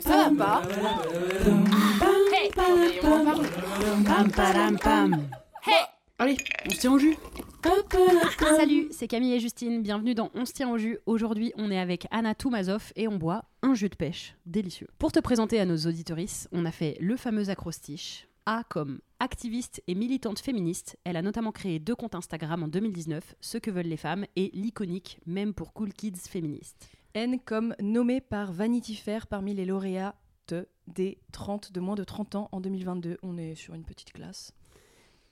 Ça 0.00 0.30
va 0.30 0.36
pas 0.36 0.62
Hey 2.32 2.50
Pam, 4.04 4.30
padam, 4.30 4.78
pam. 4.78 5.14
Hey 5.66 5.86
Allez, 6.18 6.36
on 6.66 6.70
se 6.70 6.78
tient 6.78 6.92
au 6.92 6.98
jus. 6.98 7.16
Salut, 8.38 8.88
c'est 8.92 9.08
Camille 9.08 9.34
et 9.34 9.40
Justine. 9.40 9.82
Bienvenue 9.82 10.14
dans 10.14 10.30
On 10.34 10.44
se 10.44 10.52
tient 10.52 10.70
au 10.70 10.78
jus. 10.78 10.98
Aujourd'hui, 11.06 11.52
on 11.56 11.70
est 11.70 11.80
avec 11.80 12.06
Anna 12.12 12.34
Toumazov 12.34 12.92
et 12.94 13.08
on 13.08 13.16
boit 13.16 13.44
un 13.62 13.74
jus 13.74 13.88
de 13.88 13.96
pêche 13.96 14.36
délicieux. 14.46 14.88
Pour 14.98 15.10
te 15.10 15.18
présenter 15.18 15.58
à 15.58 15.64
nos 15.64 15.76
auditorices, 15.76 16.48
on 16.52 16.64
a 16.64 16.70
fait 16.70 16.96
le 17.00 17.16
fameux 17.16 17.50
acrostiche. 17.50 18.28
A 18.46 18.62
comme 18.68 19.00
activiste 19.18 19.82
et 19.88 19.94
militante 19.94 20.38
féministe, 20.38 20.96
elle 21.04 21.16
a 21.16 21.22
notamment 21.22 21.52
créé 21.52 21.78
deux 21.80 21.96
comptes 21.96 22.14
Instagram 22.14 22.62
en 22.62 22.68
2019, 22.68 23.34
Ce 23.40 23.58
que 23.58 23.70
veulent 23.70 23.86
les 23.86 23.96
femmes 23.96 24.26
et 24.36 24.50
l'iconique 24.54 25.18
Même 25.26 25.54
pour 25.54 25.72
Cool 25.72 25.92
Kids 25.92 26.28
féministe. 26.28 26.88
N 27.14 27.40
comme 27.40 27.74
nommé 27.80 28.20
par 28.20 28.52
Vanity 28.52 28.94
Fair 28.94 29.26
parmi 29.26 29.54
les 29.54 29.64
lauréats 29.64 30.14
des 30.88 31.18
30 31.32 31.72
de 31.72 31.80
moins 31.80 31.94
de 31.94 32.04
30 32.04 32.34
ans 32.34 32.48
en 32.52 32.60
2022. 32.60 33.18
On 33.22 33.36
est 33.36 33.54
sur 33.54 33.74
une 33.74 33.84
petite 33.84 34.12
classe. 34.12 34.52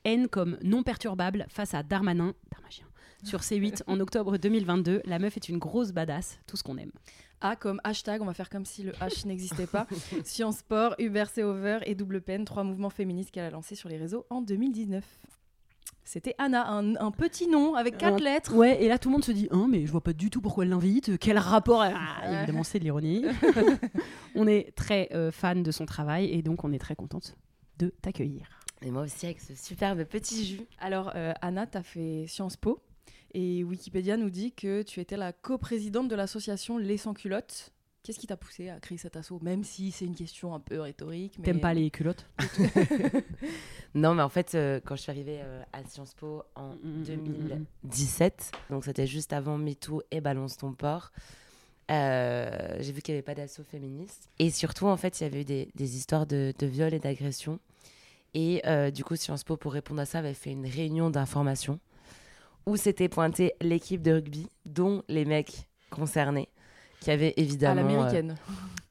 N 0.05 0.29
comme 0.29 0.59
non 0.63 0.83
perturbable 0.83 1.47
face 1.49 1.75
à 1.75 1.83
Darmanin, 1.83 2.35
Darmagien, 2.53 2.87
sur 3.25 3.41
C8 3.41 3.83
en 3.87 3.99
octobre 4.01 4.37
2022. 4.39 5.03
La 5.05 5.19
meuf 5.19 5.37
est 5.37 5.49
une 5.49 5.59
grosse 5.59 5.93
badass, 5.93 6.39
tout 6.47 6.57
ce 6.57 6.63
qu'on 6.63 6.79
aime. 6.79 6.93
A 7.41 7.57
comme 7.57 7.81
hashtag, 7.85 8.23
on 8.23 8.27
va 8.27 8.35
faire 8.35 8.51
comme 8.51 8.65
si 8.65 8.83
le 8.83 8.93
H 8.93 9.27
n'existait 9.27 9.67
pas. 9.67 9.87
Science 10.25 10.59
Sport, 10.59 10.95
Uber 10.99 11.25
C'est 11.33 11.43
Over 11.43 11.79
et 11.85 11.95
Double 11.95 12.21
Peine, 12.21 12.45
trois 12.45 12.65
mouvements 12.65 12.91
féministes 12.91 13.31
qu'elle 13.31 13.45
a 13.45 13.51
lancés 13.51 13.75
sur 13.75 13.89
les 13.89 13.97
réseaux 13.97 14.27
en 14.31 14.41
2019. 14.41 15.05
C'était 16.11 16.35
Anna, 16.39 16.67
un, 16.71 16.97
un 16.97 17.11
petit 17.11 17.47
nom 17.49 17.75
avec 17.75 17.99
quatre 17.99 18.15
Un- 18.23 18.25
lettres. 18.25 18.55
Ouais, 18.55 18.83
et 18.83 18.89
là 18.89 18.99
tout 18.99 19.11
le 19.11 19.13
monde 19.13 19.25
se 19.27 19.31
dit 19.31 19.47
Hein, 19.51 19.67
mais 19.69 19.85
je 19.85 19.93
vois 19.93 20.01
pas 20.01 20.15
du 20.15 20.31
tout 20.31 20.41
pourquoi 20.41 20.65
elle 20.65 20.71
l'invite. 20.71 21.19
Quel 21.19 21.37
rapport 21.37 21.83
Ah, 21.83 21.93
Évidemment, 22.39 22.65
c'est 22.65 22.79
de 22.79 22.85
l'ironie. 22.85 23.27
on 24.35 24.47
est 24.47 24.75
très 24.75 25.11
euh, 25.13 25.31
fan 25.31 25.63
de 25.63 25.71
son 25.71 25.85
travail 25.85 26.31
et 26.33 26.41
donc 26.41 26.65
on 26.65 26.73
est 26.73 26.79
très 26.79 26.97
contente 26.97 27.37
de 27.79 27.93
t'accueillir. 28.01 28.49
Et 28.81 28.91
moi 28.91 29.03
aussi 29.03 29.27
avec 29.27 29.39
ce 29.39 29.55
superbe 29.55 30.05
petit 30.05 30.47
jus. 30.47 30.61
Alors, 30.79 31.13
euh, 31.15 31.35
Anna, 31.43 31.67
tu 31.67 31.77
as 31.77 31.83
fait 31.83 32.25
Sciences 32.27 32.57
Po 32.57 32.81
et 33.35 33.63
Wikipédia 33.63 34.17
nous 34.17 34.31
dit 34.31 34.53
que 34.53 34.81
tu 34.81 35.01
étais 35.01 35.19
la 35.19 35.35
coprésidente 35.35 36.09
de 36.09 36.17
l'association 36.17 36.79
Les 36.79 36.97
Sans 36.97 37.13
Culottes. 37.13 37.73
Qu'est-ce 38.09 38.19
qui 38.21 38.27
t'a 38.27 38.39
poussé 38.39 38.71
à 38.71 38.81
créer 38.81 38.97
cet 38.97 39.17
assaut 39.17 39.39
Même 39.43 39.65
si 39.65 39.91
c'est 39.91 40.07
une 40.07 40.15
question 40.15 40.55
un 40.55 40.61
peu 40.61 40.81
rhétorique. 40.81 41.35
mais- 41.39 41.45
T'aimes 41.45 41.61
pas 41.61 41.75
les 41.75 41.91
culottes 41.91 42.25
Non, 43.95 44.15
mais 44.15 44.23
en 44.23 44.31
fait, 44.31 44.55
euh, 44.55 44.81
quand 44.83 44.97
je 44.97 45.03
suis 45.03 45.11
arrivée 45.11 45.41
euh, 45.43 45.63
à 45.75 45.85
Sciences 45.85 46.15
Po 46.15 46.43
en 46.55 46.71
Mm, 46.71 46.79
mm, 46.83 47.01
mm, 47.01 47.05
2017, 47.85 48.53
donc 48.71 48.87
c'était 48.87 49.07
juste 49.07 49.35
avant 49.35 49.59
MeToo 49.59 50.01
et 50.11 50.23
Balance 50.23 50.57
ton 50.57 50.73
port, 50.73 51.13
euh, 51.91 52.77
j'ai 52.81 52.93
vu 52.93 53.03
qu'il 53.03 53.13
n'y 53.13 53.19
avait 53.19 53.23
pas 53.27 53.35
d'assaut 53.35 53.63
féministe. 53.63 54.31
Et 54.39 54.51
surtout, 54.51 54.87
en 54.87 54.97
fait, 54.97 55.21
il 55.21 55.25
y 55.25 55.27
avait 55.27 55.43
eu 55.43 55.45
des, 55.45 55.69
des 55.75 55.97
histoires 55.99 56.27
de, 56.27 56.55
de 56.59 56.67
viol 56.67 56.95
et 56.95 57.01
d'agression. 57.01 57.59
Et 58.33 58.63
euh, 58.67 58.91
du 58.91 59.05
coup, 59.05 59.17
Sciences 59.17 59.45
Po, 59.45 59.59
pour 59.59 59.75
répondre 59.75 60.01
à 60.01 60.07
ça, 60.07 60.21
avait 60.21 60.33
fait 60.33 60.53
une 60.53 60.67
réunion 60.67 61.11
d'information 61.11 61.79
où 62.65 62.77
s'était 62.79 63.11
pointée 63.11 63.53
l'équipe 63.61 64.01
de 64.01 64.13
rugby, 64.13 64.47
dont 64.65 65.03
les 65.09 65.27
mecs 65.27 65.69
concernés, 65.91 66.49
qui 67.01 67.11
avaient 67.11 67.35
à 67.37 67.41
évidemment... 67.41 67.81
euh, 67.81 67.85
l'américaine. 67.85 68.37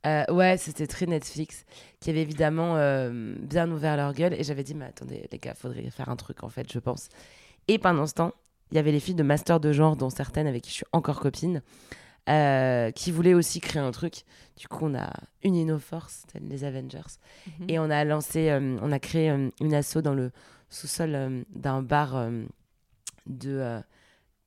Euh, 0.05 0.23
ouais, 0.33 0.57
c'était 0.57 0.87
très 0.87 1.05
Netflix, 1.05 1.65
qui 1.99 2.09
avait 2.09 2.21
évidemment 2.21 2.77
euh, 2.77 3.35
bien 3.39 3.69
ouvert 3.69 3.97
leur 3.97 4.13
gueule. 4.13 4.33
Et 4.33 4.43
j'avais 4.43 4.63
dit, 4.63 4.73
mais 4.73 4.85
attendez, 4.85 5.27
les 5.31 5.37
gars, 5.37 5.53
faudrait 5.53 5.89
faire 5.89 6.07
un 6.09 6.15
truc, 6.15 6.43
en 6.43 6.49
fait, 6.49 6.71
je 6.71 6.79
pense. 6.79 7.09
Et 7.67 7.77
pendant 7.77 8.07
ce 8.07 8.13
temps, 8.13 8.31
il 8.71 8.75
y 8.75 8.79
avait 8.79 8.91
les 8.91 8.99
filles 9.01 9.15
de 9.15 9.23
Master 9.23 9.59
de 9.59 9.73
genre, 9.73 9.97
dont 9.97 10.09
certaines 10.09 10.47
avec 10.47 10.63
qui 10.63 10.69
je 10.69 10.75
suis 10.75 10.85
encore 10.93 11.19
copine, 11.19 11.61
euh, 12.29 12.91
qui 12.91 13.11
voulaient 13.11 13.33
aussi 13.33 13.59
créer 13.59 13.81
un 13.81 13.91
truc. 13.91 14.23
Du 14.55 14.67
coup, 14.67 14.85
on 14.85 14.95
a 14.95 15.11
uni 15.43 15.65
nos 15.65 15.79
forces, 15.79 16.23
telles 16.31 16.47
les 16.47 16.63
Avengers. 16.63 17.17
Mhm. 17.59 17.69
Et 17.69 17.79
on 17.79 17.89
a 17.89 18.03
lancé, 18.05 18.49
euh, 18.49 18.77
on 18.81 18.91
a 18.91 18.99
créé 18.99 19.29
euh, 19.29 19.49
une 19.59 19.73
asso 19.73 19.97
dans 19.97 20.13
le 20.13 20.31
sous-sol 20.69 21.15
euh, 21.15 21.43
d'un 21.49 21.81
bar 21.81 22.15
euh, 22.15 22.43
de. 23.25 23.57
euh, 23.57 23.81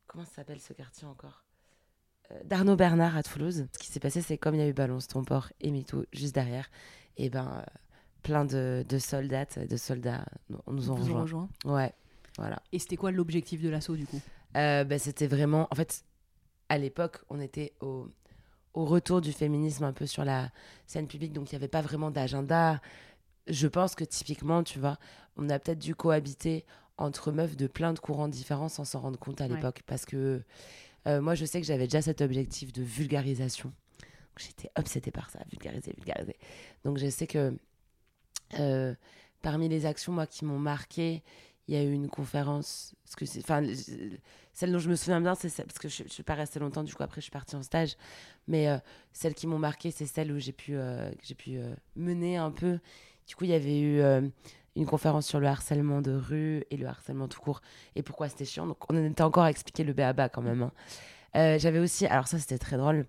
comment 0.06 0.24
ça 0.24 0.36
s'appelle 0.36 0.60
ce 0.60 0.72
quartier 0.72 1.06
encore? 1.06 1.38
Euh, 1.38 1.39
D'Arnaud 2.44 2.76
Bernard 2.76 3.16
à 3.16 3.22
Toulouse. 3.22 3.66
Ce 3.72 3.78
qui 3.78 3.88
s'est 3.88 4.00
passé, 4.00 4.20
c'est 4.22 4.38
comme 4.38 4.54
il 4.54 4.58
y 4.60 4.64
a 4.64 4.68
eu 4.68 4.72
Balance 4.72 5.08
ton 5.08 5.24
port 5.24 5.48
et 5.60 5.70
MeToo 5.70 6.04
juste 6.12 6.34
derrière, 6.34 6.70
et 7.16 7.28
ben 7.30 7.48
euh, 7.58 7.62
plein 8.22 8.44
de, 8.44 8.84
de 8.88 8.98
soldats, 8.98 9.46
de 9.46 9.76
soldats 9.76 10.24
nous- 10.48 10.60
nous 10.68 10.90
ont 10.90 10.94
rejoints. 10.94 11.22
rejoint. 11.22 11.48
Ouais, 11.64 11.92
voilà. 12.38 12.62
Et 12.72 12.78
c'était 12.78 12.96
quoi 12.96 13.10
l'objectif 13.10 13.60
de 13.62 13.68
l'assaut 13.68 13.96
du 13.96 14.06
coup? 14.06 14.20
Euh, 14.56 14.84
bah, 14.84 14.98
c'était 14.98 15.26
vraiment. 15.26 15.68
En 15.70 15.74
fait, 15.74 16.04
à 16.68 16.78
l'époque, 16.78 17.18
on 17.30 17.40
était 17.40 17.72
au, 17.80 18.08
au 18.74 18.84
retour 18.84 19.20
du 19.20 19.32
féminisme 19.32 19.84
un 19.84 19.92
peu 19.92 20.06
sur 20.06 20.24
la 20.24 20.50
scène 20.86 21.06
publique, 21.08 21.32
donc 21.32 21.50
il 21.50 21.54
n'y 21.54 21.58
avait 21.60 21.68
pas 21.68 21.82
vraiment 21.82 22.10
d'agenda. 22.10 22.80
Je 23.46 23.66
pense 23.66 23.94
que 23.94 24.04
typiquement, 24.04 24.62
tu 24.62 24.78
vois, 24.78 24.98
on 25.36 25.48
a 25.50 25.58
peut-être 25.58 25.78
dû 25.78 25.94
cohabiter 25.94 26.64
entre 26.98 27.32
meufs 27.32 27.56
de 27.56 27.66
plein 27.66 27.92
de 27.94 27.98
courants 27.98 28.28
différents 28.28 28.68
sans 28.68 28.84
s'en 28.84 29.00
rendre 29.00 29.18
compte 29.18 29.40
à 29.40 29.46
Ouais. 29.46 29.54
l'époque. 29.56 29.82
Parce 29.86 30.04
que 30.04 30.42
euh, 31.06 31.20
moi, 31.20 31.34
je 31.34 31.44
sais 31.44 31.60
que 31.60 31.66
j'avais 31.66 31.84
déjà 31.84 32.02
cet 32.02 32.20
objectif 32.20 32.72
de 32.72 32.82
vulgarisation. 32.82 33.72
J'étais 34.36 34.70
obsédée 34.76 35.10
par 35.10 35.28
ça, 35.30 35.40
vulgariser, 35.50 35.92
vulgariser. 35.96 36.36
Donc 36.84 36.96
je 36.98 37.10
sais 37.10 37.26
que 37.26 37.54
euh, 38.58 38.94
parmi 39.42 39.68
les 39.68 39.86
actions, 39.86 40.12
moi, 40.12 40.26
qui 40.26 40.44
m'ont 40.44 40.58
marqué, 40.58 41.22
il 41.68 41.74
y 41.74 41.76
a 41.76 41.82
eu 41.82 41.92
une 41.92 42.08
conférence. 42.08 42.94
Parce 43.04 43.16
que 43.16 43.38
enfin, 43.40 43.62
celle 44.52 44.72
dont 44.72 44.78
je 44.78 44.88
me 44.88 44.96
souviens 44.96 45.20
bien, 45.20 45.34
c'est 45.34 45.50
celle, 45.50 45.66
parce 45.66 45.78
que 45.78 45.88
je 45.88 46.04
ne 46.04 46.08
suis 46.08 46.22
pas 46.22 46.34
restée 46.34 46.58
longtemps, 46.58 46.82
du 46.82 46.94
coup, 46.94 47.02
après, 47.02 47.20
je 47.20 47.24
suis 47.24 47.30
partie 47.30 47.54
en 47.54 47.62
stage. 47.62 47.96
Mais 48.48 48.68
euh, 48.68 48.78
celles 49.12 49.34
qui 49.34 49.46
m'ont 49.46 49.58
marqué, 49.58 49.90
c'est 49.90 50.06
celle 50.06 50.32
où 50.32 50.38
j'ai 50.38 50.52
pu, 50.52 50.74
euh, 50.74 51.10
j'ai 51.22 51.34
pu 51.34 51.58
mener 51.96 52.36
un 52.38 52.50
peu. 52.50 52.78
Du 53.26 53.36
coup, 53.36 53.44
il 53.44 53.50
y 53.50 53.54
avait 53.54 53.80
eu 53.80 54.02
une 54.76 54.86
conférence 54.86 55.26
sur 55.26 55.40
le 55.40 55.46
harcèlement 55.48 56.00
de 56.00 56.12
rue 56.12 56.64
et 56.70 56.76
le 56.76 56.86
harcèlement 56.86 57.28
tout 57.28 57.40
court 57.40 57.60
et 57.96 58.02
pourquoi 58.02 58.28
c'était 58.28 58.44
chiant. 58.44 58.66
Donc, 58.66 58.78
on 58.90 59.04
était 59.06 59.22
encore 59.22 59.44
à 59.44 59.50
expliquer 59.50 59.84
le 59.84 59.92
béaba 59.92 60.28
quand 60.28 60.42
même. 60.42 60.62
hein. 60.62 60.72
Euh, 61.36 61.58
J'avais 61.58 61.78
aussi, 61.78 62.06
alors 62.06 62.28
ça, 62.28 62.38
c'était 62.38 62.58
très 62.58 62.76
drôle, 62.76 63.06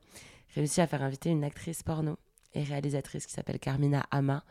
réussi 0.55 0.81
à 0.81 0.88
faire 0.88 1.01
inviter 1.03 1.29
une 1.29 1.44
actrice 1.44 1.83
porno 1.83 2.17
et 2.53 2.63
réalisatrice 2.63 3.25
qui 3.25 3.33
s'appelle 3.33 3.59
Carmina 3.59 4.05
Ama. 4.11 4.44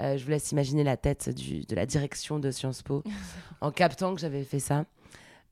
Euh, 0.00 0.16
je 0.16 0.24
vous 0.24 0.30
laisse 0.30 0.50
imaginer 0.52 0.84
la 0.84 0.96
tête 0.96 1.28
du- 1.28 1.64
de 1.64 1.74
la 1.74 1.84
direction 1.86 2.38
de 2.38 2.50
Sciences 2.50 2.82
Po 2.82 3.02
en 3.60 3.70
captant 3.70 4.14
que 4.14 4.20
j'avais 4.20 4.44
fait 4.44 4.60
ça. 4.60 4.84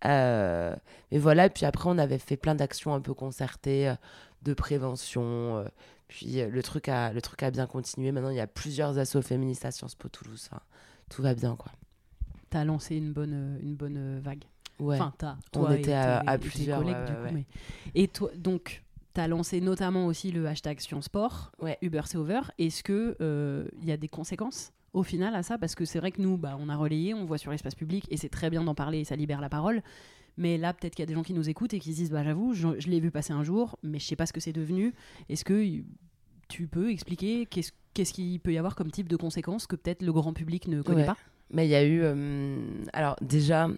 Euh, 0.05 0.75
mais 1.11 1.19
voilà, 1.19 1.47
et 1.47 1.51
puis 1.51 1.65
après, 1.67 1.89
on 1.89 1.99
avait 1.99 2.19
fait 2.19 2.37
plein 2.37 2.55
d'actions 2.55 2.95
un 2.95 3.01
peu 3.01 3.15
concertées, 3.15 3.89
euh, 3.89 3.95
de 4.43 4.55
prévention. 4.55 5.65
puis 6.09 6.37
le, 6.49 6.63
truc 6.63 6.89
a, 6.89 7.13
le 7.13 7.21
truc 7.23 7.43
a 7.43 7.51
bien 7.51 7.67
continué. 7.67 8.13
Maintenant, 8.13 8.31
il 8.31 8.37
y 8.37 8.41
a 8.41 8.47
plusieurs 8.47 8.99
assos 8.99 9.23
féministes 9.23 9.65
à 9.65 9.71
Sciences 9.73 9.95
Po 9.97 10.09
Toulouse. 10.09 10.49
Enfin, 10.53 10.63
tout 11.11 11.23
va 11.23 11.35
bien, 11.35 11.57
quoi. 11.57 11.73
T'as 12.51 12.65
lancé 12.65 12.97
une 12.97 13.13
bonne, 13.13 13.33
euh, 13.35 13.59
une 13.63 13.75
bonne 13.75 13.97
euh, 13.97 14.21
vague. 14.23 14.45
Ouais. 14.79 14.97
Enfin. 15.01 15.37
On 15.55 15.71
et 15.73 15.79
était 15.81 15.93
à- 15.93 16.19
à 16.19 16.35
et 16.37 16.39
tes 16.39 16.49
plusieurs, 16.49 16.79
collègues, 16.81 16.97
ouais, 16.97 17.07
du 17.07 17.13
coup, 17.13 17.35
mais- 17.35 17.47
Et 17.95 18.09
toi, 18.09 18.31
donc, 18.37 18.83
t'as 19.15 19.27
lancé 19.27 19.61
notamment 19.61 20.07
aussi 20.07 20.31
le 20.33 20.47
hashtag 20.47 20.79
Sciences 20.81 21.07
Sport, 21.07 21.53
Ouais. 21.61 21.79
Uber 21.83 22.03
c'est 22.05 22.19
over. 22.19 22.41
Est-ce 22.59 22.83
que 22.83 23.17
euh, 23.21 23.67
il 23.81 23.87
y 23.87 23.93
a 23.93 23.97
des 23.97 24.09
conséquences 24.09 24.73
au 24.93 25.03
final 25.03 25.35
à 25.35 25.43
ça? 25.43 25.57
Parce 25.59 25.75
que 25.75 25.85
c'est 25.85 25.99
vrai 25.99 26.13
que 26.13 26.21
nous, 26.21 26.37
bah, 26.37 26.57
on 26.61 26.69
a 26.69 26.77
relayé, 26.77 27.15
on 27.15 27.25
voit 27.25 27.39
sur 27.39 27.51
l'espace 27.51 27.75
public, 27.75 28.07
et 28.11 28.17
c'est 28.19 28.29
très 28.29 28.51
bien 28.51 28.63
d'en 28.63 28.75
parler 28.75 28.99
et 29.01 29.05
ça 29.05 29.17
libère 29.17 29.41
la 29.41 29.49
parole. 29.49 29.83
Mais 30.39 30.59
là, 30.59 30.75
peut-être 30.75 30.95
qu'il 30.95 31.03
y 31.03 31.05
a 31.05 31.07
des 31.07 31.15
gens 31.15 31.23
qui 31.23 31.33
nous 31.33 31.49
écoutent 31.49 31.73
et 31.73 31.81
qui 31.81 31.93
se 31.93 31.97
disent, 31.97 32.11
bah, 32.11 32.23
j'avoue, 32.23 32.53
je, 32.53 32.79
je 32.79 32.89
l'ai 32.89 33.01
vu 33.01 33.11
passer 33.11 33.33
un 33.33 33.43
jour, 33.43 33.79
mais 33.83 33.99
je 33.99 34.05
sais 34.05 34.17
pas 34.17 34.27
ce 34.27 34.35
que 34.35 34.41
c'est 34.41 34.53
devenu. 34.53 34.93
Est-ce 35.31 35.47
que 35.47 35.81
tu 36.49 36.67
peux 36.67 36.91
expliquer 36.91 37.47
qu'est-ce 37.47 37.73
qu'est-ce 37.95 38.13
qu'il 38.13 38.39
peut 38.41 38.53
y 38.53 38.59
avoir 38.59 38.75
comme 38.77 38.91
type 38.91 39.09
de 39.09 39.17
conséquences 39.17 39.67
que 39.67 39.75
peut-être 39.75 40.03
le 40.03 40.13
grand 40.13 40.35
public 40.35 40.69
ne 40.69 40.83
connaît 40.83 41.01
Ouais. 41.01 41.07
pas 41.07 41.17
Mais 41.51 41.67
il 41.67 41.71
y 41.71 41.75
a 41.75 41.83
eu. 41.83 42.01
euh, 42.03 42.59
alors, 42.93 43.17
déjà, 43.23 43.69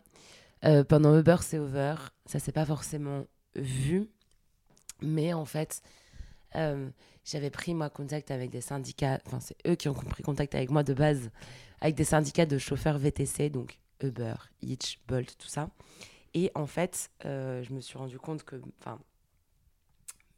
euh, 0.65 0.83
pendant 0.83 1.17
Uber, 1.17 1.37
c'est 1.41 1.59
over. 1.59 1.95
Ça 2.27 2.41
s'est 2.41 2.51
pas 2.53 2.65
forcément 2.67 3.27
vu. 3.55 4.09
Mais 5.03 5.33
en 5.33 5.45
fait, 5.45 5.83
euh, 6.57 6.91
j'avais 7.25 7.51
pris 7.51 7.75
moi 7.75 7.91
contact 7.91 8.33
avec 8.33 8.51
des 8.51 8.61
syndicats. 8.61 9.21
Enfin, 9.27 9.39
c'est 9.39 9.57
eux 9.69 9.77
qui 9.77 9.89
ont 9.89 9.95
pris 9.95 10.25
contact 10.25 10.55
avec 10.57 10.71
moi 10.71 10.83
de 10.83 10.95
base. 10.95 11.31
Avec 11.81 11.95
des 11.95 12.03
syndicats 12.05 12.47
de 12.47 12.59
chauffeurs 12.59 12.99
VTC, 12.99 13.51
donc 13.51 13.79
Uber, 14.03 14.35
Hitch, 14.63 14.99
Bolt, 15.07 15.37
tout 15.39 15.47
ça. 15.47 15.71
Et 16.35 16.51
en 16.57 16.67
fait, 16.67 17.09
je 17.23 17.73
me 17.73 17.81
suis 17.81 17.97
rendu 17.99 18.19
compte 18.19 18.43
que. 18.43 18.61
Enfin, 18.81 18.99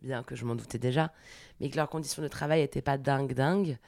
bien 0.02 0.22
que 0.22 0.36
je 0.36 0.44
m'en 0.44 0.54
doutais 0.54 0.78
déjà, 0.78 1.12
mais 1.60 1.70
que 1.70 1.76
leurs 1.76 1.88
conditions 1.88 2.22
de 2.22 2.28
travail 2.28 2.60
n'étaient 2.60 2.82
pas 2.82 2.98
dingue 2.98 3.34
dingue. 3.34 3.78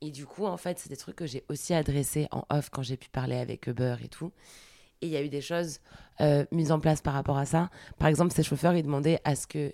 Et 0.00 0.10
du 0.10 0.26
coup, 0.26 0.46
en 0.46 0.56
fait, 0.56 0.78
c'est 0.78 0.88
des 0.88 0.96
trucs 0.96 1.16
que 1.16 1.26
j'ai 1.26 1.44
aussi 1.48 1.74
adressés 1.74 2.28
en 2.30 2.44
off 2.50 2.70
quand 2.70 2.82
j'ai 2.82 2.96
pu 2.96 3.08
parler 3.08 3.36
avec 3.36 3.66
Uber 3.66 3.96
et 4.04 4.08
tout. 4.08 4.32
Et 5.00 5.06
il 5.06 5.12
y 5.12 5.16
a 5.16 5.22
eu 5.22 5.28
des 5.28 5.40
choses 5.40 5.80
euh, 6.20 6.44
mises 6.52 6.72
en 6.72 6.80
place 6.80 7.00
par 7.00 7.14
rapport 7.14 7.38
à 7.38 7.46
ça. 7.46 7.70
Par 7.98 8.08
exemple, 8.08 8.32
ces 8.32 8.42
chauffeurs, 8.42 8.74
ils 8.74 8.82
demandaient 8.82 9.20
à 9.24 9.34
ce 9.34 9.46
que, 9.46 9.72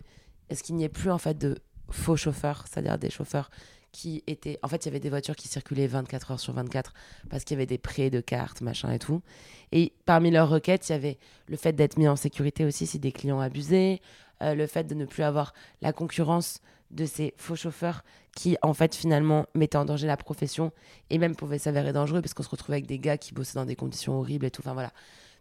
est-ce 0.49 0.63
qu'il 0.63 0.77
n'y 0.77 0.85
ait 0.85 0.89
plus 0.89 1.11
en 1.11 1.19
fait 1.19 1.37
de 1.37 1.59
faux 1.91 2.17
chauffeurs, 2.17 2.65
c'est-à-dire 2.69 2.99
des 2.99 3.11
chauffeurs 3.11 3.51
qui 3.95 4.25
étaient, 4.27 4.59
en 4.63 4.69
fait, 4.69 4.85
il 4.85 4.89
y 4.89 4.91
avait 4.91 5.01
des 5.01 5.09
voitures 5.09 5.37
qui 5.37 5.47
circulaient 5.47 5.87
24 5.87 6.33
heures 6.33 6.41
sur 6.41 6.53
24 6.53 6.93
parce 7.31 7.45
qu'il 7.45 7.55
y 7.55 7.59
avait 7.59 7.67
des 7.67 7.79
prêts 7.79 8.11
de 8.11 8.21
cartes, 8.21 8.61
machin 8.61 8.91
et 8.93 8.99
tout. 8.99 9.23
Et 9.71 9.93
parmi 10.05 10.33
leurs 10.33 10.49
requêtes, 10.49 10.89
il 10.89 10.93
y 10.93 10.95
avait 10.97 11.19
le 11.47 11.57
fait 11.57 11.73
d'être 11.73 11.97
mis 11.97 12.09
en 12.09 12.17
sécurité 12.17 12.65
aussi 12.65 12.89
si 12.89 12.99
des 12.99 13.13
clients 13.13 13.39
abusaient, 13.39 14.01
euh, 14.43 14.55
le 14.55 14.67
fait 14.67 14.85
de 14.85 14.95
ne 14.95 15.05
plus 15.05 15.23
avoir 15.23 15.55
la 15.83 15.93
concurrence 15.93 16.61
de 16.91 17.07
ces 17.07 17.35
faux 17.37 17.57
chauffeurs 17.57 18.05
qui, 18.37 18.57
en 18.63 18.75
fait, 18.75 18.95
finalement, 18.95 19.47
mettaient 19.55 19.79
en 19.79 19.85
danger 19.85 20.07
la 20.07 20.17
profession 20.17 20.73
et 21.11 21.19
même 21.19 21.35
pouvaient 21.35 21.59
s'avérer 21.59 21.93
dangereux 21.93 22.21
parce 22.21 22.35
qu'on 22.35 22.43
se 22.43 22.51
retrouvait 22.51 22.77
avec 22.77 22.87
des 22.87 22.99
gars 22.99 23.19
qui 23.19 23.35
bossaient 23.35 23.59
dans 23.59 23.65
des 23.65 23.77
conditions 23.77 24.19
horribles 24.19 24.47
et 24.47 24.51
tout. 24.51 24.63
Enfin, 24.63 24.75
voilà. 24.75 24.93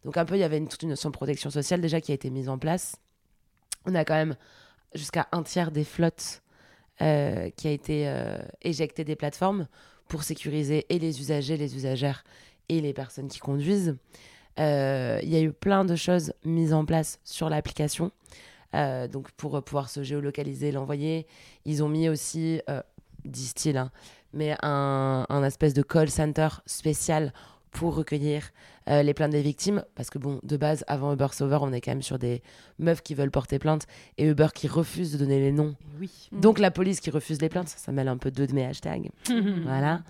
Donc, 0.03 0.17
un 0.17 0.25
peu, 0.25 0.35
il 0.35 0.39
y 0.39 0.43
avait 0.43 0.57
une, 0.57 0.67
toute 0.67 0.83
une 0.83 0.89
notion 0.89 1.09
de 1.09 1.13
protection 1.15 1.49
sociale 1.49 1.81
déjà 1.81 2.01
qui 2.01 2.11
a 2.11 2.15
été 2.15 2.29
mise 2.29 2.49
en 2.49 2.57
place. 2.57 2.95
On 3.85 3.95
a 3.95 4.05
quand 4.05 4.15
même 4.15 4.35
jusqu'à 4.95 5.27
un 5.31 5.43
tiers 5.43 5.71
des 5.71 5.83
flottes 5.83 6.41
euh, 7.01 7.49
qui 7.55 7.67
a 7.67 7.71
été 7.71 8.07
euh, 8.07 8.37
éjectée 8.61 9.03
des 9.03 9.15
plateformes 9.15 9.67
pour 10.07 10.23
sécuriser 10.23 10.85
et 10.89 10.99
les 10.99 11.19
usagers, 11.19 11.57
les 11.57 11.75
usagères 11.75 12.23
et 12.69 12.81
les 12.81 12.93
personnes 12.93 13.27
qui 13.27 13.39
conduisent. 13.39 13.97
Euh, 14.59 15.19
Il 15.23 15.29
y 15.29 15.35
a 15.35 15.41
eu 15.41 15.51
plein 15.51 15.85
de 15.85 15.95
choses 15.95 16.33
mises 16.45 16.73
en 16.73 16.85
place 16.85 17.19
sur 17.23 17.49
l'application. 17.49 18.11
Euh, 18.75 19.07
donc 19.07 19.31
pour 19.31 19.55
euh, 19.55 19.61
pouvoir 19.61 19.89
se 19.89 20.03
géolocaliser, 20.03 20.71
l'envoyer. 20.71 21.27
Ils 21.65 21.83
ont 21.83 21.89
mis 21.89 22.09
aussi, 22.09 22.61
euh, 22.69 22.81
disent-ils, 23.25 23.77
hein, 23.77 23.91
mais 24.33 24.55
un, 24.61 25.25
un 25.29 25.43
espèce 25.43 25.73
de 25.73 25.81
call 25.83 26.09
center 26.09 26.47
spécial 26.65 27.33
pour 27.73 27.95
recueillir 27.95 28.51
euh, 28.87 29.03
les 29.03 29.13
plaintes 29.13 29.31
des 29.31 29.41
victimes. 29.41 29.83
Parce 29.95 30.09
que 30.09 30.19
bon, 30.19 30.39
de 30.43 30.57
base, 30.57 30.85
avant 30.87 31.11
Uber 31.13 31.27
Sauver, 31.31 31.57
on 31.61 31.73
est 31.73 31.81
quand 31.81 31.91
même 31.91 32.01
sur 32.01 32.19
des 32.19 32.41
meufs 32.79 33.01
qui 33.01 33.15
veulent 33.15 33.31
porter 33.31 33.59
plainte 33.59 33.87
et 34.17 34.25
Uber 34.25 34.47
qui 34.53 34.67
refuse 34.67 35.11
de 35.11 35.17
donner 35.17 35.39
les 35.39 35.51
noms. 35.51 35.71
Et 35.71 35.99
Oui. 35.99 36.29
Donc 36.31 36.59
la 36.59 36.71
police 36.71 36.99
qui 36.99 37.09
refuse 37.09 37.41
les 37.41 37.49
plaintes, 37.49 37.69
ça 37.69 37.91
mêle 37.91 38.07
un 38.07 38.17
peu 38.17 38.31
deux 38.31 38.47
de 38.47 38.53
mes 38.53 38.65
hashtags. 38.65 39.09
Voilà. 39.63 40.01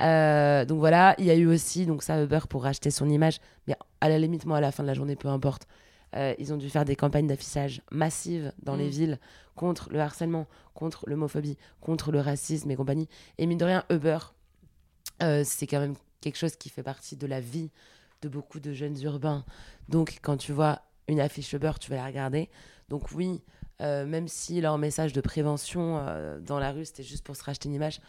Euh, 0.00 0.64
donc 0.64 0.78
voilà, 0.78 1.16
il 1.18 1.24
y 1.24 1.30
a 1.30 1.34
eu 1.34 1.46
aussi 1.46 1.84
donc 1.84 2.04
ça 2.04 2.22
Uber 2.22 2.40
pour 2.48 2.62
racheter 2.62 2.90
son 2.92 3.08
image, 3.08 3.40
mais 3.66 3.74
à 4.00 4.08
la 4.08 4.16
limite 4.18 4.46
moi 4.46 4.58
à 4.58 4.60
la 4.60 4.70
fin 4.70 4.84
de 4.84 4.88
la 4.88 4.94
journée 4.94 5.16
peu 5.16 5.26
importe. 5.26 5.66
Euh, 6.16 6.34
ils 6.38 6.52
ont 6.52 6.56
dû 6.56 6.70
faire 6.70 6.84
des 6.84 6.96
campagnes 6.96 7.26
d'affichage 7.26 7.82
massives 7.90 8.52
dans 8.62 8.76
les 8.76 8.86
Mm. 8.86 8.90
villes 8.90 9.18
contre 9.54 9.90
le 9.92 10.00
harcèlement, 10.00 10.46
contre 10.74 11.08
l'homophobie, 11.08 11.56
contre 11.80 12.12
le 12.12 12.20
racisme 12.20 12.70
et 12.70 12.76
compagnie. 12.76 13.08
Et 13.38 13.46
mine 13.46 13.58
de 13.58 13.64
rien, 13.64 13.84
Uber, 13.90 14.18
euh, 15.22 15.42
c'est 15.44 15.66
quand 15.66 15.80
même 15.80 15.94
quelque 16.20 16.36
chose 16.36 16.56
qui 16.56 16.68
fait 16.68 16.82
partie 16.82 17.16
de 17.16 17.26
la 17.26 17.40
vie 17.40 17.70
de 18.22 18.28
beaucoup 18.28 18.58
de 18.60 18.72
jeunes 18.72 19.00
urbains. 19.02 19.44
Donc 19.88 20.18
quand 20.22 20.36
tu 20.36 20.52
vois 20.52 20.80
une 21.08 21.20
affiche 21.20 21.52
Uber, 21.52 21.72
tu 21.80 21.90
vas 21.90 21.96
la 21.96 22.06
regarder. 22.06 22.48
Donc 22.88 23.12
oui, 23.12 23.42
euh, 23.80 24.06
même 24.06 24.28
si 24.28 24.60
leur 24.60 24.78
message 24.78 25.12
de 25.12 25.20
prévention 25.20 25.98
euh, 25.98 26.38
dans 26.40 26.58
la 26.58 26.72
rue, 26.72 26.84
c'était 26.84 27.02
juste 27.02 27.24
pour 27.24 27.36
se 27.36 27.44
racheter 27.44 27.68
une 27.68 27.74
image, 27.74 28.00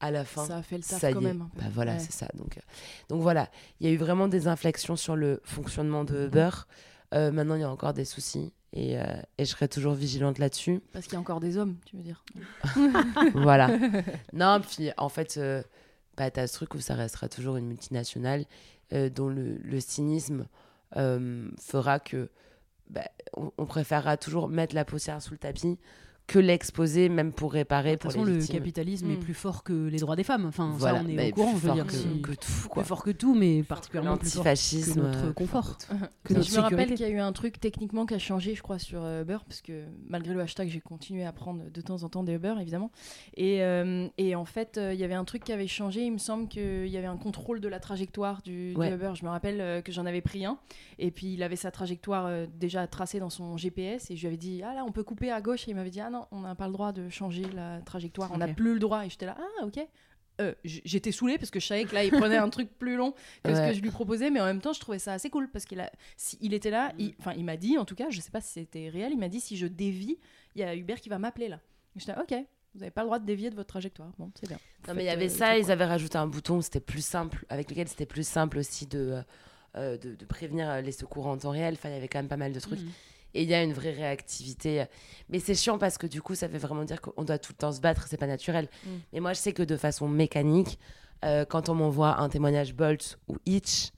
à 0.00 0.10
la 0.10 0.24
fin, 0.24 0.44
Ça 0.46 0.56
a 0.58 0.62
fait 0.62 0.76
le 0.78 0.82
taf 0.82 1.02
y 1.02 1.12
quand 1.12 1.20
est. 1.20 1.24
même. 1.24 1.48
Bah 1.54 1.64
voilà, 1.72 1.92
Ouais. 1.92 1.98
c'est 2.00 2.12
ça. 2.12 2.26
Donc, 2.34 2.56
euh, 2.58 2.60
donc 3.08 3.22
voilà, 3.22 3.48
il 3.80 3.86
y 3.86 3.90
a 3.90 3.92
eu 3.92 3.96
vraiment 3.96 4.26
des 4.28 4.48
inflexions 4.48 4.96
sur 4.96 5.14
le 5.16 5.40
fonctionnement 5.44 6.04
de 6.04 6.26
Uber. 6.26 6.50
Euh, 7.12 7.30
maintenant, 7.30 7.54
il 7.54 7.60
y 7.60 7.64
a 7.64 7.70
encore 7.70 7.92
des 7.94 8.04
soucis 8.04 8.52
et, 8.72 8.98
euh, 8.98 9.04
et 9.38 9.44
je 9.44 9.50
serai 9.50 9.68
toujours 9.68 9.94
vigilante 9.94 10.38
là-dessus. 10.38 10.80
Parce 10.92 11.04
qu'il 11.04 11.14
y 11.14 11.16
a 11.16 11.20
encore 11.20 11.40
des 11.40 11.58
hommes, 11.58 11.76
tu 11.84 11.96
veux 11.96 12.02
dire. 12.02 12.24
voilà. 13.34 13.70
Non, 14.32 14.60
puis 14.60 14.90
en 14.96 15.08
fait, 15.08 15.36
euh, 15.36 15.62
bah, 16.16 16.30
tu 16.30 16.40
as 16.40 16.46
ce 16.46 16.54
truc 16.54 16.74
où 16.74 16.80
ça 16.80 16.94
restera 16.94 17.28
toujours 17.28 17.56
une 17.56 17.66
multinationale 17.66 18.46
euh, 18.92 19.10
dont 19.10 19.28
le, 19.28 19.58
le 19.58 19.80
cynisme 19.80 20.46
fera 20.94 22.00
que 22.00 22.28
bah, 22.90 23.08
on, 23.34 23.50
on 23.56 23.64
préférera 23.64 24.18
toujours 24.18 24.48
mettre 24.48 24.74
la 24.74 24.84
poussière 24.84 25.22
sous 25.22 25.32
le 25.32 25.38
tapis 25.38 25.78
que 26.32 26.38
l'exposer, 26.38 27.08
même 27.08 27.32
pour 27.32 27.52
réparer, 27.52 27.90
De 27.90 27.94
toute 27.96 28.02
pour 28.02 28.12
façon, 28.12 28.24
les 28.24 28.38
le 28.38 28.46
capitalisme 28.46 29.10
est 29.10 29.16
Mm. 29.16 29.20
plus 29.20 29.34
fort 29.34 29.62
que 29.64 29.72
les 29.88 29.98
droits 29.98 30.16
des 30.16 30.24
femmes. 30.24 30.46
Enfin, 30.46 30.72
Voilà, 30.78 30.98
ça, 30.98 31.04
on 31.04 31.08
est 31.10 31.16
bah, 31.16 31.22
au 31.28 31.30
courant. 31.32 31.50
plus 31.50 31.56
Je 31.58 31.62
veux 31.62 31.66
fort 31.68 31.74
dire, 31.74 31.86
que, 31.86 31.92
si- 31.92 32.22
que 32.22 32.30
tout, 32.32 32.68
quoi. 32.68 32.82
plus 32.82 32.88
fort 32.88 33.02
que 33.04 33.10
tout, 33.10 33.34
mais 33.34 33.62
particulièrement 33.62 34.16
plus 34.16 34.30
fort. 34.30 34.44
L'antifascisme. 34.44 34.94
que 34.94 35.00
notre 35.06 35.26
euh, 35.26 35.32
confort. 35.32 35.76
que 35.78 35.84
Mais 36.30 36.36
notre 36.36 36.48
je 36.50 36.56
me 36.56 36.60
rappelle 36.60 36.88
qu'il 36.94 37.00
y 37.00 37.04
a 37.04 37.08
eu 37.10 37.18
un 37.18 37.32
truc 37.32 37.60
techniquement 37.60 38.06
qui 38.06 38.14
a 38.14 38.18
changé, 38.18 38.54
je 38.54 38.62
crois, 38.62 38.78
sur 38.78 39.02
euh, 39.02 39.22
Uber, 39.22 39.38
parce 39.46 39.60
que 39.60 39.84
malgré 40.08 40.34
le 40.34 40.40
hashtag, 40.40 40.68
j'ai 40.68 40.80
continué 40.80 41.24
à 41.24 41.32
prendre 41.32 41.62
de 41.70 41.80
temps 41.80 42.02
en 42.02 42.08
temps 42.08 42.22
des 42.22 42.32
Uber, 42.34 42.54
évidemment. 42.60 42.90
Et, 43.36 43.62
euh, 43.62 44.08
et 44.18 44.34
en 44.34 44.44
fait, 44.44 44.80
il 44.82 44.98
y 44.98 45.04
avait 45.04 45.14
un 45.14 45.24
truc 45.24 45.44
qui 45.44 45.52
avait 45.52 45.66
changé. 45.66 46.02
Il 46.04 46.12
me 46.12 46.18
semble 46.18 46.48
qu'il 46.48 46.88
y 46.88 46.96
avait 46.96 47.06
un 47.06 47.16
contrôle 47.18 47.60
de 47.60 47.68
la 47.68 47.78
trajectoire 47.78 48.40
du. 48.42 48.70
Uber. 48.72 49.12
Je 49.14 49.24
me 49.24 49.28
rappelle 49.30 49.82
que 49.82 49.92
j'en 49.92 50.06
avais 50.06 50.22
pris 50.22 50.44
un, 50.46 50.58
et 50.98 51.10
puis 51.10 51.34
il 51.34 51.42
avait 51.42 51.56
sa 51.56 51.70
trajectoire 51.70 52.30
déjà 52.58 52.86
tracée 52.86 53.18
dans 53.20 53.30
son 53.30 53.56
GPS, 53.56 54.10
et 54.10 54.16
je 54.16 54.20
lui 54.22 54.28
avais 54.28 54.36
dit 54.36 54.62
Ah 54.64 54.74
là, 54.74 54.84
on 54.86 54.92
peut 54.92 55.02
couper 55.04 55.30
à 55.30 55.40
gauche, 55.40 55.66
et 55.68 55.72
il 55.72 55.74
m'avait 55.74 55.90
dit 55.90 56.00
Ah 56.00 56.10
non, 56.10 56.21
on 56.30 56.40
n'a 56.40 56.54
pas 56.54 56.66
le 56.66 56.72
droit 56.72 56.92
de 56.92 57.08
changer 57.08 57.44
la 57.54 57.80
trajectoire, 57.80 58.30
on 58.32 58.38
n'a 58.38 58.48
plus 58.48 58.74
le 58.74 58.78
droit. 58.78 59.04
Et 59.04 59.10
j'étais 59.10 59.26
là 59.26 59.36
Ah 59.38 59.64
ok. 59.66 59.80
Euh, 60.40 60.54
J'étais 60.64 61.12
saoulée 61.12 61.36
parce 61.36 61.50
que 61.50 61.60
je 61.60 61.66
savais 61.66 61.84
que 61.84 61.94
là 61.94 62.04
il 62.04 62.10
prenait 62.10 62.38
un 62.38 62.48
truc 62.48 62.70
plus 62.78 62.96
long 62.96 63.12
que 63.44 63.54
ce 63.54 63.60
que 63.68 63.74
je 63.74 63.80
lui 63.82 63.90
proposais, 63.90 64.30
mais 64.30 64.40
en 64.40 64.46
même 64.46 64.60
temps 64.62 64.72
je 64.72 64.80
trouvais 64.80 64.98
ça 64.98 65.12
assez 65.12 65.28
cool 65.28 65.50
parce 65.50 65.66
qu'il 65.66 65.78
a, 65.78 65.92
si 66.16 66.38
il 66.40 66.54
était 66.54 66.70
là, 66.70 66.92
il, 66.98 67.14
enfin 67.18 67.34
il 67.36 67.44
m'a 67.44 67.58
dit 67.58 67.76
en 67.76 67.84
tout 67.84 67.94
cas, 67.94 68.08
je 68.08 68.18
sais 68.20 68.30
pas 68.30 68.40
si 68.40 68.52
c'était 68.52 68.88
réel, 68.88 69.12
il 69.12 69.18
m'a 69.18 69.28
dit 69.28 69.40
si 69.40 69.58
je 69.58 69.66
dévie, 69.66 70.18
il 70.54 70.60
y 70.62 70.64
a 70.64 70.74
Hubert 70.74 71.00
qui 71.02 71.10
va 71.10 71.18
m'appeler 71.18 71.48
là. 71.48 71.60
Et 71.96 72.00
J'étais 72.00 72.12
ok, 72.18 72.34
vous 72.74 72.80
n'avez 72.80 72.90
pas 72.90 73.02
le 73.02 73.08
droit 73.08 73.18
de 73.18 73.26
dévier 73.26 73.50
de 73.50 73.54
votre 73.56 73.68
trajectoire, 73.68 74.10
bon 74.18 74.30
c'est 74.40 74.48
bien. 74.48 74.58
Non, 74.88 74.94
mais 74.94 75.02
il 75.02 75.06
y 75.06 75.10
avait 75.10 75.26
euh, 75.26 75.28
ça, 75.28 75.58
ils 75.58 75.70
avaient 75.70 75.84
rajouté 75.84 76.16
un 76.16 76.26
bouton, 76.26 76.62
c'était 76.62 76.80
plus 76.80 77.04
simple, 77.04 77.44
avec 77.50 77.68
lequel 77.70 77.86
c'était 77.86 78.06
plus 78.06 78.26
simple 78.26 78.56
aussi 78.58 78.86
de, 78.86 79.22
euh, 79.76 79.98
de, 79.98 80.14
de 80.14 80.24
prévenir 80.24 80.80
les 80.80 80.92
secours 80.92 81.26
en 81.26 81.36
temps 81.36 81.50
réel. 81.50 81.74
Enfin, 81.74 81.90
il 81.90 81.94
y 81.94 81.98
avait 81.98 82.08
quand 82.08 82.18
même 82.20 82.28
pas 82.28 82.38
mal 82.38 82.54
de 82.54 82.60
trucs. 82.60 82.80
Mhm. 82.80 82.88
Et 83.34 83.42
il 83.44 83.48
y 83.48 83.54
a 83.54 83.62
une 83.62 83.72
vraie 83.72 83.92
réactivité. 83.92 84.84
Mais 85.28 85.38
c'est 85.38 85.54
chiant 85.54 85.78
parce 85.78 85.96
que 85.98 86.06
du 86.06 86.20
coup, 86.20 86.34
ça 86.34 86.46
veut 86.48 86.58
vraiment 86.58 86.84
dire 86.84 87.00
qu'on 87.00 87.24
doit 87.24 87.38
tout 87.38 87.52
le 87.52 87.56
temps 87.58 87.72
se 87.72 87.80
battre, 87.80 88.06
c'est 88.08 88.18
pas 88.18 88.26
naturel. 88.26 88.68
Mm. 88.84 88.88
Mais 89.14 89.20
moi, 89.20 89.32
je 89.32 89.38
sais 89.40 89.52
que 89.52 89.62
de 89.62 89.76
façon 89.76 90.06
mécanique, 90.08 90.78
euh, 91.24 91.44
quand 91.44 91.68
on 91.68 91.74
m'envoie 91.74 92.20
un 92.20 92.28
témoignage 92.28 92.74
Bolt 92.74 93.18
ou 93.28 93.36
Hitch 93.46 93.90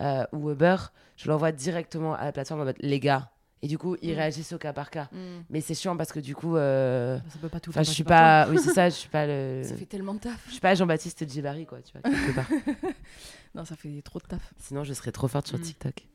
euh, 0.00 0.24
ou 0.32 0.50
Uber, 0.50 0.76
je 1.16 1.28
l'envoie 1.28 1.52
directement 1.52 2.14
à 2.14 2.24
la 2.24 2.32
plateforme 2.32 2.60
en 2.60 2.64
mode 2.64 2.76
les 2.80 3.00
gars. 3.00 3.30
Et 3.64 3.68
du 3.68 3.78
coup, 3.78 3.96
ils 4.02 4.12
Mm. 4.12 4.16
réagissent 4.16 4.52
au 4.52 4.58
cas 4.58 4.72
par 4.72 4.90
cas. 4.90 5.08
Mm. 5.12 5.44
Mais 5.48 5.60
c'est 5.60 5.74
chiant 5.74 5.96
parce 5.96 6.12
que 6.12 6.18
du 6.20 6.34
coup, 6.34 6.56
euh, 6.56 7.18
Ça 7.30 7.38
peut 7.40 7.48
pas 7.48 7.60
tout 7.60 7.72
temps 7.72 7.82
je 7.82 7.90
suis 7.90 8.02
par 8.04 8.46
pas, 8.46 8.50
oui, 8.52 8.58
c'est 8.62 8.72
ça, 8.74 8.88
je 8.90 8.94
suis 8.96 9.08
pas 9.08 9.24
le, 9.26 9.62
Ça 9.64 9.76
fait 9.76 9.86
tellement 9.86 10.14
de 10.14 10.18
taf. 10.18 10.42
je 10.48 10.52
suis 10.52 10.60
pas 10.60 10.74
Jean-Baptiste 10.74 11.26
Djibari, 11.30 11.64
quoi, 11.64 11.78
tu 11.80 11.92
vois, 11.92 12.02
quelque 12.10 12.34
part. 12.34 12.48
Non, 13.54 13.64
ça 13.66 13.76
fait 13.76 14.00
trop 14.02 14.18
de 14.18 14.24
taf. 14.24 14.52
Sinon, 14.58 14.82
je 14.82 14.94
serais 14.94 15.12
trop 15.12 15.28
forte 15.28 15.46
sur. 15.46 15.60
TikTok. 15.60 16.06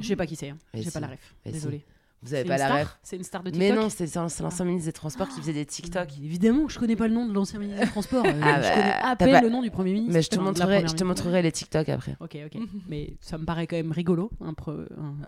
Je 0.00 0.06
sais 0.06 0.14
pas 0.16 0.26
qui 0.26 0.36
c'est. 0.36 0.50
hein. 0.50 0.58
J'ai 0.74 0.90
pas 0.90 1.00
la 1.00 1.08
ref. 1.08 1.34
Si. 1.50 1.82
Vous 2.26 2.34
avez 2.34 2.42
C'est 2.42 2.48
pas 2.48 2.58
la 2.58 2.64
star 2.66 2.78
ref? 2.80 2.98
C'est 3.02 3.16
une 3.16 3.22
star 3.22 3.42
de 3.42 3.50
TikTok. 3.50 3.68
Mais 3.68 3.74
non, 3.74 3.88
c'est 3.88 4.14
l'ancien 4.14 4.44
l'ancien 4.44 4.64
ministre 4.64 4.86
des 4.86 4.92
Transports 4.92 5.28
qui 5.28 5.40
faisait 5.40 5.52
des 5.52 5.64
TikTok. 5.66 6.08
Évidemment, 6.22 6.68
je 6.68 6.78
connais 6.78 6.96
pas 6.96 7.08
le 7.08 7.14
nom 7.14 7.26
de 7.26 7.32
l'ancien 7.32 7.58
ministre 7.58 7.82
des 7.84 7.90
Transports. 7.90 8.26
euh, 8.26 8.40
Ah 8.42 8.56
je 8.56 8.62
bah, 8.68 8.74
connais 8.74 8.90
à 8.92 9.16
t'as 9.16 9.24
peine 9.24 9.30
pas- 9.34 9.40
le 9.40 9.48
nom 9.50 9.62
du 9.62 9.70
premier 9.70 9.92
ministre. 9.92 10.12
Mais 10.14 10.22
je 10.22 10.28
te 10.28 10.36
enfin, 10.36 10.44
montrerai, 10.44 10.86
je 10.88 10.94
te 10.94 11.04
montrerai 11.04 11.42
les 11.42 11.52
TikTok 11.52 11.88
après. 11.88 12.16
Ok, 12.20 12.36
ok. 12.44 12.60
Mais 12.88 13.14
ça 13.20 13.38
me 13.38 13.44
paraît 13.44 13.66
quand 13.66 13.76
même 13.76 13.92
rigolo, 13.92 14.30
un, 14.40 14.52
pro- 14.54 14.72
un, 14.72 14.76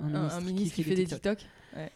un 0.01 0.07
Un, 0.07 0.19
ministre, 0.19 0.37
un 0.37 0.41
ministre 0.41 0.75
qui, 0.75 0.83
fait 0.83 0.95
des 0.95 1.07
TikTok. 1.07 1.39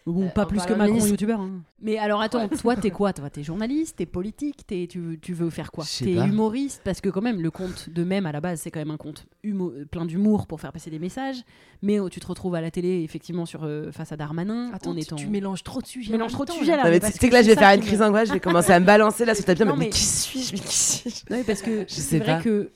Bon, 0.06 0.24
Euh, 0.26 0.28
pas 0.28 0.46
plus 0.46 0.58
parle 0.58 0.68
que 0.68 0.74
Macron 0.74 0.92
ministre. 0.92 1.10
youtubeur. 1.10 1.40
hein. 1.40 1.62
Mais 1.80 1.98
alors 1.98 2.20
attends, 2.20 2.46
toi 2.48 2.76
t'es 2.76 2.90
quoi? 2.90 3.12
Toi 3.12 3.30
t'es 3.30 3.42
journaliste, 3.42 3.96
t'es 3.96 4.06
politique, 4.06 4.64
t'es- 4.66 4.86
tu, 4.88 5.00
veux- 5.00 5.16
tu 5.16 5.32
veux 5.32 5.50
faire 5.50 5.72
quoi? 5.72 5.84
Je 5.84 6.04
T'es 6.04 6.12
humoriste 6.12 6.82
parce 6.84 7.00
que 7.00 7.08
quand 7.08 7.22
même 7.22 7.40
le 7.40 7.50
compte 7.50 7.88
de 7.90 8.04
même 8.04 8.26
à 8.26 8.32
la 8.32 8.40
base 8.40 8.60
c'est 8.60 8.70
quand 8.70 8.78
même 8.78 8.92
un 8.92 8.96
compte 8.98 9.26
humo- 9.42 9.72
plein 9.86 10.04
d'humour 10.04 10.46
pour 10.46 10.60
faire 10.60 10.72
passer 10.72 10.90
des 10.90 11.00
messages. 11.00 11.42
Mais 11.80 11.98
oh, 11.98 12.08
tu 12.10 12.20
te 12.20 12.26
retrouves 12.26 12.54
à 12.54 12.60
la 12.60 12.70
télé 12.70 13.02
effectivement 13.02 13.44
sur 13.46 13.64
euh, 13.64 13.90
face 13.90 14.12
à 14.12 14.16
Darmanin 14.16 14.70
Attends, 14.72 14.91
en 14.92 14.94
tu- 14.94 15.00
étant. 15.02 15.16
tu 15.16 15.26
mélanges 15.26 15.62
trop 15.62 15.80
de 15.82 15.86
sujets. 15.86 16.06
Je 16.06 16.12
mélange 16.12 16.32
trop 16.32 16.44
de 16.44 16.50
sujets, 16.52 16.76
là. 16.76 16.84
Non, 16.90 16.98
tu 16.98 17.06
sais 17.06 17.18
que 17.18 17.26
que 17.26 17.32
là, 17.32 17.42
je 17.42 17.48
vais 17.48 17.54
faire 17.56 17.74
une 17.74 17.80
crise 17.80 17.98
d'angoisse, 17.98 18.28
je 18.28 18.34
vais 18.34 18.40
commencer 18.40 18.72
à 18.72 18.80
me 18.80 18.86
balancer 18.86 19.24
là 19.24 19.34
sur 19.34 19.44
ta 19.44 19.54
Non, 19.64 19.76
mais, 19.76 19.88
qui 19.90 19.98
suis-je 20.00 20.52
Mais 20.52 20.58
qui 20.60 20.76
suis-je? 20.76 21.34
Ouais, 21.34 21.42
parce 21.44 21.62
que 21.62 21.80
Je 21.88 21.94
c'est 21.94 22.00
sais 22.00 22.18
vrai 22.18 22.36
pas. 22.36 22.42
que 22.42 22.70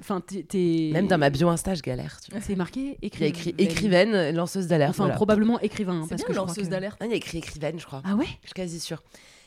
enfin 0.00 0.20
t'es- 0.20 0.90
Même 0.92 1.06
dans 1.08 1.18
ma 1.18 1.30
bio 1.30 1.48
Insta, 1.48 1.74
je 1.74 1.82
galère. 1.82 2.18
C'est 2.40 2.56
marqué 2.56 2.80
Il 2.80 2.84
y 2.86 3.24
a 3.24 3.26
écrivaine. 3.26 3.28
écrit 3.30 3.54
écrivaine, 3.58 4.34
lanceuse 4.36 4.66
d'alerte. 4.66 4.90
Enfin 4.90 5.04
voilà. 5.04 5.16
probablement 5.16 5.58
écrivain 5.60 6.02
hein, 6.02 6.06
parce 6.08 6.22
bien 6.22 6.26
que 6.26 6.32
lanceuse 6.32 6.66
que- 6.66 6.70
d'alerte. 6.70 6.98
Ah, 7.00 7.06
il 7.06 7.10
y 7.10 7.14
a 7.14 7.16
écrit 7.16 7.38
écrivaine, 7.38 7.78
je 7.80 7.86
crois. 7.86 8.02
Ah 8.04 8.14
ouais? 8.14 8.26
Je 8.42 8.48
suis 8.48 8.54
quasi 8.54 8.80
sûre. 8.80 9.02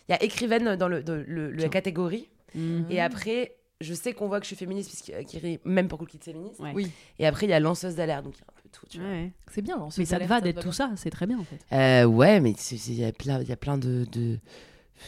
Il 0.09 0.11
y 0.11 0.15
a 0.15 0.23
écrivaine 0.23 0.75
dans 0.75 0.87
le, 0.87 1.03
dans 1.03 1.15
le- 1.15 1.23
le- 1.23 1.51
la 1.51 1.69
catégorie. 1.69 2.27
Mhm. 2.53 2.85
Et 2.89 2.99
après, 2.99 3.55
je 3.79 3.93
sais 3.93 4.13
qu'on 4.13 4.27
voit 4.27 4.39
que 4.39 4.45
je 4.45 4.47
suis 4.47 4.55
féministe, 4.57 4.89
puisqu'il 4.89 5.59
même 5.63 5.87
pour 5.87 5.97
Cool 5.99 6.09
Kids 6.09 6.19
féministe. 6.21 6.59
Ouais. 6.59 6.71
Oui, 6.75 6.91
Et 7.17 7.25
après, 7.25 7.45
il 7.45 7.49
y 7.49 7.53
a 7.53 7.59
lanceuse 7.61 7.95
d'alerte, 7.95 8.25
donc 8.25 8.33
il 8.35 8.39
y 8.39 8.43
a 8.43 8.45
un 8.49 8.60
peu 8.60 8.60
tout. 8.71 8.85
Tu 8.89 8.99
vois. 8.99 9.07
Ouais. 9.09 9.31
c'est 9.51 9.61
bien. 9.61 9.77
Mais 9.97 10.05
ça 10.05 10.19
te 10.19 10.25
va 10.25 10.41
d'être 10.41 10.61
tout 10.61 10.71
ça, 10.71 10.91
c'est 10.95 11.09
très 11.09 11.27
bien 11.27 11.39
en 11.39 11.43
fait. 11.43 11.59
Euh, 11.71 12.05
ouais, 12.05 12.39
mais 12.39 12.51
il 12.51 12.93
y 12.93 13.05
a 13.05 13.11
plein, 13.11 13.41
il 13.41 13.47
y 13.47 13.51
a 13.51 13.57
plein 13.57 13.77
de, 13.77 14.05
de- 14.11 14.39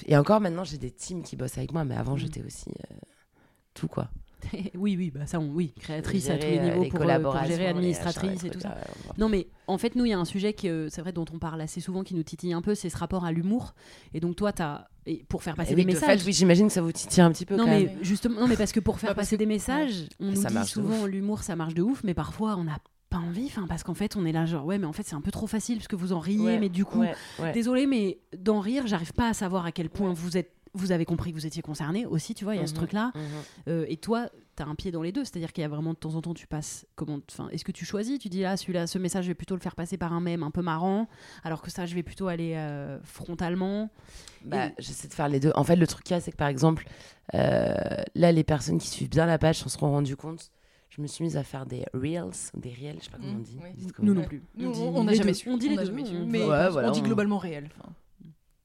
Et 0.08 0.18
encore 0.18 0.42
maintenant, 0.42 0.64
j'ai 0.64 0.78
des 0.78 0.92
teams 0.92 1.24
qui 1.24 1.36
bossent 1.36 1.58
avec 1.58 1.72
moi, 1.74 1.84
mais 1.86 1.96
avant, 1.96 2.14
Mhm. 2.14 2.20
j'étais 2.20 2.44
aussi 2.44 2.70
euh, 2.70 2.96
tout 3.74 3.88
quoi. 3.88 4.10
oui, 4.76 4.98
oui, 4.98 5.10
bah 5.10 5.26
ça, 5.26 5.40
on, 5.40 5.48
oui, 5.48 5.74
créatrice 5.80 6.30
à 6.30 6.36
tous 6.38 6.46
les 6.48 6.58
euh, 6.60 6.64
niveaux 6.66 6.84
les 6.84 6.90
pour, 6.90 7.02
euh, 7.02 7.20
pour 7.20 7.44
gérer 7.46 7.68
administratrice 7.68 8.44
et 8.44 8.50
tout 8.50 8.60
ça. 8.60 8.76
Non, 9.18 9.30
mais 9.30 9.48
en 9.68 9.78
fait, 9.78 9.96
nous, 9.96 10.04
il 10.06 10.10
y 10.10 10.14
a 10.14 10.20
un 10.20 10.26
sujet 10.26 10.52
qui, 10.54 10.68
euh, 10.68 10.90
c'est 10.90 11.00
vrai, 11.02 11.14
dont 11.14 11.24
on 11.34 11.40
parle 11.40 11.62
assez 11.62 11.80
souvent, 11.80 12.04
qui 12.04 12.14
nous 12.14 12.24
titille 12.24 12.52
un 12.52 12.62
peu, 12.62 12.76
c'est 12.76 12.90
ce 12.90 12.98
rapport 12.98 13.24
à 13.24 13.32
l'humour. 13.32 13.74
Et 14.14 14.20
donc, 14.20 14.36
toi, 14.36 14.52
as, 14.60 14.90
et 15.06 15.24
pour 15.30 15.44
faire 15.44 15.56
passer 15.56 15.72
Et 15.72 15.76
des 15.76 15.82
oui, 15.86 15.94
messages. 15.94 16.20
fait, 16.20 16.26
oui, 16.26 16.34
j'imagine 16.34 16.68
que 16.68 16.74
ça 16.74 16.82
vous 16.82 16.92
titille 16.92 17.22
un 17.22 17.32
petit 17.32 17.46
peu 17.46 17.56
non 17.56 17.64
quand 17.64 17.70
mais 17.70 17.86
même. 17.86 17.98
justement, 18.04 18.42
non 18.42 18.48
mais 18.48 18.58
parce 18.58 18.72
que 18.74 18.80
pour 18.82 19.00
faire 19.00 19.16
passer 19.16 19.36
que- 19.38 19.40
des 19.40 19.46
messages, 19.46 20.08
on 20.20 20.32
nous 20.32 20.44
dit 20.46 20.66
souvent 20.68 21.06
l'humour 21.06 21.42
ça 21.44 21.56
marche 21.56 21.74
de 21.74 21.82
ouf, 21.82 22.04
mais 22.04 22.14
parfois 22.14 22.56
on 22.58 22.66
n'a 22.66 22.78
pas 23.14 23.20
envie, 23.20 23.46
enfin 23.46 23.66
parce 23.68 23.84
qu'en 23.84 23.94
fait 23.94 24.16
on 24.16 24.26
est 24.26 24.32
là 24.32 24.46
genre 24.46 24.66
ouais 24.66 24.78
mais 24.80 24.86
en 24.88 24.94
fait 24.94 25.04
c'est 25.06 25.16
un 25.16 25.22
peu 25.22 25.32
trop 25.32 25.48
facile 25.48 25.78
parce 25.78 25.88
que 25.88 25.96
vous 25.96 26.14
en 26.14 26.20
riez, 26.20 26.40
Ouais, 26.40 26.60
mais 26.60 26.70
du 26.70 26.84
coup 26.86 27.00
ouais, 27.02 27.14
ouais. 27.40 27.52
désolé 27.54 27.86
mais 27.88 28.18
d'en 28.38 28.60
rire 28.60 28.88
j'arrive 28.88 29.14
pas 29.14 29.30
à 29.30 29.34
savoir 29.34 29.66
à 29.66 29.72
quel 29.72 29.90
point 29.90 30.12
vous 30.14 30.36
êtes 30.38 30.52
vous 30.76 30.92
avez 30.92 31.06
compris 31.06 31.30
que 31.32 31.36
vous 31.38 31.46
étiez 31.46 31.62
concerné 31.62 32.08
aussi 32.08 32.34
tu 32.34 32.44
vois 32.46 32.56
il 32.56 32.62
y 32.62 32.64
a 32.64 32.68
ce 32.68 32.72
Mhm, 32.74 32.78
truc 32.80 32.94
là 32.94 33.12
mhm. 33.68 33.86
et 33.88 33.98
toi 33.98 34.28
tu 34.58 34.64
as 34.64 34.66
un 34.66 34.74
pied 34.76 34.92
dans 34.92 35.04
les 35.04 35.12
deux 35.12 35.24
c'est 35.24 35.36
à 35.38 35.40
dire 35.40 35.54
qu'il 35.54 35.62
y 35.62 35.66
a 35.66 35.68
vraiment 35.68 35.94
de 35.94 35.98
temps 36.00 36.16
en 36.16 36.22
temps 36.24 36.34
tu 36.34 36.48
passes 36.48 36.86
comment 36.96 37.20
enfin 37.32 37.48
est-ce 37.52 37.64
que 37.64 37.72
tu 37.72 37.86
choisis 37.86 38.18
tu 38.18 38.28
dis 38.30 38.42
là 38.42 38.58
celui-là 38.58 38.88
ce 38.88 38.98
message 38.98 39.26
je 39.26 39.30
vais 39.30 39.36
plutôt 39.36 39.56
le 39.56 39.62
faire 39.62 39.76
passer 39.76 39.98
par 39.98 40.12
un 40.14 40.20
mème 40.20 40.42
un 40.42 40.50
peu 40.52 40.62
marrant 40.64 41.08
alors 41.44 41.62
que 41.62 41.70
ça 41.70 41.86
je 41.86 41.94
vais 41.94 42.02
plutôt 42.04 42.28
aller 42.28 42.54
euh, 42.56 42.98
frontalement 43.04 43.90
Bah, 44.44 44.68
Et- 44.68 44.74
J'essaie 44.80 45.08
de 45.08 45.14
faire 45.14 45.30
les 45.30 45.40
deux. 45.40 45.52
En 45.56 45.64
fait, 45.64 45.76
le 45.78 45.86
truc 45.88 46.04
qu'il 46.04 46.16
y 46.16 46.18
a, 46.18 46.22
c'est 46.22 46.32
que 46.32 46.36
par 46.38 46.50
exemple, 46.50 46.86
euh, 47.34 47.76
là, 48.16 48.32
les 48.34 48.44
personnes 48.44 48.78
qui 48.78 48.88
suivent 48.90 49.10
bien 49.10 49.26
la 49.26 49.38
page 49.38 49.60
s'en 49.60 49.70
seront 49.70 49.92
rendues 49.92 50.18
compte. 50.18 50.52
Je 50.96 51.02
me 51.02 51.08
suis 51.08 51.24
mise 51.24 51.38
à 51.38 51.44
faire 51.44 51.66
des 51.66 51.86
reels, 51.94 52.30
des 52.56 52.70
reels, 52.70 52.98
je 53.00 53.06
sais 53.06 53.10
pas 53.10 53.18
comment 53.18 53.34
on 53.34 53.40
dit. 53.40 53.58
Oui. 53.64 53.70
Nous 54.00 54.12
on 54.12 54.16
non 54.16 54.24
plus 54.26 54.44
Nous, 54.56 54.70
on 54.80 55.04
n'a 55.04 55.14
jamais 55.16 55.34
su. 55.34 55.50
on 55.50 55.58
dit 55.58 55.70
les 55.70 55.76
n'a 55.76 55.82
deux 55.86 55.88
jamais 55.90 56.06
su, 56.06 56.16
on- 56.16 56.26
Mais 56.28 56.44
voilà, 56.44 56.90
on 56.90 56.92
dit 56.92 57.02
globalement 57.02 57.40
réel. 57.40 57.70
enfin. 57.80 57.90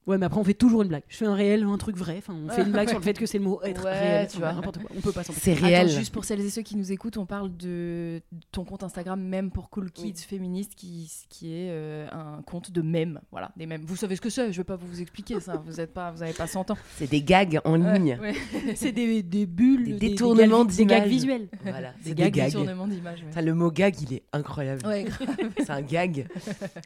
Ouais, 0.09 0.17
mais 0.17 0.25
après, 0.25 0.39
on 0.39 0.43
fait 0.43 0.53
toujours 0.55 0.81
une 0.81 0.87
blague. 0.89 1.03
Je 1.07 1.17
fais 1.17 1.25
un 1.27 1.35
réel, 1.35 1.63
un 1.63 1.77
truc 1.77 1.95
vrai. 1.95 2.15
Enfin, 2.17 2.33
on 2.33 2.49
fait 2.49 2.63
une 2.63 2.71
blague 2.71 2.89
sur 2.89 2.97
le 2.97 3.03
fait 3.03 3.13
que 3.13 3.25
c'est 3.27 3.37
le 3.37 3.43
mot 3.43 3.61
être 3.63 3.83
Ouais, 3.85 3.91
réel. 3.99 4.27
tu 4.27 4.39
vois. 4.39 4.53
N'importe 4.53 4.79
quoi. 4.79 4.89
On 4.97 5.01
peut 5.01 5.11
pas 5.11 5.23
s'en 5.23 5.33
C'est 5.33 5.51
Attends, 5.53 5.65
réel. 5.67 5.87
juste 5.89 6.11
pour 6.11 6.25
celles 6.25 6.39
et 6.41 6.49
ceux 6.49 6.63
qui 6.63 6.75
nous 6.75 6.91
écoutent, 6.91 7.17
on 7.17 7.25
parle 7.27 7.55
de 7.55 8.19
ton 8.51 8.65
compte 8.65 8.81
Instagram, 8.83 9.21
même 9.21 9.51
pour 9.51 9.69
Cool 9.69 9.91
Kids 9.91 10.05
Oui. 10.07 10.13
féministe, 10.27 10.73
qui, 10.75 11.11
qui 11.29 11.53
est 11.53 11.69
euh, 11.69 12.07
un 12.11 12.41
compte 12.41 12.71
de 12.71 12.81
mèmes. 12.81 13.21
Voilà, 13.31 13.51
des 13.55 13.67
mèmes. 13.67 13.83
Vous 13.85 13.95
savez 13.95 14.15
ce 14.15 14.21
que 14.21 14.31
c'est, 14.31 14.51
je 14.51 14.57
vais 14.57 14.63
pas 14.63 14.77
vous 14.77 14.99
expliquer 14.99 15.39
ça. 15.39 15.61
Vous 15.63 15.79
êtes 15.79 15.93
pas, 15.93 16.09
vous 16.11 16.23
avez 16.23 16.33
pas 16.33 16.47
100 16.47 16.71
ans. 16.71 16.77
C'est 16.97 17.09
des 17.11 17.21
gags 17.21 17.59
en 17.63 17.75
ligne. 17.75 18.17
Ouais, 18.19 18.31
ouais. 18.31 18.73
C'est 18.75 18.91
des, 18.91 19.21
des 19.21 19.45
bulles, 19.45 19.85
Des 19.85 19.93
des, 19.93 20.09
détournements 20.09 20.65
des, 20.65 20.85
gags 20.85 21.03
d'images. 21.03 21.07
visuels. 21.09 21.49
Voilà, 21.61 21.89
Des 22.03 22.09
c'est 22.09 22.15
gags, 22.15 22.33
des 22.33 22.39
gags. 22.39 23.45
Le 23.45 23.53
mot 23.53 23.69
gag, 23.69 23.95
il 24.01 24.13
est 24.15 24.23
incroyable. 24.33 24.85
Ouais, 24.87 25.03
grave. 25.03 25.27
C'est 25.59 25.69
un 25.69 25.81
gag. 25.83 26.27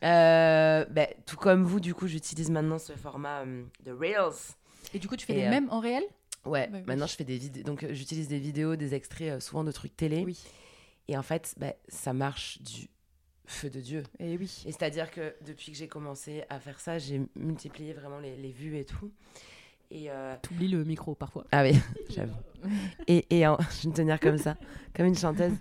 Euh, 0.03 0.85
bah, 0.91 1.07
tout 1.25 1.37
comme 1.37 1.63
vous, 1.63 1.79
du 1.79 1.93
coup, 1.93 2.07
j'utilise 2.07 2.49
maintenant 2.51 2.79
ce 2.79 2.91
format 2.93 3.12
euh, 3.15 3.63
de 3.85 3.91
Reels. 3.91 4.55
Et 4.93 4.99
du 4.99 5.07
coup, 5.07 5.15
tu 5.15 5.25
fais 5.25 5.33
Et, 5.33 5.37
des 5.37 5.45
euh, 5.45 5.49
mèmes 5.49 5.69
en 5.71 5.79
réel? 5.79 6.03
Ouais, 6.45 6.69
oui. 6.73 6.79
maintenant 6.85 7.07
je 7.07 7.15
fais 7.15 7.23
des 7.23 7.37
vidéos. 7.37 7.63
Donc 7.63 7.83
euh, 7.83 7.93
j'utilise 7.93 8.27
des 8.27 8.39
vidéos, 8.39 8.75
des 8.75 8.93
extraits, 8.95 9.41
souvent 9.41 9.63
de 9.63 9.71
trucs 9.71 9.95
télé. 9.95 10.23
Oui. 10.25 10.37
Et 11.07 11.17
en 11.17 11.23
fait, 11.23 11.53
bah, 11.57 11.73
ça 11.87 12.11
marche 12.13 12.61
du 12.61 12.89
feu 13.45 13.69
de 13.69 13.79
Dieu. 13.79 14.03
Et 14.19 14.37
oui. 14.37 14.63
Et 14.65 14.71
c'est-à-dire 14.71 15.09
que 15.11 15.35
depuis 15.45 15.71
que 15.71 15.77
j'ai 15.77 15.87
commencé 15.87 16.43
à 16.49 16.59
faire 16.59 16.79
ça, 16.79 16.97
j'ai 16.99 17.21
multiplié 17.35 17.93
vraiment 17.93 18.19
les, 18.19 18.35
les 18.35 18.51
vues 18.51 18.77
et 18.77 18.85
tout. 18.85 19.11
Et 19.91 20.09
euh, 20.09 20.35
T'oublies 20.41 20.69
le 20.69 20.83
micro 20.83 21.13
parfois. 21.13 21.45
ah 21.51 21.63
oui, 21.63 21.73
j'avoue. 22.09 22.33
Et, 23.07 23.25
et 23.37 23.45
en- 23.47 23.57
je 23.77 23.83
vais 23.83 23.89
me 23.89 23.93
tenir 23.95 24.19
comme 24.19 24.37
ça, 24.37 24.57
comme 24.95 25.05
une 25.05 25.15
chanteuse. 25.17 25.53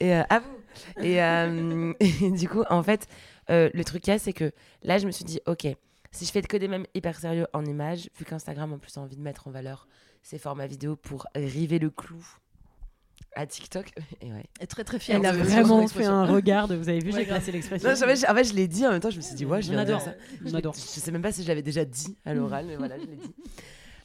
Et 0.00 0.14
euh, 0.14 0.22
à 0.28 0.40
vous. 0.40 0.58
Et, 1.02 1.22
euh, 1.22 1.92
et 2.00 2.30
du 2.32 2.48
coup, 2.48 2.62
en 2.68 2.82
fait, 2.82 3.08
le 3.48 3.82
truc 3.82 4.02
qu'il 4.02 4.12
y 4.12 4.16
a, 4.16 4.18
c'est 4.18 4.32
que 4.32 4.52
là, 4.82 4.98
je 4.98 5.06
me 5.06 5.12
suis 5.12 5.24
dit, 5.24 5.40
ok, 5.46 5.66
si 6.14 6.24
je 6.24 6.30
fais 6.32 6.42
que 6.42 6.56
des 6.56 6.68
mèmes 6.68 6.86
hyper 6.94 7.18
sérieux 7.18 7.46
en 7.52 7.64
images, 7.64 8.08
vu 8.18 8.24
qu'Instagram 8.24 8.72
en 8.72 8.78
plus 8.78 8.96
a 8.96 9.00
envie 9.00 9.16
de 9.16 9.22
mettre 9.22 9.48
en 9.48 9.50
valeur 9.50 9.88
ses 10.22 10.38
formats 10.38 10.66
vidéo 10.66 10.96
pour 10.96 11.26
river 11.34 11.78
le 11.78 11.90
clou 11.90 12.24
à 13.36 13.46
TikTok. 13.46 13.92
Et 14.20 14.32
ouais. 14.32 14.44
Et 14.60 14.66
très 14.66 14.84
très 14.84 14.98
fière. 14.98 15.18
Elle 15.18 15.26
a 15.26 15.32
vraiment 15.32 15.86
fait 15.88 16.04
un 16.04 16.24
regard. 16.24 16.68
de- 16.68 16.76
Vous 16.76 16.88
avez 16.88 17.00
vu, 17.00 17.12
Ouais, 17.12 17.20
j'ai 17.20 17.26
placé 17.26 17.52
l'expression. 17.52 17.88
Non, 17.88 17.94
en 17.94 17.98
fait, 17.98 18.16
je- 18.16 18.26
en 18.30 18.34
fait, 18.34 18.44
je 18.44 18.54
l'ai 18.54 18.68
dit 18.68 18.86
en 18.86 18.90
même 18.92 19.00
temps, 19.00 19.10
je 19.10 19.16
me 19.16 19.22
suis 19.22 19.34
dit, 19.34 19.44
ouais, 19.44 19.60
je 19.60 19.70
vais 19.70 19.76
adore 19.76 20.00
ça. 20.00 20.14
Je 20.44 20.54
adore. 20.56 20.74
Je 20.74 20.80
sais 20.80 21.10
même 21.10 21.22
pas 21.22 21.32
si 21.32 21.42
je 21.42 21.48
l'avais 21.48 21.62
déjà 21.62 21.84
dit 21.84 22.16
à 22.24 22.32
l'oral, 22.34 22.66
mais 22.66 22.76
voilà, 22.76 22.96
je 22.98 23.04
l'ai 23.06 23.16
dit. 23.16 23.34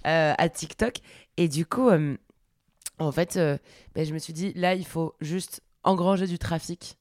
Euh, 0.08 0.34
à 0.38 0.50
TikTok. 0.50 0.96
Et 1.38 1.48
du 1.48 1.66
coup, 1.66 1.90
euh, 1.90 2.16
en 3.00 3.12
fait, 3.12 3.36
euh, 3.38 3.58
ben, 3.94 4.06
je 4.06 4.14
me 4.14 4.20
suis 4.20 4.34
dit, 4.34 4.52
là, 4.54 4.74
il 4.74 4.86
faut 4.86 5.14
juste 5.22 5.62
engranger 5.84 6.26
du 6.28 6.40
trafic 6.40 6.98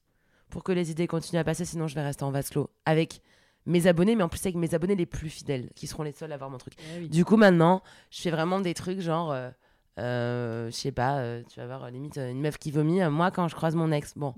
pour 0.50 0.64
que 0.64 0.72
les 0.72 0.90
idées 0.90 1.06
continuent 1.06 1.40
à 1.40 1.44
passer, 1.44 1.64
sinon 1.64 1.86
je 1.88 1.94
vais 1.94 2.02
rester 2.02 2.24
en 2.24 2.30
vase 2.30 2.48
clos 2.50 2.70
avec 2.86 3.20
mes 3.68 3.86
abonnés, 3.86 4.16
mais 4.16 4.24
en 4.24 4.28
plus 4.28 4.40
avec 4.44 4.56
mes 4.56 4.74
abonnés 4.74 4.96
les 4.96 5.06
plus 5.06 5.28
fidèles, 5.30 5.68
qui 5.76 5.86
seront 5.86 6.02
les 6.02 6.12
seuls 6.12 6.32
à 6.32 6.36
voir 6.36 6.50
mon 6.50 6.58
truc. 6.58 6.74
Eh 6.96 7.00
oui. 7.02 7.08
Du 7.08 7.24
coup, 7.24 7.36
maintenant, 7.36 7.82
je 8.10 8.20
fais 8.22 8.30
vraiment 8.30 8.60
des 8.60 8.74
trucs 8.74 9.00
genre, 9.00 9.30
euh, 9.30 9.50
euh, 9.98 10.66
je 10.70 10.76
sais 10.76 10.92
pas, 10.92 11.18
euh, 11.18 11.42
tu 11.52 11.60
vas 11.60 11.66
voir, 11.66 11.90
limite, 11.90 12.16
une 12.18 12.40
meuf 12.40 12.58
qui 12.58 12.70
vomit, 12.70 13.00
moi, 13.10 13.30
quand 13.30 13.46
je 13.48 13.54
croise 13.54 13.74
mon 13.76 13.92
ex, 13.92 14.14
bon. 14.16 14.34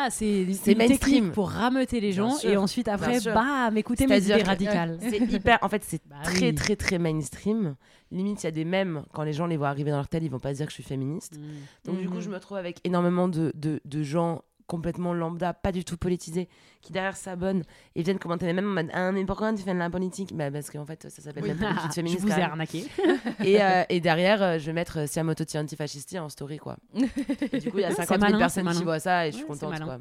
Ah, 0.00 0.10
c'est 0.10 0.46
mainstream. 0.76 1.32
pour 1.32 1.50
rameuter 1.50 2.00
les 2.00 2.12
gens 2.12 2.38
et 2.44 2.56
ensuite 2.56 2.86
après, 2.86 3.18
bam, 3.20 3.76
écoutez 3.76 4.06
mes 4.06 4.22
idées 4.22 4.42
radicales. 4.44 4.96
C'est 5.00 5.18
hyper. 5.18 5.58
En 5.62 5.68
fait, 5.68 5.82
c'est 5.84 6.00
Bah 6.08 6.16
très, 6.22 6.50
oui. 6.50 6.54
très, 6.54 6.76
très 6.76 6.98
mainstream. 6.98 7.74
Limite, 8.12 8.42
il 8.44 8.46
y 8.46 8.48
a 8.48 8.52
des 8.52 8.64
mèmes, 8.64 9.02
quand 9.12 9.24
les 9.24 9.32
gens 9.32 9.46
les 9.46 9.56
voient 9.56 9.68
arriver 9.68 9.90
dans 9.90 9.96
leur 9.96 10.06
tête, 10.08 10.22
ils 10.22 10.30
vont 10.30 10.38
pas 10.38 10.52
se 10.52 10.58
dire 10.58 10.66
que 10.66 10.70
je 10.70 10.74
suis 10.74 10.84
féministe. 10.84 11.36
Mm. 11.38 11.90
Donc, 11.90 11.98
du 12.00 12.08
coup, 12.08 12.16
Mhm. 12.16 12.20
je 12.20 12.30
me 12.30 12.38
trouve 12.38 12.56
avec 12.58 12.78
énormément 12.84 13.26
de, 13.28 13.50
de, 13.56 13.80
de 13.84 14.02
gens 14.04 14.42
complètement 14.68 15.12
lambda, 15.12 15.52
pas 15.52 15.72
du 15.72 15.84
tout 15.84 15.96
politisés, 15.96 16.48
qui 16.82 16.92
derrière 16.92 17.16
s'abonnent 17.16 17.64
et 17.96 18.02
viennent 18.02 18.20
commenter 18.20 18.46
les 18.46 18.52
mêmes 18.52 18.68
en 18.68 18.74
mode 18.74 18.90
Ah, 18.92 19.10
mais 19.10 19.24
pourquoi 19.24 19.52
tu 19.52 19.62
fais 19.62 19.74
de 19.74 19.78
la 19.78 19.90
politique? 19.90 20.36
Bah, 20.36 20.50
Parce 20.52 20.70
qu'en 20.70 20.84
fait, 20.86 21.08
ça 21.10 21.22
s'appelle 21.22 21.42
Oui. 21.42 21.48
même 21.48 21.58
politique 21.58 21.82
je 21.88 21.94
féministe. 21.94 22.20
vous 22.20 22.28
quand 22.28 22.34
ai 22.36 22.40
même. 22.40 22.50
arnaqué. 22.50 22.84
et, 23.44 23.60
euh, 23.60 23.82
et 23.88 23.98
derrière, 24.00 24.40
euh, 24.42 24.58
je 24.58 24.66
vais 24.66 24.72
mettre 24.74 25.00
euh, 25.00 25.06
Siamoto 25.06 25.42
antifascisti 25.56 26.18
en 26.20 26.28
story, 26.28 26.58
quoi. 26.58 26.76
Et 27.52 27.58
du 27.58 27.70
coup, 27.70 27.78
il 27.78 27.82
y 27.82 27.84
a 27.84 27.90
C'est 27.90 27.96
50 28.04 28.08
000 28.08 28.20
malin, 28.20 28.38
personnes 28.38 28.70
qui 28.70 28.84
voient 28.84 29.00
ça 29.00 29.26
et 29.26 29.32
je 29.32 29.38
suis 29.38 29.46
contente, 29.46 29.80
quoi. 29.82 29.98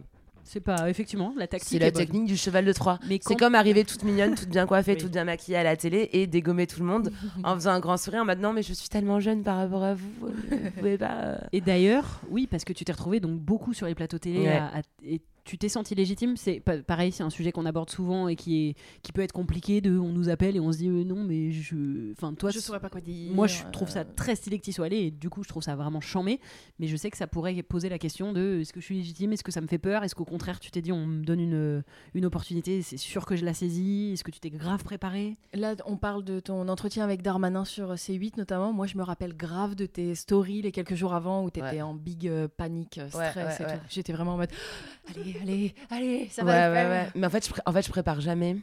C'est 0.50 0.62
pas, 0.62 0.90
effectivement, 0.90 1.34
la 1.38 1.46
tactique. 1.46 1.70
C'est 1.72 1.80
la 1.80 1.92
technique 1.92 2.26
du 2.26 2.38
cheval 2.38 2.64
de 2.64 2.72
Troie. 2.72 3.00
Mais 3.10 3.20
C'est 3.22 3.36
comme 3.36 3.54
arriver 3.54 3.84
toute 3.84 4.04
mignonne, 4.04 4.34
toute 4.34 4.48
bien 4.48 4.66
coiffée, 4.66 4.94
Oui. 4.94 4.98
toute 4.98 5.12
bien 5.12 5.26
maquillée 5.26 5.58
à 5.58 5.64
la 5.64 5.76
télé 5.76 6.10
et 6.14 6.26
dégommer 6.26 6.68
tout 6.68 6.80
le 6.80 6.86
monde 6.86 7.12
en 7.44 7.54
faisant 7.56 7.72
un 7.72 7.80
grand 7.82 7.98
sourire 7.98 8.22
en 8.28 8.36
non 8.38 8.54
mais 8.54 8.64
je 8.64 8.72
suis 8.74 8.88
tellement 8.88 9.20
jeune 9.20 9.44
par 9.44 9.58
rapport 9.58 9.84
à 9.84 9.94
vous, 9.94 10.10
euh, 10.24 10.32
vous 10.64 10.72
pouvez 10.72 10.98
pas. 10.98 11.12
euh. 11.24 11.38
Et 11.52 11.60
d'ailleurs, 11.62 12.22
oui, 12.30 12.48
parce 12.50 12.64
que 12.64 12.72
tu 12.72 12.86
t'es 12.86 12.92
retrouvé 12.94 13.20
donc 13.20 13.40
beaucoup 13.40 13.74
sur 13.74 13.88
les 13.88 13.96
plateaux 13.96 14.20
télé 14.20 14.40
Ouais. 14.40 14.48
à- 14.58 14.78
à- 14.78 14.82
et 15.06 15.20
tu 15.48 15.58
t'es 15.58 15.70
senti 15.70 15.96
légitime. 15.96 16.36
C'est 16.36 16.60
pa- 16.60 16.80
pareil, 16.84 17.12
c'est 17.12 17.24
un 17.24 17.30
sujet 17.30 17.52
qu'on 17.52 17.66
aborde 17.66 17.90
souvent 17.90 18.28
et 18.28 18.36
qui 18.36 18.68
est 18.70 18.76
qui 19.02 19.12
peut 19.14 19.22
être 19.22 19.32
compliqué. 19.32 19.80
De, 19.82 19.98
on 19.98 20.12
nous 20.12 20.28
appelle 20.30 20.56
et 20.56 20.60
on 20.60 20.72
se 20.72 20.78
dit 20.80 20.90
euh, 20.90 21.04
non, 21.04 21.24
mais 21.24 21.52
je, 21.52 22.12
enfin 22.12 22.34
toi, 22.34 22.52
Je 22.52 22.60
saurais 22.60 22.80
pas 22.82 22.90
quoi 22.90 23.00
dire. 23.02 23.32
moi 23.34 23.48
je 23.48 23.64
trouve 23.72 23.90
ça 23.90 24.02
euh, 24.02 24.04
très 24.16 24.36
stylé 24.36 24.60
que 24.60 24.66
tu 24.66 24.72
sois 24.74 24.86
allé 24.88 24.98
et 24.98 25.12
du 25.12 25.30
coup 25.30 25.44
je 25.44 25.48
trouve 25.50 25.64
ça 25.64 25.76
vraiment 25.76 26.02
chambé. 26.02 26.40
Mais 26.80 26.88
je 26.88 26.96
sais 26.98 27.10
que 27.10 27.18
ça 27.18 27.28
pourrait 27.28 27.64
poser 27.64 27.88
la 27.90 27.98
question 27.98 28.34
de 28.34 28.60
est-ce 28.62 28.74
que 28.74 28.80
je 28.82 28.86
suis 28.86 28.96
légitime, 28.98 29.32
est-ce 29.34 29.44
que 29.44 29.52
ça 29.52 29.62
me 29.62 29.68
fait 29.68 29.78
peur, 29.78 30.04
est-ce 30.04 30.14
qu'au 30.16 30.26
contraire 30.26 30.60
tu 30.60 30.70
t'es 30.70 30.82
dit 30.82 30.92
on 30.92 31.06
me 31.08 31.24
donne 31.24 31.40
une 31.40 31.84
une 32.14 32.26
opportunité, 32.26 32.82
c'est 32.82 32.98
sûr 32.98 33.26
que 33.26 33.36
je 33.36 33.46
la 33.46 33.54
saisis, 33.54 34.12
est-ce 34.14 34.24
que 34.24 34.32
tu 34.32 34.40
t'es 34.40 34.50
grave 34.50 34.84
préparé? 34.84 35.38
Là, 35.54 35.76
on 35.86 35.96
parle 35.98 36.24
de 36.26 36.40
ton 36.42 36.68
entretien 36.68 37.04
avec 37.04 37.22
Darmanin 37.22 37.64
sur 37.66 37.94
C8 37.94 38.34
notamment. 38.38 38.74
Moi, 38.74 38.88
je 38.88 38.98
me 38.98 39.04
rappelle 39.04 39.36
grave 39.36 39.76
de 39.76 39.86
tes 39.86 40.14
stories 40.16 40.62
les 40.62 40.72
quelques 40.72 40.96
jours 40.96 41.14
avant 41.14 41.44
où 41.44 41.50
tu 41.50 41.60
étais 41.60 41.68
Ouais. 41.68 41.82
en 41.82 41.94
big 41.94 42.28
euh, 42.28 42.48
panique, 42.48 43.00
stress 43.10 43.36
Ouais, 43.36 43.44
ouais, 43.44 43.56
et 43.60 43.64
ouais. 43.66 43.78
tout. 43.78 43.84
J'étais 43.90 44.14
vraiment 44.14 44.34
en 44.34 44.38
mode 44.38 44.50
allez, 45.10 45.37
allez, 45.42 45.76
allez, 45.90 46.28
ça 46.32 46.44
va 46.44 46.52
ouais, 46.70 46.76
faire. 46.76 46.90
ouais. 46.90 47.12
Mais 47.16 47.28
en 47.28 47.30
fait, 47.30 47.48
je 47.48 47.54
en 47.66 47.72
fait, 47.74 47.82
je 47.86 47.90
prépare 47.92 48.22
jamais. 48.22 48.58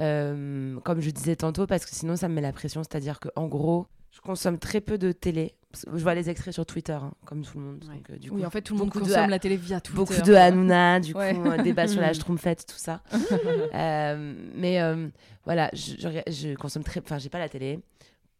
Euh, 0.00 0.78
comme 0.80 1.00
je 1.00 1.10
disais 1.10 1.36
tantôt, 1.36 1.66
parce 1.66 1.84
que 1.84 1.94
sinon 1.94 2.16
ça 2.16 2.28
me 2.28 2.34
met 2.34 2.40
la 2.40 2.52
pression. 2.52 2.82
C'est-à-dire 2.82 3.20
que 3.20 3.28
en 3.36 3.46
gros, 3.46 3.86
je 4.10 4.20
consomme 4.20 4.58
très 4.58 4.80
peu 4.80 4.96
de 4.98 5.12
télé. 5.12 5.54
Je 5.92 6.02
vois 6.02 6.14
les 6.14 6.28
extraits 6.28 6.52
sur 6.52 6.66
Twitter, 6.66 6.92
hein, 6.92 7.12
comme 7.24 7.42
tout 7.44 7.58
le 7.58 7.64
monde. 7.64 7.84
Ouais. 7.88 7.94
Donc, 7.96 8.10
euh, 8.10 8.16
du 8.18 8.28
coup, 8.30 8.36
Oui, 8.36 8.44
en 8.46 8.50
fait, 8.50 8.60
tout 8.60 8.74
le 8.74 8.80
monde 8.80 8.90
de- 8.90 8.98
consomme 8.98 9.30
la 9.30 9.38
télé 9.38 9.56
via 9.56 9.80
Twitter. 9.80 9.96
beaucoup 9.96 10.20
de 10.20 10.34
Hanouna, 10.34 11.00
du 11.00 11.14
coup, 11.14 11.18
Ouais. 11.20 11.34
un 11.34 11.62
débat 11.62 11.88
sur 11.88 12.00
la. 12.00 12.12
Schtroumpfette, 12.14 12.66
tout 12.66 12.76
ça. 12.78 13.02
Euh, 13.74 14.34
mais 14.54 14.80
euh, 14.82 15.08
voilà, 15.44 15.70
je, 15.72 15.94
je, 15.98 16.30
je 16.32 16.54
consomme 16.56 16.84
très. 16.84 17.00
Enfin, 17.00 17.18
j'ai 17.18 17.30
pas 17.30 17.38
la 17.38 17.48
télé, 17.48 17.80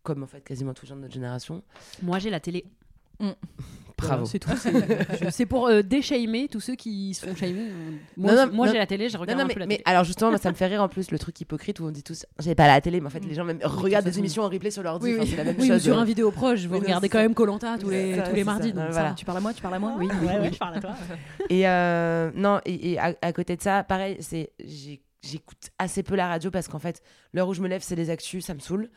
comme 0.03 0.23
en 0.23 0.27
fait 0.27 0.43
quasiment 0.43 0.75
tous 0.75 0.83
les 0.85 0.89
gens 0.91 0.97
de 0.97 1.01
notre 1.03 1.15
génération. 1.15 1.63
Moi 2.03 2.19
j'ai 2.19 2.29
la 2.31 2.41
télé. 2.41 2.65
Bravo. 3.99 4.25
Voilà, 4.25 4.27
c'est 4.27 4.39
tout. 4.41 4.51
C'est 5.31 5.47
pour 5.47 5.69
euh, 5.69 5.83
déchamer 5.83 6.49
tous 6.49 6.59
ceux 6.59 6.75
qui 6.75 7.15
se 7.15 7.25
font 7.25 7.37
shamer. 7.37 7.69
Moi, 8.17 8.33
Non, 8.33 8.37
non, 8.37 8.47
aussi- 8.49 8.57
moi 8.57 8.67
j'ai 8.67 8.79
la 8.79 8.87
télé, 8.87 9.09
je 9.09 9.17
regarde 9.17 9.39
non, 9.39 9.45
un 9.45 9.49
mais, 9.49 9.55
peu 9.55 9.61
la 9.61 9.67
mais 9.67 9.75
télé. 9.77 9.85
alors 9.87 10.03
justement, 10.03 10.31
moi, 10.31 10.41
ça 10.41 10.51
me 10.51 10.57
fait 10.57 10.67
rire 10.67 10.83
en 10.83 10.89
plus 10.89 11.13
le 11.13 11.21
truc 11.21 11.41
hypocrite 11.41 11.79
où 11.79 11.85
on 11.85 11.93
dit 11.93 12.03
tous 12.03 12.27
j'ai 12.41 12.57
pas 12.57 12.67
la 12.67 12.81
télé, 12.81 13.01
mais 13.01 13.07
en 13.07 13.11
fait 13.11 13.25
les 13.25 13.35
gens 13.35 13.45
même 13.45 13.61
regardent 13.63 14.07
des 14.07 14.19
émissions 14.19 14.43
en 14.43 14.49
replay 14.49 14.73
sur 14.73 14.83
leur. 14.83 15.01
Oui, 15.01 15.13
Enfin, 15.13 15.23
oui. 15.23 15.29
c'est 15.31 15.37
la 15.37 15.45
même 15.45 15.55
Oui, 15.57 15.67
ou 15.71 15.73
chose. 15.75 15.83
sur 15.85 15.97
un 15.97 16.05
vidéo 16.05 16.33
proche, 16.33 16.65
vous 16.67 16.81
regardez 16.81 17.09
quand 17.09 17.19
même 17.21 17.35
Colanta 17.35 17.79
tous 17.79 17.91
les, 17.91 18.21
tous 18.29 18.35
les 18.35 18.43
mardis. 18.43 18.71
ça. 18.71 18.75
donc 18.75 18.93
ça. 18.93 19.15
Tu 19.17 19.25
parles 19.25 19.39
à 19.39 19.41
moi, 19.41 19.55
tu 19.55 19.63
parles 19.63 19.75
à 19.75 19.79
moi 19.79 19.95
Oui, 19.97 20.09
oui, 20.11 20.27
Ouais, 20.27 20.33
oui. 20.37 20.41
ouais, 20.47 20.53
je 20.53 20.59
parle 20.59 20.77
à 20.79 20.81
toi. 20.81 20.95
Et 21.49 21.69
euh, 21.69 22.33
non, 22.35 22.61
et, 22.65 22.93
et 22.93 22.99
à, 22.99 23.15
à 23.23 23.33
côté 23.33 23.55
de 23.57 23.63
ça, 23.63 23.85
pareil, 23.85 24.17
c'est 24.19 24.51
j'ai 24.65 25.01
j'écoute 25.23 25.71
assez 25.79 26.03
peu 26.03 26.15
la 26.17 26.27
radio 26.29 26.51
parce 26.51 26.69
qu'en 26.69 26.79
fait, 26.79 27.03
l'heure 27.33 27.49
où 27.49 27.55
je 27.55 27.61
me 27.63 27.69
lève, 27.69 27.83
c'est 27.83 27.95
les 27.97 28.11
actus, 28.11 28.45
ça 28.45 28.55
me 28.55 28.59
saoule. 28.61 28.91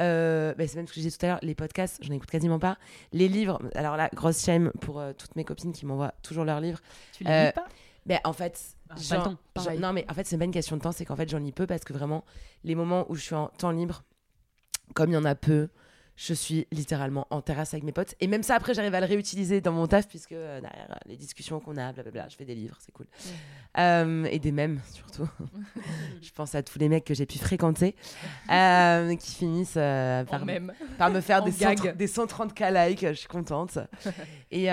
Euh, 0.00 0.54
bah, 0.54 0.66
c'est 0.66 0.76
même 0.76 0.86
ce 0.86 0.92
que 0.92 0.96
je 1.00 1.06
disais 1.06 1.16
tout 1.18 1.26
à 1.26 1.28
l'heure, 1.30 1.38
les 1.42 1.54
podcasts, 1.54 1.98
j'en 2.02 2.14
écoute 2.14 2.30
quasiment 2.30 2.58
pas. 2.58 2.78
Les 3.12 3.28
livres, 3.28 3.60
alors 3.74 3.96
là, 3.96 4.08
grosse 4.14 4.44
shame 4.44 4.70
pour 4.80 5.00
euh, 5.00 5.12
toutes 5.12 5.34
mes 5.36 5.44
copines 5.44 5.72
qui 5.72 5.84
m'envoient 5.86 6.14
toujours 6.22 6.44
leurs 6.44 6.60
livres. 6.60 6.78
Tu 7.12 7.24
les 7.24 7.30
Euh, 7.30 7.46
lis 7.46 7.52
pas 7.52 7.66
en 8.24 8.32
fait, 8.32 8.60
Ah, 8.90 8.94
genre- 8.96 9.24
temps, 9.54 9.62
genre- 9.62 9.78
non, 9.78 9.92
mais 9.92 10.04
en 10.10 10.14
fait, 10.14 10.26
c'est 10.26 10.36
pas 10.38 10.44
une 10.44 10.50
question 10.50 10.76
de 10.76 10.82
temps, 10.82 10.92
c'est 10.92 11.04
qu'en 11.04 11.16
fait, 11.16 11.28
j'en 11.28 11.38
lis 11.38 11.52
peu 11.52 11.66
parce 11.66 11.82
que 11.84 11.92
vraiment, 11.92 12.24
les 12.64 12.74
moments 12.74 13.06
où 13.10 13.14
je 13.14 13.22
suis 13.22 13.34
en 13.34 13.46
temps 13.48 13.70
libre, 13.70 14.02
comme 14.94 15.10
il 15.10 15.14
y 15.14 15.16
en 15.16 15.24
a 15.24 15.34
peu, 15.34 15.68
je 16.24 16.34
suis 16.34 16.66
littéralement 16.70 17.26
en 17.30 17.40
terrasse 17.40 17.74
avec 17.74 17.84
mes 17.84 17.92
potes. 17.92 18.14
Et 18.20 18.26
même 18.26 18.42
ça, 18.42 18.54
après, 18.54 18.74
j'arrive 18.74 18.94
à 18.94 19.00
le 19.00 19.06
réutiliser 19.06 19.60
dans 19.60 19.72
mon 19.72 19.86
taf, 19.86 20.06
puisque 20.06 20.32
euh, 20.32 20.60
derrière 20.60 20.90
euh, 20.90 20.94
les 21.06 21.16
discussions 21.16 21.58
qu'on 21.58 21.76
a, 21.76 21.92
blablabla, 21.92 22.28
je 22.28 22.36
fais 22.36 22.44
des 22.44 22.54
livres, 22.54 22.76
c'est 22.80 22.92
cool. 22.92 23.06
Euh, 23.78 24.24
et 24.30 24.38
des 24.38 24.52
mèmes, 24.52 24.80
surtout. 24.92 25.28
je 26.22 26.30
pense 26.32 26.54
à 26.54 26.62
tous 26.62 26.78
les 26.78 26.88
mecs 26.88 27.04
que 27.04 27.14
j'ai 27.14 27.26
pu 27.26 27.38
fréquenter, 27.38 27.96
euh, 28.50 29.16
qui 29.16 29.32
finissent 29.32 29.74
par, 29.74 30.44
même. 30.44 30.72
par 30.98 31.10
me 31.10 31.20
faire 31.20 31.42
des, 31.42 31.50
gag. 31.50 31.78
130 31.78 31.96
des 31.96 32.06
130k 32.06 32.88
likes, 32.88 33.06
je 33.08 33.12
suis 33.14 33.28
contente. 33.28 33.78
et 34.50 34.68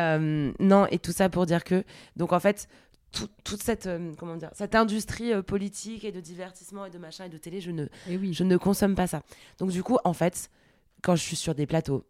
non, 0.59 0.85
et 0.91 0.99
tout 0.99 1.11
ça 1.11 1.29
pour 1.29 1.45
dire 1.45 1.63
que, 1.63 1.83
donc 2.15 2.33
en 2.33 2.39
fait, 2.39 2.67
tout- 3.11 3.29
toute 3.43 3.63
cette, 3.63 3.87
euh, 3.87 4.13
comment 4.17 4.35
dire, 4.35 4.51
cette 4.53 4.75
industrie 4.75 5.33
euh, 5.33 5.41
politique 5.41 6.03
et 6.03 6.11
de 6.11 6.19
divertissement 6.19 6.85
et 6.85 6.89
de 6.89 6.97
machin 6.97 7.25
et 7.25 7.29
de 7.29 7.37
télé, 7.37 7.61
je 7.61 7.71
ne, 7.71 7.87
oui. 8.07 8.33
je 8.33 8.43
ne 8.43 8.57
consomme 8.57 8.95
pas 8.95 9.07
ça. 9.07 9.21
Donc 9.57 9.71
du 9.71 9.83
coup, 9.83 9.97
en 10.03 10.13
fait, 10.13 10.49
quand 11.01 11.15
je 11.15 11.21
suis 11.23 11.35
sur 11.35 11.55
des 11.55 11.65
plateaux, 11.65 12.05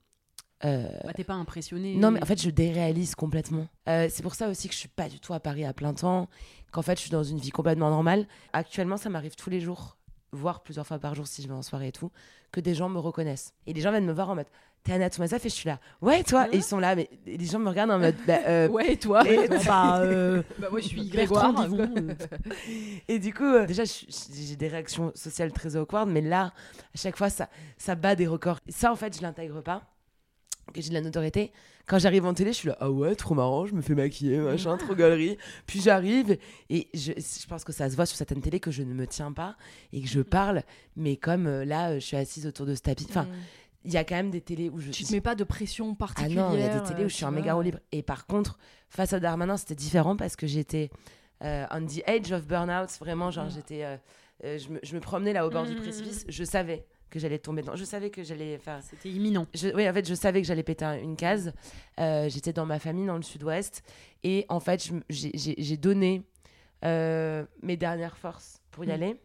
euh, 0.66 0.88
Bah, 1.06 1.14
T'es 1.14 1.24
pas 1.24 1.34
impressionné. 1.36 1.96
non, 1.96 2.12
mais 2.12 2.22
en 2.22 2.26
fait, 2.26 2.42
je 2.42 2.50
déréalise 2.50 3.16
complètement. 3.16 3.68
Euh, 3.88 4.08
c'est 4.10 4.24
pour 4.24 4.36
ça 4.36 4.50
aussi 4.50 4.68
que 4.68 4.74
je 4.74 4.80
suis 4.80 4.90
pas 4.90 5.08
du 5.10 5.20
tout 5.20 5.34
à 5.34 5.40
Paris 5.40 5.66
à 5.66 5.74
plein 5.74 5.94
temps, 5.94 6.28
qu'en 6.72 6.82
fait, 6.82 6.96
je 6.98 7.02
suis 7.02 7.12
dans 7.12 7.24
une 7.24 7.38
vie 7.40 7.52
complètement 7.52 7.90
normale. 7.90 8.28
Actuellement, 8.54 8.98
ça 8.98 9.10
m'arrive 9.10 9.36
tous 9.36 9.50
les 9.50 9.62
jours, 9.62 9.98
voire 10.32 10.62
plusieurs 10.62 10.86
fois 10.86 11.00
par 11.00 11.16
jour 11.16 11.28
si 11.28 11.42
je 11.42 11.48
vais 11.48 11.54
en 11.54 11.62
soirée 11.62 11.88
et 11.88 11.92
tout, 11.92 12.12
que 12.52 12.60
des 12.60 12.76
gens 12.76 12.90
me 12.90 13.00
reconnaissent. 13.00 13.54
Et 13.68 13.74
les 13.74 13.82
gens 13.82 13.92
viennent 13.92 14.06
me 14.06 14.14
voir 14.14 14.30
en 14.30 14.36
mode 14.36 14.48
T'es 14.84 14.94
Anna 14.94 15.10
Toumazaf 15.10 15.46
Et 15.46 15.50
je 15.50 15.54
suis 15.54 15.68
là 15.68 15.80
Ouais, 16.02 16.24
toi 16.24 16.48
Et 16.52 16.58
ils 16.58 16.64
sont 16.64 16.80
là, 16.80 16.96
mais 16.96 17.10
les 17.26 17.46
gens 17.46 17.60
me 17.60 17.68
regardent 17.70 17.92
en 17.92 18.00
mode 18.00 18.16
Bah, 18.26 18.40
euh, 18.48 18.68
Ouais, 18.70 18.94
et 18.94 18.98
toi 18.98 19.28
et- 19.30 19.48
Bah, 19.66 20.00
euh, 20.02 20.42
Bah, 20.58 20.68
moi, 20.72 20.80
je 20.80 20.88
suis 20.88 21.08
Grégoire. 21.10 21.54
Et 23.08 23.20
du 23.20 23.34
coup, 23.34 23.44
euh, 23.44 23.66
déjà, 23.66 23.84
j'ai 23.86 24.56
des 24.56 24.68
réactions 24.68 25.12
sociales 25.16 25.52
très 25.52 25.76
awkward, 25.76 26.10
mais 26.10 26.22
là, 26.22 26.54
à 26.94 26.98
chaque 26.98 27.18
fois, 27.18 27.30
ça, 27.30 27.50
ça 27.78 27.96
bat 27.96 28.16
des 28.16 28.28
records. 28.28 28.60
Ça, 28.70 28.92
en 28.92 28.96
fait, 28.96 29.16
je 29.18 29.22
l'intègre 29.22 29.62
pas, 29.62 29.84
que 30.74 30.82
j'ai 30.82 30.90
de 30.90 30.94
la 30.94 31.02
notoriété. 31.02 31.52
Quand 31.88 31.98
j'arrive 31.98 32.26
en 32.26 32.34
télé, 32.36 32.52
je 32.54 32.58
suis 32.58 32.68
là, 32.70 32.78
ah 32.80 32.92
ouais, 32.92 33.16
trop 33.16 33.34
marrant, 33.34 33.66
je 33.66 33.74
me 33.74 33.82
fais 33.82 33.96
maquiller, 33.96 34.38
machin, 34.38 34.78
trop 34.78 34.94
galerie. 34.94 35.38
Puis 35.66 35.82
j'arrive, 35.82 36.38
et 36.70 36.88
je, 36.94 37.14
je 37.18 37.48
pense 37.48 37.64
que 37.64 37.74
ça 37.74 37.90
se 37.90 37.96
voit 37.96 38.06
sur 38.06 38.16
certaines 38.18 38.42
télés 38.42 38.60
que 38.60 38.70
je 38.70 38.84
ne 38.84 38.94
me 38.94 39.08
tiens 39.08 39.32
pas 39.34 39.56
et 39.92 40.02
que 40.02 40.08
je 40.08 40.22
parle, 40.22 40.62
mais 40.96 41.16
comme 41.18 41.48
euh, 41.48 41.66
là, 41.66 41.96
je 41.96 42.06
suis 42.06 42.16
assise 42.18 42.46
autour 42.46 42.66
de 42.68 42.76
ce 42.76 42.82
tapis. 42.82 43.08
Enfin, 43.10 43.24
Mm. 43.24 43.28
Il 43.86 43.92
y 43.94 43.98
a 43.98 44.04
quand 44.04 44.16
même 44.16 44.30
des 44.32 44.42
télés 44.42 44.70
où 44.70 44.80
je. 44.80 44.92
Tu 44.92 45.04
te 45.04 45.12
mets 45.12 45.22
pas 45.22 45.36
de 45.36 45.44
pression 45.44 45.92
Ah 45.94 45.96
particulière. 45.98 46.50
non, 46.50 46.56
il 46.56 46.60
y 46.62 46.64
a 46.64 46.70
des 46.80 46.84
télés 46.88 47.04
euh, 47.04 47.06
où 47.06 47.10
je 47.10 47.16
suis 47.16 47.26
en 47.26 47.32
vois. 47.32 47.40
méga 47.40 47.54
roue 47.54 47.62
libre. 47.62 47.80
Et 47.92 48.04
par 48.04 48.26
contre, 48.28 48.58
face 48.90 49.14
à 49.14 49.20
Darmanin, 49.20 49.58
c'était 49.58 49.76
différent 49.76 50.16
parce 50.18 50.36
que 50.36 50.48
j'étais 50.48 50.90
euh, 51.44 51.66
on 51.72 51.86
the 51.86 52.02
edge 52.08 52.32
of 52.32 52.46
burnout. 52.48 52.90
Vraiment, 53.00 53.32
genre, 53.32 53.50
j'étais. 53.50 53.84
euh, 53.86 53.98
euh, 54.44 54.58
je, 54.58 54.70
me, 54.70 54.80
je 54.84 54.96
me 54.96 55.00
promenais 55.02 55.34
là 55.34 55.46
au 55.46 55.50
bord 55.50 55.66
du 55.66 55.74
Mhm. 55.74 55.82
précipice. 55.82 56.26
Je 56.30 56.44
savais 56.44 56.86
que 57.10 57.20
j'allais 57.20 57.40
tomber 57.40 57.62
dedans. 57.62 57.76
Je 57.76 57.84
savais 57.86 58.10
que 58.10 58.24
j'allais 58.24 58.58
faire. 58.58 58.82
C'était 58.84 59.10
imminent. 59.10 59.48
Je, 59.56 59.70
oui, 59.76 59.90
en 59.90 59.94
fait, 59.94 60.08
je 60.08 60.14
savais 60.14 60.42
que 60.42 60.48
j'allais 60.48 60.64
péter 60.64 60.86
un- 60.86 60.98
une 61.00 61.16
case. 61.16 61.54
Euh, 62.00 62.30
J'étais 62.30 62.54
dans 62.54 62.66
ma 62.66 62.78
famille 62.80 63.06
dans 63.08 63.16
le 63.18 63.24
sud-ouest. 63.24 63.82
Et 64.24 64.46
en 64.50 64.60
fait, 64.60 64.90
j'ai- 65.10 65.78
donné 65.78 66.24
euh, 66.86 67.46
mes 67.64 67.78
dernières 67.78 68.18
forces 68.18 68.62
pour 68.72 68.86
y 68.86 68.92
aller. 68.92 69.20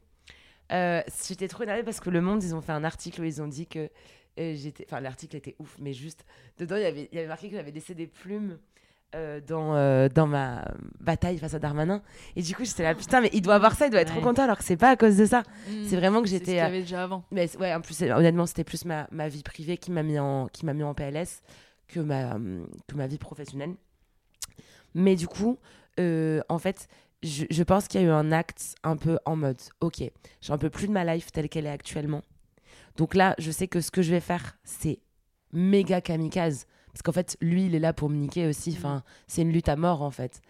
Euh, 0.72 1.02
j'étais 1.28 1.46
trop 1.48 1.62
énervée 1.62 1.82
parce 1.82 2.00
que 2.00 2.10
Le 2.10 2.20
Monde, 2.20 2.42
ils 2.42 2.54
ont 2.54 2.60
fait 2.62 2.72
un 2.72 2.84
article 2.84 3.20
où 3.20 3.24
ils 3.24 3.42
ont 3.42 3.46
dit 3.46 3.66
que 3.66 3.80
euh, 3.80 3.88
j'étais. 4.36 4.84
Enfin, 4.88 5.00
l'article 5.00 5.36
était 5.36 5.54
ouf, 5.58 5.76
mais 5.80 5.92
juste. 5.92 6.24
Dedans, 6.58 6.76
il 6.76 6.82
y 6.82 6.86
avait, 6.86 7.08
il 7.12 7.16
y 7.16 7.18
avait 7.18 7.28
marqué 7.28 7.48
que 7.48 7.56
j'avais 7.56 7.70
laissé 7.70 7.94
des 7.94 8.06
plumes. 8.06 8.58
euh, 9.14 9.40
dans, 9.40 9.76
euh, 9.76 10.08
dans 10.08 10.26
ma 10.26 10.64
bataille 10.98 11.38
face 11.38 11.54
à 11.54 11.60
Darmanin 11.60 12.02
et 12.34 12.42
du 12.42 12.52
coup 12.52 12.64
j'étais 12.64 12.82
là 12.82 12.96
putain 12.96 13.20
mais 13.20 13.30
il 13.32 13.42
doit 13.42 13.54
avoir 13.54 13.76
ça 13.76 13.86
il 13.86 13.90
doit 13.92 14.00
être 14.00 14.08
Ouais. 14.12 14.16
trop 14.20 14.28
content 14.28 14.42
alors 14.42 14.58
que 14.58 14.64
c'est 14.64 14.76
pas 14.76 14.90
à 14.90 14.96
cause 14.96 15.16
de 15.16 15.24
ça 15.24 15.44
Mm. 15.68 15.84
c'est 15.86 15.94
vraiment 15.96 16.20
que 16.20 16.26
C'est 16.28 16.38
ce 16.40 16.44
j'étais 16.46 16.58
euh, 16.60 16.64
avait 16.66 16.80
déjà 16.80 17.04
avant. 17.04 17.22
mais 17.30 17.56
ouais, 17.58 17.72
en 17.72 17.80
plus, 17.80 18.02
honnêtement, 18.02 18.44
c'était 18.46 18.64
plus 18.64 18.84
ma, 18.84 19.06
ma 19.12 19.28
vie 19.28 19.44
privée 19.44 19.76
qui 19.76 19.92
m'a 19.92 20.02
mis 20.02 20.18
en 20.18 20.48
qui 20.48 20.66
m'a 20.66 20.74
mis 20.74 20.82
en 20.82 20.94
PLS 20.94 21.42
que 21.86 22.00
ma 22.00 22.36
que 22.88 22.96
ma 22.96 23.06
vie 23.06 23.18
professionnelle. 23.18 23.76
Mais 24.94 25.14
du 25.14 25.28
coup, 25.28 25.58
euh, 26.00 26.40
en 26.48 26.58
fait, 26.58 26.88
je, 27.22 27.44
je 27.50 27.62
pense 27.62 27.86
qu'il 27.86 28.00
y 28.00 28.04
a 28.04 28.06
eu 28.08 28.10
un 28.10 28.32
acte 28.32 28.74
un 28.82 28.96
peu 28.96 29.18
en 29.26 29.36
mode, 29.36 29.60
ok, 29.80 30.02
j'en 30.42 30.58
peux 30.58 30.70
plus 30.70 30.88
de 30.88 30.92
ma 30.92 31.04
life 31.04 31.30
telle 31.30 31.48
qu'elle 31.48 31.66
est 31.66 31.70
actuellement. 31.70 32.22
Donc 32.96 33.14
là, 33.14 33.34
je 33.38 33.50
sais 33.50 33.68
que 33.68 33.80
ce 33.80 33.90
que 33.90 34.02
je 34.02 34.10
vais 34.10 34.20
faire, 34.20 34.56
c'est 34.64 35.00
méga 35.52 36.00
kamikaze. 36.00 36.66
Parce 36.92 37.02
qu'en 37.02 37.12
fait, 37.12 37.36
lui, 37.40 37.66
il 37.66 37.74
est 37.74 37.80
là 37.80 37.92
pour 37.92 38.08
me 38.08 38.16
niquer 38.16 38.46
aussi. 38.46 38.74
Enfin, 38.76 39.02
c'est 39.26 39.42
une 39.42 39.50
lutte 39.50 39.68
à 39.68 39.76
mort, 39.76 40.02
en 40.02 40.10
fait. 40.10 40.40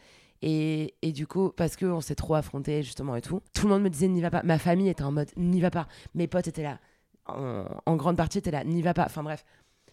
Et, 0.42 0.94
et 1.00 1.12
du 1.12 1.26
coup, 1.26 1.52
parce 1.56 1.74
qu'on 1.76 2.02
s'est 2.02 2.14
trop 2.14 2.34
affronté 2.34 2.82
justement 2.82 3.16
et 3.16 3.22
tout, 3.22 3.40
tout 3.54 3.66
le 3.66 3.72
monde 3.72 3.82
me 3.82 3.88
disait 3.88 4.08
n'y 4.08 4.20
va 4.20 4.30
pas. 4.30 4.42
Ma 4.42 4.58
famille 4.58 4.90
était 4.90 5.02
en 5.02 5.10
mode 5.12 5.30
n'y 5.38 5.60
va 5.60 5.70
pas. 5.70 5.88
Mes 6.14 6.26
potes 6.26 6.48
étaient 6.48 6.62
là, 6.62 6.80
en, 7.26 7.64
en 7.86 7.96
grande 7.96 8.18
partie 8.18 8.38
étaient 8.38 8.50
là, 8.50 8.62
n'y 8.62 8.82
va 8.82 8.92
pas. 8.92 9.06
Enfin 9.06 9.22
bref, 9.22 9.42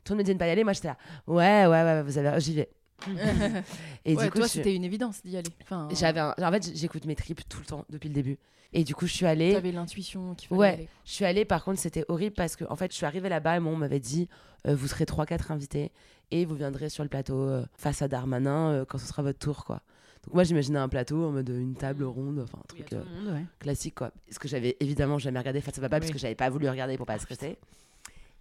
tout 0.03 0.11
le 0.11 0.17
monde 0.17 0.19
me 0.19 0.23
disait 0.23 0.33
ne 0.33 0.39
pas 0.39 0.47
y 0.47 0.49
aller. 0.49 0.65
Moi, 0.65 0.73
j'étais 0.73 0.89
là, 0.89 0.97
ouais, 1.27 1.67
ouais, 1.67 1.83
ouais, 1.83 2.03
vous 2.03 2.17
avez, 2.17 2.37
j'y 2.41 2.53
vais. 2.55 2.69
Et 4.05 4.15
ouais, 4.15 4.23
du 4.25 4.31
coup, 4.31 4.37
toi, 4.39 4.47
je- 4.47 4.51
c'était 4.53 4.75
une 4.75 4.83
évidence 4.83 5.21
d'y 5.23 5.37
aller. 5.37 5.49
Enfin, 5.63 5.87
j'avais, 5.91 6.19
un- 6.19 6.35
en 6.41 6.51
fait, 6.51 6.71
j'écoute 6.75 7.05
mes 7.05 7.15
tripes 7.15 7.47
tout 7.47 7.59
le 7.59 7.65
temps 7.65 7.85
depuis 7.89 8.07
le 8.09 8.13
début. 8.15 8.37
Et 8.73 8.83
du 8.83 8.95
coup, 8.95 9.05
je 9.05 9.13
suis 9.13 9.25
allée. 9.25 9.53
T'avais 9.53 9.71
l'intuition 9.73 10.33
qu'il 10.35 10.47
fallait 10.47 10.59
Ouais. 10.59 10.67
aller. 10.73 10.87
Je 11.05 11.11
suis 11.11 11.25
allée, 11.25 11.43
par 11.45 11.63
contre, 11.63 11.79
c'était 11.79 12.05
horrible 12.07 12.35
parce 12.35 12.55
que, 12.55 12.63
en 12.69 12.75
fait, 12.75 12.91
je 12.91 12.95
suis 12.97 13.05
arrivée 13.05 13.27
là-bas 13.29 13.57
et 13.57 13.59
moi, 13.59 13.73
on 13.73 13.77
m'avait 13.77 13.99
dit 13.99 14.29
euh, 14.67 14.75
vous 14.75 14.87
serez 14.87 15.05
3-4 15.05 15.51
invités 15.51 15.91
et 16.29 16.45
vous 16.45 16.55
viendrez 16.55 16.87
sur 16.89 17.03
le 17.03 17.09
plateau 17.09 17.35
euh, 17.41 17.65
face 17.75 18.01
à 18.01 18.07
Darmanin 18.07 18.69
euh, 18.71 18.85
quand 18.85 18.97
ce 18.97 19.07
sera 19.07 19.21
votre 19.23 19.39
tour, 19.39 19.65
quoi. 19.65 19.81
Donc, 20.25 20.35
moi, 20.35 20.43
j'imaginais 20.43 20.77
un 20.79 20.87
plateau 20.87 21.25
en 21.25 21.31
mode 21.31 21.49
euh, 21.49 21.59
une 21.59 21.73
table 21.75 22.03
ronde, 22.05 22.39
enfin, 22.43 22.59
un 22.59 22.67
truc 22.67 22.93
euh, 22.93 23.03
monde, 23.23 23.33
ouais. 23.33 23.45
classique, 23.59 23.95
quoi. 23.95 24.11
Ce 24.31 24.37
que 24.39 24.47
j'avais 24.47 24.77
évidemment 24.79 25.17
jamais 25.17 25.39
regardé 25.39 25.59
face 25.61 25.77
à 25.79 25.81
papa 25.81 25.97
parce 25.99 26.07
Oui. 26.09 26.13
que 26.13 26.19
j'avais 26.19 26.35
pas 26.35 26.49
voulu 26.49 26.69
regarder 26.69 26.95
pour 26.95 27.07
pas 27.07 27.17
stresser. 27.19 27.57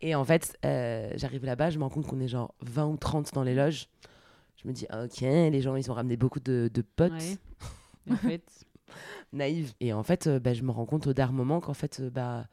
Et 0.02 0.14
en 0.14 0.24
fait, 0.24 0.56
euh, 0.64 1.10
j'arrive 1.16 1.44
là-bas, 1.44 1.70
je 1.70 1.78
me 1.78 1.82
rends 1.84 1.90
compte 1.90 2.06
qu'on 2.06 2.20
est 2.20 2.28
genre 2.28 2.54
20 2.62 2.86
ou 2.86 2.96
30 2.98 3.34
dans 3.34 3.42
les 3.42 3.54
loges. 3.54 3.88
Je 4.62 4.68
me 4.68 4.72
dis, 4.72 4.86
ah, 4.90 5.04
ok, 5.04 5.20
les 5.20 5.60
gens, 5.62 5.74
ils 5.76 5.90
ont 5.90 5.94
ramené 5.94 6.16
beaucoup 6.16 6.40
de, 6.40 6.70
de 6.72 6.82
potes 6.82 7.12
Ouais. 7.12 7.36
Et 8.06 8.12
en 8.12 8.16
fait, 8.16 8.44
naïve. 9.32 9.72
Et 9.80 9.92
en 9.92 10.02
fait, 10.02 10.26
euh, 10.26 10.38
bah, 10.38 10.52
je 10.54 10.62
me 10.62 10.70
rends 10.70 10.86
compte 10.86 11.06
au 11.06 11.12
dernier 11.12 11.34
moment 11.34 11.60
qu'en 11.60 11.74
fait, 11.74 12.00
euh, 12.00 12.10
bah, 12.10 12.46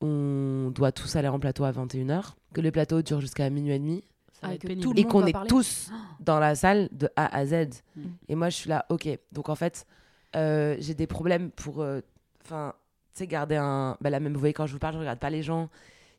on 0.00 0.70
doit 0.74 0.92
tous 0.92 1.16
aller 1.16 1.28
en 1.28 1.38
plateau 1.38 1.64
à 1.64 1.72
21h, 1.72 2.34
que 2.52 2.60
le 2.60 2.70
plateau 2.70 3.02
dure 3.02 3.20
jusqu'à 3.20 3.48
minuit 3.50 3.72
et 3.74 3.78
demi, 3.78 4.04
ça 4.32 4.48
Ah, 4.50 4.58
que 4.58 4.66
tout 4.80 4.92
et 4.96 5.04
qu'on 5.04 5.24
est 5.26 5.32
parler. 5.32 5.48
tous 5.48 5.90
dans 6.20 6.38
la 6.38 6.54
salle 6.54 6.88
de 6.92 7.08
A 7.16 7.34
à 7.34 7.46
Z. 7.46 7.82
Mm. 7.96 8.02
Et 8.28 8.34
moi, 8.34 8.48
je 8.50 8.56
suis 8.56 8.68
là, 8.68 8.84
ok. 8.90 9.08
Donc 9.32 9.48
en 9.48 9.54
fait, 9.54 9.86
euh, 10.34 10.76
j'ai 10.80 10.94
des 10.94 11.06
problèmes 11.06 11.50
pour, 11.50 11.80
euh, 11.80 12.00
enfin, 12.44 12.74
tu 13.14 13.20
sais, 13.20 13.26
garder 13.26 13.56
un. 13.56 13.96
Bah, 14.00 14.10
là 14.10 14.20
même, 14.20 14.34
vous 14.34 14.40
voyez, 14.40 14.52
quand 14.52 14.66
je 14.66 14.72
vous 14.72 14.78
parle, 14.78 14.94
je 14.94 14.98
regarde 14.98 15.18
pas 15.18 15.30
les 15.30 15.42
gens. 15.42 15.70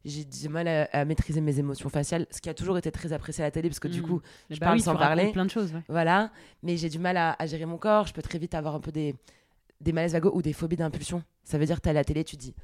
J'ai 0.10 0.24
du 0.24 0.48
mal 0.50 0.68
à, 0.68 0.84
à 0.94 1.04
maîtriser 1.06 1.42
mes 1.42 1.60
émotions 1.60 1.90
faciales, 1.90 2.26
ce 2.32 2.40
qui 2.42 2.50
a 2.50 2.54
toujours 2.54 2.78
été 2.78 2.90
très 2.92 3.12
apprécié 3.14 3.44
à 3.44 3.48
la 3.48 3.52
télé, 3.52 3.68
parce 3.70 3.80
que 3.80 3.90
du 3.90 4.02
Mm. 4.02 4.06
coup, 4.08 4.22
je 4.50 4.56
bah 4.60 4.68
parle 4.68 4.78
oui, 4.78 4.82
sans 4.82 4.96
parler. 4.96 5.32
plein 5.34 5.44
de 5.46 5.52
choses. 5.52 5.74
ouais. 5.74 5.82
Voilà, 5.90 6.32
mais 6.64 6.78
j'ai 6.78 6.88
du 6.90 6.98
mal 6.98 7.18
à, 7.18 7.36
à 7.38 7.46
gérer 7.46 7.66
mon 7.66 7.78
corps. 7.78 8.08
Je 8.08 8.14
peux 8.14 8.22
très 8.22 8.40
vite 8.40 8.56
avoir 8.56 8.74
un 8.76 8.80
peu 8.80 8.92
des, 8.92 9.14
des 9.82 9.92
malaises 9.92 10.14
vagos 10.14 10.32
ou 10.34 10.42
des 10.42 10.54
phobies 10.54 10.78
d'impulsion. 10.78 11.22
Ça 11.44 11.58
veut 11.58 11.66
dire 11.66 11.76
que 11.78 11.82
tu 11.82 11.90
à 11.90 11.94
la 11.94 12.04
télé, 12.06 12.24
tu 12.24 12.38
dis 12.38 12.56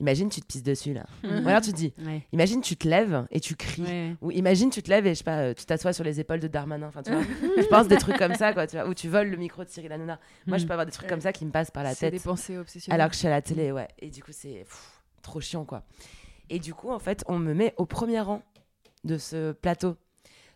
Imagine, 0.00 0.28
tu 0.28 0.40
te 0.40 0.46
pisses 0.46 0.62
dessus 0.64 0.92
là. 0.92 1.06
Ou 1.22 1.48
alors 1.48 1.60
tu 1.60 1.70
te 1.70 1.76
dis 1.76 1.92
Ouais. 2.04 2.26
Imagine, 2.32 2.60
tu 2.60 2.76
te 2.76 2.86
lèves 2.88 3.26
et 3.30 3.38
tu 3.38 3.54
cries. 3.54 3.82
Ouais. 3.82 4.16
Ou 4.22 4.32
imagine, 4.32 4.68
tu 4.70 4.82
te 4.82 4.90
lèves 4.90 5.06
et 5.06 5.10
je 5.10 5.18
sais 5.18 5.24
pas, 5.24 5.54
tu 5.54 5.64
t'assois 5.66 5.92
sur 5.92 6.02
les 6.02 6.18
épaules 6.18 6.40
de 6.40 6.48
Darmanin. 6.48 6.88
Enfin, 6.88 7.02
tu 7.04 7.12
vois, 7.12 7.22
je 7.56 7.66
pense 7.68 7.86
des 7.86 7.96
trucs 7.96 8.16
comme 8.18 8.34
ça, 8.34 8.52
quoi. 8.52 8.66
Tu 8.66 8.76
vois, 8.76 8.88
ou 8.88 8.94
tu 8.94 9.08
voles 9.08 9.28
le 9.28 9.36
micro 9.36 9.62
de 9.64 9.68
Cyril 9.68 9.92
Hanouna. 9.92 10.18
Moi, 10.48 10.58
je 10.58 10.66
peux 10.66 10.72
avoir 10.72 10.84
des 10.84 10.90
trucs 10.92 11.08
comme 11.08 11.20
ça 11.20 11.32
qui 11.32 11.44
me 11.46 11.52
passent 11.52 11.70
par 11.70 11.84
la 11.84 11.94
C'est 11.94 12.10
tête. 12.10 12.14
des 12.14 12.18
pensées 12.20 12.58
obsessionnelles. 12.58 13.00
Alors 13.00 13.08
que 13.08 13.14
je 13.14 13.18
suis 13.20 13.28
à 13.28 13.30
la 13.30 13.40
télé, 13.42 13.70
ouais. 13.70 13.86
Et 14.00 14.10
du 14.10 14.20
coup, 14.22 14.32
c'est 14.32 14.66
trop 15.22 15.40
chiant, 15.40 15.64
quoi. 15.64 15.84
Et 16.50 16.58
du 16.58 16.74
coup, 16.74 16.90
en 16.90 16.98
fait, 16.98 17.24
on 17.26 17.38
me 17.38 17.54
met 17.54 17.74
au 17.76 17.86
premier 17.86 18.20
rang 18.20 18.42
de 19.04 19.18
ce 19.18 19.52
plateau. 19.52 19.96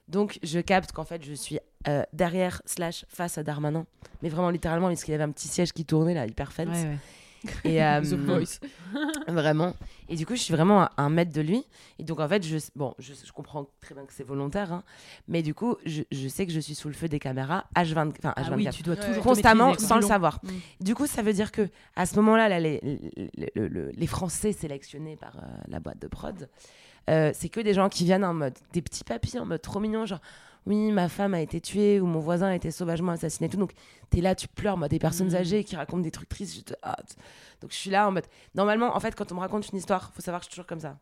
Donc, 0.08 0.38
je 0.42 0.60
capte 0.60 0.92
qu'en 0.92 1.04
fait, 1.04 1.22
je 1.24 1.34
suis 1.34 1.58
euh, 1.86 2.02
derrière, 2.12 2.62
slash, 2.64 3.04
face 3.08 3.38
à 3.38 3.42
Darmanin. 3.42 3.86
Mais 4.22 4.28
vraiment, 4.28 4.50
littéralement, 4.50 4.88
parce 4.88 5.04
qu'il 5.04 5.12
y 5.12 5.14
avait 5.14 5.24
un 5.24 5.30
petit 5.30 5.48
siège 5.48 5.72
qui 5.72 5.84
tournait, 5.84 6.14
là, 6.14 6.26
hyper 6.26 6.52
ouais. 6.58 6.96
Et, 7.64 7.82
euh, 7.84 8.00
The 8.00 8.14
Voice. 8.14 8.60
Vraiment. 9.28 9.74
Et 10.08 10.16
du 10.16 10.26
coup, 10.26 10.34
je 10.36 10.40
suis 10.40 10.54
vraiment 10.54 10.82
à 10.82 10.92
un 10.96 11.10
mètre 11.10 11.32
de 11.32 11.40
lui. 11.40 11.64
Et 11.98 12.04
donc, 12.04 12.20
en 12.20 12.28
fait, 12.28 12.42
je, 12.44 12.56
bon, 12.74 12.94
je, 12.98 13.12
je 13.12 13.32
comprends 13.32 13.66
très 13.80 13.94
bien 13.94 14.04
que 14.06 14.12
c'est 14.12 14.24
volontaire. 14.24 14.72
hein. 14.72 14.82
mais 15.28 15.42
du 15.42 15.54
coup, 15.54 15.76
je, 15.84 16.02
je 16.10 16.28
sais 16.28 16.46
que 16.46 16.52
je 16.52 16.60
suis 16.60 16.74
sous 16.74 16.88
le 16.88 16.94
feu 16.94 17.08
des 17.08 17.18
caméras 17.18 17.64
H24. 17.76 18.12
Enfin, 18.18 18.32
Ah 18.36 18.42
H24 18.42 18.54
oui, 18.56 18.68
tu 18.72 18.82
dois 18.82 18.94
Ouais. 18.94 19.06
toujours 19.06 19.22
constamment 19.22 19.74
sans 19.78 19.96
le 19.96 20.02
savoir. 20.02 20.40
Mm. 20.42 20.48
Du 20.84 20.94
coup, 20.94 21.06
ça 21.06 21.22
veut 21.22 21.32
dire 21.32 21.52
que 21.52 21.68
à 21.96 22.06
ce 22.06 22.16
moment-là, 22.16 22.48
là, 22.48 22.58
les, 22.60 22.80
les, 23.36 23.52
le- 23.54 23.68
le- 23.68 23.90
les 23.90 24.06
Français 24.06 24.52
sélectionnés 24.52 25.16
par 25.16 25.36
euh, 25.36 25.40
la 25.68 25.78
boîte 25.80 25.98
de 26.00 26.08
prod, 26.08 26.48
euh, 27.10 27.30
c'est 27.34 27.48
que 27.48 27.60
des 27.60 27.74
gens 27.74 27.88
qui 27.88 28.04
viennent 28.04 28.24
en 28.24 28.34
mode 28.34 28.54
des 28.72 28.82
petits 28.82 29.04
papiers 29.04 29.38
en 29.40 29.46
mode 29.46 29.62
trop 29.62 29.80
mignon, 29.80 30.04
genre 30.06 30.20
oui, 30.68 30.92
ma 30.92 31.08
femme 31.08 31.34
a 31.34 31.40
été 31.40 31.60
tuée 31.60 31.98
ou 31.98 32.06
mon 32.06 32.20
voisin 32.20 32.46
a 32.48 32.54
été 32.54 32.70
sauvagement 32.70 33.12
assassiné 33.12 33.46
et 33.46 33.50
tout. 33.50 33.56
Donc, 33.56 33.72
t'es 34.10 34.20
là, 34.20 34.34
tu 34.36 34.46
pleures, 34.46 34.76
moi, 34.76 34.88
des 34.88 34.98
personnes 35.00 35.28
Mhm. 35.30 35.34
âgées 35.36 35.64
qui 35.64 35.74
racontent 35.74 36.02
des 36.02 36.10
trucs 36.12 36.28
tristes. 36.28 36.54
je 36.56 36.60
te- 36.60 36.74
t- 36.74 37.14
donc, 37.60 37.72
je 37.72 37.76
suis 37.76 37.90
là 37.90 38.06
en 38.06 38.12
mode. 38.12 38.26
Normalement, 38.54 38.94
en 38.94 39.00
fait, 39.00 39.14
quand 39.16 39.32
on 39.32 39.34
me 39.34 39.40
raconte 39.40 39.68
une 39.70 39.78
histoire, 39.78 40.12
faut 40.12 40.20
savoir 40.22 40.40
que 40.40 40.44
je 40.44 40.50
suis 40.50 40.54
toujours 40.54 40.66
comme 40.68 40.78
ça. 40.80 40.98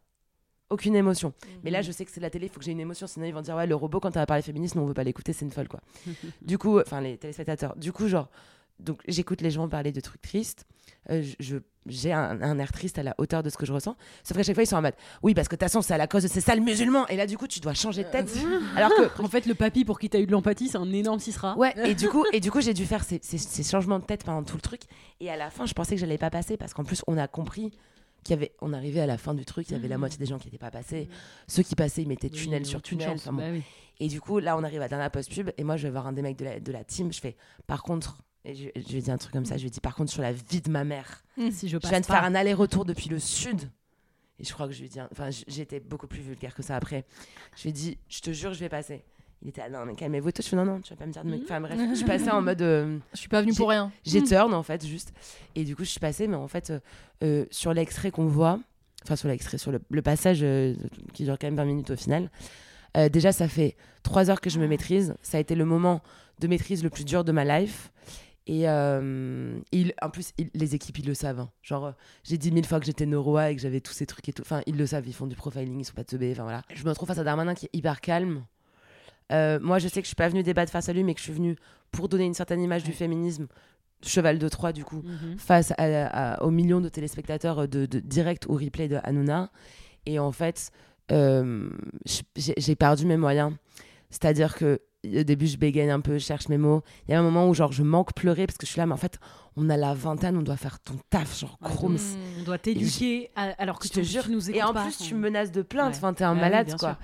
Aucune 0.71 0.97
émotion. 0.97 1.33
Mais 1.63 1.71
là, 1.71 1.83
je 1.83 1.93
sais 1.93 2.05
que 2.05 2.11
c'est 2.11 2.19
de 2.21 2.25
la 2.25 2.31
télé, 2.31 2.47
il 2.47 2.49
faut 2.49 2.59
que 2.59 2.65
j'ai 2.65 2.73
une 2.73 2.81
émotion, 2.81 3.07
sinon 3.07 3.27
ils 3.27 3.33
vont 3.35 3.41
dire, 3.43 3.55
ouais, 3.55 3.67
le 3.69 3.75
robot, 3.77 4.01
quand 4.01 4.11
va 4.15 4.27
parler 4.27 4.43
féministe, 4.43 4.75
nous, 4.75 4.83
on 4.83 4.87
veut 4.87 4.95
pas 4.95 5.05
l'écouter, 5.05 5.33
c'est 5.33 5.45
une 5.45 5.53
folle, 5.53 5.69
quoi. 5.69 5.81
du 6.43 6.59
coup, 6.59 6.81
enfin, 6.81 7.01
les 7.01 7.19
téléspectateurs. 7.19 7.77
Du 7.77 7.93
coup, 7.93 8.09
genre, 8.09 8.29
donc 8.81 9.01
j'écoute 9.09 9.41
les 9.41 9.51
gens 9.51 9.69
parler 9.69 9.93
de 9.93 10.01
trucs 10.01 10.23
tristes. 10.23 10.67
Euh, 11.11 11.23
je- 11.41 11.57
j'ai 11.89 12.13
un, 12.13 12.43
un 12.43 12.59
air 12.59 12.73
triste 12.73 12.99
à 12.99 13.05
la 13.05 13.15
hauteur 13.19 13.45
de 13.45 13.49
ce 13.51 13.57
que 13.57 13.65
je 13.65 13.73
ressens. 13.73 13.97
Sauf 14.25 14.37
qu'à 14.37 14.43
chaque 14.43 14.57
fois, 14.57 14.65
ils 14.65 14.67
sont 14.67 14.75
en 14.77 14.83
mode, 14.83 14.95
oui, 15.23 15.35
parce 15.35 15.47
que 15.47 15.55
de 15.55 15.59
toute 15.61 15.69
façon, 15.69 15.81
c'est 15.83 15.95
à 15.95 15.99
la 15.99 16.09
cause 16.09 16.25
de 16.25 16.29
ces 16.29 16.41
sales 16.41 16.61
musulmans. 16.61 17.07
Et 17.07 17.17
là, 17.17 17.27
du 17.29 17.39
coup, 17.39 17.47
tu 17.47 17.61
dois 17.61 17.75
changer 17.75 18.03
de 18.03 18.09
tête. 18.11 18.29
Alors 18.77 18.91
que 18.91 19.23
En 19.23 19.29
fait, 19.29 19.47
le 19.47 19.55
papy 19.55 19.85
pour 19.85 20.01
qui 20.01 20.11
t'as 20.11 20.19
eu 20.19 20.27
de 20.27 20.33
l'empathie, 20.33 20.69
c'est 20.69 20.79
un 20.79 20.93
énorme 20.93 21.21
cisra. 21.21 21.57
Ouais, 21.57 21.73
et 21.89 21.95
du 21.95 22.09
coup, 22.09 22.25
et 22.33 22.41
du 22.41 22.51
coup 22.51 22.61
j'ai 22.61 22.75
dû 22.75 22.85
faire 22.87 23.05
ces, 23.05 23.21
ces- 23.23 23.39
ces 23.39 23.63
changements 23.63 24.01
de 24.01 24.05
tête 24.05 24.25
pendant 24.25 24.43
tout 24.43 24.57
le 24.57 24.63
truc. 24.63 24.83
Et 25.21 25.31
à 25.31 25.37
la 25.37 25.49
fin, 25.51 25.65
je 25.65 25.75
pensais 25.75 25.95
que 25.95 26.01
j'allais 26.01 26.19
pas 26.19 26.31
passer 26.31 26.57
parce 26.57 26.75
qu'en 26.75 26.83
plus, 26.85 27.03
on 27.07 27.17
a 27.19 27.29
compris 27.29 27.71
qu'il 28.25 28.35
y 28.35 28.39
avait, 28.39 28.53
on 28.61 28.73
arrivait 28.73 29.01
à 29.01 29.07
la 29.07 29.17
fin 29.19 29.35
du 29.35 29.45
truc, 29.45 29.69
il 29.71 29.75
y 29.75 29.77
avait 29.77 29.87
la 29.87 29.99
moitié 29.99 30.19
des 30.19 30.27
gens 30.27 30.39
qui 30.39 30.49
n'étaient 30.49 30.59
pas 30.59 30.73
passés. 30.73 31.09
Ceux 31.47 31.63
qui 31.63 31.77
passaient, 31.77 32.03
ils 32.03 32.09
mettaient 32.09 32.31
Oui, 32.33 32.37
tunnel 32.37 32.67
sur 32.67 32.83
tunnel. 32.83 33.07
chance. 33.11 33.21
Enfin 33.21 33.33
bon. 33.33 33.39
Bah 33.43 33.49
oui. 33.53 33.63
Et 34.01 34.09
du 34.09 34.21
coup, 34.21 34.41
là, 34.41 34.57
on 34.59 34.65
arrive 34.65 34.83
à 34.83 34.89
dernière 34.89 35.11
post-pub. 35.13 35.51
Et 35.57 35.63
moi, 35.63 35.77
je 35.77 35.85
vais 35.85 35.91
voir 35.93 36.09
un 36.09 36.13
des 36.13 36.21
mecs 36.23 36.37
de 36.37 36.45
la, 36.45 36.59
de 36.59 36.73
la 36.73 36.83
team. 36.83 37.13
Je 37.13 37.21
fais, 37.21 37.37
par 37.69 37.85
contre, 37.85 38.19
et 38.47 38.55
je, 38.55 38.69
je 38.81 38.89
lui 38.89 38.99
ai 38.99 39.03
dit 39.03 39.11
un 39.11 39.19
truc 39.19 39.33
comme 39.33 39.45
ça. 39.45 39.57
Je 39.57 39.63
lui 39.63 39.69
ai 39.69 39.71
dit, 39.71 39.81
par 39.81 39.95
contre, 39.95 40.11
sur 40.11 40.23
la 40.23 40.33
vie 40.33 40.61
de 40.61 40.71
ma 40.71 40.85
mère, 40.85 41.25
Si 41.51 41.69
je 41.69 41.73
je 41.73 41.79
passe 41.79 41.91
viens 41.91 42.01
de 42.01 42.07
pas. 42.07 42.15
faire 42.15 42.25
un 42.25 42.35
aller-retour 42.35 42.85
depuis 42.85 43.09
le 43.11 43.19
sud. 43.19 43.61
Et 44.39 44.45
je 44.45 44.53
crois 44.53 44.67
que 44.67 44.73
je 44.73 44.79
lui 44.81 44.87
ai 44.87 44.89
dit, 44.89 45.01
enfin, 45.13 45.31
j- 45.31 45.45
j'ai 45.49 45.63
été 45.63 45.81
beaucoup 45.81 46.07
plus 46.07 46.21
vulgaire 46.21 46.55
que 46.55 46.63
ça 46.63 46.77
après. 46.77 47.05
Je 47.57 47.63
lui 47.63 47.71
ai 47.71 47.73
dit, 47.73 47.99
je 48.09 48.21
te 48.21 48.31
jure, 48.33 48.53
je 48.55 48.61
vais 48.61 48.69
passer. 48.69 49.03
Il 49.43 49.49
était, 49.49 49.63
ah 49.63 49.69
non, 49.69 49.85
mais 49.87 49.95
calmez-vous. 49.95 50.31
Toi, 50.33 50.43
je 50.43 50.49
fais, 50.49 50.57
non, 50.57 50.65
non, 50.65 50.81
tu 50.81 50.91
vas 50.91 50.97
pas 50.97 51.07
me 51.07 51.13
dire 51.13 51.25
de 51.25 51.29
me. 51.31 51.43
Enfin, 51.43 51.61
bref, 51.61 51.79
je 51.91 51.95
suis 51.95 52.05
passée 52.07 52.31
en 52.31 52.41
mode. 52.43 52.63
euh, 52.63 52.99
Je 53.13 53.19
suis 53.19 53.29
pas 53.29 53.41
venue 53.43 53.55
pour 53.55 53.69
rien. 53.71 53.91
j'ai 54.05 54.23
turn 54.23 54.53
en 54.55 54.63
fait 54.63 54.87
juste 54.87 55.13
et 55.55 55.65
du 55.65 55.75
coup 55.77 55.85
je 55.85 55.91
suis 55.91 56.01
passée 56.01 56.27
mais 56.29 56.37
en 56.37 56.49
fait 56.49 56.71
euh, 56.71 56.81
euh, 57.23 57.45
sur 57.51 57.73
l'extrait 57.75 58.11
qu'on 58.11 58.27
voit 58.27 58.59
enfin 59.05 59.17
sur 59.17 59.29
l'extrait 59.29 59.59
sur 59.59 59.73
le, 59.73 59.81
le 59.91 60.03
passage 60.03 60.39
euh, 60.43 60.75
qui 61.13 61.25
dure 61.25 61.39
quand 61.39 61.47
même 61.49 61.57
20 61.57 61.65
minutes 61.65 61.91
au 61.91 61.97
final 61.97 62.31
euh, 62.97 63.09
déjà 63.09 63.31
ça 63.33 63.47
fait 63.49 63.77
trois 64.03 64.31
heures 64.31 64.41
que 64.41 64.51
je 64.51 64.59
me 64.59 64.67
maîtrise 64.67 65.15
ça 65.23 65.37
a 65.39 65.41
été 65.41 65.55
le 65.55 65.65
moment 65.65 66.03
de 66.41 66.47
maîtrise 66.49 66.83
le 66.83 66.91
plus 66.91 67.05
dur 67.05 67.23
de 67.25 67.31
ma 67.33 67.45
life 67.45 67.91
et 68.49 68.69
euh, 68.69 69.59
il, 69.73 69.93
en 70.03 70.11
plus 70.11 70.33
il- 70.39 70.51
les 70.55 70.75
équipes 70.75 70.99
ils 70.99 71.07
le 71.07 71.15
savent 71.15 71.41
hein. 71.41 71.51
genre 71.63 71.87
euh, 71.87 71.93
j'ai 72.25 72.39
dit 72.39 72.53
mille 72.53 72.67
fois 72.67 72.79
que 72.79 72.87
j'étais 72.87 73.07
neuroa 73.07 73.51
et 73.51 73.57
que 73.57 73.61
j'avais 73.63 73.81
tous 73.81 73.93
ces 73.93 74.07
trucs 74.07 74.29
et 74.29 74.33
tout 74.33 74.43
enfin 74.43 74.63
ils 74.67 74.77
le 74.77 74.87
savent 74.87 75.07
ils 75.07 75.13
font 75.15 75.27
du 75.27 75.35
profiling 75.37 75.81
ils 75.81 75.85
sont 75.85 75.95
pas 75.95 76.05
teubés 76.05 76.31
enfin 76.33 76.45
voilà 76.45 76.63
je 76.75 76.85
me 76.85 76.89
retrouve 76.91 77.09
face 77.09 77.19
à 77.19 77.25
Darmanin 77.25 77.55
qui 77.55 77.67
est 77.67 77.71
hyper 77.77 78.01
calme 78.01 78.45
Euh, 79.33 79.59
moi 79.61 79.81
je 79.81 79.89
sais 79.89 80.01
que 80.01 80.05
je 80.07 80.11
suis 80.11 80.15
pas 80.15 80.29
venue 80.29 80.45
débattre 80.45 80.71
face 80.71 80.89
à 80.89 80.93
lui 80.93 81.03
mais 81.03 81.13
que 81.15 81.19
je 81.19 81.25
suis 81.25 81.33
venue 81.33 81.57
pour 81.91 82.09
donner 82.09 82.25
une 82.27 82.35
certaine 82.35 82.61
image 82.63 82.85
du 82.85 82.93
féminisme 82.93 83.49
cheval 84.03 84.39
de 84.39 84.49
Troie 84.49 84.73
du 84.73 84.85
coup 84.85 85.03
Mhm. 85.03 85.37
face 85.39 85.73
à- 85.73 86.35
à- 86.37 86.43
aux 86.45 86.53
millions 86.53 86.81
de 86.81 86.89
téléspectateurs 86.89 87.67
de, 87.67 87.87
de 87.87 87.99
direct 87.99 88.47
ou 88.47 88.53
replay 88.55 88.87
de 88.87 88.99
Hanouna. 89.03 89.51
Et 90.05 90.21
en 90.21 90.31
fait, 90.31 90.71
euh, 91.11 91.69
j'ai 92.37 92.77
perdu 92.77 93.07
mes 93.07 93.17
moyens. 93.17 93.53
C'est-à-dire 94.11 94.55
que 94.55 94.81
au 95.21 95.23
début, 95.23 95.47
je 95.47 95.57
bégaye 95.57 95.91
un 95.91 96.01
peu, 96.01 96.15
je 96.19 96.25
cherche 96.25 96.49
mes 96.49 96.59
mots. 96.59 96.83
Il 97.09 97.13
y 97.13 97.15
a 97.15 97.19
un 97.21 97.23
moment 97.23 97.49
où 97.49 97.55
genre 97.55 97.73
je 97.73 97.83
manque 97.83 98.13
pleurer 98.15 98.47
parce 98.47 98.57
que 98.59 98.67
je 98.67 98.73
suis 98.73 98.79
là, 98.79 98.87
mais 98.87 98.93
en 98.93 98.97
fait, 98.99 99.19
on 99.57 99.69
a 99.71 99.77
la 99.77 99.95
vingtaine, 99.95 100.37
on 100.37 100.43
doit 100.43 100.57
faire 100.57 100.79
ton 100.81 100.95
taf, 101.11 101.39
genre 101.41 101.59
Ouais, 101.63 101.69
chrome. 101.71 101.97
On 102.41 102.43
doit 102.45 102.59
t'éduquer 102.59 103.31
alors 103.37 103.79
que 103.79 103.87
Je 103.89 103.93
te 103.93 104.03
jure. 104.03 104.25
tu 104.25 104.31
nous 104.33 104.51
Et 104.51 104.63
en 104.63 104.73
pas, 104.73 104.83
plus, 104.85 104.99
tu 104.99 105.15
me 105.15 105.21
menaces 105.21 105.53
de 105.53 105.63
plainte. 105.63 105.93
Ouais. 105.93 105.97
Enfin, 105.97 106.13
t'es 106.15 106.25
un 106.25 106.35
oui, 106.35 106.41
malade, 106.41 106.69
quoi. 106.79 106.91
sûr. 106.91 106.97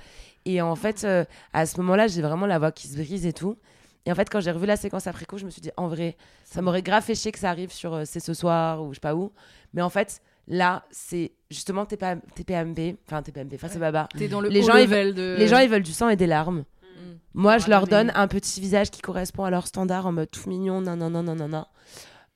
Et 0.44 0.60
en 0.60 0.74
fait, 0.74 1.04
euh, 1.04 1.24
à 1.52 1.66
ce 1.66 1.80
moment-là, 1.80 2.08
j'ai 2.08 2.20
vraiment 2.22 2.46
la 2.46 2.58
voix 2.58 2.72
qui 2.72 2.88
se 2.88 2.96
brise 2.96 3.24
et 3.26 3.32
tout. 3.32 3.56
Et 4.04 4.10
en 4.10 4.14
fait, 4.16 4.28
quand 4.28 4.40
j'ai 4.40 4.50
revu 4.50 4.66
la 4.66 4.76
séquence 4.76 5.06
après 5.06 5.24
coup, 5.26 5.38
je 5.38 5.44
me 5.44 5.50
suis 5.50 5.60
dit, 5.62 5.70
en 5.76 5.86
vrai, 5.86 6.16
ça 6.44 6.60
m'aurait 6.62 6.82
grave 6.82 7.04
fait 7.04 7.14
chier 7.14 7.30
que 7.30 7.38
ça 7.38 7.48
arrive 7.50 7.70
sur 7.72 7.94
euh, 7.94 8.02
C'est 8.04 8.18
ce 8.20 8.34
soir 8.34 8.82
ou 8.82 8.90
je 8.90 8.94
sais 8.96 9.00
pas 9.00 9.14
où. 9.14 9.30
Mais 9.74 9.80
en 9.82 9.88
fait, 9.90 10.20
là, 10.48 10.84
c'est 10.90 11.30
justement 11.50 11.84
TP- 11.84 12.20
TPMP, 12.34 12.96
enfin 13.06 13.22
TPMP, 13.22 13.56
face 13.58 13.76
à 13.76 13.78
Baba. 13.78 14.08
T'es 14.18 14.26
dans 14.26 14.40
le 14.40 14.48
Les 14.48 14.58
ils 14.58 14.64
de. 15.14 15.36
Les 15.38 15.46
gens, 15.46 15.58
ils 15.60 15.68
veulent 15.70 15.84
du 15.84 15.92
sang 15.92 16.08
et 16.08 16.16
des 16.16 16.26
larmes. 16.26 16.64
Moi, 17.34 17.58
je 17.58 17.68
leur 17.68 17.86
donne 17.86 18.12
un 18.14 18.28
petit 18.28 18.60
visage 18.60 18.90
qui 18.90 19.00
correspond 19.00 19.44
à 19.44 19.50
leur 19.50 19.66
standard 19.66 20.06
en 20.06 20.12
mode 20.12 20.30
tout 20.30 20.48
mignon, 20.48 20.80
non, 20.80 20.96
non, 20.96 21.10
non, 21.10 21.22
non, 21.22 21.34
non, 21.34 21.48
non. 21.48 21.66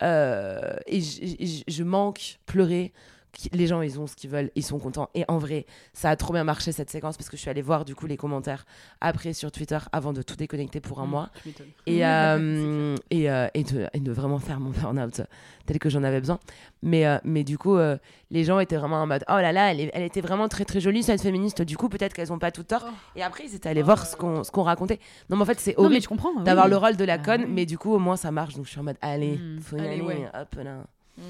Euh, 0.02 0.76
et 0.86 1.00
je 1.00 1.82
manque 1.82 2.38
pleurer. 2.46 2.92
Les 3.52 3.66
gens, 3.66 3.82
ils 3.82 4.00
ont 4.00 4.06
ce 4.06 4.16
qu'ils 4.16 4.30
veulent, 4.30 4.50
ils 4.54 4.62
sont 4.64 4.78
contents. 4.78 5.10
Et 5.14 5.24
en 5.28 5.38
vrai, 5.38 5.66
ça 5.92 6.10
a 6.10 6.16
trop 6.16 6.32
bien 6.32 6.42
marché 6.44 6.72
cette 6.72 6.90
séquence 6.90 7.16
parce 7.16 7.28
que 7.28 7.36
je 7.36 7.42
suis 7.42 7.50
allée 7.50 7.60
voir 7.62 7.84
du 7.84 7.94
coup 7.94 8.06
les 8.06 8.16
commentaires 8.16 8.64
après 9.00 9.32
sur 9.34 9.52
Twitter 9.52 9.78
avant 9.92 10.12
de 10.12 10.22
tout 10.22 10.36
déconnecter 10.36 10.80
pour 10.80 11.00
un 11.00 11.06
Mm, 11.06 11.10
mois 11.10 11.30
et, 11.86 11.98
Mmh, 12.00 12.02
euh, 12.02 12.96
et, 13.10 13.30
euh, 13.30 13.48
et, 13.54 13.62
de, 13.64 13.86
et 13.92 14.00
de 14.00 14.12
vraiment 14.12 14.38
faire 14.38 14.58
mon 14.58 14.70
burn-out 14.70 15.20
tel 15.66 15.78
que 15.78 15.90
j'en 15.90 16.02
avais 16.02 16.20
besoin. 16.20 16.38
Mais, 16.82 17.06
euh, 17.06 17.18
mais 17.24 17.44
du 17.44 17.58
coup, 17.58 17.76
les 18.30 18.44
gens 18.44 18.58
étaient 18.58 18.76
vraiment 18.76 19.02
en 19.02 19.06
mode 19.06 19.24
Oh 19.28 19.32
là 19.38 19.52
là, 19.52 19.70
elle, 19.70 19.80
est- 19.80 19.90
elle 19.92 20.02
était 20.04 20.20
vraiment 20.20 20.48
très 20.48 20.64
très 20.64 20.80
jolie 20.80 21.02
cette 21.02 21.20
féministe. 21.22 21.60
Du 21.62 21.76
coup, 21.76 21.88
peut-être 21.88 22.14
qu'elles 22.14 22.32
ont 22.32 22.38
pas 22.38 22.50
tout 22.52 22.62
tort. 22.62 22.84
Et 23.16 23.22
après, 23.22 23.44
ils 23.44 23.54
étaient 23.54 23.68
allés 23.68 23.82
voir 23.82 24.06
ce 24.06 24.16
qu'on 24.16 24.62
racontait. 24.62 24.98
Non, 25.28 25.36
mais 25.36 25.42
en 25.42 25.46
fait, 25.46 25.60
c'est 25.60 25.74
horrible 25.76 26.06
d'avoir 26.44 26.66
oui. 26.66 26.70
le 26.70 26.76
rôle 26.78 26.96
de 26.96 27.04
la 27.04 27.14
Ah 27.14 27.18
conne, 27.18 27.42
oui. 27.42 27.50
mais 27.52 27.66
du 27.66 27.76
coup, 27.78 27.92
au 27.92 27.98
moins, 27.98 28.16
ça 28.16 28.30
marche. 28.30 28.54
Donc, 28.54 28.64
je 28.66 28.70
suis 28.70 28.80
en 28.80 28.84
mode 28.84 28.96
Allez, 29.02 29.36
Mm. 29.36 29.60
faut 29.60 29.76
y 29.76 29.80
Allez, 29.80 29.88
aller. 29.90 30.00
ouais. 30.02 30.26
Hop 30.34 30.54
là. 30.62 30.84
Mm. 31.18 31.22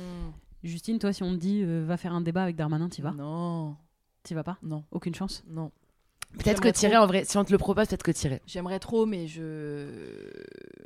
Justine, 0.67 0.99
toi, 0.99 1.13
si 1.13 1.23
on 1.23 1.33
te 1.33 1.37
dit 1.39 1.63
euh, 1.65 1.85
va 1.87 1.97
faire 1.97 2.13
un 2.15 2.21
débat 2.21 2.43
avec 2.43 2.57
Darmanin, 2.57 2.89
t'y 2.89 3.01
vas? 3.03 3.13
Non, 3.13 3.77
T'y 4.23 4.35
vas 4.35 4.43
pas? 4.45 4.59
Non, 4.63 4.85
Aucune 4.91 5.15
chance? 5.15 5.45
Non. 5.49 5.71
Peut-être 6.39 6.61
que 6.61 6.69
tirer, 6.69 6.95
trop. 6.95 7.05
en 7.05 7.07
vrai, 7.07 7.25
si 7.25 7.39
on 7.39 7.45
te 7.45 7.53
le 7.53 7.57
propose, 7.57 7.87
peut-être 7.87 8.03
que 8.03 8.11
tirer. 8.11 8.43
J'aimerais 8.47 8.79
trop, 8.81 9.07
mais 9.07 9.27
je. 9.29 9.87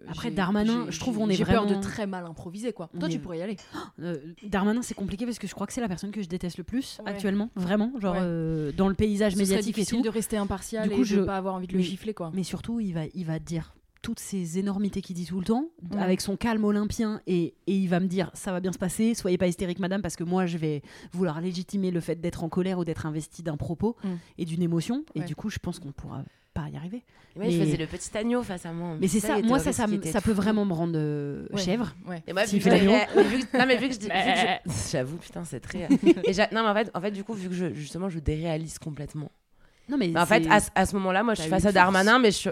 Après, 0.09 0.31
Darmanin, 0.31 0.87
je 0.91 1.01
trouve 1.01 1.19
on 1.19 1.29
est 1.29 1.35
J'ai 1.35 1.45
peur 1.45 1.65
vraiment- 1.65 1.79
de 1.79 1.83
très 1.83 2.07
mal 2.07 2.25
improviser, 2.27 2.73
quoi. 2.73 2.91
On 2.95 2.99
Toi, 2.99 3.09
est- 3.09 3.13
tu 3.13 3.19
pourrais 3.19 3.39
y 3.39 3.43
aller. 3.43 3.57
Euh, 4.01 4.17
Darmanin, 4.45 4.83
c'est 4.83 4.95
compliqué 4.95 5.25
parce 5.27 5.39
que 5.39 5.47
je 5.47 5.55
crois 5.55 5.67
que 5.67 5.73
c'est 5.73 5.81
la 5.81 5.89
personne 5.89 6.11
que 6.11 6.23
je 6.23 6.29
déteste 6.29 6.59
le 6.59 6.65
plus 6.65 6.99
Ouais. 7.05 7.11
actuellement, 7.11 7.51
vraiment, 7.57 7.93
genre 8.01 8.15
Ouais. 8.15 8.21
euh, 8.23 8.73
dans 8.73 8.89
le 8.89 8.95
paysage 8.95 9.33
Ce 9.35 9.39
médiatique 9.39 9.77
et 9.77 9.81
difficile 9.81 9.99
tout. 9.99 10.05
de 10.05 10.09
rester 10.11 10.37
impartial 10.37 10.89
Du 10.89 10.95
coup, 10.95 11.01
et 11.03 11.05
je- 11.05 11.21
de 11.21 11.25
pas 11.25 11.37
avoir 11.37 11.55
envie 11.55 11.67
de 11.67 11.73
le 11.73 11.79
mais- 11.79 11.85
gifler, 11.85 12.15
quoi. 12.15 12.31
Mais 12.35 12.43
surtout, 12.45 12.79
il 12.81 12.93
va, 12.93 13.03
il 13.15 13.25
va 13.27 13.39
dire 13.39 13.75
toutes 14.03 14.21
ces 14.21 14.59
énormités 14.59 15.01
qu'il 15.03 15.15
dit 15.17 15.27
tout 15.27 15.39
le 15.41 15.45
temps, 15.47 15.67
avec 15.99 16.21
son 16.21 16.37
calme 16.37 16.65
olympien, 16.65 17.21
et, 17.27 17.55
et 17.67 17.75
il 17.77 17.89
va 17.89 18.01
me 18.01 18.07
dire 18.07 18.31
ça 18.35 18.53
va 18.53 18.61
bien 18.61 18.73
se 18.73 18.79
passer, 18.79 19.15
soyez 19.15 19.37
pas 19.39 19.47
hystérique, 19.47 19.79
madame, 19.79 20.03
parce 20.03 20.17
que 20.17 20.25
moi 20.25 20.47
je 20.47 20.57
vais 20.59 20.83
vouloir 21.13 21.41
légitimer 21.41 21.91
le 21.91 22.01
fait 22.01 22.21
d'être 22.21 22.43
en 22.45 22.49
colère 22.49 22.79
ou 22.79 22.85
d'être 22.85 23.07
investi 23.07 23.43
d'un 23.43 23.57
propos 23.57 23.97
Mm. 24.05 24.09
et 24.39 24.45
d'une 24.45 24.63
émotion, 24.63 25.05
et 25.15 25.21
Ouais. 25.21 25.25
du 25.27 25.35
coup, 25.37 25.51
je 25.51 25.59
pense 25.59 25.79
qu'on 25.79 25.93
pourra 25.93 26.25
pas 26.55 26.69
y 26.69 26.77
arriver. 26.77 27.05
Et 27.37 27.39
moi, 27.39 27.49
je 27.49 27.59
Mais- 27.59 27.65
faisais 27.65 27.77
le 27.77 27.87
petit 27.87 28.17
agneau 28.19 28.43
face 28.43 28.67
à 28.67 28.73
moi. 28.73 28.97
Mais 29.01 29.07
c'est 29.07 29.21
ça, 29.21 29.41
moi 29.41 29.59
ça, 29.61 29.87
peut 30.21 30.35
fou. 30.35 30.35
vraiment 30.35 30.65
me 30.65 30.73
rendre 30.73 30.95
euh, 30.97 31.47
Ouais. 31.53 31.59
chèvre. 31.63 31.95
Ouais. 32.09 32.23
Et 32.27 32.33
moi, 32.33 32.45
vu 32.45 32.59
que, 32.59 32.69
mais 32.69 32.79
vu 33.23 33.39
non, 33.55 33.67
mais 33.69 33.77
vu 33.77 33.89
je- 33.93 34.09
j'avoue, 34.91 35.17
putain, 35.19 35.45
c'est 35.45 35.61
très. 35.61 35.85
Et 36.27 36.33
non, 36.53 36.63
mais 36.65 36.69
en 36.71 36.75
fait, 36.75 36.91
en 36.93 37.01
fait, 37.01 37.11
du 37.13 37.23
coup, 37.23 37.35
vu 37.35 37.49
que 37.49 37.55
je, 37.55 37.73
justement, 37.75 38.09
je 38.09 38.19
déréalise 38.19 38.79
complètement. 38.81 39.31
Non, 39.91 39.97
mais, 39.99 40.09
Mais 40.09 40.21
en 40.21 40.27
fait, 40.27 40.47
à, 40.49 40.61
ce- 40.61 40.71
à 40.75 40.87
ce 40.87 40.95
moment-là, 40.97 41.23
moi, 41.23 41.35
je 41.35 41.43
suis 41.43 41.51
face 41.51 41.67
à 41.67 41.73
Darmanin, 41.73 42.19
mais 42.19 42.31
je, 42.31 42.49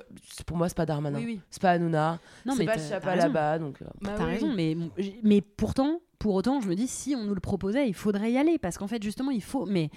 pour 0.47 0.57
moi, 0.57 0.69
c'est 0.69 0.77
pas 0.77 0.87
Darmanin. 0.87 1.19
Oui, 1.19 1.25
oui. 1.27 1.41
C'est 1.51 1.63
pas 1.63 1.71
Hanouna. 1.73 2.19
Non, 2.45 2.55
c'est 2.57 2.65
pas 2.67 2.73
raison. 2.75 2.99
là-bas. 3.05 3.59
Donc, 3.59 3.79
Bah 4.03 4.15
T'as 4.17 4.25
oui, 4.25 4.31
raison, 4.33 4.53
mais, 4.55 4.77
mais 5.23 5.41
pourtant, 5.41 6.01
pour 6.19 6.35
autant, 6.35 6.61
je 6.61 6.69
me 6.69 6.75
dis 6.75 6.89
si 6.89 7.15
on 7.15 7.25
nous 7.25 7.35
le 7.35 7.41
proposait, 7.41 7.89
il 7.89 7.95
faudrait 7.95 8.33
y 8.33 8.39
aller 8.39 8.59
parce 8.59 8.77
qu'en 8.77 8.89
fait, 8.89 9.03
justement, 9.03 9.31
il 9.31 9.43
faut. 9.43 9.67
Mais, 9.67 9.89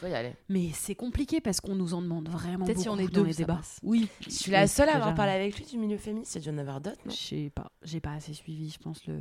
faut 0.00 0.06
y 0.06 0.14
aller. 0.14 0.32
mais 0.48 0.68
c'est 0.74 0.94
compliqué 0.94 1.40
parce 1.40 1.60
qu'on 1.60 1.74
nous 1.74 1.94
en 1.94 2.02
demande 2.02 2.28
vraiment 2.28 2.64
Peut-être 2.66 2.76
beaucoup 2.76 2.82
si 2.82 2.88
on 2.90 2.98
est 2.98 3.06
dans 3.12 3.22
deux, 3.22 3.26
les 3.28 3.34
débats. 3.34 3.54
passe. 3.56 3.78
Oui, 3.82 4.08
Je 4.26 4.30
suis 4.30 4.50
la 4.52 4.66
seule 4.66 4.88
à 4.90 4.96
avoir 4.96 5.14
parlé 5.14 5.32
avec 5.32 5.56
lui 5.56 5.64
du 5.64 5.78
milieu 5.78 5.96
féministe. 5.96 6.34
Il 6.36 6.42
dû 6.42 6.50
en 6.50 6.58
avoir 6.58 6.80
d'autres, 6.80 6.98
non? 7.06 7.10
Je 7.12 7.16
sais 7.16 7.52
pas, 7.54 7.70
j'ai 7.82 8.00
pas 8.00 8.12
assez 8.12 8.34
suivi, 8.34 8.70
je 8.70 8.78
pense 8.78 9.06
le 9.06 9.14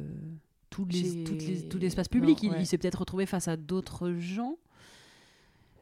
tout 0.70 0.86
les, 0.92 1.26
tout 1.68 1.78
l'espace 1.80 2.08
Non, 2.14 2.20
public. 2.20 2.44
il 2.44 2.66
s'est 2.66 2.78
peut-être 2.78 3.00
retrouvé 3.00 3.26
face 3.26 3.48
à 3.48 3.58
d'autres 3.58 4.12
gens. 4.18 4.58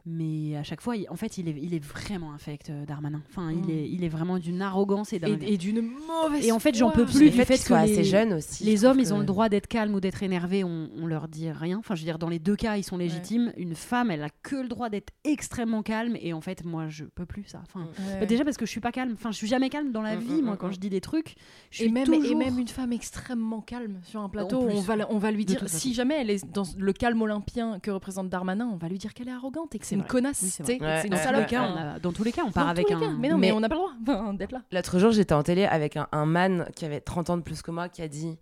Mais 0.10 0.56
à 0.56 0.64
chaque 0.64 0.80
fois, 0.80 0.96
il- 0.96 1.10
en 1.10 1.18
fait, 1.18 1.38
il 1.38 1.50
est, 1.50 1.56
il 1.62 1.74
est 1.74 1.84
vraiment 1.84 2.32
infect, 2.32 2.70
euh, 2.70 2.86
Darmanin. 2.86 3.22
Enfin, 3.30 3.52
Mm. 3.52 3.62
il, 3.66 3.72
est, 3.72 3.90
il 3.90 4.04
est 4.06 4.10
vraiment 4.10 4.40
d'une 4.40 4.62
arrogance 4.62 5.12
et 5.12 5.20
d'un. 5.20 5.28
Et, 5.40 5.54
et 5.54 5.58
d'une 5.58 5.82
mauvaise. 5.82 6.46
Et 6.46 6.54
en 6.54 6.60
fait, 6.60 6.76
j'en 6.76 6.92
peux 6.92 7.06
plus 7.06 7.30
du 7.30 7.32
fait 7.32 7.44
fait 7.44 7.56
qu'il 7.56 7.66
soit 7.66 7.80
que 7.80 7.84
assez 7.84 7.96
les- 7.98 8.04
jeune 8.06 8.34
aussi. 8.34 8.64
Les 8.64 8.86
hommes, 8.86 9.00
ils 9.02 9.14
ont 9.14 9.20
le 9.20 9.26
droit 9.26 9.50
d'être 9.50 9.68
calmes 9.68 9.94
ou 9.96 10.00
d'être 10.00 10.24
énervés, 10.24 10.64
on, 10.64 10.90
on 10.98 11.08
leur 11.08 11.28
dit 11.28 11.52
rien. 11.52 11.78
Enfin, 11.80 11.96
je 11.96 12.02
veux 12.02 12.06
dire, 12.06 12.20
dans 12.20 12.30
les 12.30 12.40
deux 12.40 12.56
cas, 12.56 12.78
ils 12.78 12.84
sont 12.84 12.98
légitimes. 12.98 13.52
Une 13.58 13.76
femme, 13.76 14.10
elle 14.10 14.24
a 14.24 14.30
que 14.44 14.56
le 14.56 14.70
droit 14.70 14.90
d'être 14.90 15.12
extrêmement 15.26 15.84
calme. 15.84 16.16
Et 16.22 16.32
en 16.32 16.40
fait, 16.42 16.64
moi, 16.64 16.88
je 16.88 17.04
peux 17.04 17.26
plus 17.26 17.44
ça. 17.46 17.62
Enfin, 17.66 17.82
Ouais. 18.00 18.20
bah, 18.22 18.26
déjà 18.26 18.46
parce 18.46 18.56
que 18.56 18.66
je 18.66 18.72
suis 18.72 18.80
pas 18.80 18.94
calme. 18.94 19.12
Enfin, 19.14 19.32
je 19.32 19.38
suis 19.38 19.48
jamais 19.48 19.70
calme 19.70 19.92
dans 19.92 20.02
la 20.02 20.16
Mm, 20.16 20.20
vie. 20.20 20.42
mm, 20.42 20.46
moi, 20.46 20.54
mm, 20.54 20.58
quand 20.58 20.68
mm. 20.70 20.74
je 20.74 20.80
dis 20.80 20.90
des 20.90 21.02
trucs, 21.02 21.36
je 21.70 21.78
suis 21.80 21.86
et 21.88 21.92
même, 21.92 22.04
et 22.14 22.18
toujours... 22.20 22.38
même 22.38 22.58
une 22.60 22.68
femme 22.70 22.94
extrêmement 22.94 23.60
calme 23.62 24.00
sur 24.04 24.22
un 24.22 24.30
plateau, 24.30 24.62
plus, 24.68 24.74
on, 24.76 24.82
va, 24.82 24.96
on 25.10 25.18
va 25.18 25.32
lui 25.32 25.44
dire, 25.44 25.64
si 25.68 25.94
jamais 25.94 26.16
elle 26.22 26.30
est 26.30 26.46
dans 26.54 26.64
le 26.78 26.94
calme 26.94 27.22
olympien 27.22 27.80
que 27.82 27.92
représente 27.92 28.30
Darmanin, 28.30 28.70
on 28.72 28.78
va 28.78 28.88
lui 28.88 28.98
dire 29.00 29.14
qu'elle 29.14 29.28
est 29.28 29.32
arrogante 29.32 29.76
et 29.76 29.80
que 29.80 29.86
c'est 29.86 29.97
une 29.98 30.02
vrai. 30.02 30.10
connasse. 30.10 30.60
Oui, 30.68 30.78
Ouais, 30.82 31.04
une 31.06 31.10
dans, 31.12 31.18
tous 31.18 31.46
cas, 31.50 31.62
on 31.64 31.78
a- 31.78 32.00
dans 32.00 32.12
tous 32.14 32.24
les 32.24 32.32
cas, 32.32 32.44
on 32.46 32.52
part 32.52 32.66
Dans 32.66 32.70
avec 32.72 32.90
un. 32.92 33.00
cas. 33.00 33.08
Mais 33.20 33.30
non, 33.30 33.38
mais, 33.38 33.48
Mais- 33.48 33.52
on 33.52 33.60
n'a 33.60 33.70
pas 33.70 33.76
le 33.76 33.82
droit 33.82 33.94
enfin, 34.24 34.34
d'être 34.34 34.52
là. 34.52 34.62
L'autre 34.72 35.00
jour, 35.00 35.12
j'étais 35.12 35.34
en 35.34 35.44
télé 35.44 35.66
avec 35.66 35.98
un, 35.98 36.08
un 36.12 36.26
man 36.26 36.70
qui 36.76 36.86
avait 36.86 37.02
30 37.02 37.30
ans 37.30 37.38
de 37.38 37.42
plus 37.44 37.62
que 37.62 37.72
moi 37.72 37.90
qui 37.90 38.02
a 38.02 38.08
dit 38.08 38.38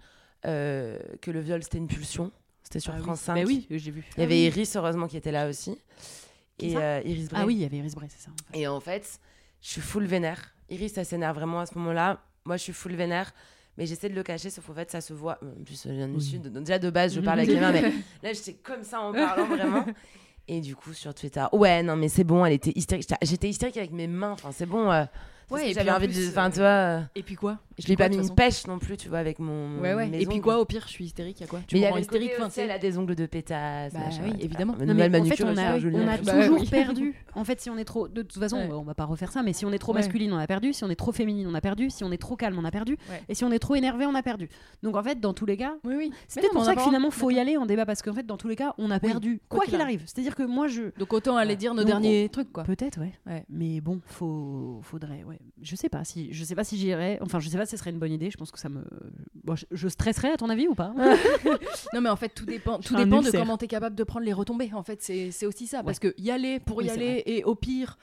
euh, 0.45 0.97
que 1.21 1.31
le 1.31 1.39
viol 1.39 1.61
c'était 1.63 1.77
une 1.79 1.87
pulsion. 1.87 2.31
C'était 2.63 2.79
sur 2.79 2.93
Ah 2.93 2.97
oui. 2.97 3.03
France 3.03 3.21
5. 3.21 3.35
Bah 3.35 3.41
oui, 3.45 3.67
j'ai 3.69 3.91
vu. 3.91 4.03
Il 4.17 4.21
y 4.21 4.23
avait 4.23 4.39
Iris, 4.41 4.75
heureusement, 4.75 5.07
qui 5.07 5.17
était 5.17 5.31
là 5.31 5.47
aussi. 5.49 5.77
Et 6.59 6.73
ça 6.73 6.79
euh, 6.79 7.01
Iris 7.05 7.29
Bray. 7.29 7.41
Ah 7.41 7.45
oui, 7.45 7.55
il 7.55 7.61
y 7.61 7.65
avait 7.65 7.77
Iris 7.77 7.93
Bray, 7.95 8.09
c'est 8.09 8.23
ça. 8.23 8.31
en 8.31 8.51
fait. 8.53 8.59
Et 8.59 8.67
en 8.67 8.79
fait, 8.79 9.19
je 9.61 9.67
suis 9.69 9.81
full 9.81 10.05
vénère. 10.05 10.53
Iris, 10.69 10.97
elle 10.97 11.05
s'énerve 11.05 11.35
vraiment 11.35 11.59
à 11.59 11.65
ce 11.65 11.77
moment-là. 11.77 12.21
Moi, 12.45 12.57
je 12.57 12.63
suis 12.63 12.73
full 12.73 12.93
vénère. 12.95 13.33
Mais 13.77 13.85
j'essaie 13.85 14.07
de 14.07 14.15
le 14.15 14.23
cacher, 14.23 14.49
sauf 14.49 14.65
qu'en 14.67 14.73
fait, 14.73 14.89
ça 14.89 15.01
se 15.01 15.13
voit. 15.13 15.37
En 15.43 15.63
plus, 15.63 15.83
je 15.85 15.91
viens 15.91 16.07
du 16.07 16.15
Oui. 16.15 16.21
sud. 16.23 16.43
Donc, 16.51 16.63
déjà, 16.63 16.79
de 16.79 16.89
base, 16.89 17.13
je 17.13 17.19
parle 17.19 17.39
avec 17.39 17.51
les 17.51 17.59
mains, 17.59 17.73
mais 17.73 17.81
là, 18.23 18.31
j'étais 18.33 18.53
comme 18.53 18.83
ça 18.83 19.01
en 19.01 19.11
parlant 19.11 19.45
vraiment. 19.47 19.85
Et 20.47 20.61
du 20.61 20.75
coup, 20.75 20.93
sur 20.93 21.13
Twitter, 21.13 21.43
ouais, 21.53 21.81
non, 21.81 21.95
mais 21.95 22.07
c'est 22.07 22.23
bon, 22.23 22.45
elle 22.45 22.53
était 22.53 22.71
hystérique. 22.75 23.07
J'étais- 23.23 23.49
hystérique 23.49 23.77
avec 23.77 23.91
mes 23.91 24.07
mains. 24.07 24.31
Enfin, 24.33 24.49
c'est 24.51 24.65
bon. 24.67 24.91
euh, 24.91 25.05
Ouais, 25.51 25.73
j'avais 25.73 25.91
envie 25.91 26.07
de. 26.07 26.29
Enfin, 26.29 26.47
euh, 26.47 26.51
tu 26.51 26.59
vois. 26.59 26.67
euh, 26.67 27.01
Et 27.15 27.23
puis 27.23 27.35
quoi? 27.35 27.57
Je 27.77 27.85
lui 27.87 27.93
ai 27.93 27.95
quoi, 27.95 28.05
pas 28.05 28.15
mis 28.15 28.27
une 28.27 28.33
pêche 28.35 28.67
non 28.67 28.79
plus, 28.79 28.95
tu 28.97 29.09
vois, 29.09 29.17
avec 29.19 29.39
mon. 29.39 29.79
Ouais, 29.81 29.93
ouais. 29.93 30.07
mes 30.07 30.21
Et 30.21 30.25
puis 30.25 30.39
quoi, 30.39 30.59
au 30.59 30.65
pire, 30.65 30.83
je 30.85 30.91
suis 30.91 31.05
hystérique, 31.05 31.41
y 31.41 31.43
a 31.43 31.47
quoi 31.47 31.59
Tu 31.67 31.75
Mais 31.75 31.89
il 31.93 31.99
hystérique, 31.99 32.31
aussi, 32.45 32.61
elle 32.61 32.71
a 32.71 32.79
des 32.79 32.97
ongles 32.97 33.15
de 33.15 33.25
pétasse. 33.25 33.93
Bah 33.93 33.99
machin, 33.99 34.21
oui, 34.23 34.31
vois. 34.31 34.43
évidemment. 34.43 34.75
Non, 34.79 34.93
mais 34.93 35.19
en 35.19 35.25
fait, 35.25 35.43
on 35.43 35.57
a, 35.57 35.77
on 35.77 36.07
a. 36.07 36.17
Bah 36.17 36.45
toujours 36.45 36.69
perdu. 36.69 37.13
En 37.35 37.43
fait, 37.43 37.59
si 37.59 37.69
on 37.69 37.77
est 37.77 37.83
trop. 37.83 38.07
De 38.07 38.21
toute 38.21 38.39
façon, 38.39 38.55
Ouais. 38.57 38.69
on 38.71 38.83
va 38.83 38.93
pas 38.93 39.03
refaire 39.03 39.31
ça, 39.31 39.43
mais 39.43 39.51
si 39.51 39.65
on 39.65 39.73
est 39.73 39.77
trop 39.77 39.91
Ouais. 39.91 39.99
masculine, 39.99 40.31
on 40.31 40.37
a 40.37 40.47
perdu. 40.47 40.71
Si 40.71 40.85
on 40.85 40.89
est 40.89 40.95
trop 40.95 41.11
féminine, 41.11 41.45
on 41.47 41.53
a 41.53 41.59
perdu. 41.59 41.89
Si 41.89 42.03
on 42.05 42.11
est 42.13 42.17
trop 42.17 42.37
calme, 42.37 42.57
on 42.57 42.63
a 42.63 42.71
perdu. 42.71 42.93
Ouais. 43.09 43.21
Et 43.27 43.35
si 43.35 43.43
on 43.43 43.51
est 43.51 43.59
trop 43.59 43.75
énervé, 43.75 44.05
on 44.05 44.15
a 44.15 44.23
perdu. 44.23 44.47
Donc 44.83 44.95
en 44.95 45.03
fait, 45.03 45.19
dans 45.19 45.33
tous 45.33 45.45
les 45.45 45.57
cas. 45.57 45.75
Oui, 45.83 45.95
oui. 45.97 46.11
C'est 46.29 46.39
peut-être 46.39 46.53
pour 46.53 46.63
ça 46.63 46.75
que 46.75 46.81
finalement, 46.81 47.11
faut 47.11 47.29
y 47.29 47.39
aller 47.39 47.57
en 47.57 47.65
débat 47.65 47.85
parce 47.85 48.01
qu'en 48.01 48.13
fait, 48.13 48.25
dans 48.25 48.37
tous 48.37 48.47
les 48.47 48.55
cas, 48.55 48.73
on 48.77 48.89
a 48.89 48.99
perdu. 49.01 49.41
quoi 49.49 49.65
qu'il 49.65 49.81
arrive. 49.81 50.03
C'est-à-dire 50.05 50.35
que 50.35 50.43
moi, 50.43 50.67
je. 50.67 50.97
Donc 50.97 51.11
autant 51.11 51.35
aller 51.35 51.57
dire 51.57 51.73
nos 51.73 51.83
derniers 51.83 52.29
trucs, 52.29 52.53
quoi. 52.53 52.63
Peut-être, 52.63 52.99
ouais. 53.01 53.43
Mais 53.49 53.81
bon, 53.81 53.99
faudrait, 54.05 55.23
ouais. 55.23 55.39
Je 55.61 55.75
sais 55.75 55.89
pas 55.89 56.03
si, 56.03 56.31
je 56.31 56.43
sais 56.43 56.55
pas 56.55 56.63
si 56.63 56.77
j'irais. 56.77 57.19
Enfin, 57.21 57.39
je 57.39 57.49
sais 57.49 57.57
pas 57.57 57.64
ce 57.65 57.77
serait 57.77 57.91
une 57.91 57.99
bonne 57.99 58.11
idée. 58.11 58.29
Je 58.31 58.37
pense 58.37 58.51
que 58.51 58.59
ça 58.59 58.69
me, 58.69 58.83
bon, 59.43 59.55
je, 59.55 59.65
je 59.71 59.87
stresserais 59.87 60.31
à 60.31 60.37
ton 60.37 60.49
avis 60.49 60.67
ou 60.67 60.75
pas 60.75 60.93
Non, 61.93 62.01
mais 62.01 62.09
en 62.09 62.15
fait, 62.15 62.29
tout 62.29 62.45
dépend, 62.45 62.79
tout 62.79 62.95
dépend 62.95 63.21
de 63.21 63.31
comment 63.31 63.57
tu 63.57 63.65
es 63.65 63.67
capable 63.67 63.95
de 63.95 64.03
prendre 64.03 64.25
les 64.25 64.33
retombées. 64.33 64.71
En 64.73 64.83
fait, 64.83 65.01
c'est 65.01 65.31
c'est 65.31 65.45
aussi 65.45 65.67
ça. 65.67 65.83
Parce 65.83 65.99
que 65.99 66.13
y 66.17 66.31
aller 66.31 66.59
pour 66.59 66.81
y 66.81 66.85
Oui, 66.85 66.91
aller 66.91 67.23
et 67.25 67.43
au 67.43 67.55
pire. 67.55 67.97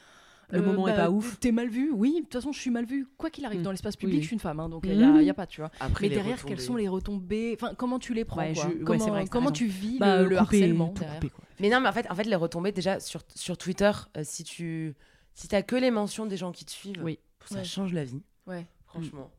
Le 0.51 0.61
moment 0.61 0.87
est 0.87 0.95
pas 0.95 1.11
ouf. 1.11 1.41
T'es 1.41 1.51
mal 1.51 1.69
vu, 1.71 1.91
oui. 1.91 2.13
De 2.17 2.21
toute 2.21 2.35
façon, 2.35 2.53
je 2.53 2.61
suis 2.61 2.71
mal 2.71 2.85
vue. 2.85 3.07
Quoi 3.17 3.31
qu'il 3.31 3.47
arrive, 3.47 3.61
Mm. 3.61 3.63
dans 3.63 3.71
l'espace 3.71 3.97
public, 3.97 4.17
oui. 4.17 4.23
je 4.23 4.27
suis 4.27 4.35
une 4.35 4.41
femme. 4.41 4.61
hein, 4.61 4.69
donc 4.69 4.83
il 4.85 4.93
y, 4.95 5.03
a, 5.03 5.23
y 5.23 5.31
a 5.31 5.35
pas, 5.35 5.47
tu 5.47 5.63
vois. 5.63 5.71
Après, 5.81 6.09
Mais 6.11 6.15
derrière, 6.15 6.37
retombées. 6.37 6.55
quelles 6.55 6.61
sont 6.65 6.77
les 6.77 6.89
retombées? 6.89 7.57
Enfin, 7.59 7.73
comment 7.75 7.99
tu 7.99 8.13
les 8.13 8.27
prends 8.27 8.43
Ouais, 8.43 8.53
quoi? 8.53 8.65
je- 8.65 8.69
ouais, 8.77 8.85
Comment, 8.85 9.07
vrai 9.07 9.25
t'as 9.31 9.51
tu 9.53 9.65
vis 9.67 9.99
Bah, 9.99 10.19
le, 10.19 10.25
le 10.25 10.37
couper, 10.37 10.59
harcèlement 10.59 10.89
tout 10.89 11.01
derrière? 11.01 11.21
couper, 11.21 11.31
quoi. 11.31 11.45
Mais 11.59 11.71
non, 11.71 11.81
mais 11.81 11.89
en 11.89 11.93
fait, 11.93 12.07
en 12.11 12.15
fait 12.15 12.25
les 12.25 12.37
retombées, 12.37 12.71
déjà, 12.73 13.01
sur, 13.01 13.23
sur 13.35 13.57
Twitter, 13.57 13.91
euh, 14.19 14.21
si 14.25 14.45
tu 14.45 14.95
si 15.33 15.55
as 15.57 15.63
que 15.63 15.75
les 15.77 15.91
mentions 15.91 16.27
des 16.27 16.37
gens 16.37 16.53
qui 16.53 16.67
te 16.67 16.71
suivent, 16.71 17.01
Oui. 17.03 17.19
ça 17.47 17.55
Ouais. 17.61 17.65
change 17.65 17.95
la 17.95 18.05
vie, 18.05 18.21
Ouais. 18.47 18.67
franchement. 18.85 19.31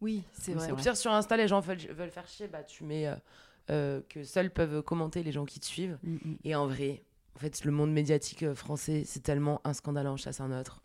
Oui, 0.00 0.22
c'est 0.32 0.52
vrai. 0.52 0.70
Au 0.70 0.76
pire, 0.76 0.96
sur 0.96 1.12
Insta, 1.12 1.36
les 1.36 1.48
gens 1.48 1.60
veulent, 1.60 1.78
veulent 1.90 2.10
faire 2.10 2.26
chier, 2.28 2.46
bah, 2.48 2.62
tu 2.62 2.84
mets 2.84 3.06
euh, 3.08 3.14
euh, 3.70 4.00
que 4.08 4.22
seuls 4.24 4.50
peuvent 4.50 4.82
commenter 4.82 5.22
les 5.22 5.32
gens 5.32 5.44
qui 5.44 5.58
te 5.60 5.66
suivent. 5.66 5.98
Mm, 6.02 6.14
mm. 6.14 6.36
Et 6.44 6.54
en 6.54 6.66
vrai, 6.66 7.02
en 7.36 7.40
fait, 7.40 7.64
le 7.64 7.72
monde 7.72 7.92
médiatique 7.92 8.42
euh, 8.44 8.54
français, 8.54 9.02
c'est 9.04 9.22
tellement 9.22 9.60
un 9.64 9.72
scandale 9.72 10.06
en 10.06 10.16
chasse 10.16 10.40
un 10.40 10.58
autre 10.58 10.82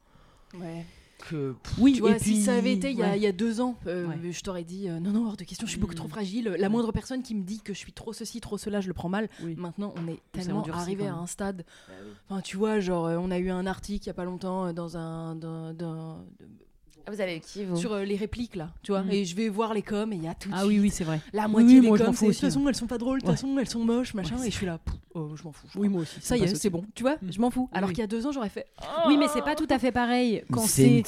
Ouais. 0.59 0.85
que. 1.29 1.55
Oui, 1.79 1.93
Tu 1.93 2.01
vois, 2.01 2.11
et 2.11 2.15
puis, 2.15 2.35
si 2.37 2.41
ça 2.43 2.55
avait 2.55 2.73
été 2.73 2.91
il 2.91 2.97
y, 2.97 3.03
a, 3.03 3.09
ouais. 3.11 3.17
il 3.17 3.23
y 3.23 3.27
a 3.27 3.31
deux 3.31 3.61
ans, 3.61 3.75
euh, 3.87 4.05
Ouais. 4.07 4.31
je 4.31 4.41
t'aurais 4.41 4.63
dit 4.63 4.89
euh, 4.89 4.99
non, 4.99 5.11
non, 5.11 5.27
hors 5.27 5.37
de 5.37 5.43
question, 5.43 5.65
je 5.67 5.71
suis 5.71 5.79
beaucoup 5.79 5.93
Mm. 5.93 5.97
trop 5.97 6.07
fragile. 6.07 6.55
La 6.59 6.69
moindre 6.69 6.91
personne 6.91 7.21
qui 7.23 7.33
me 7.35 7.43
dit 7.43 7.61
que 7.61 7.73
je 7.73 7.77
suis 7.79 7.93
trop 7.93 8.13
ceci, 8.13 8.41
trop 8.41 8.57
cela, 8.57 8.81
je 8.81 8.87
le 8.87 8.93
prends 8.93 9.09
mal. 9.09 9.29
Oui. 9.43 9.55
Maintenant, 9.57 9.93
on 9.97 10.07
est 10.07 10.19
tellement 10.31 10.59
endurci, 10.59 10.79
arrivé 10.81 11.07
à 11.07 11.15
un 11.15 11.27
stade. 11.27 11.65
Enfin, 12.29 12.41
tu 12.41 12.57
vois, 12.57 12.79
genre, 12.79 13.05
on 13.05 13.31
a 13.31 13.37
eu 13.39 13.49
un 13.51 13.65
article 13.67 14.03
il 14.05 14.07
y 14.07 14.09
a 14.09 14.13
pas 14.15 14.25
longtemps 14.25 14.73
dans 14.73 14.97
un. 14.97 15.35
dans- 15.35 15.73
dans- 15.73 16.17
de- 16.39 16.47
vous 17.11 17.21
avez 17.21 17.39
qui, 17.39 17.65
vous 17.65 17.75
sur 17.75 17.93
euh, 17.93 18.03
les 18.03 18.15
répliques, 18.15 18.55
là, 18.55 18.69
tu 18.81 18.91
vois. 18.91 19.01
Mm. 19.03 19.11
Et 19.11 19.25
je 19.25 19.35
vais 19.35 19.49
voir 19.49 19.73
les 19.73 19.81
coms 19.81 20.11
et 20.13 20.15
il 20.15 20.23
y 20.23 20.27
a 20.27 20.33
tout 20.33 20.49
de 20.49 20.53
Ah 20.55 20.65
oui, 20.65 20.73
suite 20.73 20.81
oui, 20.83 20.89
c'est 20.91 21.03
vrai. 21.03 21.19
La 21.33 21.47
moitié 21.47 21.75
oui, 21.75 21.81
des 21.81 21.87
moi, 21.87 21.97
coms, 21.97 22.11
de 22.11 22.15
toute 22.17 22.35
façon, 22.35 22.67
elles 22.67 22.75
sont 22.75 22.87
pas 22.87 22.97
drôles, 22.97 23.19
de 23.21 23.25
toute 23.25 23.35
façon, 23.35 23.57
elles 23.59 23.69
sont 23.69 23.83
moches, 23.83 24.13
machin. 24.13 24.37
Ouais, 24.37 24.47
et 24.47 24.51
je 24.51 24.55
suis 24.55 24.65
là, 24.65 24.79
oh, 25.13 25.31
je 25.35 25.43
m'en 25.43 25.51
fous. 25.51 25.67
je 25.73 25.79
Oui, 25.79 25.89
moi 25.89 26.01
aussi. 26.01 26.15
Ça 26.21 26.37
y 26.37 26.43
est, 26.43 26.55
c'est 26.55 26.69
bon, 26.69 26.83
tu 26.95 27.03
vois, 27.03 27.17
je 27.29 27.39
m'en 27.39 27.49
fous. 27.51 27.69
Alors 27.73 27.89
Oui. 27.89 27.95
qu'il 27.95 28.01
y 28.01 28.05
a 28.05 28.07
deux 28.07 28.25
ans, 28.27 28.31
j'aurais 28.31 28.49
fait. 28.49 28.67
Oui, 29.07 29.17
mais 29.17 29.27
c'est 29.33 29.41
pas 29.43 29.55
tout 29.55 29.67
à 29.69 29.79
fait 29.79 29.91
pareil 29.91 30.43
quand 30.51 30.61
C'est- 30.61 31.03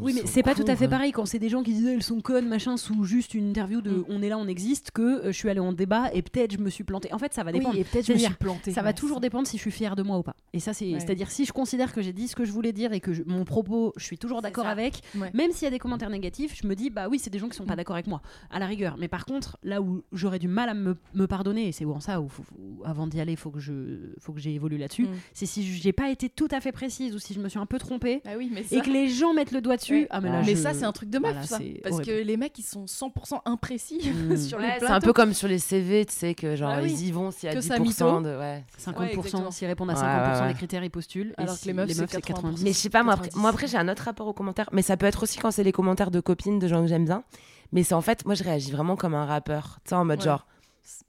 Oui, 0.00 0.12
mais 0.14 0.22
c'est 0.26 0.42
pas 0.42 0.54
tout 0.54 0.64
à 0.66 0.76
fait 0.76 0.86
hein. 0.86 0.88
pareil 0.88 1.12
quand 1.12 1.26
c'est 1.26 1.38
des 1.38 1.48
gens 1.48 1.62
qui 1.62 1.72
disent 1.72 1.86
elles 1.86 2.02
sont 2.02 2.20
connes, 2.20 2.48
machin, 2.48 2.76
sous 2.76 3.04
juste 3.04 3.34
une 3.34 3.48
interview 3.50 3.80
de 3.80 3.90
Mm. 3.94 4.04
on 4.08 4.22
est 4.22 4.28
là, 4.28 4.38
on 4.38 4.46
existe, 4.48 4.90
que 4.90 5.02
euh, 5.02 5.26
je 5.26 5.32
suis 5.32 5.48
allée 5.48 5.60
en 5.60 5.72
débat 5.72 6.10
et 6.12 6.22
peut-être 6.22 6.52
je 6.52 6.58
me 6.58 6.70
suis 6.70 6.84
plantée. 6.84 7.12
En 7.12 7.18
fait, 7.18 7.32
ça 7.34 7.44
va 7.44 7.52
dépendre. 7.52 7.76
et 7.76 7.84
peut-être 7.84 8.06
je 8.06 8.12
me 8.14 8.18
suis 8.18 8.34
plantée. 8.34 8.72
Ça 8.72 8.82
va 8.82 8.92
toujours 8.92 9.20
dépendre 9.20 9.46
si 9.46 9.56
je 9.56 9.62
suis 9.62 9.70
fière 9.70 9.94
de 9.96 10.02
moi 10.02 10.18
ou 10.18 10.22
pas. 10.22 10.34
Et 10.52 10.60
ça, 10.60 10.72
c'est, 10.72 10.90
c'est-à-dire 10.98 11.30
si 11.30 11.44
je 11.44 11.52
considère 11.52 11.92
que 11.92 12.02
j'ai 12.02 12.12
dit 12.12 12.28
ce 12.28 12.34
que 12.36 12.44
je 12.44 12.52
voulais 12.52 12.72
dire 12.72 12.92
et 12.92 13.00
que 13.00 13.10
mon 13.26 13.44
propos, 13.44 13.92
je 13.96 14.04
suis 14.04 14.18
toujours 14.18 14.42
d'accord 14.42 14.66
avec, 14.66 15.02
Ouais. 15.16 15.30
même 15.34 15.52
s'il 15.52 15.64
y 15.64 15.68
a 15.68 15.70
des 15.70 15.78
commentaires 15.78 16.10
négatifs, 16.10 16.54
je 16.60 16.66
me 16.66 16.74
dis 16.74 16.90
bah 16.90 17.08
oui, 17.10 17.18
c'est 17.18 17.30
des 17.30 17.38
gens 17.38 17.48
qui 17.48 17.56
sont 17.56 17.64
pas 17.64 17.74
Mm. 17.74 17.76
d'accord 17.76 17.96
avec 17.96 18.06
moi, 18.06 18.20
à 18.50 18.58
la 18.58 18.66
rigueur. 18.66 18.96
Mais 18.98 19.08
par 19.08 19.24
contre, 19.26 19.56
là 19.62 19.80
où 19.80 20.02
j'aurais 20.12 20.38
du 20.38 20.48
mal 20.48 20.68
à 20.68 20.74
me, 20.74 20.96
me 21.14 21.26
pardonner, 21.26 21.68
et 21.68 21.72
c'est 21.72 21.84
en 21.84 22.00
ça 22.00 22.20
où, 22.20 22.28
faut- 22.28 22.42
faut- 22.42 22.84
avant 22.84 23.06
d'y 23.06 23.20
aller, 23.20 23.36
faut 23.36 23.50
que 23.50 23.60
je, 23.60 24.12
faut 24.20 24.32
que 24.32 24.40
j'évolue 24.40 24.76
là-dessus, 24.78 25.04
Mm. 25.04 25.14
c'est 25.32 25.46
si 25.46 25.64
j'ai 25.64 25.92
pas 25.92 26.10
été 26.10 26.28
tout 26.28 26.48
à 26.50 26.60
fait 26.60 26.72
précise 26.72 27.14
ou 27.14 27.18
si 27.18 27.34
je 27.34 27.40
me 27.40 27.48
suis 27.48 27.58
un 27.58 27.66
peu 27.66 27.78
trompée. 27.78 28.22
Ah 28.26 28.32
oui, 28.38 28.50
mais 28.52 28.64
Et 28.70 28.80
que 28.80 28.90
les 28.90 29.08
gens 29.08 29.32
mettent 29.34 29.52
le 29.52 29.60
doigt 29.60 29.76
dessus. 29.76 30.02
Ouais. 30.02 30.06
Ah, 30.10 30.20
mais 30.20 30.28
Ah. 30.30 30.32
là, 30.40 30.42
Mais 30.46 30.54
je- 30.54 30.60
ça, 30.62 30.74
c'est 30.74 30.84
un 30.84 30.92
truc 30.92 31.10
de 31.10 31.18
meuf, 31.18 31.32
Voilà, 31.32 31.46
ça. 31.46 31.58
c'est 31.58 31.80
Parce 31.82 31.94
horrible. 31.96 32.10
que 32.10 32.22
les 32.26 32.36
mecs, 32.36 32.58
ils 32.58 32.62
sont 32.64 32.86
100% 32.86 33.42
imprécis 33.44 34.00
Mm. 34.04 34.36
sur 34.36 34.58
les 34.58 34.64
Ouais, 34.64 34.70
c'est 34.74 34.78
plateaux. 34.80 34.94
un 34.94 35.00
peu 35.00 35.12
comme 35.12 35.32
sur 35.34 35.48
les 35.48 35.58
CV, 35.58 36.04
tu 36.06 36.12
sais, 36.14 36.34
que 36.34 36.56
genre 36.56 36.70
Ah 36.70 36.80
oui. 36.82 36.92
ils 36.92 37.06
y 37.08 37.12
vont 37.12 37.30
s'il 37.30 37.48
y 37.48 37.52
a 37.52 37.54
Que 37.54 37.60
ça 37.60 37.78
10% 37.78 38.20
mytho. 38.20 38.28
de. 38.28 38.38
Ouais. 38.38 38.64
50%, 38.78 39.18
exactement. 39.28 39.50
s'ils 39.50 39.66
répondent 39.68 39.90
à 39.90 39.94
Ouais, 39.94 39.98
50% 40.00 40.34
ouais, 40.34 40.40
ouais. 40.42 40.48
des 40.48 40.54
critères, 40.54 40.84
ils 40.84 40.90
postulent. 40.90 41.34
Et 41.38 41.42
Alors 41.42 41.54
que 41.54 41.60
si- 41.60 41.66
les 41.68 41.74
meufs, 41.74 41.88
c'est 41.90 42.06
90. 42.06 42.26
90. 42.34 42.64
Mais 42.64 42.72
je 42.72 42.78
sais 42.78 42.90
pas, 42.90 43.02
moi 43.02 43.14
après, 43.14 43.28
90. 43.28 43.40
moi 43.40 43.50
après 43.50 43.66
j'ai 43.66 43.76
un 43.76 43.88
autre 43.88 44.02
rapport 44.04 44.26
aux 44.26 44.32
commentaires, 44.32 44.68
mais 44.72 44.82
ça 44.82 44.93
peut 44.96 45.06
être 45.06 45.22
aussi 45.22 45.38
quand 45.38 45.50
c'est 45.50 45.64
les 45.64 45.72
commentaires 45.72 46.10
de 46.10 46.20
copines, 46.20 46.58
de 46.58 46.68
gens 46.68 46.80
que 46.82 46.86
j'aime 46.88 47.04
bien. 47.04 47.24
Mais 47.72 47.82
c'est 47.82 47.94
en 47.94 48.00
fait, 48.02 48.24
moi 48.24 48.34
je 48.34 48.44
réagis 48.44 48.70
vraiment 48.72 48.96
comme 48.96 49.14
un 49.14 49.24
rappeur, 49.26 49.78
tu 49.84 49.90
sais, 49.90 49.94
en 49.94 50.04
mode 50.04 50.18
Ouais. 50.20 50.24
genre. 50.26 50.46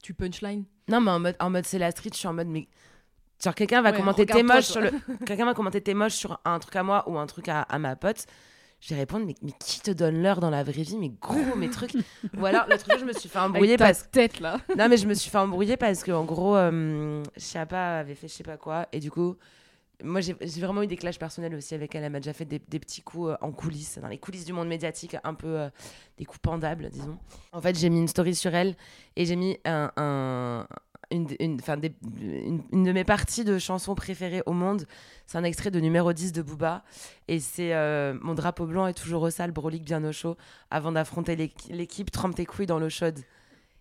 Tu 0.02 0.14
punchline? 0.14 0.64
Non, 0.88 1.00
mais 1.00 1.10
en 1.10 1.20
mode, 1.20 1.36
en 1.40 1.50
mode 1.50 1.66
c'est 1.66 1.78
la 1.78 1.90
street, 1.90 2.10
je 2.12 2.18
suis 2.18 2.28
en 2.28 2.32
mode, 2.32 2.48
mais. 2.48 2.68
Genre 3.44 3.54
quelqu'un 3.54 3.82
va 3.82 3.90
Ouais, 3.90 3.96
commenter 3.96 4.24
t'es 4.24 4.42
moche 4.42 4.54
toi. 4.54 4.62
sur 4.62 4.80
le. 4.80 4.90
quelqu'un 5.26 5.44
va 5.44 5.52
commenter 5.54 5.80
t'es 5.82 5.92
moche 5.94 6.14
sur 6.14 6.40
un 6.44 6.58
truc 6.58 6.74
à 6.76 6.82
moi 6.82 7.04
ou 7.08 7.18
un 7.18 7.26
truc 7.26 7.48
à, 7.48 7.60
à 7.62 7.78
ma 7.78 7.94
pote. 7.94 8.24
Je 8.80 8.94
vais 8.94 9.00
répondre, 9.00 9.24
mais, 9.26 9.34
mais 9.42 9.52
qui 9.58 9.80
te 9.80 9.90
donne 9.90 10.22
l'heure 10.22 10.38
dans 10.40 10.50
la 10.50 10.62
vraie 10.62 10.82
vie? 10.82 10.96
Mais 10.98 11.10
gros, 11.20 11.56
mes 11.56 11.70
trucs. 11.70 11.92
ou 12.38 12.44
alors, 12.46 12.66
l'autre 12.68 12.84
jour, 12.88 12.98
je 12.98 13.04
me 13.06 13.12
suis 13.14 13.28
fait 13.28 13.38
embrouiller 13.38 13.70
Avec 13.74 13.78
ta 13.78 13.86
parce 13.86 14.10
tête, 14.10 14.40
là. 14.40 14.58
non, 14.76 14.88
mais 14.88 14.96
je 14.98 15.06
me 15.06 15.14
suis 15.14 15.30
fait 15.30 15.38
embrouiller 15.38 15.76
parce 15.78 16.02
que 16.04 16.12
en 16.12 16.24
gros, 16.24 16.56
euh, 16.56 17.22
Chiappa 17.38 17.98
avait 17.98 18.14
fait 18.14 18.28
je 18.28 18.34
sais 18.34 18.44
pas 18.44 18.56
quoi. 18.58 18.86
Et 18.92 19.00
du 19.00 19.10
coup, 19.10 19.36
moi, 20.04 20.20
j'ai 20.20 20.34
vraiment 20.60 20.82
eu 20.82 20.86
des 20.86 20.96
clashs 20.96 21.18
personnels 21.18 21.54
aussi 21.54 21.74
avec 21.74 21.94
elle. 21.94 22.04
Elle 22.04 22.12
m'a 22.12 22.20
déjà 22.20 22.32
fait 22.32 22.44
des, 22.44 22.58
petits 22.58 23.02
coups 23.02 23.30
euh, 23.30 23.36
en 23.40 23.52
coulisses, 23.52 23.98
dans 24.00 24.08
les 24.08 24.18
coulisses 24.18 24.44
du 24.44 24.52
monde 24.52 24.68
médiatique, 24.68 25.16
un 25.24 25.34
peu 25.34 25.46
euh, 25.60 25.70
des 26.18 26.24
coups 26.24 26.40
pendables, 26.40 26.90
disons. 26.90 27.18
En 27.52 27.60
fait, 27.60 27.78
j'ai 27.78 27.88
mis 27.90 27.98
une 28.00 28.08
story 28.08 28.34
sur 28.34 28.54
elle 28.54 28.74
et 29.16 29.24
j'ai 29.24 29.36
mis 29.36 29.58
un. 29.64 29.90
un- 29.96 30.66
une, 31.12 31.28
une, 31.38 31.56
de 31.58 32.90
mes 32.92 33.04
parties 33.04 33.44
de 33.44 33.58
chansons 33.60 33.94
préférées 33.94 34.42
au 34.44 34.52
monde, 34.52 34.86
c'est 35.28 35.38
un 35.38 35.44
extrait 35.44 35.70
de 35.70 35.78
numéro 35.78 36.12
10 36.12 36.32
de 36.32 36.42
Booba. 36.42 36.82
Et 37.28 37.38
c'est 37.38 37.74
euh, 37.74 38.18
Mon 38.22 38.34
drapeau 38.34 38.66
blanc 38.66 38.88
est 38.88 38.92
toujours 38.92 39.22
au 39.22 39.30
sale, 39.30 39.52
brolique 39.52 39.84
bien 39.84 40.02
au 40.02 40.10
chaud. 40.10 40.36
Avant 40.68 40.90
d'affronter 40.90 41.36
l'équ- 41.36 41.70
l'équipe, 41.70 42.10
trempe 42.10 42.34
tes 42.34 42.44
couilles 42.44 42.66
dans 42.66 42.80
l'eau 42.80 42.88
chaude. 42.90 43.20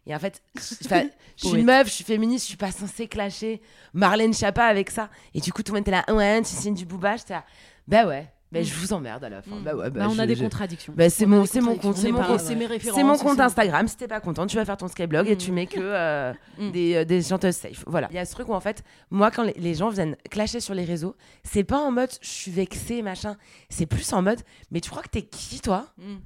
Et 0.08 0.15
en 0.15 0.20
fait, 0.20 0.41
je 0.56 1.48
suis 1.48 1.58
une 1.60 1.65
meuf, 1.65 1.88
je 1.88 1.94
suis 1.94 2.04
féministe, 2.04 2.44
je 2.46 2.50
suis 2.50 2.58
pas 2.58 2.72
censée 2.72 3.08
clasher 3.08 3.62
Marlène 3.94 4.34
Chapa 4.34 4.63
avec 4.65 4.91
ça. 4.91 5.10
Et 5.34 5.41
du 5.41 5.52
coup, 5.52 5.63
tout 5.63 5.72
le 5.74 5.78
monde 5.80 5.88
était 5.88 5.91
là, 5.91 6.06
ouais, 6.13 6.41
tu 6.44 6.50
signes 6.50 6.76
du 6.76 6.86
booba. 6.86 7.18
J'étais 7.18 7.34
là, 7.34 7.44
bah 7.88 8.06
ouais, 8.06 8.28
bah, 8.52 8.62
je 8.62 8.72
vous 8.76 8.94
emmerde 8.94 9.24
à 9.24 9.30
la 9.30 9.41
fin. 9.41 9.56
Mm. 9.56 9.63
Bah 9.63 9.76
ouais, 9.76 9.89
bah, 9.89 10.02
Bah, 10.02 10.08
on 10.12 10.20
a 10.20 10.28
des 10.28 10.36
je- 10.36 10.44
contradictions. 10.44 10.94
Bah, 10.96 11.10
c'est 11.10 11.26
mon, 11.26 11.46
c'est 11.48 11.60
mon 11.60 11.76
compte, 11.76 11.98
c'est 11.98 12.12
mon 12.12 12.22
compte. 12.24 12.50
mes 12.56 12.65
références. 12.68 12.96
C'est 12.98 13.04
mon 13.04 13.18
compte 13.18 13.39
Instagram. 13.39 13.88
Si 13.88 13.98
t'es 13.98 14.08
pas 14.08 14.20
content, 14.20 14.46
tu 14.46 14.56
vas 14.58 14.63
faire 14.65 14.78
ton 14.78 14.88
skyblog 14.88 15.28
et 15.28 15.34
Mm. 15.36 15.38
tu 15.39 15.52
mets 15.52 15.65
que 15.65 15.80
euh, 15.82 16.34
Mm. 16.60 16.72
des, 16.72 16.96
euh, 16.98 17.04
des 17.06 17.24
chanteuses 17.24 17.56
safe. 17.56 17.84
Voilà. 17.88 18.08
Il 18.12 18.15
y 18.15 18.20
a 18.20 18.26
ce 18.26 18.32
truc 18.34 18.48
où 18.48 18.54
en 18.54 18.60
fait, 18.62 18.84
moi, 19.10 19.32
quand 19.32 19.41
les, 19.44 19.54
les 19.54 19.74
gens 19.74 19.89
viennent 19.89 20.15
clasher 20.30 20.60
sur 20.60 20.76
les 20.76 20.86
réseaux, 20.86 21.15
c'est 21.44 21.63
pas 21.63 21.80
en 21.80 21.91
mode 21.91 22.12
je 22.22 22.30
suis 22.30 22.52
vexée, 22.52 23.02
machin. 23.02 23.36
C'est 23.70 23.88
plus 23.88 24.13
en 24.13 24.22
mode 24.22 24.41
mais 24.72 24.80
tu 24.82 24.89
crois 24.91 25.02
que 25.02 25.10
t'es 25.10 25.24
qui 25.24 25.60
toi? 25.62 25.88
Mm. 25.98 26.18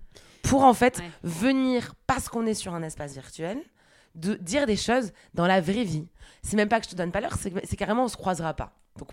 Pour 0.44 0.64
en 0.64 0.74
fait 0.74 1.00
Ouais. 1.00 1.12
venir 1.24 1.94
parce 2.08 2.30
qu'on 2.30 2.46
est 2.46 2.54
sur 2.54 2.74
un 2.74 2.84
espace 2.84 3.14
virtuel 3.14 3.60
de 4.16 4.36
dire 4.36 4.66
des 4.66 4.76
choses 4.76 5.12
dans 5.34 5.48
la 5.48 5.62
vraie 5.62 5.84
vie. 5.84 6.08
C'est 6.42 6.58
même 6.58 6.70
pas 6.70 6.80
que 6.80 6.86
je 6.86 6.92
te 6.92 6.96
donne 6.96 7.12
pas 7.12 7.22
l'heure, 7.22 7.36
c'est 7.36 7.76
carrément 7.78 8.06
on 8.06 8.08
se 8.08 8.18
croisera 8.18 8.54
pas. 8.54 8.74
Donc 8.98 9.10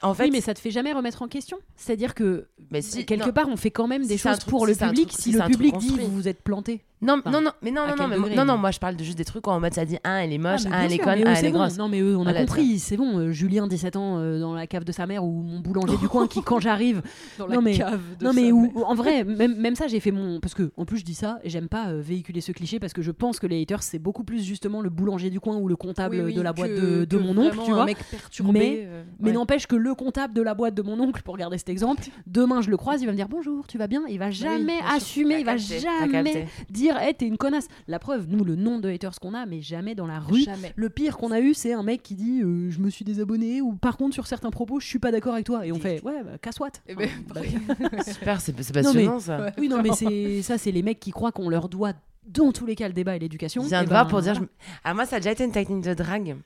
en 0.00 0.14
fait, 0.14 0.24
oui, 0.24 0.30
mais 0.30 0.40
ça 0.40 0.54
te 0.54 0.60
fait 0.60 0.70
jamais 0.70 0.92
remettre 0.92 1.22
en 1.22 1.28
question. 1.28 1.58
C'est-à-dire 1.74 2.14
que 2.14 2.46
mais 2.70 2.82
si- 2.82 3.04
quelque 3.04 3.26
non. 3.26 3.32
part, 3.32 3.48
on 3.48 3.56
fait 3.56 3.72
quand 3.72 3.88
même 3.88 4.02
des 4.06 4.16
Si 4.16 4.22
choses 4.28 4.38
truc- 4.38 4.50
pour 4.50 4.66
si 4.66 4.72
le 4.72 4.78
public. 4.78 5.08
truc- 5.08 5.20
si 5.20 5.32
si 5.32 5.36
le 5.38 5.44
public 5.46 5.76
dit 5.78 5.98
vous 5.98 6.08
vous 6.14 6.28
êtes 6.28 6.40
planté. 6.40 6.84
Non, 7.00 7.18
Enfin, 7.20 7.30
non, 7.30 7.40
non, 7.40 7.50
mais 7.62 7.70
non, 7.70 7.82
non, 7.86 7.94
non, 7.96 8.08
mais, 8.08 8.16
degré, 8.16 8.34
non, 8.34 8.44
non, 8.44 8.58
moi 8.58 8.70
je 8.72 8.78
parle 8.80 8.96
de 8.96 9.04
juste 9.04 9.16
des 9.18 9.24
trucs 9.24 9.46
où 9.46 9.50
en 9.50 9.60
mode 9.60 9.72
ça 9.72 9.84
dit 9.84 9.98
un 10.02 10.18
elle 10.18 10.32
est 10.32 10.38
moche, 10.38 10.62
Ah, 10.70 10.78
un 10.78 10.82
elle 10.82 10.92
est 10.92 10.98
conne, 10.98 11.10
un 11.26 11.30
elle 11.32 11.36
c'est 11.36 11.46
est 11.46 11.52
bon. 11.52 11.58
grosse. 11.60 11.78
Non, 11.78 11.88
mais 11.88 12.00
eux, 12.00 12.16
on 12.16 12.22
a 12.22 12.24
Voilà, 12.24 12.40
compris. 12.40 12.78
C'est 12.80 12.96
bon. 12.96 13.18
euh, 13.18 13.30
Julien, 13.30 13.68
17 13.68 13.94
ans, 13.96 14.18
euh, 14.18 14.40
dans 14.40 14.52
la 14.54 14.66
cave 14.66 14.82
de 14.84 14.90
sa 14.90 15.06
mère 15.06 15.24
ou 15.24 15.42
mon 15.42 15.60
boulanger 15.60 15.96
du 15.96 16.08
coin 16.08 16.26
qui, 16.26 16.42
quand 16.42 16.58
j'arrive. 16.58 17.02
Dans 17.38 17.46
Non, 17.46 17.54
la 17.56 17.60
mais- 17.60 17.76
cave 17.78 18.00
de 18.18 18.24
Non, 18.24 18.32
mais 18.32 18.48
sa 18.48 18.54
où- 18.54 18.72
en 18.84 18.94
vrai, 18.96 19.22
même, 19.24 19.54
même 19.56 19.76
ça, 19.76 19.86
j'ai 19.86 20.00
fait 20.00 20.10
mon. 20.10 20.40
Parce 20.40 20.54
que, 20.54 20.72
en 20.76 20.84
plus, 20.84 20.98
je 20.98 21.04
dis 21.04 21.14
ça 21.14 21.38
et 21.44 21.50
j'aime 21.50 21.68
pas 21.68 21.88
euh, 21.88 22.00
véhiculer 22.00 22.40
ce 22.40 22.50
cliché 22.52 22.80
parce 22.80 22.92
que 22.92 23.02
je 23.02 23.12
pense 23.12 23.38
que 23.38 23.46
les 23.46 23.62
haters, 23.62 23.82
c'est 23.84 23.98
beaucoup 24.00 24.24
plus 24.24 24.42
justement 24.44 24.80
le 24.80 24.90
boulanger 24.90 25.30
du 25.30 25.38
coin 25.40 25.56
ou 25.56 25.68
le 25.68 25.76
comptable 25.76 26.16
Oui, 26.16 26.22
oui, 26.26 26.34
de 26.34 26.42
la 26.42 26.52
boîte 26.52 26.70
que- 26.74 27.04
de, 27.04 27.18
mon 27.18 27.36
oncle, 27.38 27.58
tu 27.64 27.70
un 27.70 27.74
vois. 27.74 27.84
mec 27.84 27.98
perturbé, 28.10 28.58
Mais- 28.58 28.88
Mais 29.20 29.26
ouais. 29.28 29.32
n'empêche 29.34 29.66
que 29.68 29.76
le 29.76 29.94
comptable 29.94 30.34
de 30.34 30.42
la 30.42 30.54
boîte 30.54 30.74
de 30.74 30.82
mon 30.82 30.98
oncle, 30.98 31.22
pour 31.22 31.36
garder 31.36 31.58
cet 31.58 31.68
exemple, 31.68 32.02
demain 32.26 32.60
je 32.60 32.70
le 32.70 32.76
croise, 32.76 33.00
il 33.02 33.06
va 33.06 33.12
me 33.12 33.16
dire 33.16 33.28
bonjour, 33.28 33.66
tu 33.68 33.78
vas 33.78 33.86
bien? 33.86 34.02
Il 34.08 34.18
va 34.18 34.30
jamais 34.32 34.64
bien 34.64 34.78
sûr. 34.86 34.96
assumer, 34.96 35.36
il 35.38 35.44
va 35.46 35.56
jamais 35.56 36.46
dire 36.70 36.87
dire, 36.92 36.98
hey, 37.00 37.14
t'es 37.14 37.26
une 37.26 37.36
connasse. 37.36 37.68
La 37.86 37.98
preuve, 37.98 38.26
nous, 38.28 38.44
le 38.44 38.56
nombre 38.56 38.80
de 38.82 38.88
haters 38.90 39.18
qu'on 39.20 39.34
a, 39.34 39.46
mais 39.46 39.60
jamais 39.60 39.94
dans 39.94 40.06
la 40.06 40.18
rue. 40.20 40.42
Jamais. 40.42 40.72
Le 40.76 40.88
pire 40.90 41.16
qu'on 41.16 41.30
a 41.30 41.40
eu, 41.40 41.54
c'est 41.54 41.72
un 41.72 41.82
mec 41.82 42.02
qui 42.02 42.14
dit 42.14 42.42
euh, 42.42 42.70
je 42.70 42.80
me 42.80 42.90
suis 42.90 43.04
désabonné 43.04 43.60
ou 43.60 43.74
par 43.74 43.96
contre 43.96 44.14
sur 44.14 44.26
certains 44.26 44.50
propos, 44.50 44.80
je 44.80 44.86
suis 44.86 44.98
pas 44.98 45.10
d'accord 45.12 45.34
avec 45.34 45.46
toi. 45.46 45.66
Et 45.66 45.72
on 45.72 45.78
fait 45.78 46.02
ouais, 46.02 46.22
bah, 46.24 46.38
casse-toi. 46.40 46.68
Eh 46.86 46.94
ben, 46.94 47.08
Super, 48.06 48.40
c'est 48.40 48.54
c'est 48.62 48.74
Non, 48.76 48.82
mais- 48.82 49.04
passionnant 49.04 49.18
ça. 49.20 49.52
Oui, 49.58 49.68
non, 49.68 49.82
mais 49.82 49.92
c'est 49.92 50.42
ça, 50.42 50.58
c'est 50.58 50.72
les 50.72 50.82
mecs 50.82 51.00
qui 51.00 51.10
croient 51.10 51.32
qu'on 51.32 51.48
leur 51.48 51.68
doit 51.68 51.92
dans 52.26 52.52
tous 52.52 52.66
les 52.66 52.74
cas 52.74 52.88
le 52.88 52.94
débat 52.94 53.16
et 53.16 53.18
l'éducation. 53.18 53.62
Je 53.62 53.68
viens 53.68 53.80
Et 53.80 53.84
de 53.84 53.88
ben, 53.88 53.94
voir 53.94 54.06
pour 54.08 54.20
dire. 54.20 54.34
je 54.34 54.40
Alors, 54.84 54.96
moi, 54.96 55.06
ça 55.06 55.16
a 55.16 55.18
déjà 55.18 55.32
été 55.32 55.44
une 55.44 55.52
technique 55.52 55.82
de 55.84 55.94
drague. 55.94 56.36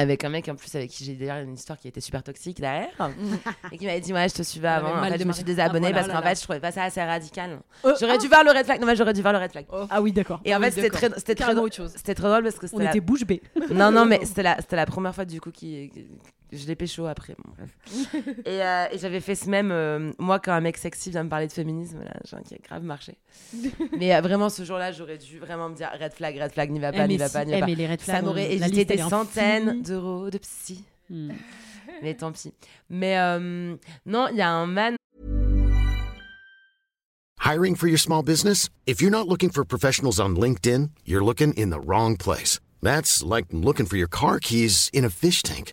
Avec 0.00 0.24
un 0.24 0.28
mec 0.28 0.48
en 0.48 0.54
plus 0.54 0.74
avec 0.74 0.90
qui 0.90 1.04
j'ai 1.04 1.14
d'ailleurs 1.14 1.38
une 1.38 1.54
histoire 1.54 1.78
qui 1.78 1.88
était 1.88 2.00
super 2.00 2.22
toxique 2.22 2.60
derrière 2.60 2.88
et 3.72 3.78
qui 3.78 3.86
m'avait 3.86 4.00
dit 4.00 4.12
ouais 4.12 4.28
je 4.28 4.34
te 4.34 4.42
suivais 4.42 4.68
avait 4.68 4.86
avant 4.86 4.98
en 5.00 5.04
fait, 5.04 5.18
je 5.20 5.24
me 5.24 5.32
suis 5.32 5.44
désabonnée 5.44 5.88
Ah, 5.88 5.90
voilà, 5.92 6.06
parce 6.08 6.08
oh 6.18 6.22
qu'en 6.22 6.28
fait 6.28 6.34
je 6.38 6.42
trouvais 6.42 6.60
pas 6.60 6.72
ça 6.72 6.84
assez 6.84 7.02
radical. 7.02 7.58
Euh, 7.84 7.94
j'aurais 8.00 8.18
dû 8.18 8.28
voir 8.28 8.44
le 8.44 8.50
red 8.50 8.64
flag. 8.64 8.80
Non 8.80 8.86
mais 8.86 8.96
j'aurais 8.96 9.12
dû 9.12 9.20
voir 9.22 9.32
le 9.32 9.38
red 9.40 9.50
flag. 9.52 9.66
Ah 9.90 10.00
oui, 10.00 10.12
d'accord. 10.12 10.40
et 10.44 10.54
en 10.54 10.58
Ah 10.60 10.64
fait 10.64 10.70
c'était 10.72 10.90
très 10.90 11.10
c'était 11.18 11.34
très 11.34 11.54
drôle 11.54 11.70
c'était 11.72 12.14
très 12.14 12.28
drôle 12.28 12.42
parce 12.42 12.58
que 12.58 12.66
On 12.72 12.78
la- 12.78 12.90
était 12.90 13.00
bouche 13.00 13.24
bée. 13.24 13.42
non 13.70 13.90
non 13.90 14.04
mais 14.06 14.20
c'était 14.24 14.42
la 14.42 14.56
c'était 14.60 14.76
la 14.76 14.86
première 14.86 15.14
fois 15.14 15.24
du 15.24 15.40
coup 15.40 15.50
qui 15.50 15.90
je 16.52 16.66
l'ai 16.66 16.74
pécho 16.76 17.06
après 17.06 17.34
bon, 17.44 17.52
bref. 17.56 18.16
et, 18.46 18.62
euh, 18.62 18.86
et 18.92 18.98
j'avais 18.98 19.20
fait 19.20 19.34
ce 19.34 19.48
même 19.48 19.70
euh, 19.72 20.12
moi 20.18 20.38
quand 20.40 20.52
un 20.52 20.60
mec 20.60 20.76
sexy 20.76 21.10
vient 21.10 21.22
me 21.24 21.28
parler 21.28 21.46
de 21.46 21.52
féminisme 21.52 22.00
là 22.02 22.12
j'ai 22.24 22.36
un 22.36 22.40
qui 22.42 22.54
a 22.54 22.58
grave 22.58 22.82
marché 22.82 23.16
mais 23.98 24.14
euh, 24.14 24.20
vraiment 24.20 24.48
ce 24.50 24.64
jour-là 24.64 24.92
j'aurais 24.92 25.18
dû 25.18 25.38
vraiment 25.38 25.68
me 25.68 25.74
dire 25.76 25.90
red 26.00 26.12
flag 26.12 26.36
red 26.38 26.52
flag 26.52 26.70
n'y 26.70 26.78
va 26.80 26.92
pas 26.92 27.04
Eh, 27.04 27.08
n'y 27.08 27.14
mais 27.14 27.18
va 27.18 27.28
si- 27.28 27.32
pas 27.34 27.44
n'y 27.44 27.52
eh, 27.52 27.54
va 27.56 27.60
pas 27.60 27.66
mais 27.66 27.74
les 27.74 27.86
red 27.86 28.00
flags, 28.00 28.16
ça 28.16 28.22
m'aurait 28.22 28.56
la 28.56 28.66
évité 28.66 28.96
des 28.96 29.02
centaines 29.02 29.82
d'euros 29.82 30.30
de 30.30 30.38
psy 30.38 30.84
Hmm. 31.08 31.32
mais 32.02 32.14
tant 32.14 32.30
pis. 32.30 32.52
Mais 32.88 33.18
euh, 33.18 33.74
non, 34.06 34.28
il 34.30 34.36
y 34.36 34.42
a 34.42 34.48
un 34.50 34.66
man. 34.66 34.94
Hiring 37.40 37.74
for 37.74 37.88
your 37.88 37.98
small 37.98 38.22
business? 38.22 38.68
If 38.86 39.00
you're 39.00 39.10
not 39.10 39.26
looking 39.26 39.50
for 39.50 39.64
professionals 39.64 40.20
on 40.20 40.36
LinkedIn, 40.36 40.90
you're 41.04 41.24
looking 41.24 41.52
in 41.54 41.70
the 41.70 41.80
wrong 41.84 42.16
place. 42.16 42.60
That's 42.80 43.24
like 43.24 43.46
looking 43.52 43.86
for 43.86 43.96
your 43.96 44.08
car 44.08 44.38
keys 44.38 44.88
in 44.92 45.04
a 45.04 45.10
fish 45.10 45.42
tank. 45.42 45.72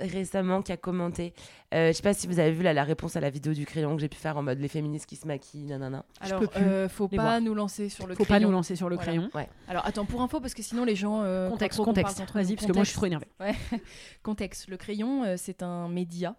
Récemment 0.00 0.62
qui 0.62 0.72
a 0.72 0.76
commenté. 0.76 1.34
Euh, 1.74 1.88
je 1.88 1.92
sais 1.92 2.02
pas 2.02 2.14
si 2.14 2.26
vous 2.26 2.38
avez 2.38 2.52
vu 2.52 2.62
là, 2.62 2.72
la 2.72 2.84
réponse 2.84 3.16
à 3.16 3.20
la 3.20 3.30
vidéo 3.30 3.52
du 3.52 3.66
crayon 3.66 3.94
que 3.96 4.00
j'ai 4.00 4.08
pu 4.08 4.16
faire 4.16 4.36
en 4.36 4.42
mode 4.42 4.58
les 4.60 4.68
féministes 4.68 5.06
qui 5.06 5.16
se 5.16 5.26
maquillent, 5.26 5.64
nanana. 5.64 6.04
Alors, 6.20 6.40
peux 6.40 6.46
plus 6.46 6.62
euh, 6.64 6.88
faut 6.88 7.08
pas 7.08 7.16
voir. 7.16 7.40
nous 7.40 7.54
lancer 7.54 7.88
sur 7.88 8.06
le 8.06 8.14
Faut 8.14 8.24
pas 8.24 8.34
crayon. 8.34 8.48
nous 8.48 8.52
lancer 8.54 8.76
sur 8.76 8.88
le 8.88 8.96
Voilà. 8.96 9.12
crayon. 9.12 9.30
Alors, 9.68 9.84
attends, 9.86 10.04
pour 10.04 10.22
info, 10.22 10.40
parce 10.40 10.54
que 10.54 10.62
sinon 10.62 10.84
les 10.84 10.96
gens. 10.96 11.22
euh, 11.22 11.48
Contexte, 11.50 11.80
contexte. 11.82 12.22
Vas-y, 12.34 12.54
parce 12.54 12.66
que 12.66 12.72
moi 12.72 12.84
je 12.84 12.88
suis 12.90 12.96
trop 12.96 13.06
énervée. 13.06 13.26
Contexte. 14.22 14.68
Le 14.68 14.76
crayon, 14.76 15.24
euh, 15.24 15.34
c'est 15.36 15.62
un 15.62 15.88
média. 15.88 16.36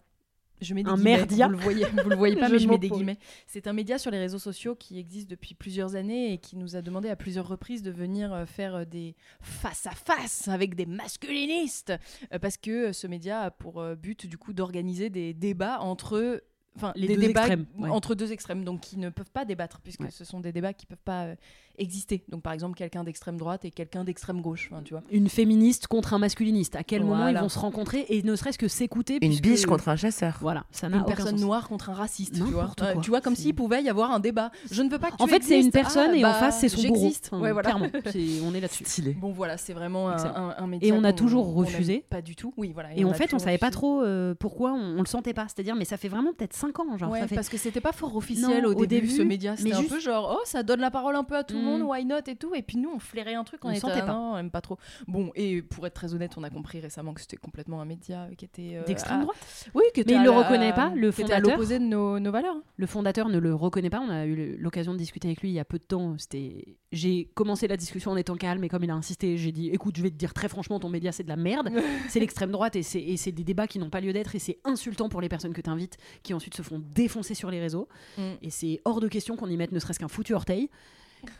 Je 0.62 0.74
mets 0.74 0.84
des 0.84 0.90
Un 0.90 0.96
guillemets, 0.96 1.18
merdia. 1.18 1.48
Vous 1.48 1.54
le 1.54 1.60
voyez, 1.60 1.86
vous 1.86 2.10
le 2.10 2.16
voyez 2.16 2.36
pas, 2.40 2.50
mais 2.50 2.60
je 2.60 2.68
mets 2.68 2.78
des 2.78 2.90
guillemets. 2.90 3.18
C'est 3.48 3.68
un 3.68 3.74
média 3.74 3.98
sur 3.98 4.10
les 4.12 4.20
réseaux 4.20 4.40
sociaux 4.40 4.76
qui 4.76 4.98
existe 5.00 5.30
depuis 5.30 5.54
plusieurs 5.54 5.96
années 5.96 6.34
et 6.34 6.38
qui 6.38 6.56
nous 6.58 6.76
a 6.76 6.82
demandé 6.82 7.10
à 7.10 7.16
plusieurs 7.16 7.48
reprises 7.48 7.82
de 7.84 7.92
venir 7.92 8.34
euh, 8.34 8.46
faire 8.46 8.76
euh, 8.76 8.86
des 8.86 9.16
face 9.42 9.86
à 9.88 9.92
face 9.92 10.48
avec 10.48 10.76
des 10.76 10.86
masculinistes, 10.86 11.94
Euh, 12.34 12.40
parce 12.40 12.58
que 12.58 12.92
ce 12.94 13.08
média 13.08 13.42
a 13.42 13.52
pour 13.52 13.84
but 13.96 14.26
du 14.26 14.38
coup 14.38 14.54
d'organiser 14.54 15.10
des 15.10 15.34
débats 15.34 15.80
entre 15.82 16.42
Enfin, 16.78 16.92
Les 16.98 17.08
des 17.08 17.16
deux 17.16 17.22
débats 17.28 17.40
extrêmes, 17.44 17.66
ouais. 17.78 17.90
entre 17.90 18.16
deux 18.16 18.34
extrêmes, 18.34 18.66
donc 18.66 18.82
qui 18.82 18.98
ne 18.98 19.08
peuvent 19.10 19.32
pas 19.32 19.46
débattre, 19.46 19.80
puisque 19.80 20.02
Ouais. 20.02 20.12
ce 20.12 20.26
sont 20.26 20.42
des 20.42 20.52
débats 20.52 20.74
qui 20.74 20.86
peuvent 20.86 20.98
pas 21.06 21.28
euh, 21.28 21.36
exister. 21.78 22.24
Donc, 22.30 22.42
par 22.42 22.54
exemple, 22.54 22.78
quelqu'un 22.78 23.04
d'extrême 23.04 23.38
droite 23.38 23.66
et 23.66 23.72
quelqu'un 23.72 24.04
d'extrême 24.04 24.42
gauche, 24.42 24.70
tu 24.84 24.94
vois. 24.94 25.04
Une 25.12 25.30
féministe 25.30 25.88
contre 25.88 26.14
un 26.14 26.20
masculiniste. 26.20 26.76
À 26.76 26.84
quel 26.84 27.04
moment 27.04 27.28
ils 27.28 27.38
vont 27.38 27.50
se 27.50 27.60
rencontrer 27.60 28.06
et 28.10 28.24
ne 28.24 28.36
serait-ce 28.36 28.58
que 28.58 28.68
s'écouter 28.68 29.16
Une 29.22 29.30
puisque- 29.30 29.44
biche 29.44 29.66
contre 29.66 29.90
un 29.90 29.96
chasseur. 29.96 30.38
Voilà, 30.42 30.66
ça 30.72 30.90
n'a 30.90 30.98
Une 30.98 31.04
aucun 31.04 31.16
personne 31.16 31.38
sens. 31.38 31.42
noire 31.46 31.68
contre 31.68 31.90
un 31.90 31.94
raciste, 31.94 32.36
tu 32.36 32.42
vois. 32.42 32.72
Euh, 32.82 32.94
quoi. 32.94 33.02
tu 33.02 33.10
vois, 33.10 33.22
comme 33.22 33.36
s'il 33.36 33.54
pouvait 33.56 33.84
y 33.84 33.90
avoir 33.90 34.12
un 34.12 34.20
débat. 34.20 34.52
Je 34.72 34.82
ne 34.82 34.90
veux 34.90 35.00
pas 35.00 35.12
que 35.12 35.18
tu 35.18 35.24
En 35.24 35.28
fait, 35.28 35.44
c'est 35.44 35.54
une 35.54 35.68
existes. 35.68 35.74
personne 35.74 36.12
Ah, 36.14 36.18
et 36.18 36.26
en 36.26 36.30
bah, 36.30 36.34
face, 36.36 36.60
c'est 36.60 36.70
son 36.70 36.82
bourreau. 36.82 37.00
J'existe. 37.02 37.30
Enfin, 37.32 37.42
Ouais, 37.42 37.52
voilà. 37.52 37.70
Clairement, 37.70 37.88
on 38.46 38.54
est 38.54 38.60
là-dessus. 38.62 38.86
Stylé. 38.86 39.14
Bon, 39.14 39.32
voilà, 39.32 39.58
c'est 39.58 39.74
vraiment 39.74 40.10
un, 40.10 40.18
un, 40.18 40.56
un 40.58 40.68
média 40.68 40.88
Et 40.88 40.92
on 40.92 41.04
a 41.04 41.14
toujours 41.14 41.54
refusé. 41.54 42.06
Pas 42.10 42.22
du 42.22 42.36
tout. 42.36 42.54
Oui, 42.58 42.72
voilà. 42.74 42.90
Et, 42.96 43.06
en 43.06 43.14
fait, 43.14 43.34
on 43.34 43.40
savait 43.40 43.58
pas 43.58 43.72
trop 43.72 44.02
euh, 44.02 44.34
pourquoi 44.38 44.74
on, 44.74 45.00
le 45.00 45.06
sentait 45.06 45.34
pas. 45.34 45.48
C'est-à-dire, 45.48 45.76
mais 45.76 45.86
ça 45.86 45.98
fait 45.98 46.10
vraiment 46.10 46.34
peut-être 46.34 46.54
5 46.54 46.80
ans. 46.80 46.98
Genre, 46.98 47.14
parce 47.34 47.50
que 47.50 47.58
c'était 47.58 47.82
pas 47.82 47.92
fort 47.92 48.16
officiel 48.16 48.66
au, 48.66 48.86
début, 48.86 49.10
ce 49.10 49.22
média. 49.22 49.56
C'était 49.56 49.70
mais 49.70 49.76
un 49.76 49.84
peu 49.84 50.00
genre, 50.00 50.38
oh, 50.40 50.42
ça 50.46 50.64
donne 50.64 50.80
la 50.82 50.92
parole 50.92 51.16
un 51.16 51.24
peu 51.24 51.36
à 51.36 51.44
tout 51.44 51.56
le. 51.56 51.65
Monde, 51.66 51.82
why 51.84 52.06
not 52.06 52.18
et 52.28 52.36
tout. 52.36 52.54
Et 52.56 52.62
puis 52.62 52.78
nous, 52.78 52.90
on 52.94 53.00
flairait 53.00 53.36
un 53.36 53.44
truc, 53.44 53.64
on, 53.66 53.70
On 53.70 53.76
sentait 53.76 54.00
pas. 54.02 54.14
non, 54.14 54.34
on 54.34 54.38
aime 54.38 54.52
pas 54.52 54.62
trop. 54.62 54.78
Bon, 55.08 55.32
et 55.36 55.62
pour 55.62 55.86
être 55.88 55.94
très 55.94 56.14
honnête, 56.14 56.34
on 56.38 56.44
a 56.44 56.50
compris 56.50 56.80
récemment 56.80 57.14
que 57.14 57.22
c'était 57.22 57.38
complètement 57.38 57.82
un 57.82 57.86
média 57.86 58.28
qui 58.38 58.46
était. 58.46 58.74
euh, 58.76 58.84
D'extrême 58.86 59.20
à- 59.20 59.24
droite. 59.24 59.38
Oui, 59.74 59.84
qui 59.94 60.02
était 60.02 60.14
Mais 60.16 60.20
il 60.24 60.28
à 60.28 60.32
le 60.32 60.32
reconnaît 60.32 60.74
pas, 60.74 60.90
le 60.96 61.10
était 61.10 61.24
à 61.24 61.26
fondateur. 61.28 61.52
l'opposé 61.52 61.80
de 61.80 61.84
nos, 61.86 62.20
nos 62.20 62.32
valeurs. 62.32 62.56
Le 62.78 62.86
fondateur 62.88 63.30
ne 63.30 63.38
le 63.38 63.54
reconnaît 63.56 63.90
pas. 63.90 64.00
On 64.02 64.10
a 64.10 64.26
eu 64.26 64.58
l'occasion 64.58 64.94
de 64.94 64.98
discuter 64.98 65.28
avec 65.28 65.42
lui 65.42 65.50
il 65.50 65.54
y 65.54 65.60
a 65.60 65.66
peu 65.66 65.78
de 65.80 65.84
temps. 65.84 66.16
C'était, 66.18 66.78
j'ai 66.92 67.26
commencé 67.34 67.68
la 67.68 67.78
discussion 67.78 68.12
en 68.12 68.18
étant 68.18 68.36
calme 68.36 68.64
et 68.64 68.70
comme 68.70 68.84
il 68.84 68.90
a 68.92 68.96
insisté, 68.96 69.38
j'ai 69.38 69.52
dit, 69.52 69.70
écoute, 69.70 69.98
je 69.98 70.02
vais 70.04 70.10
te 70.10 70.16
dire 70.16 70.34
très 70.34 70.48
franchement, 70.50 70.80
ton 70.80 70.90
média 70.90 71.12
c'est 71.12 71.24
de 71.24 71.30
la 71.30 71.36
merde. 71.36 71.70
c'est 72.10 72.20
l'extrême 72.20 72.52
droite 72.52 72.76
et 72.76 72.84
c'est, 72.84 73.02
et 73.02 73.18
c'est 73.18 73.32
des 73.32 73.44
débats 73.44 73.68
qui 73.68 73.80
n'ont 73.80 73.90
pas 73.90 74.02
lieu 74.02 74.14
d'être 74.14 74.36
et 74.36 74.40
c'est 74.40 74.60
insultant 74.64 75.10
pour 75.10 75.22
les 75.22 75.30
personnes 75.30 75.54
que 75.54 75.62
tu 75.62 75.70
invites 75.70 75.98
qui 76.24 76.34
ensuite 76.34 76.56
se 76.56 76.62
font 76.62 76.82
défoncer 76.94 77.34
sur 77.34 77.50
les 77.52 77.60
réseaux. 77.60 77.88
Mm. 78.18 78.22
Et 78.42 78.50
c'est 78.50 78.82
hors 78.86 79.00
de 79.02 79.08
question 79.08 79.36
qu'on 79.36 79.48
y 79.50 79.58
mette 79.58 79.72
ne 79.72 79.80
serait-ce 79.80 80.00
qu'un 80.00 80.08
foutu 80.08 80.34
orteil. 80.34 80.70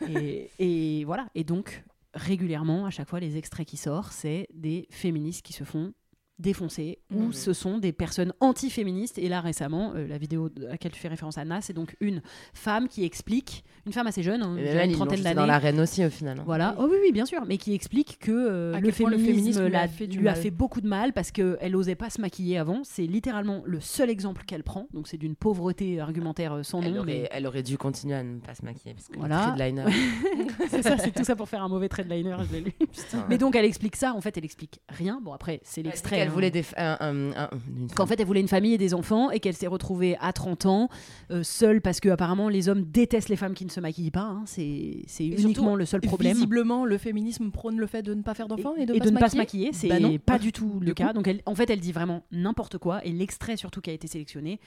et, 0.58 1.04
voilà. 1.04 1.28
Et 1.34 1.44
donc 1.44 1.84
régulièrement, 2.14 2.86
à 2.86 2.90
chaque 2.90 3.08
fois, 3.08 3.20
les 3.20 3.36
extraits 3.36 3.66
qui 3.66 3.76
sortent, 3.76 4.12
c'est 4.12 4.48
des 4.52 4.86
féministes 4.90 5.44
qui 5.44 5.52
se 5.52 5.64
font 5.64 5.92
défoncer 6.38 6.98
ou 7.14 7.24
Mhm. 7.26 7.32
ce 7.32 7.52
sont 7.52 7.78
des 7.78 7.92
personnes 7.92 8.32
anti-féministes 8.40 9.18
et 9.18 9.28
là 9.28 9.40
récemment 9.40 9.92
euh, 9.94 10.06
la 10.06 10.18
vidéo 10.18 10.50
à 10.66 10.72
laquelle 10.72 10.92
tu 10.92 11.00
fais 11.00 11.08
référence 11.08 11.38
Anna 11.38 11.60
c'est 11.62 11.72
donc 11.72 11.96
une 12.00 12.20
femme 12.52 12.88
qui 12.88 13.04
explique 13.04 13.64
une 13.86 13.92
femme 13.92 14.06
assez 14.06 14.22
jeune 14.22 14.42
hein, 14.42 14.56
une 14.56 14.92
trentaine 14.92 15.22
d'années 15.22 15.34
dans 15.34 15.46
l'arène 15.46 15.80
aussi 15.80 16.04
au 16.04 16.10
final. 16.10 16.38
hein. 16.40 16.42
voilà 16.44 16.74
oh 16.78 16.88
oui 16.90 16.98
oui 17.02 17.12
bien 17.12 17.24
sûr 17.24 17.42
mais 17.46 17.56
qui 17.56 17.72
explique 17.74 18.18
que 18.18 18.32
euh, 18.32 18.74
À 18.74 18.80
le 18.80 18.90
féminisme, 18.90 19.66
lui 19.66 19.76
a 19.76 19.88
fait 19.88 20.06
du 20.06 20.18
lui 20.18 20.28
a 20.28 20.32
mal. 20.32 20.40
fait 20.42 20.50
beaucoup 20.50 20.80
de 20.80 20.88
mal 20.88 21.12
parce 21.14 21.30
qu'elle 21.30 21.74
osait 21.74 21.94
pas 21.94 22.10
se 22.10 22.20
maquiller 22.20 22.58
avant 22.58 22.82
c'est 22.84 23.06
littéralement 23.06 23.62
le 23.64 23.80
seul 23.80 24.10
exemple 24.10 24.44
qu'elle 24.46 24.62
prend 24.62 24.88
donc 24.92 25.08
c'est 25.08 25.16
d'une 25.18 25.36
pauvreté 25.36 26.00
argumentaire 26.00 26.52
euh, 26.52 26.62
sans 26.62 26.82
Elle 26.82 26.92
nom 26.92 26.98
aurait, 26.98 27.06
mais 27.06 27.28
elle 27.32 27.46
aurait 27.46 27.62
dû 27.62 27.78
continuer 27.78 28.14
à 28.14 28.22
ne 28.22 28.40
pas 28.40 28.54
se 28.54 28.64
maquiller 28.64 28.94
parce 28.94 29.08
que 29.08 29.18
Voilà. 29.18 29.54
le 29.58 29.64
liner. 29.64 29.84
c'est 30.68 30.82
ça 30.82 30.98
c'est 30.98 31.12
tout 31.12 31.24
ça 31.24 31.34
pour 31.34 31.48
faire 31.48 31.62
un 31.62 31.68
mauvais 31.68 31.88
trait 31.88 32.04
de 32.04 32.12
liner 32.12 32.36
je 32.48 32.52
l'ai 32.56 32.60
lu 32.60 32.72
putain. 32.72 33.24
mais 33.30 33.38
donc 33.38 33.56
elle 33.56 33.64
explique 33.64 33.96
ça 33.96 34.14
en 34.14 34.20
fait 34.20 34.36
elle 34.36 34.44
explique 34.44 34.80
rien 34.90 35.20
bon 35.22 35.32
après 35.32 35.60
c'est 35.62 35.82
l'extrait 35.82 36.25
qu'elle 36.26 36.34
voulait 36.34 36.50
des 36.50 36.62
f- 36.62 36.74
un- 36.76 36.96
un- 37.00 37.32
un- 37.44 37.50
une 37.76 37.88
qu'en 37.90 38.06
fait 38.06 38.18
elle 38.20 38.26
voulait 38.26 38.40
une 38.40 38.48
famille 38.48 38.74
et 38.74 38.78
des 38.78 38.94
enfants 38.94 39.30
et 39.30 39.40
qu'elle 39.40 39.54
s'est 39.56 39.66
retrouvée 39.66 40.16
à 40.20 40.32
30 40.32 40.66
ans 40.66 40.88
euh, 41.30 41.42
seule 41.42 41.80
parce 41.80 42.00
que 42.00 42.08
apparemment 42.08 42.48
les 42.48 42.68
hommes 42.68 42.82
détestent 42.84 43.28
les 43.28 43.36
femmes 43.36 43.54
qui 43.54 43.64
ne 43.64 43.70
se 43.70 43.80
maquillent 43.80 44.10
pas 44.10 44.20
hein. 44.26 44.42
c'est 44.46 45.02
c'est 45.06 45.26
uniquement 45.26 45.48
surtout, 45.52 45.76
le 45.76 45.86
seul 45.86 46.00
problème 46.02 46.34
Visiblement, 46.34 46.84
le 46.84 46.98
féminisme 46.98 47.50
prône 47.50 47.78
le 47.78 47.86
fait 47.86 48.02
de 48.02 48.14
ne 48.14 48.22
pas 48.22 48.34
faire 48.34 48.48
d'enfants 48.48 48.74
et, 48.76 48.86
de, 48.86 48.94
et 48.94 48.98
pas, 48.98 49.04
de 49.04 49.08
se 49.10 49.14
ne 49.14 49.18
pas 49.18 49.28
se 49.30 49.36
maquiller. 49.36 49.70
c'est 49.72 49.88
Bah 49.88 50.00
non. 50.00 50.16
pas 50.18 50.38
du 50.38 50.52
tout 50.52 50.78
le 50.80 50.86
Du 50.86 50.94
cas 50.94 51.08
coup. 51.08 51.12
donc 51.14 51.26
elle- 51.28 51.42
en 51.46 51.54
fait 51.54 51.70
elle 51.70 51.80
dit 51.80 51.92
vraiment 51.92 52.22
n'importe 52.32 52.78
quoi 52.78 53.04
et 53.04 53.12
l'extrait 53.12 53.56
surtout 53.56 53.80
qui 53.80 53.90
a 53.90 53.92
été 53.92 54.06
sélectionné 54.06 54.60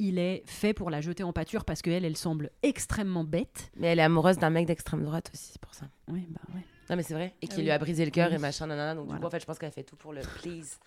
il 0.00 0.18
est 0.20 0.44
fait 0.46 0.74
pour 0.74 0.90
la 0.90 1.00
jeter 1.00 1.24
en 1.24 1.32
pâture 1.32 1.64
parce 1.64 1.82
qu'elle 1.82 2.04
elle 2.04 2.16
semble 2.16 2.50
extrêmement 2.62 3.24
bête 3.24 3.72
Mais 3.76 3.88
elle 3.88 3.98
est 3.98 4.02
amoureuse 4.02 4.38
d'un 4.38 4.50
mec 4.50 4.66
d'extrême 4.66 5.02
droite 5.02 5.30
aussi, 5.34 5.50
c'est 5.52 5.60
pour 5.60 5.74
ça. 5.74 5.86
oui 6.06 6.24
bah 6.30 6.40
ouais 6.54 6.60
Non 6.88 6.94
mais 6.96 7.02
c'est 7.02 7.14
vrai. 7.14 7.34
Et 7.42 7.48
qui 7.48 7.54
Ah 7.54 7.58
oui. 7.58 7.62
lui 7.64 7.70
a 7.72 7.78
brisé 7.78 8.04
le 8.04 8.12
cœur 8.12 8.28
Oui. 8.30 8.36
et 8.36 8.38
machin, 8.38 8.68
nanana. 8.68 8.94
Donc 8.94 9.06
du 9.06 9.08
Voilà. 9.08 9.20
coup, 9.20 9.26
en 9.26 9.30
fait, 9.30 9.40
je 9.40 9.44
pense 9.46 9.58
qu'elle 9.58 9.72
fait 9.72 9.82
tout 9.82 9.96
pour 9.96 10.12
le 10.12 10.20
please. 10.40 10.78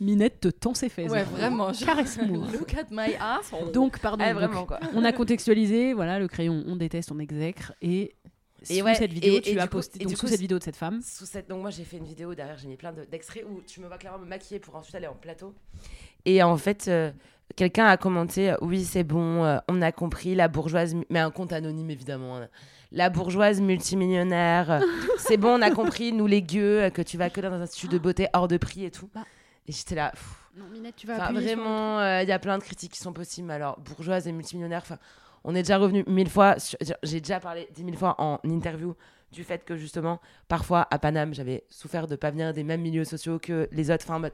Minette 0.00 0.40
te 0.40 0.48
tend 0.48 0.74
ses 0.74 0.88
fesses 0.88 1.10
Ouais, 1.10 1.24
vraiment. 1.24 1.72
caresse-moi 1.72 2.46
Look 2.52 2.74
at 2.74 2.86
my 2.90 3.14
ass. 3.20 3.50
donc 3.72 3.98
pardon 4.00 4.24
donc, 4.24 4.34
vraiment 4.34 4.64
quoi. 4.64 4.78
on 4.94 5.04
a 5.04 5.12
contextualisé 5.12 5.92
voilà 5.94 6.18
le 6.18 6.28
crayon 6.28 6.62
on 6.66 6.76
déteste 6.76 7.10
on 7.12 7.18
exècre 7.18 7.72
et 7.82 8.14
Et 8.68 8.78
sous 8.78 8.84
ouais, 8.84 8.94
cette 8.94 9.12
vidéo 9.12 9.36
et- 9.36 9.40
tu 9.40 9.50
et 9.50 9.58
as 9.58 9.66
coup- 9.66 9.72
posté 9.78 10.00
et 10.00 10.04
donc 10.04 10.14
sous 10.16 10.20
coup, 10.26 10.26
cette 10.28 10.40
vidéo 10.40 10.58
de 10.58 10.64
cette 10.64 10.76
femme 10.76 11.00
Sous 11.02 11.26
cette... 11.26 11.48
Donc 11.48 11.60
moi 11.62 11.70
j'ai 11.70 11.84
fait 11.84 11.96
une 11.96 12.04
vidéo 12.06 12.34
derrière, 12.34 12.58
j'ai 12.58 12.68
mis 12.68 12.76
plein 12.76 12.92
de- 12.92 13.04
d'extraits 13.04 13.44
où 13.48 13.60
tu 13.66 13.80
me 13.80 13.86
vois 13.88 13.98
clairement 13.98 14.18
me 14.18 14.26
maquiller 14.26 14.60
pour 14.60 14.74
ensuite 14.76 14.94
aller 14.94 15.06
en 15.06 15.14
plateau. 15.14 15.54
Et 16.24 16.42
en 16.42 16.56
fait, 16.56 16.86
euh, 16.88 17.10
quelqu'un 17.56 17.86
a 17.86 17.96
commenté, 17.96 18.50
euh, 18.50 18.56
oui 18.60 18.84
c'est 18.84 19.04
bon, 19.04 19.44
euh, 19.44 19.58
on 19.68 19.80
a 19.82 19.92
compris, 19.92 20.34
la 20.34 20.48
bourgeoise, 20.48 20.94
mais 21.10 21.18
un 21.20 21.30
compte 21.30 21.52
anonyme 21.52 21.90
évidemment. 21.90 22.36
hein. 22.38 22.48
La 22.90 23.10
bourgeoise 23.10 23.60
multimillionnaire, 23.60 24.80
c'est 25.18 25.36
bon, 25.36 25.58
on 25.58 25.62
a 25.62 25.70
compris, 25.70 26.12
nous 26.12 26.26
les 26.26 26.42
gueux, 26.42 26.90
que 26.90 27.02
tu 27.02 27.16
vas 27.18 27.30
que 27.30 27.40
dans 27.40 27.52
un 27.52 27.60
institut 27.60 27.88
de 27.88 27.98
beauté 27.98 28.26
hors 28.32 28.48
de 28.48 28.56
prix 28.56 28.84
et 28.84 28.90
tout. 28.90 29.08
Bah. 29.14 29.24
Et 29.68 29.72
j'étais 29.72 29.94
là, 29.94 30.10
pff, 30.10 30.48
non 30.56 30.64
Minette 30.72 30.96
tu 30.96 31.06
vas 31.06 31.18
le 31.30 31.40
vraiment, 31.40 32.00
euh, 32.00 32.22
il 32.22 32.28
y 32.28 32.32
a 32.32 32.38
plein 32.38 32.56
de 32.58 32.62
critiques 32.64 32.92
qui 32.92 32.98
sont 33.00 33.12
possibles. 33.12 33.50
Alors, 33.50 33.78
bourgeoise 33.80 34.26
et 34.26 34.32
multimillionnaire, 34.32 34.80
enfin, 34.82 34.98
on 35.44 35.54
est 35.54 35.62
déjà 35.62 35.76
revenu 35.78 36.02
mille 36.06 36.30
fois. 36.30 36.58
sur- 36.58 36.78
J'ai 37.02 37.20
déjà 37.20 37.38
parlé 37.38 37.68
dix 37.74 37.84
mille 37.84 37.96
fois 37.96 38.14
en 38.18 38.40
interview 38.44 38.94
du 39.30 39.44
fait 39.44 39.62
que 39.64 39.76
justement, 39.76 40.20
parfois 40.48 40.88
à 40.90 40.98
Paname, 40.98 41.34
j'avais 41.34 41.64
souffert 41.68 42.06
de 42.06 42.16
pas 42.16 42.30
venir 42.30 42.52
des 42.54 42.64
mêmes 42.64 42.80
milieux 42.80 43.04
sociaux 43.04 43.38
que 43.38 43.68
les 43.72 43.90
autres. 43.90 44.04
Enfin, 44.06 44.16
en 44.16 44.20
mode, 44.20 44.32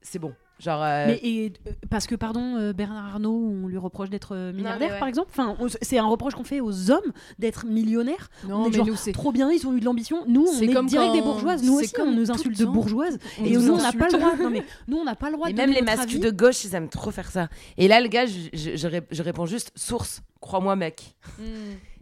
c'est 0.00 0.20
bon. 0.20 0.32
Genre, 0.62 0.80
euh, 0.82 1.06
Mais 1.08 1.20
et, 1.24 1.52
euh, 1.66 1.72
parce 1.90 2.06
que, 2.06 2.14
pardon, 2.14 2.56
euh, 2.56 2.72
Bernard 2.72 3.06
Arnault, 3.14 3.50
on 3.64 3.66
lui 3.66 3.78
reproche 3.78 4.10
d'être 4.10 4.36
euh, 4.36 4.52
milliardaire, 4.52 4.92
ouais. 4.92 4.98
par 5.00 5.08
exemple. 5.08 5.28
Enfin, 5.32 5.56
c'est 5.82 5.98
un 5.98 6.06
reproche 6.06 6.34
qu'on 6.34 6.44
fait 6.44 6.60
aux 6.60 6.90
hommes 6.92 7.12
d'être 7.40 7.66
millionnaires. 7.66 8.28
Non, 8.48 8.58
on 8.58 8.66
est 8.66 8.70
mais 8.70 8.76
genre 8.76 8.86
nous, 8.86 8.94
c'est. 8.96 9.10
trop 9.10 9.32
bien, 9.32 9.50
ils 9.50 9.66
ont 9.66 9.74
eu 9.76 9.80
de 9.80 9.84
l'ambition. 9.84 10.18
Nous, 10.28 10.46
on 10.46 10.60
est 10.60 10.72
comme 10.72 10.86
direct 10.86 11.10
quand- 11.10 11.16
des 11.16 11.22
bourgeoises. 11.22 11.62
Nous 11.64 11.78
c'est 11.78 11.84
aussi, 11.86 11.92
comme 11.94 12.10
on 12.10 12.14
nous 12.14 12.30
insulte 12.30 12.56
de 12.58 12.64
bourgeoises. 12.64 13.18
On 13.40 13.44
Et 13.44 13.50
nous 13.54 13.62
nous, 13.62 13.72
on 13.72 13.76
n'a 13.78 13.92
pas 13.92 14.06
le 14.06 14.12
droit. 14.18 14.36
Non, 14.36 14.50
mais 14.50 14.62
nous, 14.86 14.98
on 14.98 15.04
n'a 15.04 15.16
pas 15.16 15.30
le 15.30 15.36
droit 15.36 15.50
Et 15.50 15.52
de 15.52 15.58
même 15.58 15.70
les 15.72 15.88
avis. 15.88 16.20
de 16.20 16.30
gauche, 16.30 16.62
ils 16.64 16.74
aiment 16.76 16.88
trop 16.88 17.10
faire 17.10 17.30
ça. 17.30 17.48
Et 17.76 17.88
là, 17.88 18.00
le 18.00 18.06
gars, 18.08 18.26
je, 18.26 18.38
je- 18.52 18.76
je 18.76 18.86
ré- 18.86 19.02
je 19.10 19.22
réponds 19.22 19.46
juste 19.46 19.72
source, 19.74 20.22
crois-moi, 20.40 20.76
mec. 20.76 21.16
Mm. 21.40 21.42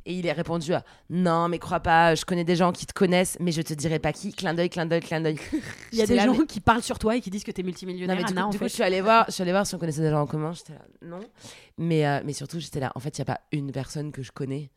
Et 0.07 0.14
il 0.14 0.26
est 0.26 0.32
répondu 0.32 0.72
à 0.72 0.82
non, 1.11 1.48
mais 1.48 1.59
crois 1.59 1.80
pas, 1.80 2.14
je 2.14 2.24
connais 2.24 2.44
des 2.44 2.57
gens 2.57 2.72
qui 2.72 2.86
te 2.86 2.92
connaissent, 2.94 3.36
mais 3.38 3.53
je 3.53 3.61
te 3.62 3.74
dirai 3.74 3.98
pas 3.98 4.12
qui. 4.12 4.32
Clin 4.32 4.55
d'œil, 4.55 4.70
clin 4.70 4.86
d'œil, 4.86 5.01
clin 5.01 5.20
d'œil. 5.20 5.38
Il 5.92 5.98
y 5.98 6.03
a 6.03 6.07
des 6.07 6.14
là, 6.16 6.24
gens 6.26 6.36
mais- 6.38 6.46
qui 6.46 6.61
parlent 6.61 6.82
sur 6.82 6.98
toi 6.98 7.16
et 7.16 7.20
qui 7.20 7.28
disent 7.30 7.44
que 7.44 7.51
t'es 7.51 7.62
Non, 7.62 7.66
multimillionnaire. 7.66 8.16
mais 8.16 8.24
du, 8.24 8.32
Anna, 8.32 8.42
coup, 8.42 8.46
en 8.48 8.51
du 8.51 8.59
coup, 8.59 8.64
fait. 8.64 8.68
je 8.70 8.74
suis 8.74 8.82
allée 8.82 9.01
voir, 9.03 9.26
je 9.28 9.32
suis 9.32 9.42
allée 9.42 9.53
voir 9.53 9.66
si 9.66 9.74
on 9.74 9.78
connaissait 9.78 10.01
des 10.01 10.11
gens 10.11 10.22
en 10.22 10.26
commun. 10.26 10.53
J'étais 10.53 10.72
là, 10.72 10.80
non. 11.03 11.20
Mais, 11.78 12.07
euh, 12.07 12.20
mais 12.24 12.32
surtout, 12.32 12.59
j'étais 12.61 12.80
là. 12.80 12.92
En 12.94 13.01
fait, 13.01 13.16
il 13.16 13.20
y 13.20 13.22
a 13.22 13.26
pas 13.26 13.40
une 13.53 13.72
personne 13.72 14.11
que 14.12 14.22
je 14.22 14.32
connais. 14.32 14.70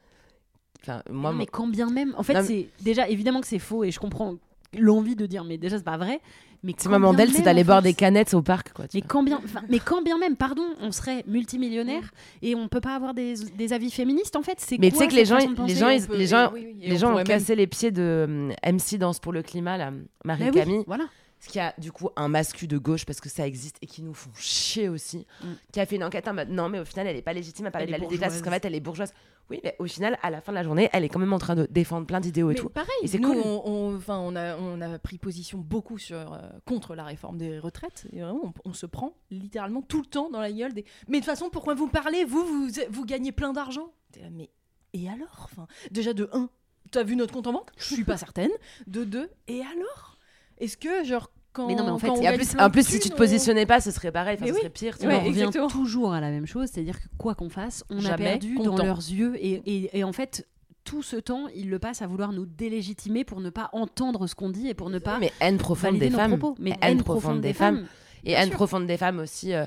Enfin, 0.81 1.01
moi, 1.09 1.31
Non, 1.31 1.37
mais 1.37 1.45
quand 1.45 1.67
bien 1.67 1.89
même. 1.89 2.13
En 2.17 2.23
fait, 2.23 2.33
Non, 2.33 2.43
c'est 2.45 2.67
déjà 2.81 3.07
évidemment 3.07 3.39
que 3.39 3.47
c'est 3.47 3.59
faux 3.59 3.83
et 3.85 3.91
je 3.91 3.99
comprends 3.99 4.35
l'envie 4.77 5.15
de 5.15 5.25
dire, 5.25 5.43
mais 5.45 5.57
déjà, 5.57 5.77
c'est 5.77 5.83
pas 5.85 5.97
vrai. 5.97 6.19
Mais 6.63 6.73
ma 6.85 6.89
bien 6.91 6.99
mandel, 6.99 7.29
c'est 7.31 7.41
d'aller 7.41 7.63
boire 7.63 7.81
des 7.81 7.93
canettes 7.93 8.33
au 8.33 8.41
parc, 8.41 8.71
quoi. 8.73 8.87
tu 8.87 8.95
Mais 8.97 9.01
vois. 9.01 9.07
quand, 9.09 9.23
bien, 9.23 9.41
mais 9.69 9.79
quand 9.79 10.01
bien 10.01 10.17
même, 10.17 10.35
pardon, 10.37 10.63
on 10.81 10.91
serait 10.93 11.23
multimillionnaire 11.27 12.11
et 12.41 12.55
on 12.55 12.67
peut 12.69 12.79
pas 12.81 12.95
avoir 12.95 13.13
des, 13.13 13.33
des 13.57 13.73
avis 13.73 13.91
féministes 13.91 14.35
en 14.37 14.41
fait. 14.43 14.55
C'est 14.59 14.77
Mais 14.79 14.89
tu 14.89 14.97
sais 14.97 15.07
que 15.07 15.13
les 15.15 15.25
gens, 15.25 15.37
les 15.67 15.75
gens, 15.75 15.89
les 15.89 16.25
gens, 16.27 16.51
oui, 16.53 16.61
oui, 16.65 16.77
et 16.81 16.89
les 16.89 16.95
on 16.95 16.99
gens 16.99 17.19
ont 17.19 17.23
cassé 17.23 17.55
les 17.55 17.67
pieds 17.67 17.91
de 17.91 18.49
MC 18.65 18.97
Danse 18.97 19.19
pour 19.19 19.33
le 19.33 19.41
climat, 19.43 19.77
là, 19.77 19.91
Bah 19.91 19.97
oui, 20.39 20.45
Marie-Camille. 20.45 20.83
voilà. 20.87 21.05
Ce 21.45 21.49
qui 21.49 21.59
a 21.59 21.73
du 21.77 21.91
coup 21.91 22.09
un 22.15 22.29
mascu 22.29 22.67
de 22.67 22.77
gauche 22.77 23.05
parce 23.05 23.19
que 23.19 23.27
ça 23.27 23.45
existe 23.45 23.75
et 23.81 23.85
qui 23.85 24.01
nous 24.01 24.13
font 24.13 24.31
chier 24.33 24.87
aussi, 24.87 25.27
Mm. 25.43 25.47
qui 25.73 25.79
a 25.81 25.85
fait 25.85 25.97
une 25.97 26.03
enquête 26.05 26.25
en 26.29 26.33
mode 26.33 26.47
non 26.49 26.69
mais 26.69 26.79
au 26.79 26.85
final 26.85 27.05
elle 27.07 27.17
est 27.17 27.21
pas 27.21 27.33
légitime 27.33 27.65
à 27.65 27.71
parler 27.71 27.83
Elle 27.85 27.91
de 27.93 27.97
la 27.97 27.97
lutte 27.99 28.09
des 28.11 28.17
classes 28.17 28.33
parce 28.33 28.41
qu'en 28.41 28.51
fait 28.51 28.63
elle 28.65 28.75
est 28.75 28.79
bourgeoise. 28.79 29.13
Oui 29.49 29.59
mais 29.61 29.75
au 29.77 29.85
final 29.85 30.17
à 30.21 30.29
la 30.29 30.39
fin 30.39 30.53
de 30.53 30.55
la 30.55 30.63
journée 30.63 30.89
elle 30.93 31.03
est 31.03 31.09
quand 31.09 31.19
même 31.19 31.33
en 31.33 31.37
train 31.39 31.55
de 31.55 31.67
défendre 31.69 32.07
plein 32.07 32.21
d'idéaux 32.21 32.49
et 32.51 32.55
tout. 32.55 32.69
pareil, 32.69 32.89
Et 33.01 33.07
c'est 33.07 33.19
nous, 33.19 33.33
cool. 33.33 33.41
on, 33.43 33.61
on- 33.65 34.01
on, 34.07 34.35
a, 34.37 34.55
on 34.57 34.79
a 34.79 34.97
pris 34.99 35.17
position 35.17 35.57
beaucoup 35.57 35.97
sur, 35.97 36.15
euh, 36.33 36.37
contre 36.65 36.95
la 36.95 37.03
réforme 37.03 37.37
des 37.37 37.59
retraites. 37.59 38.07
Et 38.13 38.21
vraiment, 38.21 38.53
on, 38.63 38.69
on 38.69 38.73
se 38.73 38.85
prend 38.85 39.13
littéralement 39.29 39.81
tout 39.81 39.99
le 39.99 40.05
temps 40.07 40.29
dans 40.29 40.39
la 40.39 40.51
gueule 40.51 40.73
des. 40.73 40.85
Mais 41.09 41.19
de 41.19 41.25
toute 41.25 41.33
façon, 41.33 41.49
pourquoi 41.49 41.73
vous 41.75 41.89
parlez? 41.89 42.23
Vous, 42.23 42.45
vous, 42.45 42.69
vous 42.89 43.05
gagnez 43.05 43.33
plein 43.33 43.51
d'argent. 43.51 43.91
Mais 44.31 44.49
et 44.93 45.09
alors? 45.09 45.41
Enfin, 45.51 45.67
Déjà, 45.91 46.13
de 46.13 46.29
1, 46.31 46.49
t'as 46.91 47.03
vu 47.03 47.15
notre 47.17 47.33
compte 47.33 47.47
en 47.47 47.53
banque? 47.53 47.69
Je 47.77 47.93
suis 47.95 48.05
pas 48.05 48.15
certaine. 48.25 48.51
De 48.87 49.03
2, 49.03 49.29
et 49.49 49.59
alors? 49.61 50.12
Est-ce 50.59 50.77
que, 50.77 51.03
genre, 51.03 51.29
quand. 51.51 51.67
Mais 51.67 51.75
non, 51.75 51.83
mais 51.85 51.89
en 51.91 51.97
fait, 51.99 52.09
on 52.09 52.13
en 52.15 52.33
plus, 52.35 52.55
en 52.59 52.69
plus 52.69 52.87
si 52.87 52.99
tu 52.99 53.09
te 53.09 53.13
on- 53.13 53.17
positionnais 53.17 53.65
pas 53.65 53.79
ce 53.81 53.91
serait 53.91 54.11
pareil, 54.11 54.37
enfin, 54.37 54.47
ce 54.47 54.51
oui. 54.53 54.57
serait 54.59 54.69
pire. 54.69 54.97
tu 54.97 55.05
On 55.05 55.09
Ouais, 55.09 55.15
vois. 55.19 55.23
revient 55.23 55.49
toujours 55.69 56.13
à 56.13 56.21
la 56.21 56.29
même 56.31 56.45
chose, 56.47 56.69
c'est-à-dire 56.71 56.99
que 56.99 57.07
quoi 57.17 57.35
qu'on 57.35 57.49
fasse, 57.49 57.83
on 57.89 58.03
a 58.05 58.15
perdu 58.15 58.55
dans 58.57 58.75
leurs 58.77 58.97
yeux 58.97 59.35
et, 59.37 59.61
et- 59.65 59.99
et 59.99 60.03
en 60.03 60.13
fait. 60.13 60.47
Tout 60.85 61.01
ce 61.01 61.15
temps, 61.15 61.47
ils 61.55 61.69
le 61.69 61.79
passent 61.79 62.01
à 62.01 62.07
vouloir 62.07 62.33
nous 62.33 62.45
délégitimer 62.45 63.23
pour 63.23 63.39
ne 63.39 63.49
pas 63.49 63.69
entendre 63.71 64.27
ce 64.27 64.35
qu'on 64.35 64.49
dit 64.49 64.67
et 64.67 64.73
pour 64.73 64.89
ne 64.89 64.99
pas 64.99 65.17
Mais 65.17 65.31
haine 65.39 65.55
profonde 65.57 65.97
des 65.97 66.09
femmes. 66.09 66.37
propos. 66.37 66.57
Mais 66.59 66.75
haine 66.81 67.01
profonde 67.01 67.39
des 67.39 67.53
femmes. 67.53 67.85
Et 68.25 68.31
haine 68.31 68.49
profonde 68.51 68.87
des 68.87 68.97
femmes 68.97 69.19
aussi, 69.19 69.53
euh, 69.53 69.65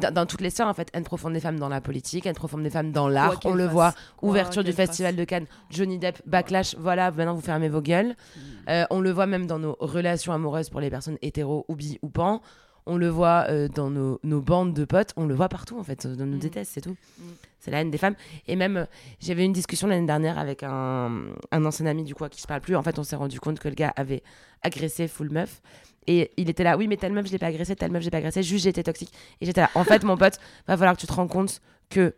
dans, 0.00 0.12
dans 0.12 0.26
toutes 0.26 0.40
les 0.40 0.50
sphères 0.50 0.68
en 0.68 0.74
fait. 0.74 0.88
Haine 0.92 1.04
profonde 1.04 1.32
des 1.32 1.40
femmes 1.40 1.58
dans 1.58 1.68
la 1.68 1.80
politique, 1.80 2.26
haine 2.26 2.34
profonde 2.34 2.62
des 2.62 2.70
femmes 2.70 2.92
dans 2.92 3.08
l'art. 3.08 3.40
On 3.44 3.54
le 3.54 3.64
fasse. 3.64 3.72
voit, 3.72 3.94
ouverture 4.22 4.62
du 4.64 4.72
Festival 4.72 5.12
fasse. 5.12 5.18
de 5.20 5.24
Cannes, 5.24 5.46
Johnny 5.70 5.98
Depp, 5.98 6.22
backlash, 6.26 6.76
voilà, 6.78 7.10
maintenant 7.10 7.34
vous 7.34 7.40
fermez 7.40 7.68
vos 7.68 7.82
gueules. 7.82 8.14
Euh, 8.68 8.84
on 8.90 9.00
le 9.00 9.10
voit 9.10 9.26
même 9.26 9.46
dans 9.46 9.58
nos 9.58 9.76
relations 9.80 10.32
amoureuses 10.32 10.70
pour 10.70 10.80
les 10.80 10.90
personnes 10.90 11.18
hétéros 11.22 11.64
ou 11.68 11.74
bi 11.74 11.98
ou 12.02 12.08
pan. 12.08 12.40
On 12.86 12.96
le 12.96 13.08
voit 13.08 13.46
euh, 13.48 13.68
dans 13.68 13.90
nos, 13.90 14.20
nos 14.22 14.40
bandes 14.40 14.72
de 14.74 14.84
potes, 14.84 15.12
on 15.16 15.26
le 15.26 15.34
voit 15.34 15.48
partout 15.48 15.78
en 15.78 15.82
fait. 15.82 16.06
On 16.06 16.24
nous 16.24 16.36
Mm. 16.36 16.38
déteste, 16.38 16.72
c'est 16.74 16.80
tout. 16.80 16.96
Mm. 17.18 17.22
C'est 17.58 17.70
la 17.72 17.80
haine 17.80 17.90
des 17.90 17.98
femmes. 17.98 18.14
Et 18.46 18.54
même, 18.54 18.76
euh, 18.76 18.84
j'avais 19.20 19.44
une 19.44 19.52
discussion 19.52 19.88
l'année 19.88 20.06
dernière 20.06 20.38
avec 20.38 20.62
un, 20.62 21.24
un 21.50 21.64
ancien 21.64 21.86
ami 21.86 22.04
du 22.04 22.14
coup 22.14 22.22
à 22.24 22.28
qui 22.28 22.40
je 22.40 22.46
parle 22.46 22.60
plus. 22.60 22.76
En 22.76 22.82
fait, 22.82 22.98
on 22.98 23.02
s'est 23.02 23.16
rendu 23.16 23.40
compte 23.40 23.58
que 23.58 23.68
le 23.68 23.74
gars 23.74 23.92
avait 23.96 24.22
agressé 24.62 25.08
full 25.08 25.30
meuf. 25.30 25.60
Et 26.06 26.30
il 26.36 26.48
était 26.48 26.62
là, 26.62 26.76
oui, 26.76 26.86
mais 26.86 26.96
telle 26.96 27.12
meuf, 27.12 27.26
je 27.26 27.32
l'ai 27.32 27.38
pas 27.38 27.46
agressée, 27.46 27.74
telle 27.74 27.90
meuf, 27.90 28.02
je 28.02 28.06
l'ai 28.06 28.10
pas 28.12 28.18
agressée, 28.18 28.44
juste 28.44 28.62
j'étais 28.62 28.84
toxique. 28.84 29.12
Et 29.40 29.46
j'étais 29.46 29.62
là, 29.62 29.70
en 29.74 29.82
fait, 29.82 30.04
mon 30.04 30.16
pote, 30.16 30.38
va 30.68 30.76
falloir 30.76 30.94
que 30.94 31.00
tu 31.00 31.08
te 31.08 31.12
rends 31.12 31.26
compte 31.26 31.60
que 31.90 32.14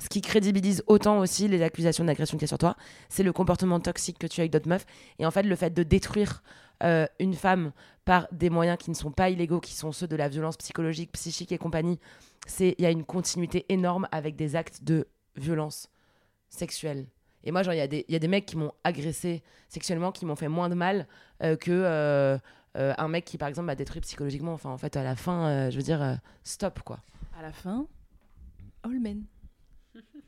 ce 0.00 0.08
qui 0.08 0.22
crédibilise 0.22 0.82
autant 0.86 1.18
aussi 1.18 1.46
les 1.48 1.60
accusations 1.60 2.04
d'agression 2.04 2.38
qu'il 2.38 2.44
y 2.44 2.46
a 2.46 2.48
sur 2.48 2.56
toi, 2.56 2.76
c'est 3.10 3.24
le 3.24 3.32
comportement 3.34 3.80
toxique 3.80 4.18
que 4.18 4.26
tu 4.26 4.40
as 4.40 4.42
avec 4.42 4.52
d'autres 4.52 4.68
meufs. 4.68 4.86
Et 5.18 5.26
en 5.26 5.30
fait, 5.30 5.42
le 5.42 5.56
fait 5.56 5.74
de 5.74 5.82
détruire 5.82 6.42
euh, 6.82 7.06
une 7.18 7.34
femme 7.34 7.72
par 8.04 8.28
des 8.32 8.50
moyens 8.50 8.78
qui 8.78 8.90
ne 8.90 8.94
sont 8.94 9.10
pas 9.10 9.30
illégaux, 9.30 9.60
qui 9.60 9.74
sont 9.74 9.92
ceux 9.92 10.08
de 10.08 10.16
la 10.16 10.28
violence 10.28 10.56
psychologique, 10.56 11.12
psychique 11.12 11.52
et 11.52 11.58
compagnie, 11.58 11.98
c'est 12.46 12.74
il 12.78 12.82
y 12.82 12.86
a 12.86 12.90
une 12.90 13.04
continuité 13.04 13.66
énorme 13.68 14.08
avec 14.12 14.36
des 14.36 14.56
actes 14.56 14.82
de 14.82 15.06
violence 15.36 15.90
sexuelle. 16.48 17.06
Et 17.44 17.52
moi, 17.52 17.62
il 17.62 17.74
y, 17.74 18.12
y 18.12 18.16
a 18.16 18.18
des 18.18 18.28
mecs 18.28 18.46
qui 18.46 18.56
m'ont 18.56 18.72
agressé 18.84 19.42
sexuellement, 19.68 20.12
qui 20.12 20.26
m'ont 20.26 20.36
fait 20.36 20.48
moins 20.48 20.68
de 20.68 20.74
mal 20.74 21.06
euh, 21.42 21.56
euh, 21.68 22.38
euh, 22.76 23.08
mec 23.08 23.24
qui, 23.24 23.38
par 23.38 23.48
exemple, 23.48 23.66
m'a 23.66 23.74
détruit 23.74 24.00
psychologiquement. 24.00 24.52
Enfin, 24.52 24.70
en 24.70 24.78
fait, 24.78 24.96
à 24.96 25.04
la 25.04 25.16
fin, 25.16 25.70
je 25.70 25.76
veux 25.76 25.82
dire, 25.82 26.18
stop, 26.42 26.80
quoi. 26.84 26.98
À 27.38 27.42
la 27.42 27.52
fin, 27.52 27.86
all 28.82 29.00
men. 29.00 29.24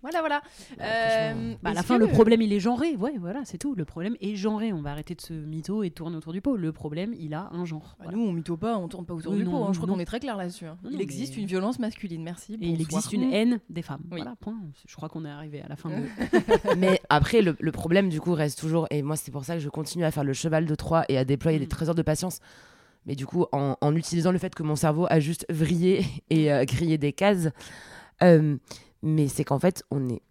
Voilà, 0.02 0.20
voilà. 0.20 0.40
franchement, 0.42 0.84
Euh, 0.86 1.54
Bah, 1.62 1.70
à 1.70 1.74
la 1.74 1.82
fin, 1.82 1.96
que- 1.98 2.04
le 2.04 2.08
problème, 2.08 2.40
il 2.42 2.52
est 2.52 2.60
genré. 2.60 2.96
Ouais, 2.96 3.14
voilà, 3.18 3.40
c'est 3.44 3.58
tout. 3.58 3.74
Le 3.74 3.84
problème 3.84 4.16
est 4.20 4.34
genré. 4.34 4.72
On 4.72 4.80
va 4.80 4.92
arrêter 4.92 5.14
de 5.14 5.20
se 5.20 5.32
mytho 5.32 5.82
et 5.82 5.90
de 5.90 5.94
tourner 5.94 6.16
autour 6.16 6.32
du 6.32 6.40
pot. 6.40 6.56
Le 6.56 6.72
problème, 6.72 7.14
il 7.18 7.34
a 7.34 7.50
un 7.52 7.64
genre. 7.64 7.96
Bah, 7.98 8.04
Voilà. 8.04 8.16
Nous, 8.18 8.24
on 8.24 8.32
mytho 8.32 8.56
pas, 8.56 8.78
on 8.78 8.88
tourne 8.88 9.04
pas 9.04 9.14
autour 9.14 9.32
Oui, 9.32 9.38
du 9.38 9.44
non, 9.44 9.50
pot. 9.50 9.64
hein. 9.64 9.72
Je 9.72 9.78
crois 9.78 9.92
qu'on 9.92 10.00
est 10.00 10.04
très 10.06 10.20
clair 10.20 10.36
là-dessus. 10.36 10.64
hein. 10.66 10.78
Il 10.90 11.00
existe 11.00 11.34
mais- 11.36 11.42
une 11.42 11.48
violence 11.48 11.78
masculine. 11.78 12.22
Merci. 12.22 12.54
Et 12.60 12.68
il 12.68 12.80
existe 12.80 13.12
une 13.12 13.32
haine 13.32 13.60
des 13.68 13.82
femmes. 13.82 14.00
Oui. 14.10 14.20
Voilà, 14.22 14.36
point. 14.40 14.56
Je 14.86 14.96
crois 14.96 15.08
qu'on 15.08 15.24
est 15.24 15.30
arrivé 15.30 15.60
à 15.62 15.68
la 15.68 15.76
fin 15.76 15.90
de. 15.90 15.96
Mais 16.78 17.00
après, 17.10 17.42
le, 17.42 17.56
le 17.60 17.72
problème, 17.72 18.08
du 18.08 18.20
coup, 18.20 18.32
reste 18.32 18.58
toujours. 18.58 18.86
Et 18.90 19.02
moi, 19.02 19.16
c'est 19.16 19.30
pour 19.30 19.44
ça 19.44 19.54
que 19.54 19.60
je 19.60 19.68
continue 19.68 20.04
à 20.04 20.10
faire 20.10 20.24
le 20.24 20.32
cheval 20.32 20.64
de 20.66 20.74
Troie 20.74 21.04
et 21.08 21.18
à 21.18 21.24
déployer 21.24 21.58
Mm. 21.58 21.62
des 21.62 21.68
trésors 21.68 21.94
de 21.94 22.02
patience. 22.02 22.40
Mais 23.06 23.14
du 23.14 23.26
coup, 23.26 23.46
en, 23.52 23.76
en 23.80 23.96
utilisant 23.96 24.30
le 24.32 24.38
fait 24.38 24.54
que 24.54 24.62
mon 24.62 24.76
cerveau 24.76 25.06
a 25.10 25.20
juste 25.20 25.46
vrillé 25.50 26.04
et 26.30 26.52
euh, 26.52 26.64
grillé 26.64 26.96
des 26.98 27.12
cases. 27.12 27.48
Euh, 28.22 28.56
mais 29.02 29.28
c'est 29.28 29.44
qu'en 29.44 29.58
fait, 29.58 29.82
on 29.90 30.08
est. 30.08 30.22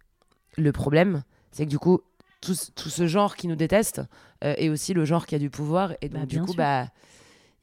Le 0.56 0.72
problème, 0.72 1.22
c'est 1.52 1.64
que 1.64 1.70
du 1.70 1.78
coup, 1.78 2.00
tout, 2.40 2.54
ce- 2.54 2.70
tout 2.72 2.88
ce 2.90 3.06
genre 3.06 3.36
qui 3.36 3.46
nous 3.48 3.56
déteste 3.56 4.00
euh, 4.44 4.54
est 4.56 4.68
aussi 4.68 4.94
le 4.94 5.04
genre 5.04 5.26
qui 5.26 5.34
a 5.34 5.38
du 5.38 5.50
pouvoir. 5.50 5.92
Et 6.00 6.08
donc, 6.08 6.20
Bah, 6.22 6.26
du 6.26 6.40
coup, 6.40 6.46
sûr. 6.48 6.56
bah. 6.56 6.86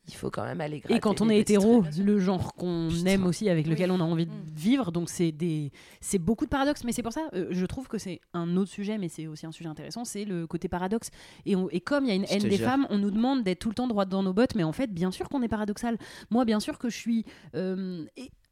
Il 0.09 0.13
faut 0.15 0.29
quand 0.31 0.45
même 0.45 0.61
aller 0.61 0.81
Et 0.87 1.01
quand 1.01 1.19
on 1.19 1.29
est 1.29 1.37
hétéro, 1.37 1.83
le 1.99 2.17
genre 2.17 2.53
qu'on 2.53 2.87
aime 3.05 3.25
aussi, 3.25 3.49
avec 3.49 3.67
lequel 3.67 3.91
Oui. 3.91 3.97
on 3.99 4.01
a 4.01 4.05
envie 4.05 4.25
de 4.25 4.31
Mm. 4.31 4.43
vivre, 4.55 4.91
donc 4.93 5.09
c'est 5.09 5.33
des, 5.33 5.69
c'est 5.99 6.17
beaucoup 6.17 6.45
de 6.45 6.49
paradoxes. 6.49 6.85
Mais 6.85 6.93
c'est 6.93 7.03
pour 7.03 7.11
ça, 7.11 7.27
euh, 7.33 7.47
je 7.51 7.65
trouve 7.65 7.89
que 7.89 7.97
c'est 7.97 8.21
un 8.33 8.55
autre 8.55 8.71
sujet, 8.71 8.97
mais 8.97 9.09
c'est 9.09 9.27
aussi 9.27 9.45
un 9.45 9.51
sujet 9.51 9.67
intéressant, 9.67 10.05
c'est 10.05 10.23
le 10.23 10.47
côté 10.47 10.69
paradoxe. 10.69 11.09
Et, 11.45 11.57
on- 11.57 11.67
et 11.71 11.81
comme 11.81 12.05
il 12.05 12.07
y 12.07 12.11
a 12.11 12.15
une 12.15 12.23
haine 12.29 12.41
des 12.43 12.55
jure. 12.55 12.67
femmes, 12.69 12.87
on 12.89 12.99
nous 12.99 13.11
demande 13.11 13.43
d'être 13.43 13.59
tout 13.59 13.67
le 13.67 13.75
temps 13.75 13.87
droit 13.89 14.05
dans 14.05 14.23
nos 14.23 14.31
bottes, 14.31 14.55
mais 14.55 14.63
en 14.63 14.71
fait, 14.71 14.93
bien 14.93 15.11
sûr 15.11 15.27
qu'on 15.27 15.41
est 15.41 15.49
paradoxal. 15.49 15.97
Moi, 16.29 16.45
bien 16.45 16.61
sûr 16.61 16.79
que 16.79 16.87
je 16.89 16.95
suis 16.95 17.25
euh, 17.55 18.05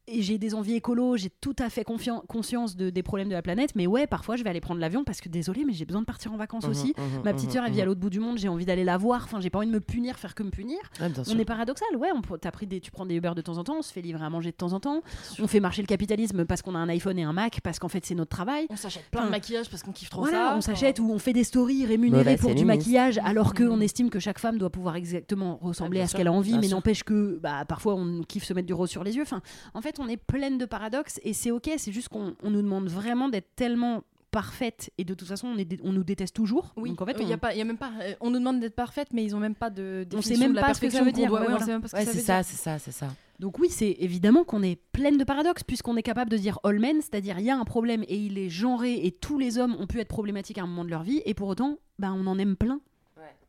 et, 0.08 0.22
j'ai 0.22 0.38
des 0.38 0.54
envies 0.56 0.76
écolo, 0.76 1.18
j'ai 1.18 1.30
tout 1.42 1.56
à 1.60 1.70
fait 1.70 1.84
conscience 1.84 2.76
de, 2.76 2.90
des 2.90 3.04
problèmes 3.04 3.30
de 3.30 3.34
la 3.34 3.42
planète, 3.42 3.72
mais 3.76 3.88
ouais, 3.88 4.08
parfois 4.08 4.36
je 4.36 4.44
vais 4.44 4.50
aller 4.50 4.62
prendre 4.62 4.80
l'avion 4.80 5.04
parce 5.04 5.22
que 5.22 5.30
désolé, 5.30 5.64
mais 5.66 5.74
j'ai 5.74 5.86
besoin 5.86 6.02
de 6.02 6.06
partir 6.06 6.32
en 6.34 6.38
vacances 6.38 6.64
Mhm, 6.66 6.70
aussi. 6.72 6.94
mhm, 6.98 7.22
Ma 7.24 7.34
petite 7.34 7.48
mhm, 7.50 7.54
sœur, 7.54 7.64
elle 7.66 7.74
vit 7.74 7.82
à 7.82 7.86
l'autre 7.86 8.00
bout 8.00 8.10
du 8.10 8.20
monde, 8.20 8.38
j'ai 8.38 8.48
envie 8.48 8.66
d'aller 8.66 8.84
la 8.84 8.98
voir. 8.98 9.22
Enfin, 9.26 9.40
j'ai 9.40 9.50
pas 9.50 9.60
envie 9.60 9.68
de 9.68 9.72
me 9.74 9.80
punir, 9.80 10.18
faire 10.18 10.36
que 10.36 10.44
me 10.44 10.50
punir. 10.50 10.78
Bien 11.00 11.12
On 11.28 11.38
est 11.40 11.46
paradoxal, 11.46 11.88
ouais. 11.98 12.10
On, 12.16 12.22
peut- 12.22 12.38
t'as 12.40 12.52
pris 12.52 12.68
des, 12.68 12.80
tu 12.80 12.92
prends 12.92 13.06
des 13.06 13.16
Uber 13.16 13.32
de 13.36 13.42
temps 13.42 13.58
en 13.58 13.64
temps, 13.64 13.78
on 13.80 13.82
se 13.82 13.92
fait 13.94 14.02
livrer 14.02 14.24
à 14.26 14.30
manger 14.30 14.52
de 14.52 14.56
temps 14.58 14.74
en 14.74 14.80
temps, 14.80 15.02
on 15.40 15.48
fait 15.48 15.60
marcher 15.60 15.82
le 15.82 15.88
capitalisme 15.88 16.46
parce 16.46 16.62
qu'on 16.62 16.76
a 16.76 16.80
un 16.80 16.90
iPhone 16.90 17.18
et 17.20 17.24
un 17.24 17.34
Mac, 17.34 17.62
parce 17.62 17.80
qu'en 17.80 17.90
fait 17.90 18.06
c'est 18.06 18.16
notre 18.16 18.30
travail. 18.30 18.68
On 18.70 18.76
s'achète 18.76 19.04
plein 19.12 19.22
Enfin, 19.22 19.28
de 19.28 19.32
maquillage 19.32 19.70
parce 19.70 19.84
qu'on 19.84 19.92
kiffe 19.92 20.10
trop 20.10 20.22
Voilà, 20.22 20.50
ça. 20.52 20.58
on 20.58 20.62
s'achète 20.62 21.00
ou 21.00 21.10
on 21.12 21.20
fait 21.20 21.34
des 21.34 21.44
stories 21.44 21.86
rémunérées 21.86 22.38
pour 22.38 22.54
du 22.56 22.66
maquillage, 22.66 23.20
alors 23.24 23.54
qu'on 23.54 23.80
estime 23.82 24.10
que 24.10 24.20
chaque 24.20 24.40
femme 24.40 24.58
doit 24.58 24.70
pouvoir 24.70 24.96
exactement 24.96 25.58
ressembler 25.62 26.02
Ah, 26.02 26.04
à 26.04 26.08
ce 26.08 26.16
qu'elle 26.16 26.28
a 26.28 26.32
envie, 26.34 26.52
bien 26.52 26.62
mais 26.62 26.68
n'empêche 26.70 27.04
que 27.04 27.40
bah, 27.42 27.66
parfois 27.66 27.96
on 27.96 28.22
kiffe 28.24 28.44
se 28.46 28.54
mettre 28.54 28.68
du 28.68 28.74
rose 28.74 28.90
sur 28.90 29.04
les 29.04 29.16
yeux. 29.16 29.22
Enfin, 29.24 29.42
en 29.74 29.82
fait, 29.82 29.95
on 30.00 30.08
est 30.08 30.18
pleine 30.18 30.58
de 30.58 30.66
paradoxes 30.66 31.20
et 31.24 31.34
c'est 31.34 31.52
ok, 31.52 31.70
c'est 31.78 31.92
juste 31.92 32.10
qu'on 32.10 32.36
on 32.44 32.50
nous 32.52 32.62
demande 32.62 32.88
vraiment 32.90 33.30
d'être 33.30 33.56
tellement 33.56 34.04
parfaite 34.32 34.92
et 34.98 35.06
de 35.06 35.14
toute 35.14 35.28
façon 35.30 35.48
on, 35.48 35.58
est 35.58 35.64
dé- 35.66 35.80
on 35.84 35.94
nous 35.94 36.04
déteste 36.04 36.36
toujours. 36.36 36.74
Oui, 36.76 36.90
Donc 36.90 37.02
en 37.02 37.06
fait, 37.06 37.16
il 37.20 37.26
on, 37.26 37.30
y 37.30 37.34
a 37.34 37.38
pas, 37.38 37.54
il 37.54 37.58
y 37.58 37.62
a 37.62 37.66
même 37.66 37.78
pas. 37.78 37.92
euh, 38.02 38.14
On 38.20 38.32
nous 38.32 38.40
demande 38.40 38.60
d'être 38.60 38.76
parfaite, 38.76 39.08
mais 39.14 39.24
ils 39.24 39.34
ont 39.36 39.40
même 39.40 39.56
pas 39.56 39.70
de. 39.70 40.06
On 40.14 40.22
sait 40.22 40.36
même 40.36 40.52
de 40.52 40.56
la 40.58 40.62
pas 40.64 40.74
ce 40.74 40.82
que 40.82 40.90
ça 40.90 41.04
veut 41.04 41.12
dire, 41.14 41.30
qu'on 41.30 41.38
doit- 41.38 41.40
ouais, 41.42 41.48
ouais, 41.48 41.54
on 41.54 41.58
voilà. 41.58 41.66
sait 41.66 41.72
même 41.72 41.82
pas 41.82 41.88
ce 41.88 41.94
que 41.94 41.98
Ouais, 42.00 42.06
ça 42.06 42.12
c'est 42.12 42.18
veut 42.18 42.24
ça, 42.24 42.36
dire. 42.42 42.46
c'est 42.46 42.58
ça, 42.58 42.80
c'est 42.80 42.92
ça. 42.92 43.08
Donc 43.40 43.60
oui, 43.60 43.68
c'est 43.70 43.96
évidemment 44.00 44.44
qu'on 44.44 44.62
est 44.64 44.78
pleine 44.92 45.18
de 45.18 45.24
paradoxes 45.24 45.64
puisqu'on 45.64 45.96
est 45.98 46.04
capable 46.04 46.32
de 46.32 46.38
dire 46.38 46.60
all 46.64 46.80
men, 46.80 47.02
c'est-à-dire 47.02 47.40
il 47.40 47.46
y 47.46 47.50
a 47.50 47.58
un 47.58 47.64
problème 47.66 48.04
et 48.08 48.18
il 48.18 48.38
est 48.38 48.50
genré 48.50 49.06
et 49.06 49.12
tous 49.12 49.38
les 49.40 49.58
hommes 49.58 49.76
ont 49.80 49.88
pu 49.88 50.00
être 50.00 50.08
problématiques 50.10 50.58
à 50.58 50.64
un 50.64 50.68
moment 50.68 50.86
de 50.86 50.90
leur 50.90 51.04
vie 51.04 51.22
et 51.26 51.34
pour 51.34 51.48
autant, 51.50 51.78
bah, 52.00 52.12
on 52.14 52.28
en 52.28 52.38
aime 52.40 52.56
plein. 52.58 52.80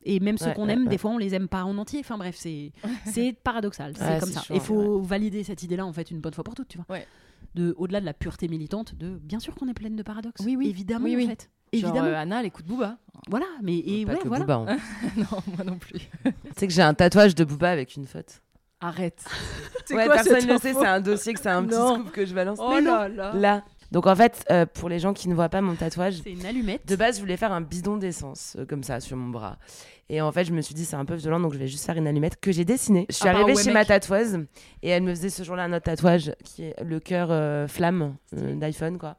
Et 0.05 0.21
même 0.21 0.39
ceux 0.39 0.47
Ouais, 0.47 0.55
qu'on 0.55 0.69
aime, 0.69 0.85
ouais. 0.85 0.89
des 0.89 0.99
fois 0.99 1.11
on 1.11 1.19
les 1.19 1.35
aime 1.35 1.49
pas 1.49 1.65
en 1.65 1.77
entier. 1.79 2.01
Enfin 2.01 2.17
bref, 2.19 2.37
c'est 2.39 2.73
c'est 3.07 3.33
paradoxal, 3.43 3.95
c'est 3.97 4.05
Ouais, 4.05 4.19
comme 4.21 4.31
ça. 4.31 4.43
Il 4.51 4.61
faut 4.61 5.01
valider 5.01 5.43
cette 5.45 5.63
idée-là 5.63 5.85
en 5.87 5.93
fait 5.93 6.11
une 6.11 6.21
bonne 6.21 6.35
fois 6.35 6.45
pour 6.45 6.55
toutes, 6.55 6.69
tu 6.69 6.79
vois. 6.79 6.87
Ouais. 6.89 7.07
De 7.55 7.75
au-delà 7.79 8.01
de 8.01 8.07
la 8.07 8.15
pureté 8.15 8.49
militante, 8.49 8.95
de 8.95 9.17
bien 9.17 9.41
sûr 9.41 9.55
qu'on 9.55 9.69
est 9.69 9.75
pleine 9.75 9.97
de 9.97 10.03
paradoxes. 10.03 10.43
Oui, 10.45 10.57
oui. 10.57 10.69
évidemment 10.69 11.05
Oui, 11.07 11.17
oui. 11.17 11.25
en 11.25 11.29
fait. 11.31 11.51
Genre, 11.73 11.91
Évidemment. 11.91 12.09
euh, 12.09 12.15
Anna, 12.23 12.41
elle 12.41 12.47
écoute 12.47 12.65
Booba. 12.67 12.99
Voilà, 13.29 13.47
mais 13.63 13.79
et 13.79 14.07
Pas 14.07 14.13
ouais, 14.13 14.19
que 14.21 14.29
voilà. 14.29 14.45
Booba, 14.45 14.73
hein. 14.73 14.79
non, 15.17 15.43
moi 15.57 15.65
non 15.65 15.79
plus. 15.79 15.99
Tu 15.99 16.33
sais 16.57 16.67
que 16.69 16.73
j'ai 16.73 16.83
un 16.83 16.95
tatouage 16.95 17.35
de 17.35 17.45
Booba 17.45 17.71
avec 17.71 17.97
une 17.97 18.07
faute. 18.07 18.41
Arrête. 18.81 19.25
C'est 19.87 19.95
Ouais, 19.97 20.07
quoi 20.07 20.15
personne 20.17 20.47
ne 20.47 20.53
le 20.53 20.59
sait, 20.59 20.75
c'est 20.75 20.87
un 20.87 21.01
dossier 21.01 21.33
que 21.33 21.41
c'est 21.41 21.49
un 21.49 21.65
petit 21.65 21.77
Non. 21.77 21.95
scoop 21.95 22.13
que 22.13 22.25
je 22.27 22.35
balance. 22.35 22.59
Oh 22.61 22.79
là. 22.81 23.09
Là. 23.09 23.65
Donc 23.97 24.07
en 24.07 24.15
fait, 24.15 24.45
euh, 24.51 24.67
pour 24.67 24.91
les 24.91 24.99
gens 24.99 25.15
qui 25.15 25.27
ne 25.27 25.35
voient 25.35 25.49
pas 25.49 25.63
mon 25.63 25.75
tatouage, 25.75 26.21
C'est 26.23 26.31
une 26.33 26.45
allumette. 26.45 26.87
de 26.87 26.97
base, 26.97 27.17
je 27.17 27.21
voulais 27.23 27.39
faire 27.39 27.51
un 27.51 27.63
bidon 27.63 27.97
d'essence, 27.97 28.55
euh, 28.59 28.67
comme 28.67 28.83
ça, 28.83 29.01
sur 29.01 29.17
mon 29.17 29.31
bras. 29.31 29.57
Et 30.11 30.21
en 30.21 30.31
fait, 30.33 30.45
je 30.45 30.53
me 30.53 30.61
suis 30.61 30.75
dit, 30.75 30.85
c'est 30.85 30.97
un 30.97 31.07
peu 31.07 31.15
violent, 31.15 31.41
donc 31.41 31.55
je 31.55 31.59
vais 31.59 31.67
juste 31.67 31.87
faire 31.87 31.97
une 31.97 32.07
allumette 32.07 32.39
que 32.39 32.53
j'ai 32.53 32.67
dessinée. 32.67 33.07
Je 33.09 33.15
suis 33.15 33.27
Ah 33.27 33.33
bah 33.33 33.39
arrivée 33.39 33.57
ouais, 33.57 33.63
chez 33.63 33.71
mec. 33.71 33.75
ma 33.75 33.85
tatoueuse 33.87 34.45
et 34.83 34.91
elle 34.91 35.03
me 35.03 35.15
faisait 35.15 35.31
ce 35.31 35.43
jour-là 35.45 35.63
un 35.63 35.73
autre 35.73 35.85
tatouage 35.87 36.31
qui 36.45 36.65
est 36.65 36.75
le 36.85 37.01
cœur 37.01 37.29
euh, 37.31 37.67
flamme 37.69 38.17
d'iPhone, 38.35 38.99
quoi. 38.99 39.17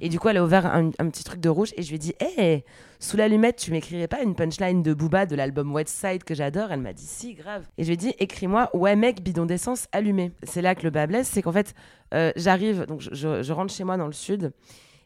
Et 0.00 0.08
du 0.08 0.18
coup, 0.18 0.28
elle 0.28 0.36
a 0.36 0.44
ouvert 0.44 0.66
un, 0.66 0.90
petit 0.90 1.24
truc 1.24 1.40
de 1.40 1.48
rouge 1.48 1.72
et 1.76 1.82
je 1.82 1.88
lui 1.88 1.96
ai 1.96 1.98
dit, 1.98 2.14
hé, 2.20 2.64
sous 2.98 3.16
l'allumette, 3.16 3.56
tu 3.56 3.70
m'écrirais 3.70 4.08
pas 4.08 4.22
une 4.22 4.34
punchline 4.34 4.82
de 4.82 4.94
Booba 4.94 5.26
de 5.26 5.36
l'album 5.36 5.72
West 5.72 5.94
Side 5.94 6.24
que 6.24 6.34
j'adore? 6.34 6.72
Elle 6.72 6.80
m'a 6.80 6.92
dit, 6.92 7.06
si, 7.06 7.34
grave. 7.34 7.66
Et 7.78 7.82
je 7.82 7.88
lui 7.88 7.94
ai 7.94 7.96
dit, 7.96 8.14
écris-moi, 8.18 8.70
ouais, 8.74 8.96
mec, 8.96 9.22
bidon 9.22 9.46
d'essence 9.46 9.86
allumé. 9.92 10.32
C'est 10.42 10.62
là 10.62 10.74
que 10.74 10.82
le 10.82 10.90
bas 10.90 11.06
blesse, 11.06 11.28
c'est 11.28 11.42
qu'en 11.42 11.52
fait, 11.52 11.74
euh, 12.14 12.32
j'arrive, 12.36 12.84
donc 12.86 13.00
je, 13.00 13.52
rentre 13.52 13.72
chez 13.72 13.84
moi 13.84 13.96
dans 13.96 14.06
le 14.06 14.12
sud 14.12 14.52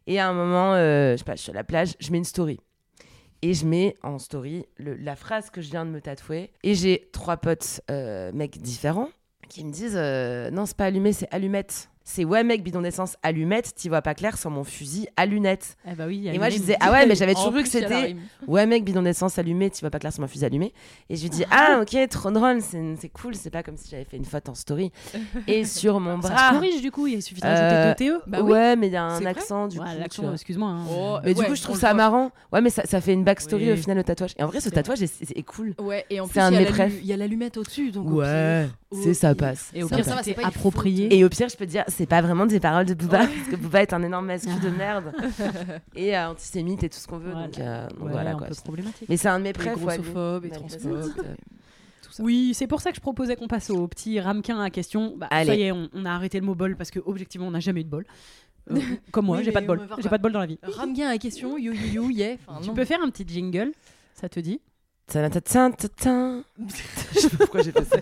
et 0.07 0.18
à 0.18 0.28
un 0.28 0.32
moment, 0.32 0.74
euh, 0.74 1.12
je 1.12 1.18
sais 1.18 1.24
pas, 1.24 1.36
je 1.36 1.43
suis 1.43 1.51
à 1.51 1.55
la 1.55 1.64
plage, 1.64 1.95
je 2.01 2.11
mets 2.11 2.18
une 2.18 2.24
story. 2.24 2.59
Et 3.43 3.55
je 3.55 3.64
mets 3.64 3.97
en 4.03 4.18
story 4.18 4.66
la 4.78 5.16
phrase 5.16 5.49
que 5.49 5.62
je 5.62 5.70
viens 5.70 5.86
de 5.86 5.91
me 5.91 6.01
tatouer. 6.01 6.51
Et 6.62 6.74
j'ai 6.74 7.09
trois 7.12 7.38
potes 7.38 7.80
euh, 7.91 8.32
mecs 8.34 8.59
différents 8.59 9.09
qui 9.49 9.64
me 9.64 9.72
disent 9.72 9.97
Non, 10.55 10.66
c'est 10.66 10.76
pas 10.76 10.84
allumé, 10.86 11.12
c'est 11.12 11.28
allumette. 11.32 11.88
C'est 12.12 12.24
ouais, 12.24 12.42
mec, 12.42 12.64
bidon 12.64 12.80
d'essence, 12.82 13.16
allumette, 13.22 13.72
t'y 13.76 13.88
vois 13.88 14.02
pas 14.02 14.14
clair 14.14 14.36
sans 14.36 14.50
mon 14.50 14.64
fusil 14.64 15.06
à 15.16 15.26
lunettes. 15.26 15.76
Eh 15.88 15.94
bah 15.94 16.06
oui, 16.08 16.26
Et 16.26 16.38
moi, 16.38 16.50
je 16.50 16.58
disais 16.58 16.76
Ah 16.80 16.90
ouais, 16.90 17.06
mais 17.06 17.14
j'avais 17.14 17.34
toujours 17.34 17.52
vu 17.52 17.62
que 17.62 17.68
c'était 17.68 18.16
ouais, 18.48 18.66
mec, 18.66 18.84
bidon 18.84 19.02
d'essence 19.02 19.38
allumé, 19.38 19.70
t'y 19.70 19.82
vois 19.82 19.90
pas 19.90 20.00
clair 20.00 20.12
sans 20.12 20.22
mon 20.22 20.26
fusil 20.26 20.44
allumé. 20.44 20.72
Et 21.08 21.14
je 21.14 21.22
lui 21.22 21.30
dis 21.30 21.44
Ah, 21.52 21.78
ok, 21.82 22.08
trop 22.08 22.32
drôle, 22.32 22.62
c'est 22.62 22.80
c'est 23.00 23.11
cool, 23.11 23.36
c'est 23.36 23.50
pas 23.50 23.62
comme 23.62 23.76
si 23.76 23.88
j'avais 23.88 24.02
fait 24.04 24.16
une 24.16 24.24
faute 24.24 24.48
en 24.48 24.56
story. 24.56 24.90
Et 25.46 25.64
sur 25.64 26.00
mon 26.00 26.20
Ça 26.20 26.28
se 26.28 26.32
bras. 26.32 26.50
corrige 26.54 26.82
du 26.82 26.90
coup, 26.90 27.06
il 27.06 27.22
suffit 27.22 27.42
Euh, 27.44 27.94
d'ajouter 27.94 28.04
deux 28.06 28.18
TE. 28.18 28.22
Bah 28.28 28.38
oui. 28.42 28.50
ouais, 28.50 28.74
mais 28.74 28.88
il 28.88 28.92
y 28.92 28.96
a 28.96 29.04
un 29.04 29.24
accent 29.26 29.68
du 29.68 29.78
Ouais, 29.78 29.84
coup. 29.84 29.90
tu 29.94 29.98
l'accent, 30.00 30.22
vois. 30.24 30.32
excuse-moi. 30.32 30.68
hein. 30.68 30.84
Oh, 30.90 31.18
Mais 31.24 31.32
du 31.34 31.44
coup, 31.44 31.54
je 31.54 31.62
trouve 31.62 31.76
le 31.76 31.80
ça 31.80 31.88
voit. 31.88 31.94
marrant. 31.94 32.32
Ouais, 32.52 32.61
mais 32.61 32.70
ça, 32.70 32.82
ça 32.86 33.00
fait 33.00 33.12
une 33.12 33.22
backstory 33.22 33.66
Oui. 33.66 33.72
au 33.72 33.76
final 33.76 33.98
au 33.98 34.02
tatouage. 34.02 34.34
Et 34.36 34.42
en 34.42 34.48
vrai, 34.48 34.61
ce 34.61 34.68
tatouage 34.68 35.00
est, 35.02 35.42
cool. 35.44 35.74
Ouais, 35.80 36.04
et 36.11 36.18
en 36.20 36.26
C'est 36.26 36.32
plus, 36.32 36.40
un 36.40 36.50
il 36.50 36.61
y, 37.04 37.06
de 37.08 37.12
a 37.12 37.16
l'allumette 37.16 37.56
au-dessus. 37.56 37.92
Donc 37.92 38.11
Ouais, 38.11 38.66
c'est 38.92 39.14
ça 39.14 39.32
passe. 39.36 39.70
Et 39.74 39.84
au 39.84 39.88
pire, 39.88 40.04
ça 40.04 40.16
va, 40.16 40.22
c'est 40.24 40.36
approprié. 40.42 41.16
Et 41.16 41.24
au 41.24 41.28
pire, 41.28 41.48
je 41.48 41.56
peux 41.56 41.66
te 41.66 41.70
dire, 41.70 41.84
c'est 42.01 42.07
pas 42.07 42.22
vraiment 42.22 42.46
des 42.46 42.61
paroles 42.61 42.86
de 42.86 42.94
Booba, 42.94 43.18
parce 43.18 43.48
que 43.51 43.57
Booba 43.57 43.82
est 43.82 43.92
un 43.92 44.03
énorme 44.03 44.24
mascu 44.26 44.48
de 44.62 44.70
merde 44.76 45.12
et 45.94 46.16
euh, 46.16 46.30
antisémite 46.30 46.82
et 46.82 46.88
tout 46.88 46.98
ce 46.98 47.07
qu'on 47.07 47.18
veut. 47.18 47.30
Voilà. 47.30 47.46
Donc, 47.48 47.59
euh, 47.59 47.88
donc 47.90 48.03
Ouais, 48.07 48.11
voilà 48.12 48.30
un 48.30 48.36
quoi. 48.36 48.46
peu 48.46 48.55
problématique. 48.55 49.07
Mais 49.09 49.18
c'est 49.18 49.28
un 49.28 49.38
de 49.38 49.44
mes 49.44 49.53
préfs. 49.53 49.74
grossophobe 49.78 50.46
et 50.46 50.51
transphobe. 50.51 51.12
euh. 51.18 51.34
Oui, 52.18 52.53
c'est 52.55 52.66
pour 52.66 52.80
ça 52.80 52.90
que 52.90 52.96
je 52.96 53.01
proposais 53.03 53.36
qu'on 53.36 53.48
passe 53.48 53.68
au 53.70 53.86
petit 53.86 54.18
ramequin 54.18 54.61
à 54.61 54.70
question. 54.70 55.14
Bah, 55.16 55.28
Allez. 55.30 55.46
ça 55.46 55.55
y 55.57 55.62
est, 55.62 55.72
on, 55.72 55.88
on 55.94 56.05
a 56.07 56.11
arrêté 56.11 56.40
le 56.40 56.46
mot 56.46 56.55
bol 56.55 56.74
parce 56.76 56.90
que 56.90 57.01
objectivement, 57.05 57.46
on 57.46 57.51
n'a 57.53 57.61
jamais 57.61 57.82
eu 57.82 57.84
de 57.84 57.90
bol. 57.90 58.05
Euh, 58.70 58.76
comme 59.12 59.26
moi, 59.26 59.36
Oui, 59.38 59.44
j'ai 59.44 59.53
pas 59.53 59.61
de 59.61 59.66
bol. 59.66 59.86
J'ai 59.98 60.09
pas 60.09 60.16
de 60.18 60.22
bol 60.22 60.32
dans 60.32 60.40
la 60.40 60.46
vie. 60.46 60.59
Ramgain 60.62 61.09
à 61.09 61.18
question, 61.18 61.59
you 61.59 61.72
you 61.72 62.03
you, 62.05 62.11
yeah. 62.11 62.36
Enfin, 62.46 62.61
Tu 62.62 62.68
non. 62.68 62.74
peux 62.74 62.84
faire 62.86 63.01
un 63.03 63.11
petit 63.11 63.26
jingle, 63.28 63.72
ça 64.14 64.28
te 64.30 64.40
dit? 64.40 64.61
Je 67.14 67.18
sais 67.20 67.28
pas 67.30 67.36
pourquoi 67.38 67.62
j'ai 67.62 67.72
fait 67.72 67.84
ça. 67.84 67.96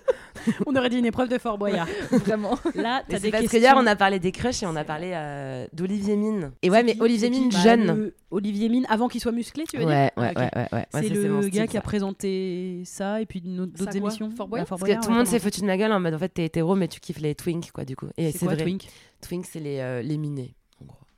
On 0.66 0.74
aurait 0.76 0.88
dit 0.90 0.98
une 0.98 1.06
épreuve 1.06 1.28
de 1.28 1.38
Fort 1.38 1.59
Boyard. 1.59 1.88
Vraiment. 2.11 2.59
Là, 2.74 3.02
t'as 3.09 3.18
des 3.18 3.30
parce 3.30 3.42
questions. 3.42 3.59
que 3.59 3.62
hier, 3.64 3.74
on 3.76 3.86
a 3.86 3.96
parlé 3.96 4.18
des 4.18 4.32
crushs 4.32 4.62
et 4.62 4.66
on 4.66 4.76
a 4.76 4.84
parlé 4.84 5.12
euh, 5.14 5.66
d'Olivier 5.72 6.16
Mine. 6.16 6.52
Et 6.62 6.70
ouais, 6.70 6.82
mais 6.82 6.94
qui 6.94 7.00
Olivier 7.02 7.30
Mine 7.30 7.48
Bah, 7.50 7.59
jeune. 7.62 7.86
le 7.86 8.14
Olivier 8.30 8.68
Mine, 8.68 8.86
avant 8.88 9.09
qu'il 9.09 9.20
soit 9.20 9.32
musclé, 9.32 9.64
tu 9.68 9.78
veux 9.78 9.84
Ouais, 9.84 10.11
dire 10.16 10.22
ouais, 10.22 10.32
ouais, 10.36 10.36
ouais, 10.36 10.50
ouais. 10.56 10.68
Ouais, 10.72 10.86
C'est 11.02 11.09
le 11.09 11.28
mon 11.30 11.42
style, 11.42 11.52
gars 11.54 11.66
qui 11.66 11.76
a 11.76 11.80
présenté 11.80 12.82
ça 12.84 13.20
et 13.20 13.26
puis 13.26 13.40
d'autres 13.40 13.96
émissions. 13.96 14.30
Fort 14.30 14.48
Boyard 14.48 14.64
Bah, 14.64 14.68
Fort 14.68 14.78
Parce 14.78 14.82
que 14.82 14.86
Boyard, 14.86 15.04
tout 15.04 15.11
le 15.11 15.16
monde 15.16 15.26
s'est 15.26 15.38
foutu 15.40 15.61
de 15.62 15.66
ma 15.66 15.76
gueule 15.76 15.92
en 15.92 16.00
mode 16.00 16.14
en 16.14 16.18
fait 16.18 16.28
t'es 16.28 16.44
hétéro 16.44 16.74
mais 16.74 16.88
tu 16.88 17.00
kiffes 17.00 17.20
les 17.20 17.34
twinks 17.34 17.70
quoi 17.72 17.84
du 17.84 17.96
coup. 17.96 18.09
Et 18.16 18.32
C'est 18.32 18.44
vrai. 18.46 18.56
Twink? 18.56 18.86
Twink 19.20 19.46
c'est 19.50 19.61
les, 19.61 19.78
euh, 19.80 20.02
les 20.02 20.18
minés. 20.18 20.54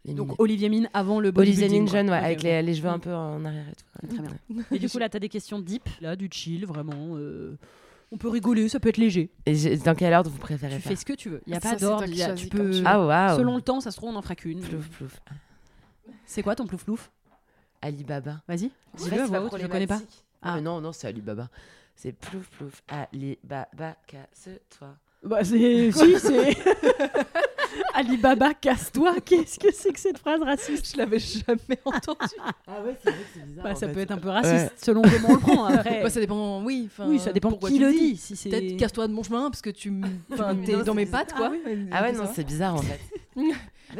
Les 0.05 0.15
Donc. 0.15 0.35
Olivier 0.41 0.69
Mine 0.71 0.89
avant 0.95 1.21
le 1.21 1.29
Olivier 1.29 1.69
bodybuilding, 1.69 1.81
Mine 1.83 1.89
quoi. 1.91 1.99
jeune 1.99 2.11
ouais, 2.11 2.17
avec 2.17 2.43
les, 2.43 2.63
les 2.63 2.75
cheveux 2.75 2.89
un 2.89 2.99
peu 2.99 3.15
en 3.15 3.45
arrière 3.45 3.67
et 3.69 3.75
tout. 3.75 3.85
Ouais. 4.03 4.09
Très 4.15 4.23
bien. 4.23 4.65
Et 4.73 4.79
du 4.79 4.89
coup, 4.89 4.99
là, 4.99 5.09
t'as 5.11 5.19
des 5.19 5.29
questions 5.29 5.59
deep, 5.59 5.89
là, 6.01 6.17
du 6.17 6.29
chill, 6.33 6.65
vraiment. 6.65 7.17
euh, 7.17 7.59
On 8.11 8.17
peut 8.17 8.29
rigoler, 8.31 8.69
ça 8.71 8.81
peut 8.81 8.89
être 8.89 8.97
léger. 8.97 9.31
Et 9.45 9.77
dans 9.77 9.95
quel 9.95 10.15
ordre 10.15 10.31
vous 10.31 10.39
préférez 10.39 10.77
Tu 10.77 10.81
faire 10.81 10.91
fais 10.93 10.97
ce 10.97 11.05
que 11.05 11.13
tu 11.13 11.29
veux. 11.29 11.43
Il 11.47 11.53
y 11.53 11.57
a 11.57 11.61
Ça, 11.61 11.71
pas 11.71 11.77
d'ordre. 11.77 12.07
Tu 12.35 12.47
peux. 12.49 12.71
tu. 12.71 12.83
Ah 12.87 13.05
waouh. 13.05 13.37
Selon 13.37 13.57
le 13.57 13.63
temps, 13.63 13.81
ça 13.81 13.91
se 13.91 13.97
trouve, 13.99 14.09
on 14.11 14.17
en 14.17 14.23
fera 14.23 14.35
qu'une. 14.37 14.61
Plouf 14.61 14.89
plouf. 14.89 15.21
C'est 16.25 16.43
quoi 16.43 16.55
ton 16.57 16.67
plouf 16.67 16.85
plouf? 16.85 17.11
Alibaba. 17.83 18.41
Vas-y. 18.49 18.71
Je 18.99 19.05
Dis-le 19.05 19.21
à 19.23 19.27
voix 19.27 19.43
haute, 19.43 19.61
je 19.61 19.67
connais 19.67 19.87
pas. 19.87 20.01
Ah 20.43 20.53
Ah. 20.53 20.55
mais 20.57 20.63
non 20.63 20.81
non 20.81 20.93
c'est 20.93 21.07
Alibaba. 21.09 21.49
C'est 21.95 22.13
plouf 22.13 22.49
plouf 22.51 22.83
Alibaba 22.89 23.97
casse-toi. 24.07 24.97
Bah, 25.23 25.45
c'est. 25.45 25.91
si, 25.93 26.19
c'est. 26.19 26.57
Alibaba, 27.95 28.55
casse-toi. 28.55 29.17
Qu'est-ce 29.25 29.59
que 29.59 29.73
c'est 29.73 29.93
que 29.93 30.01
cette 30.01 30.19
phrase 30.19 30.41
raciste 30.43 30.93
Je 30.93 30.97
l'avais 30.99 31.19
jamais 31.19 31.79
entendu. 31.85 32.19
Ah 32.67 32.83
ouais 32.83 32.97
c'est 33.03 33.11
vrai 33.11 33.19
que 33.21 33.27
c'est 33.35 33.45
bizarre. 33.47 33.65
Bah, 33.65 33.75
Ça 33.75 33.87
fait. 33.87 33.93
peut 33.93 34.01
être 34.01 34.11
un 34.13 34.19
peu 34.19 34.29
raciste 34.29 34.55
Ouais. 34.55 34.71
selon 34.77 35.03
comment 35.03 35.29
on 35.29 35.35
le 35.35 35.39
prend. 35.41 35.65
Après. 35.67 36.03
Bah, 36.03 36.11
ça 36.11 36.21
dépend, 36.21 36.63
oui. 36.63 36.89
oui, 37.01 37.19
ça 37.19 37.33
dépend 37.33 37.51
pourquoi 37.51 37.69
qui 37.71 37.79
le 37.79 37.91
dit. 37.93 38.17
Si 38.17 38.37
c'est. 38.37 38.49
Peut-être 38.49 38.77
casse-toi 38.77 39.09
de 39.09 39.13
mon 39.13 39.23
chemin 39.23 39.51
parce 39.51 39.63
que 39.63 39.71
tu 39.71 39.89
m- 39.89 40.05
enfin, 40.33 40.57
t'es 40.65 40.73
Non, 40.73 40.83
dans 40.85 40.95
mes 40.95 41.05
c'est- 41.05 41.13
pattes, 41.13 41.33
quoi. 41.35 41.53
Ah 41.93 42.03
ouais 42.03 42.15
Ça 42.15 42.23
non 42.25 42.31
c'est 42.35 42.45
bizarre 42.45 42.75
en 42.77 42.83
fait. 42.83 43.01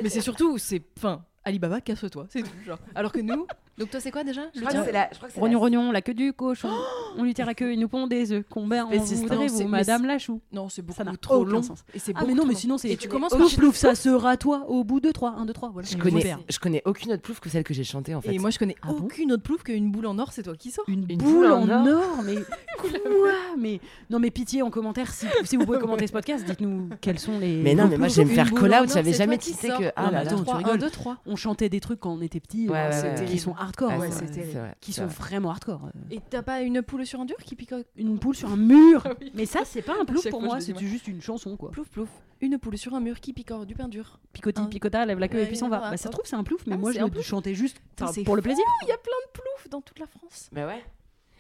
Mais 0.03 0.09
c'est 0.09 0.21
surtout, 0.21 0.57
c'est. 0.59 0.83
Enfin, 0.97 1.23
Alibaba, 1.45 1.81
casse-toi. 1.81 2.27
C'est 2.31 2.43
tout. 2.43 2.49
Genre. 2.67 2.79
Alors 2.95 3.13
que 3.13 3.21
nous. 3.21 3.47
Donc, 3.81 3.91
toi, 3.91 3.99
c'est 4.01 4.11
quoi 4.11 4.23
déjà 4.25 4.43
Je 4.55 4.61
crois 4.61 4.73
que 4.73 4.85
c'est 4.85 4.93
la 4.93 5.09
je 5.11 5.17
crois 5.17 5.29
que 5.29 5.35
c'est 5.35 5.41
Rognon, 5.41 5.55
la- 5.55 5.59
rognon, 5.61 5.93
la 5.93 6.03
queue 6.03 6.15
du 6.15 6.33
cochon. 6.33 6.69
on 7.17 7.25
lui 7.25 7.35
tire 7.35 7.47
la 7.47 7.55
queue, 7.55 7.73
il 7.73 7.81
nous 7.81 7.89
pond 7.89 8.07
des 8.07 8.31
œufs. 8.33 8.45
Combien 8.51 8.87
on 8.87 8.91
Spéciste, 8.91 9.23
voudrait, 9.23 9.37
non, 9.37 9.47
vous, 9.47 9.57
c'est- 9.59 9.65
mais 9.65 9.71
Madame 9.71 10.07
la 10.07 10.19
chou 10.19 10.41
Non, 10.53 10.69
c'est 10.69 10.83
beaucoup 10.83 10.99
Ça 10.99 11.05
n'a 11.05 11.17
trop 11.17 11.45
long. 11.45 11.63
sens. 11.63 11.85
Et 11.95 11.99
c'est 11.99 12.13
Ah, 12.15 12.25
mais 12.27 12.35
non, 12.35 12.45
mais 12.47 12.55
sinon, 12.55 12.79
c'est. 12.79 12.91
Et 12.91 12.97
tu 12.97 13.09
commences 13.09 13.33
Plouf, 13.35 13.51
par 13.53 13.59
plouf, 13.59 13.77
ça 13.77 13.95
sera 13.95 14.37
toi 14.37 14.67
au 14.69 14.85
bout 14.85 15.01
de 15.01 15.11
3. 15.11 15.31
1, 15.39 15.47
2, 15.47 15.53
3. 15.53 15.71
Voilà. 15.71 15.89
Je 15.91 15.97
On 15.97 15.99
connais, 16.01 16.37
je 16.49 16.59
connais 16.59 16.83
aucune 16.85 17.13
autre 17.13 17.23
plouf 17.23 17.41
que 17.41 17.49
celle 17.49 17.65
que 17.65 17.73
j'ai 17.75 17.85
chantée 17.85 18.15
en 18.15 18.21
fait. 18.21 18.35
Et 18.35 18.39
moi, 18.39 18.51
je 18.51 18.59
connais 18.59 18.77
Ah 18.83 18.89
bon 18.93 19.05
aucune 19.07 19.33
autre 19.33 19.43
plouf 19.43 19.63
qu'une 19.63 19.91
boule 19.91 20.07
en 20.07 20.19
or, 20.19 20.33
c'est 20.33 20.43
toi 20.43 20.55
qui 20.57 20.71
sors. 20.71 20.85
Une, 20.89 21.07
Une 21.09 21.17
boule, 21.19 21.33
boule 21.33 21.47
en, 21.53 21.69
en 21.69 21.87
or, 21.87 22.23
mais 22.25 22.35
quoi 22.79 23.33
Mais 23.59 23.81
non, 24.11 24.19
mais 24.19 24.31
pitié 24.31 24.63
en 24.63 24.71
commentaire 24.71 25.13
si, 25.13 25.27
si 25.45 25.57
vous 25.57 25.65
pouvez 25.65 25.79
commenter 25.79 26.07
ce 26.07 26.13
podcast, 26.13 26.45
dites-nous 26.45 26.91
quels 27.01 27.19
sont 27.19 27.39
les. 27.39 27.57
Mais 27.57 27.75
non, 27.75 27.85
mais 27.89 27.97
moi 27.97 28.07
ploufs. 28.09 28.11
je 28.11 28.17
vais 28.17 28.25
me 28.25 28.31
Une 28.31 28.35
faire 28.37 28.47
boule 28.51 28.61
call 28.61 28.75
en 28.75 28.83
out, 28.83 28.89
or, 28.89 28.95
j'avais 28.95 29.13
c'est 29.13 29.19
jamais 29.19 29.39
sors. 29.41 29.79
que. 29.79 29.93
Ah 29.97 30.07
mais 30.07 30.13
là 30.13 30.19
attends, 30.21 30.37
là. 30.39 30.45
tu 30.45 30.51
1, 30.51 30.57
rigoles. 30.59 30.79
2, 30.79 30.91
3. 30.91 31.17
On 31.27 31.37
chantait 31.37 31.69
des 31.69 31.81
trucs 31.81 32.01
quand 32.01 32.13
on 32.13 32.21
était 32.21 32.41
petit, 32.41 32.69
Ouais, 32.69 32.91
euh, 32.93 33.25
qui 33.25 33.39
sont 33.39 33.55
hardcore, 33.71 33.91
Ah, 33.93 33.99
ouais, 33.99 34.11
c'est 34.11 34.27
terrible. 34.31 34.59
vrai, 34.59 34.75
qui 34.81 34.93
sont 34.93 35.07
vrai. 35.07 35.15
vraiment 35.15 35.51
hardcore. 35.51 35.87
euh. 35.87 35.99
Et 36.11 36.21
t'as 36.29 36.43
pas 36.43 36.61
une 36.61 36.83
poule 36.83 37.07
sur 37.07 37.21
un 37.21 37.25
dur 37.25 37.37
qui 37.39 37.55
pique 37.57 37.73
Une 37.97 38.19
poule 38.19 38.35
sur 38.37 38.51
un 38.51 38.57
mur? 38.57 39.03
Ah 39.07 39.15
oui. 39.21 39.31
Mais 39.35 39.47
ça, 39.47 39.61
c'est 39.65 39.83
pas 39.83 39.95
un 40.01 40.05
plouf 40.05 40.29
pour 40.29 40.43
moi, 40.43 40.61
c'est 40.61 40.79
juste 40.79 41.09
une 41.09 41.21
chanson 41.23 41.57
quoi. 41.57 41.71
Plouf, 41.71 41.89
plouf. 41.89 42.09
Une 42.43 42.59
poule 42.59 42.79
sur 42.79 42.95
un 42.95 43.01
mur 43.01 43.21
qui 43.21 43.33
picore 43.33 43.67
du 43.67 43.75
pain 43.75 43.89
dur. 43.89 44.19
Picoti, 44.33 44.61
Un- 44.61 44.67
picota, 44.67 45.05
lève 45.07 45.19
la 45.19 45.29
queue 45.29 45.41
et 45.41 45.47
puis 45.47 45.57
s'en 45.57 45.69
va. 45.69 45.91
Bah, 45.91 45.97
ça 45.97 46.09
trouve, 46.09 46.25
c'est 46.27 46.37
un 46.37 46.45
plouf, 46.45 46.67
mais 46.67 46.75
Ah, 46.75 46.79
moi 46.79 46.93
je 46.93 46.99
un 47.01 47.09
le 47.09 47.23
chantais 47.23 47.55
juste 47.55 47.81
pour 48.25 48.37
le 48.37 48.43
plaisir. 48.43 48.65
Il 48.83 48.89
y 48.89 48.93
a 48.93 48.97
plein 48.99 49.13
de 49.27 49.33
ploufs 49.33 49.69
dans 49.71 49.81
toute 49.81 49.99
la 49.99 50.07
France. 50.07 50.49
Bah 50.53 50.67
ouais. 50.67 50.83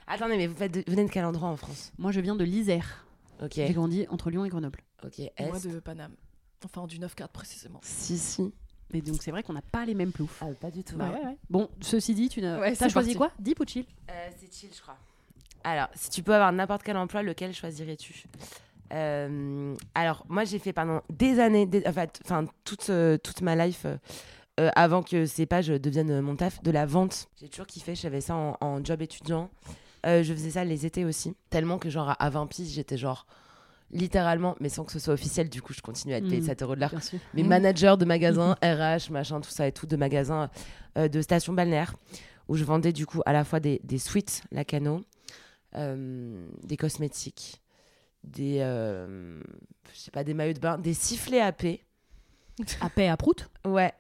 Attendez, 0.07 0.37
mais 0.37 0.47
vous, 0.47 0.57
faites 0.57 0.73
de- 0.73 0.81
vous 0.87 0.93
venez 0.93 1.05
de 1.05 1.11
quel 1.11 1.25
endroit 1.25 1.49
en 1.49 1.57
France? 1.57 1.93
Moi 1.99 2.11
je 2.13 2.21
viens 2.21 2.35
de 2.37 2.45
l'Isère. 2.45 3.07
Ok. 3.43 3.53
J'ai 3.55 3.73
grandi 3.73 4.07
entre 4.11 4.31
Lyon 4.31 4.45
et 4.45 4.49
Grenoble. 4.51 4.81
Ok. 5.05 5.21
Moi 5.41 5.59
de 5.59 5.81
Paname. 5.81 6.13
Enfin, 6.65 6.87
du 6.87 6.99
9-4 6.99 7.29
précisément. 7.29 7.81
Si, 7.83 8.19
si. 8.19 8.53
Mais 8.93 9.01
donc 9.01 9.23
c'est 9.23 9.31
vrai 9.31 9.43
qu'on 9.43 9.53
n'a 9.53 9.63
pas 9.63 9.85
les 9.85 9.95
mêmes 9.95 10.13
ploufs. 10.13 10.41
Ah, 10.43 10.47
pas 10.61 10.71
du 10.71 10.83
tout. 10.83 10.97
Bah 10.97 11.11
ouais, 11.11 11.25
ouais. 11.25 11.37
Bon, 11.49 11.69
ceci 11.81 12.15
dit, 12.15 12.29
tu 12.29 12.41
n'as 12.43 12.59
c'est 12.75 12.89
choisi 12.91 13.15
parti. 13.15 13.17
quoi? 13.17 13.31
Deep 13.39 13.61
ou 13.61 13.65
chill 13.67 13.85
Euh, 14.11 14.29
c'est 14.39 14.53
chill, 14.53 14.71
je 14.75 14.81
crois. 14.83 14.97
Alors, 15.63 15.89
si 15.95 16.11
tu 16.11 16.23
peux 16.23 16.35
avoir 16.35 16.53
n'importe 16.53 16.83
quel 16.83 16.97
emploi, 16.97 17.23
lequel 17.23 17.53
choisirais-tu? 17.55 18.25
Euh, 18.93 19.75
Alors, 19.95 20.25
moi, 20.29 20.45
j'ai 20.45 20.59
fait 20.59 20.73
pendant 20.73 21.03
des 21.11 21.39
années, 21.39 21.67
des- 21.67 21.83
enfin, 21.87 22.07
enfin, 22.25 22.45
toute, 22.65 22.91
euh, 22.91 23.19
toute 23.19 23.41
ma 23.43 23.55
life, 23.55 23.83
euh, 23.85 23.97
euh, 24.59 24.71
avant 24.75 25.03
que 25.03 25.27
ces 25.27 25.47
pages 25.47 25.69
deviennent 25.69 26.21
mon 26.21 26.37
taf, 26.37 26.63
de 26.63 26.71
la 26.71 26.87
vente. 26.87 27.29
J'ai 27.41 27.49
toujours 27.49 27.67
kiffé, 27.67 27.95
j'avais 27.95 28.21
ça 28.21 28.35
en, 28.35 28.57
en 28.61 28.85
job 28.85 29.01
étudiant. 29.03 29.51
Euh, 30.07 30.23
je 30.23 30.33
faisais 30.33 30.51
ça 30.53 30.65
les 30.65 30.87
étés 30.87 31.05
aussi. 31.05 31.35
Tellement 31.51 31.79
que, 31.79 31.91
genre, 31.91 32.17
à 32.19 32.31
20 32.31 32.47
piges, 32.47 32.69
j'étais 32.71 32.97
genre, 32.97 33.27
littéralement, 33.93 34.57
mais 34.61 34.69
sans 34.69 34.85
que 34.85 34.93
ce 34.93 34.99
soit 34.99 35.15
officiel, 35.15 35.49
du 35.49 35.63
coup, 35.63 35.73
je 35.73 35.81
continue 35.81 36.15
à 36.15 36.19
être 36.19 36.29
payé 36.29 36.41
Mm. 36.41 36.45
7 36.45 36.63
euros 36.63 36.75
de 36.75 36.81
l'heure. 36.81 36.95
Mes 37.35 37.43
Mhm. 37.43 37.49
managers 37.49 37.95
de 37.99 38.05
magasins, 38.05 38.55
RH, 38.63 39.11
machin, 39.11 39.41
tout 39.41 39.51
ça 39.51 39.67
et 39.67 39.73
tout, 39.73 39.87
de 39.87 39.97
magasins 39.97 40.51
euh, 40.99 41.09
de 41.09 41.21
stations 41.23 41.53
balnéaires, 41.53 41.95
où 42.49 42.57
je 42.57 42.65
vendais 42.65 42.93
du 42.93 43.07
coup 43.07 43.23
à 43.27 43.33
la 43.33 43.45
fois 43.45 43.61
des, 43.61 43.81
des 43.85 43.99
suites 43.99 44.43
Lacano, 44.53 45.03
euh, 45.77 46.47
des 46.65 46.77
cosmétiques, 46.77 47.61
des, 48.25 48.59
euh, 48.61 49.41
je 49.93 49.99
sais 49.99 50.11
pas, 50.11 50.25
des 50.25 50.35
maillots 50.35 50.53
de 50.55 50.59
bain, 50.61 50.79
des 50.79 50.95
sifflets 50.95 51.41
à 51.41 51.53
paix. 51.53 51.81
À 52.81 52.91
paix 52.91 53.09
à 53.09 53.17
prout? 53.17 53.49
Ouais, 53.65 53.93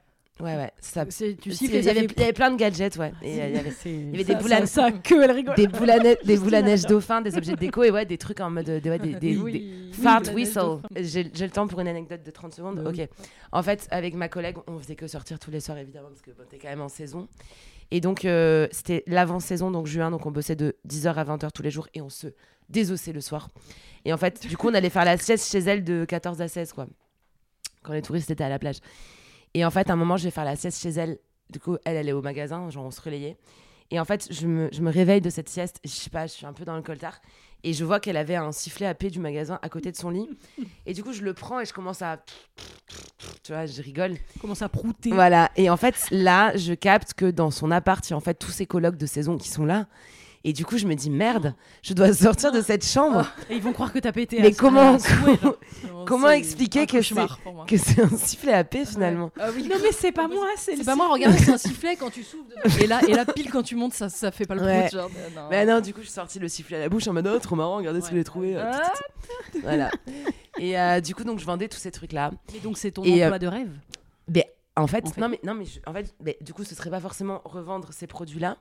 ouais, 0.42 0.56
ouais. 0.56 0.70
Ça, 0.80 1.06
Tu 1.06 1.36
il 1.50 1.70
y, 1.74 1.88
avait, 1.88 2.00
fait 2.00 2.04
il 2.16 2.20
y 2.20 2.22
avait 2.22 2.32
plein 2.32 2.50
de 2.50 2.56
gadgets, 2.56 2.96
ouais. 2.96 3.12
Et, 3.22 3.40
euh, 3.40 3.48
il 3.48 3.54
y 3.54 3.58
avait 3.58 3.72
Il 3.84 4.14
avait 4.14 4.24
des 4.24 4.34
boules 4.36 4.52
à- 4.52 4.66
Ça, 4.66 4.90
que 4.92 5.22
elle 5.22 5.30
rigole. 5.30 5.54
des 5.56 5.66
boules 5.68 5.90
à, 5.90 5.98
neige- 5.98 6.18
des 6.24 6.36
boules 6.36 6.54
à 6.54 6.62
neige 6.62 6.80
j'adore. 6.82 6.98
dauphin, 6.98 7.20
des 7.20 7.36
objets 7.36 7.52
de 7.52 7.58
déco 7.58 7.82
et 7.84 7.90
ouais, 7.90 8.06
des 8.06 8.18
trucs 8.18 8.40
en 8.40 8.50
mode. 8.50 8.68
euh, 8.68 8.80
Des, 8.80 8.90
ouais, 8.90 8.98
des, 8.98 9.14
des- 9.14 9.36
Oui. 9.36 9.52
des- 9.52 9.58
Oui, 9.58 9.92
Fart 9.92 10.22
whistle. 10.34 10.78
J'ai 10.96 11.24
le 11.24 11.50
temps 11.50 11.66
pour 11.66 11.80
une 11.80 11.88
anecdote 11.88 12.22
de 12.24 12.30
30 12.30 12.54
secondes 12.54 12.76
Bah 12.82 12.90
Ok. 12.90 12.96
oui. 12.98 13.06
En 13.52 13.62
fait, 13.62 13.86
avec 13.90 14.14
ma 14.14 14.28
collègue, 14.28 14.56
on 14.66 14.78
faisait 14.78 14.96
que 14.96 15.06
sortir 15.06 15.38
tous 15.38 15.50
les 15.50 15.60
soirs, 15.60 15.78
évidemment, 15.78 16.08
parce 16.08 16.22
que 16.22 16.30
bon, 16.30 16.44
t'es 16.48 16.58
quand 16.58 16.68
même 16.68 16.80
en 16.80 16.88
saison. 16.88 17.28
Et 17.90 18.00
donc, 18.00 18.24
euh, 18.24 18.68
c'était 18.70 19.02
l'avant-saison, 19.08 19.70
donc 19.70 19.86
juin, 19.88 20.10
donc 20.12 20.24
on 20.24 20.30
bossait 20.30 20.54
de 20.56 20.76
10h 20.86 21.16
à 21.18 21.24
20h 21.24 21.50
tous 21.52 21.62
les 21.62 21.70
jours 21.72 21.88
et 21.94 22.00
on 22.00 22.08
se 22.08 22.28
désossée 22.68 23.12
le 23.12 23.20
soir. 23.20 23.48
Et 24.04 24.12
en 24.12 24.16
fait, 24.16 24.46
du 24.46 24.56
coup, 24.56 24.68
on 24.68 24.74
allait 24.74 24.90
faire 24.90 25.04
la 25.04 25.16
sieste 25.18 25.50
chez 25.50 25.58
elle 25.58 25.82
de 25.82 26.04
14 26.04 26.40
à 26.40 26.46
16, 26.46 26.72
quoi. 26.72 26.86
Quand 27.82 27.92
les 27.92 28.02
touristes 28.02 28.30
étaient 28.30 28.44
à 28.44 28.48
la 28.48 28.58
plage. 28.60 28.76
Et 29.54 29.64
en 29.64 29.70
fait, 29.70 29.90
à 29.90 29.94
un 29.94 29.96
moment, 29.96 30.16
je 30.16 30.24
vais 30.24 30.30
faire 30.30 30.44
la 30.44 30.56
sieste 30.56 30.80
chez 30.80 30.90
elle. 30.90 31.18
Du 31.50 31.58
coup, 31.58 31.76
elle, 31.84 31.96
elle 31.96 32.08
est 32.08 32.12
au 32.12 32.22
magasin, 32.22 32.70
genre 32.70 32.84
on 32.84 32.90
se 32.90 33.00
relayait. 33.00 33.36
Et 33.90 33.98
en 33.98 34.04
fait, 34.04 34.32
je 34.32 34.46
me, 34.46 34.68
je 34.72 34.82
me 34.82 34.90
réveille 34.90 35.20
de 35.20 35.30
cette 35.30 35.48
sieste. 35.48 35.80
Je 35.84 35.90
sais 35.90 36.10
pas, 36.10 36.26
je 36.26 36.32
suis 36.32 36.46
un 36.46 36.52
peu 36.52 36.64
dans 36.64 36.76
le 36.76 36.82
coltard. 36.82 37.20
Et 37.62 37.72
je 37.72 37.84
vois 37.84 38.00
qu'elle 38.00 38.16
avait 38.16 38.36
un 38.36 38.52
sifflet 38.52 38.86
à 38.86 38.94
paix 38.94 39.10
du 39.10 39.18
magasin 39.18 39.58
à 39.62 39.68
côté 39.68 39.90
de 39.90 39.96
son 39.96 40.10
lit. 40.10 40.28
Et 40.86 40.94
du 40.94 41.02
coup, 41.02 41.12
je 41.12 41.22
le 41.22 41.34
prends 41.34 41.60
et 41.60 41.64
je 41.66 41.72
commence 41.72 42.02
à. 42.02 42.18
Tu 43.42 43.52
vois, 43.52 43.66
je 43.66 43.82
rigole. 43.82 44.16
Commence 44.40 44.62
à 44.62 44.68
prouter. 44.68 45.10
Voilà. 45.10 45.50
Et 45.56 45.70
en 45.70 45.76
fait, 45.76 45.94
là, 46.10 46.56
je 46.56 46.72
capte 46.72 47.14
que 47.14 47.30
dans 47.30 47.50
son 47.50 47.70
appart, 47.70 48.06
il 48.06 48.10
y 48.10 48.14
a 48.14 48.16
en 48.16 48.20
fait 48.20 48.34
tous 48.34 48.50
ces 48.50 48.66
colocs 48.66 48.96
de 48.96 49.06
saison 49.06 49.36
qui 49.38 49.48
sont 49.48 49.64
là. 49.64 49.86
Et 50.42 50.54
du 50.54 50.64
coup, 50.64 50.78
je 50.78 50.86
me 50.86 50.94
dis 50.94 51.10
merde, 51.10 51.54
je 51.82 51.92
dois 51.92 52.14
sortir 52.14 52.50
de 52.50 52.62
cette 52.62 52.84
chambre. 52.86 53.26
Et 53.50 53.56
ils 53.56 53.62
vont 53.62 53.74
croire 53.74 53.92
que 53.92 53.98
t'as 53.98 54.10
pété. 54.12 54.40
Mais 54.40 54.48
à- 54.48 54.50
comment, 54.52 54.96
comment 56.06 56.30
expliquer 56.30 56.86
que 56.86 57.02
c'est 57.02 57.14
que 57.66 57.76
c'est 57.76 58.02
un 58.02 58.16
sifflet 58.16 58.54
à 58.54 58.64
paix 58.64 58.84
finalement 58.86 59.30
Ah 59.38 59.48
oui. 59.54 59.64
Non 59.68 59.76
mais 59.82 59.92
c'est 59.92 60.12
pas 60.12 60.28
moi, 60.28 60.46
c'est 60.56 60.82
pas 60.82 60.96
moi, 60.96 61.08
regarde, 61.12 61.36
c'est 61.36 61.52
un 61.52 61.58
sifflet 61.58 61.96
quand 61.96 62.08
tu 62.10 62.22
souffles. 62.22 62.48
dedans. 62.64 62.76
Et 62.82 62.86
là, 62.86 63.00
et 63.06 63.12
là, 63.12 63.26
pile 63.26 63.50
quand 63.50 63.62
tu 63.62 63.76
montes, 63.76 63.92
ça, 63.92 64.08
ça 64.08 64.30
fait 64.30 64.46
pas 64.46 64.54
le 64.54 64.62
Ouais. 64.62 64.88
genre. 64.90 65.10
euh, 65.14 65.28
non. 65.36 65.48
Mais 65.50 65.66
non, 65.66 65.80
du 65.80 65.92
coup, 65.92 66.00
je 66.00 66.06
suis 66.06 66.14
sortie 66.14 66.38
le 66.38 66.48
sifflet 66.48 66.78
à 66.78 66.80
la 66.80 66.88
bouche 66.88 67.06
en 67.06 67.12
mode 67.12 67.26
oh, 67.26 67.38
trop 67.38 67.54
marrant, 67.56 67.76
regardez 67.76 68.00
ce 68.00 68.08
que 68.10 68.16
j'ai 68.16 68.24
trouvé. 68.24 68.56
euh, 68.56 68.70
Ah. 68.72 68.92
Voilà. 69.62 69.90
Et 70.58 70.78
euh, 70.78 71.00
du 71.00 71.14
coup, 71.14 71.24
donc 71.24 71.38
je 71.38 71.44
vendais 71.44 71.68
tous 71.68 71.78
ces 71.78 71.90
trucs 71.90 72.12
là. 72.12 72.30
Mais 72.52 72.60
donc 72.60 72.78
c'est 72.78 72.92
ton 72.92 73.04
Et, 73.04 73.22
emploi 73.24 73.36
euh, 73.36 73.38
de 73.38 73.46
rêve. 73.46 73.70
Mais 74.34 74.50
en 74.76 74.86
fait, 74.86 75.06
En 75.06 75.10
fait. 75.10 75.20
non 75.20 75.28
mais 75.28 75.38
non 75.44 75.54
mais 75.54 75.64
je- 75.66 75.80
en 75.86 75.92
fait, 75.92 76.14
mais 76.24 76.38
du 76.40 76.52
coup, 76.54 76.64
ce 76.64 76.74
serait 76.74 76.90
pas 76.90 77.00
forcément 77.00 77.42
revendre 77.44 77.88
ces 77.92 78.06
produits 78.06 78.40
là. 78.40 78.56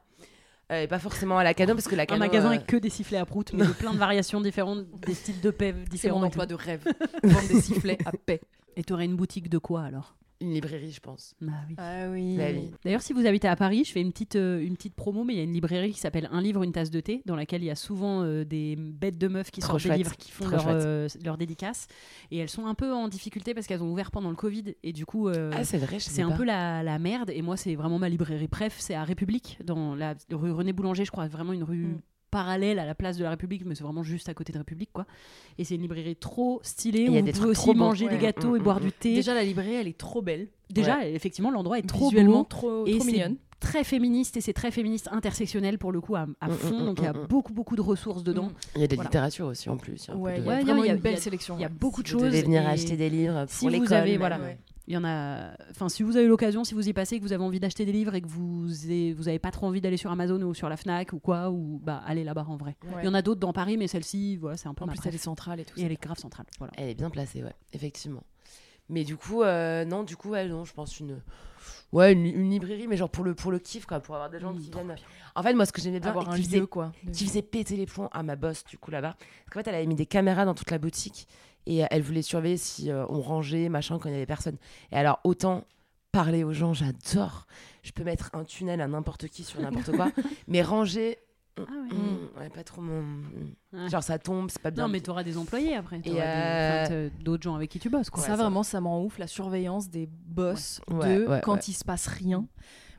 Et 0.72 0.88
pas 0.88 1.00
forcément 1.00 1.38
à 1.38 1.44
la 1.44 1.54
canon 1.54 1.74
parce 1.74 1.88
que 1.88 1.96
la 1.96 2.04
Un 2.04 2.06
canon 2.06 2.20
magasin 2.20 2.48
euh, 2.48 2.54
avec 2.54 2.68
que 2.68 2.78
des 2.78 2.90
sifflets 2.90 3.18
à 3.18 3.26
prout, 3.26 3.52
mais 3.54 3.66
de 3.66 3.72
plein 3.74 3.94
de 3.94 3.98
variations 3.98 4.40
différentes, 4.42 4.86
des 5.06 5.14
styles 5.14 5.42
de 5.42 5.50
paix 5.52 5.74
C'est 5.74 5.80
mon 5.80 5.86
différents. 5.90 6.24
emploi 6.24 6.46
de 6.46 6.56
rêve. 6.56 6.84
Vendre 7.24 7.48
des 7.48 7.62
sifflets 7.62 7.98
à 8.06 8.12
paix. 8.12 8.42
Et 8.76 8.84
t'aurais 8.84 9.06
une 9.06 9.16
boutique 9.16 9.50
de 9.50 9.58
quoi 9.58 9.84
alors? 9.84 10.16
Une 10.42 10.54
librairie, 10.54 10.92
je 10.92 11.00
pense. 11.00 11.34
Bah 11.42 11.52
oui. 11.68 11.76
Ah 11.78 12.10
oui. 12.10 12.38
Bah 12.38 12.46
oui. 12.54 12.72
D'ailleurs, 12.84 13.02
si 13.02 13.14
vous 13.14 13.26
habitez 13.26 13.48
à 13.48 13.56
Paris, 13.56 13.84
je 13.86 13.92
fais 13.92 14.02
une 14.02 14.12
petite, 14.12 14.36
euh, 14.38 14.62
une 14.66 14.76
petite 14.76 14.96
promo, 14.96 15.24
mais 15.24 15.34
il 15.34 15.38
y 15.38 15.40
a 15.42 15.44
une 15.44 15.54
librairie 15.54 15.92
qui 15.92 16.00
s'appelle 16.00 16.30
Un 16.32 16.42
livre, 16.42 16.64
une 16.64 16.72
tasse 16.72 16.90
de 16.92 17.00
thé, 17.00 17.22
dans 17.26 17.36
laquelle 17.36 17.62
il 17.62 17.66
y 17.66 17.72
a 17.72 17.76
souvent 17.76 18.24
euh, 18.24 18.46
des 18.46 18.76
bêtes 18.78 19.18
de 19.18 19.28
meufs 19.28 19.52
qui 19.52 19.60
Trop 19.62 19.72
sortent 19.72 19.84
des 19.84 19.88
chouette. 19.90 19.98
livres, 19.98 20.16
qui 20.18 20.32
font 20.32 20.48
leur, 20.48 20.66
euh, 20.68 21.08
leur 21.24 21.38
dédicace. 21.38 21.88
Et 22.32 22.38
elles 22.38 22.50
sont 22.50 22.66
un 22.68 22.74
peu 22.76 22.94
en 22.94 23.08
difficulté 23.10 23.54
parce 23.54 23.68
qu'elles 23.68 23.84
ont 23.84 23.92
ouvert 23.92 24.12
pendant 24.12 24.30
le 24.30 24.36
Covid. 24.36 24.76
Et 24.84 24.94
du 24.94 25.06
coup, 25.06 25.28
euh, 25.28 25.52
ah, 25.54 25.64
c'est 25.64 25.78
vrai, 25.78 25.98
un 26.20 26.30
pas. 26.30 26.36
peu 26.38 26.44
la, 26.46 26.84
la 26.84 27.00
merde. 27.00 27.32
Et 27.34 27.42
moi, 27.42 27.58
c'est 27.58 27.76
vraiment 27.76 28.00
ma 28.00 28.10
librairie 28.10 28.48
préf. 28.48 28.76
C'est 28.80 28.96
à 28.96 29.04
République, 29.04 29.58
dans 29.64 29.96
la 29.96 30.16
rue 30.32 30.52
René 30.52 30.72
Boulanger, 30.74 31.06
je 31.06 31.12
crois, 31.12 31.28
vraiment 31.28 31.54
une 31.54 31.64
rue 31.64 31.80
Mm. 31.80 32.00
Parallèle 32.32 32.80
à 32.80 32.86
la 32.86 32.96
place 32.96 33.18
de 33.18 33.24
la 33.24 33.32
République, 33.32 33.64
mais 33.66 33.76
c'est 33.76 33.84
vraiment 33.84 34.04
juste 34.04 34.30
à 34.30 34.34
côté 34.34 34.54
de 34.54 34.58
République, 34.58 34.92
quoi. 34.94 35.06
Et 35.58 35.64
c'est 35.64 35.76
une 35.76 35.82
librairie 35.82 36.16
trop 36.16 36.60
stylée 36.64 37.02
il 37.04 37.10
où 37.10 37.14
y 37.14 37.18
a 37.18 37.20
vous 37.22 37.26
des 37.26 37.32
pouvez 37.34 37.54
trucs 37.54 37.68
aussi 37.70 37.78
manger 37.78 38.08
des 38.08 38.16
Ouais. 38.16 38.22
gâteaux 38.22 38.56
et 38.56 38.60
Mm, 38.60 38.64
boire 38.64 38.80
mm, 38.80 38.84
du 38.84 38.92
thé. 38.92 39.14
Déjà, 39.16 39.34
la 39.34 39.44
librairie, 39.44 39.76
elle 39.76 39.88
est 39.88 39.98
trop 39.98 40.22
belle. 40.22 40.48
Déjà, 40.70 41.08
effectivement, 41.08 41.52
l'endroit 41.52 41.80
est 41.80 41.88
trop 41.88 42.10
Visuellement, 42.10 42.40
beau. 42.40 42.44
trop, 42.48 42.86
Et 42.86 42.92
trop 42.98 43.04
c'est 43.06 43.12
mignonne. 43.12 43.36
très 43.60 43.84
féministe 43.84 44.38
et 44.38 44.42
c'est 44.42 44.54
très 44.54 44.72
féministe 44.72 45.10
intersectionnel 45.12 45.78
pour 45.80 45.92
le 45.92 46.00
coup 46.00 46.16
à, 46.16 46.28
à 46.40 46.48
Mm, 46.48 46.52
fond 46.54 46.80
mm, 46.82 46.86
donc 46.86 47.00
il 47.00 47.04
y 47.04 47.08
a 47.08 47.14
mm, 47.14 47.18
mm. 47.24 47.28
beaucoup 47.28 47.52
beaucoup 47.54 47.76
de 47.76 47.82
ressources 47.82 48.24
dedans 48.24 48.46
Mm. 48.46 48.54
Il 48.76 48.82
y 48.82 48.84
a 48.84 48.88
de 48.88 48.92
la 48.92 48.96
Voilà. 48.96 49.10
littérature 49.10 49.48
aussi 49.48 49.70
en 49.70 49.76
plus. 49.78 50.06
il 50.08 50.12
y 50.12 50.14
a 50.14 50.16
Ouais, 50.16 50.38
de- 50.38 50.42
il 50.42 50.46
y 50.46 50.50
a 50.50 50.62
vraiment 50.62 50.84
il 50.84 50.88
y 50.88 50.90
a- 50.92 50.94
une 50.94 51.00
belle 51.02 51.14
il 51.14 51.16
y 51.16 51.20
a- 51.20 51.22
sélection. 51.22 51.56
il 51.58 51.62
y 51.62 51.66
a 51.66 51.70
beaucoup 51.70 52.02
de 52.04 52.08
Vous 52.08 52.14
choses 52.20 52.22
devez 52.24 52.42
venir 52.44 52.62
et 52.62 52.68
acheter 52.68 52.96
des 52.96 53.10
livres 53.10 53.42
pour 53.42 53.50
si 53.50 53.66
vous 53.66 53.70
l'école, 53.72 53.94
avez 53.94 54.12
même, 54.12 54.20
voilà 54.20 54.40
ouais. 54.40 54.58
Il 54.90 54.96
y 54.96 54.98
en 54.98 55.04
a 55.06 55.52
enfin 55.70 55.88
si 55.88 56.04
vous 56.04 56.18
avez 56.18 56.26
l'occasion 56.28 56.64
si 56.66 56.74
vous 56.74 56.90
y 56.90 56.94
passez 56.94 57.20
que 57.20 57.24
vous 57.24 57.32
avez 57.32 57.44
envie 57.44 57.60
d'acheter 57.60 57.86
des 57.86 57.92
livres 57.92 58.16
et 58.16 58.22
que 58.22 58.28
vous 58.28 58.68
avez, 58.86 59.14
vous 59.14 59.28
avez 59.30 59.38
pas 59.40 59.52
trop 59.52 59.68
envie 59.68 59.80
d'aller 59.82 59.98
sur 59.98 60.12
Amazon 60.12 60.42
ou 60.42 60.54
sur 60.56 60.68
la 60.68 60.76
Fnac 60.78 61.14
ou 61.14 61.20
quoi 61.20 61.52
ou 61.52 61.80
bah 61.84 62.02
allez 62.06 62.24
là-bas 62.24 62.46
en 62.50 62.58
vrai 62.58 62.76
Ouais. 62.84 63.02
il 63.04 63.06
y 63.06 63.08
en 63.08 63.14
a 63.14 63.22
d'autres 63.22 63.40
dans 63.40 63.54
Paris 63.54 63.78
mais 63.78 63.88
celle-ci 63.88 64.36
voilà 64.38 64.58
c'est 64.58 64.68
un 64.68 64.74
peu 64.74 64.84
En 64.84 64.88
ma 64.88 64.94
plus, 64.94 65.00
préf. 65.00 65.14
elle 65.14 65.16
est 65.16 65.24
centrale 65.24 65.60
et 65.60 65.66
tout. 65.66 65.80
et 65.80 65.84
elle 65.84 65.92
est 65.92 66.02
grave 66.02 66.18
centrale 66.18 66.48
voilà 66.58 66.74
Elle 66.76 66.90
est 66.90 66.96
bien 66.96 67.10
placée, 67.12 67.44
ouais, 67.44 67.54
effectivement. 67.72 68.24
Mais 68.92 69.04
du 69.04 69.16
coup, 69.18 69.44
euh, 69.44 69.86
non, 69.86 70.02
du 70.02 70.16
coup, 70.18 70.30
ouais, 70.30 70.48
non, 70.48 70.66
je 70.66 70.74
pense 70.74 71.00
une, 71.00 71.22
ouais, 71.92 72.12
une, 72.14 72.26
une 72.26 72.50
librairie, 72.50 72.88
mais 72.88 72.98
genre 72.98 73.12
pour 73.12 73.24
le 73.24 73.36
pour 73.36 73.52
le 73.52 73.60
kiff, 73.60 73.86
quoi, 73.86 74.00
pour 74.00 74.16
avoir 74.16 74.32
des 74.32 74.40
gens 74.40 74.52
Mm, 74.54 74.60
qui 74.60 74.72
viennent. 74.72 74.96
En 75.36 75.44
fait, 75.44 75.54
moi, 75.54 75.68
ce 75.68 75.72
que 75.72 75.80
j'aimais 75.80 76.00
bien, 76.00 76.10
Avoir 76.10 76.28
un 76.32 76.36
qui 76.36 76.42
faisait, 76.44 76.60
lieu, 76.60 76.66
quoi. 76.66 76.92
qui 77.14 77.26
faisait 77.28 77.44
péter 77.44 77.76
les 77.76 77.86
plombs 77.86 78.10
à 78.12 78.24
ma 78.24 78.36
boss, 78.36 78.64
du 78.66 78.80
coup 78.80 78.90
là-bas, 78.90 79.16
parce 79.20 79.54
qu'en 79.54 79.60
fait, 79.60 79.70
elle 79.70 79.76
avait 79.76 79.86
mis 79.86 79.94
des 79.94 80.08
caméras 80.08 80.46
dans 80.46 80.56
toute 80.56 80.72
la 80.72 80.80
boutique 80.80 81.28
et 81.66 81.84
elle 81.90 82.02
voulait 82.02 82.22
surveiller 82.22 82.58
si 82.58 82.92
euh, 82.92 83.06
on 83.10 83.22
rangeait, 83.22 83.70
machin, 83.70 84.00
quand 84.00 84.10
il 84.10 84.14
y 84.14 84.16
avait 84.16 84.26
personne. 84.26 84.58
Et 84.92 84.96
alors, 84.96 85.20
autant 85.24 85.66
parler 86.12 86.44
aux 86.44 86.54
gens, 86.54 86.74
j'adore. 86.74 87.46
Je 87.84 87.92
peux 87.92 88.04
mettre 88.04 88.30
un 88.34 88.44
tunnel 88.44 88.82
à 88.82 88.88
n'importe 88.88 89.28
qui 89.28 89.44
sur 89.44 89.62
n'importe 89.62 89.92
quoi, 89.96 90.12
mais 90.48 90.62
ranger. 90.64 91.18
ah 91.58 91.62
ouais. 91.62 91.96
mm, 91.98 92.40
ouais, 92.40 92.50
pas 92.50 92.64
trop 92.64 92.82
mon. 92.82 93.02
mm. 93.02 93.54
Ouais. 93.74 93.90
Genre, 93.90 94.02
ça 94.04 94.18
tombe, 94.18 94.50
c'est 94.50 94.62
pas 94.62 94.72
bien. 94.72 94.84
non 94.84 94.90
mais 94.90 95.00
t'auras 95.02 95.24
des 95.24 95.38
employés 95.38 95.76
après 95.76 96.00
t'auras 96.00 96.20
euh, 96.90 97.10
d'autres 97.24 97.44
gens 97.44 97.54
avec 97.56 97.70
qui 97.70 97.78
tu 97.80 97.88
bosses 97.90 98.10
quoi 98.10 98.24
ça, 98.24 98.32
Ouais, 98.32 98.38
ça- 98.38 98.42
vraiment, 98.44 98.64
ça 98.64 98.82
me 98.82 98.88
rend 98.88 99.04
ouf, 99.04 99.20
la 99.20 99.28
surveillance 99.28 99.90
des 99.90 100.08
boss 100.08 100.82
Ouais, 100.90 101.18
de 101.20 101.28
ouais, 101.28 101.42
quand 101.44 101.54
ouais. 101.54 101.60
il 101.68 101.74
se 101.74 101.84
passe 101.86 102.08
rien. 102.08 102.48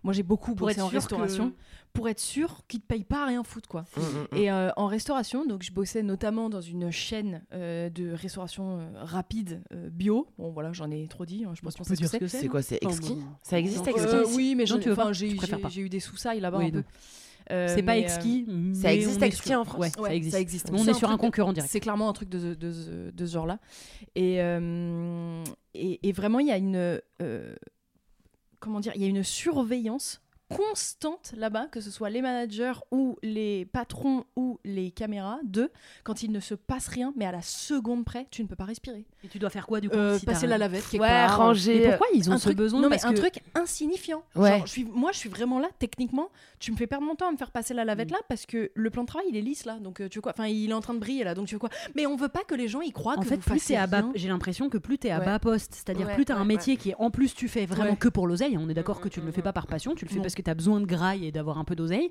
Moi, 0.05 0.13
j'ai 0.15 0.23
beaucoup 0.23 0.55
Pour 0.55 0.69
bossé 0.69 0.79
être 0.79 0.85
en 0.85 0.89
restauration 0.89 1.51
que- 1.51 1.57
pour 1.93 2.09
être 2.09 2.20
sûr 2.20 2.62
qu'ils 2.68 2.80
te 2.80 2.86
payent 2.86 3.05
pas 3.05 3.24
à 3.24 3.26
rien 3.26 3.43
foutre, 3.43 3.68
quoi. 3.68 3.84
Mm, 3.97 4.01
mm, 4.01 4.05
mm. 4.05 4.36
Et 4.36 4.51
euh, 4.53 4.70
en 4.76 4.86
restauration, 4.86 5.45
donc 5.45 5.62
je 5.62 5.72
bossais 5.72 6.03
notamment 6.03 6.49
dans 6.49 6.61
une 6.61 6.91
chaîne 6.91 7.43
euh, 7.53 7.91
de 7.91 8.12
restauration 8.12 8.78
euh, 8.78 8.88
rapide 8.95 9.62
euh, 9.72 9.91
bio. 9.91 10.26
Bon, 10.38 10.51
voilà, 10.51 10.72
j'en 10.72 10.91
ai 10.91 11.07
trop 11.09 11.26
dit, 11.26 11.45
hein, 11.45 11.53
je 11.55 11.61
pense 11.62 11.74
qu'on 11.76 11.84
sait 11.84 11.97
ce 11.97 12.03
que 12.03 12.26
c'est. 12.28 12.36
ce 12.36 12.43
C'est 12.43 12.49
quoi, 12.49 12.62
c'est 12.62 12.78
Enfin, 12.84 12.95
exquis 12.97 13.16
Ça 13.43 13.59
existe, 13.59 13.86
non, 13.86 13.93
exquis 13.93 14.07
Euh, 14.16 14.24
oui, 14.36 14.55
mais 14.55 14.66
j'ai 14.66 15.80
eu 15.82 15.88
des 15.88 16.01
sous-sailles 16.01 16.41
là-bas 16.41 16.59
Oui, 16.59 16.66
un 16.66 16.70
peu. 16.70 16.76
non. 16.78 16.84
Euh, 17.53 17.74
c'est 17.74 17.82
pas 17.82 17.97
euh, 17.97 18.01
exquis 18.01 18.45
mais 18.47 18.74
ça 18.74 18.93
existe 18.95 19.18
on 19.18 19.22
est 19.24 19.26
exquis 19.26 19.49
sur- 19.49 19.61
en 19.61 19.64
France 19.64 19.80
ouais, 19.80 19.91
ça 19.91 20.14
existe 20.14 20.36
ça 20.36 20.41
existe. 20.41 20.70
Mais 20.70 20.78
on 20.80 20.84
est 20.86 20.91
un 20.91 20.95
sur 20.95 21.11
un 21.11 21.16
concurrent 21.16 21.53
direct 21.53 21.72
C'est 21.72 21.80
clairement 21.80 22.09
un 22.09 22.12
truc 22.12 22.28
de, 22.28 22.38
ce- 22.38 22.55
de, 22.55 22.70
ce- 22.70 23.11
de 23.11 23.26
ce 23.26 23.32
genre-là. 23.32 23.59
Et, 24.14 24.41
euh, 24.41 25.43
et, 25.74 26.09
et 26.09 26.12
vraiment, 26.12 26.38
il 26.38 26.47
y 26.47 26.53
a 26.53 26.59
une. 26.59 26.76
euh, 27.22 27.57
comment 28.61 28.78
dire 28.78 28.93
Il 28.95 29.03
y 29.03 29.05
a 29.05 29.09
une 29.09 29.24
surveillance 29.24 30.22
constante 30.57 31.33
là-bas, 31.37 31.67
que 31.67 31.81
ce 31.81 31.91
soit 31.91 32.11
les 32.11 32.23
managers 32.23 32.73
ou 32.91 33.17
les 33.23 33.65
patrons 33.67 34.25
ou 34.37 34.59
les 34.65 34.91
caméras, 34.91 35.39
de 35.45 35.71
quand 36.05 36.23
il 36.23 36.33
ne 36.33 36.41
se 36.41 36.55
passe 36.55 36.89
rien, 36.89 37.13
mais 37.17 37.25
à 37.25 37.33
la 37.33 37.43
seconde 37.43 38.05
près, 38.05 38.27
tu 38.31 38.43
ne 38.43 38.49
peux 38.49 38.57
pas 38.57 38.65
respirer. 38.65 39.05
et 39.25 39.29
tu 39.29 39.39
dois 39.39 39.51
faire 39.51 39.67
quoi 39.67 39.81
du 39.81 39.89
coup 39.91 39.97
Euh, 39.97 40.19
si 40.19 40.25
passer 40.27 40.47
la 40.47 40.57
lavette 40.59 40.89
quelque 40.89 41.03
Ouais, 41.03 41.09
part. 41.09 41.37
ranger. 41.37 41.79
mais 41.81 41.89
pourquoi 41.91 42.07
ils 42.15 42.31
ont 42.31 42.35
un 42.35 42.39
ce 42.39 42.45
truc, 42.45 42.57
besoin 42.57 42.81
non, 42.81 42.89
mais 42.89 42.97
parce 42.97 43.05
un 43.05 43.13
que- 43.13 43.19
truc 43.19 43.41
insignifiant. 43.55 44.23
Ouais. 44.35 44.51
Genre, 44.59 44.67
je 44.67 44.71
suis, 44.73 44.85
moi, 44.85 45.13
je 45.13 45.19
suis 45.19 45.29
vraiment 45.29 45.59
là, 45.59 45.69
techniquement. 45.79 46.29
Tu 46.59 46.73
me 46.73 46.77
fais 46.77 46.87
perdre 46.87 47.05
mon 47.05 47.15
temps 47.15 47.29
à 47.29 47.33
me 47.33 47.37
faire 47.37 47.51
passer 47.51 47.75
la 47.75 47.85
Mm. 47.85 47.87
lavette 47.89 48.11
là 48.11 48.19
parce 48.29 48.47
que 48.47 48.71
le 48.75 48.91
plan 48.91 49.03
de 49.03 49.07
travail, 49.09 49.27
il 49.31 49.37
est 49.37 49.41
lisse 49.43 49.65
là. 49.67 49.79
Donc, 49.79 50.01
euh, 50.01 50.09
tu 50.09 50.19
veux 50.19 50.23
quoi? 50.23 50.33
Enfin, 50.33 50.47
il 50.47 50.71
est 50.71 50.75
en 50.75 50.81
train 50.81 50.95
de 50.95 50.99
briller 50.99 51.25
là. 51.25 51.35
Donc, 51.35 51.47
tu 51.49 51.55
veux 51.55 51.59
quoi? 51.59 51.71
Mais 51.95 52.07
on 52.07 52.17
veut 52.17 52.29
pas 52.29 52.45
que 52.45 52.55
les 52.55 52.69
gens 52.69 52.81
y 52.81 52.93
croient 52.93 53.17
en 53.19 53.21
que 53.23 53.27
fait, 53.29 53.37
vous 53.37 53.43
plus 53.43 53.59
fassiez 53.59 53.77
à 53.77 53.87
bas, 53.87 54.05
j'ai 54.15 54.29
l'impression 54.29 54.69
que 54.71 54.79
plus 54.79 54.99
t'es 54.99 55.11
à 55.11 55.19
Ouais. 55.19 55.25
bas 55.27 55.39
poste, 55.39 55.75
c'est-à-dire 55.75 56.13
plus 56.15 56.25
t'as 56.25 56.37
un 56.37 56.45
métier 56.45 56.77
qui 56.77 56.91
est 56.91 56.95
en 56.99 57.11
plus 57.11 57.35
tu 57.35 57.49
fais 57.49 57.67
vraiment 57.67 57.97
que 57.97 58.09
pour 58.09 58.27
l'oseille. 58.27 58.57
On 58.59 58.69
est 58.69 58.75
d'accord 58.75 58.99
Mm, 58.99 59.03
que 59.03 59.09
tu 59.09 59.21
ne 59.21 59.25
mm, 59.25 59.27
le 59.29 59.33
fais 59.33 59.41
mm. 59.41 59.45
pas 59.45 59.53
par 59.53 59.67
passion, 59.67 59.95
tu 59.95 60.05
le 60.05 60.11
fais 60.11 60.21
parce 60.21 60.35
que 60.35 60.39
t'as 60.43 60.55
besoin 60.55 60.80
de 60.80 60.86
graille 60.86 61.26
et 61.26 61.32
d'avoir 61.32 61.59
un 61.59 61.64
peu 61.64 61.74
d'oseille. 61.76 62.11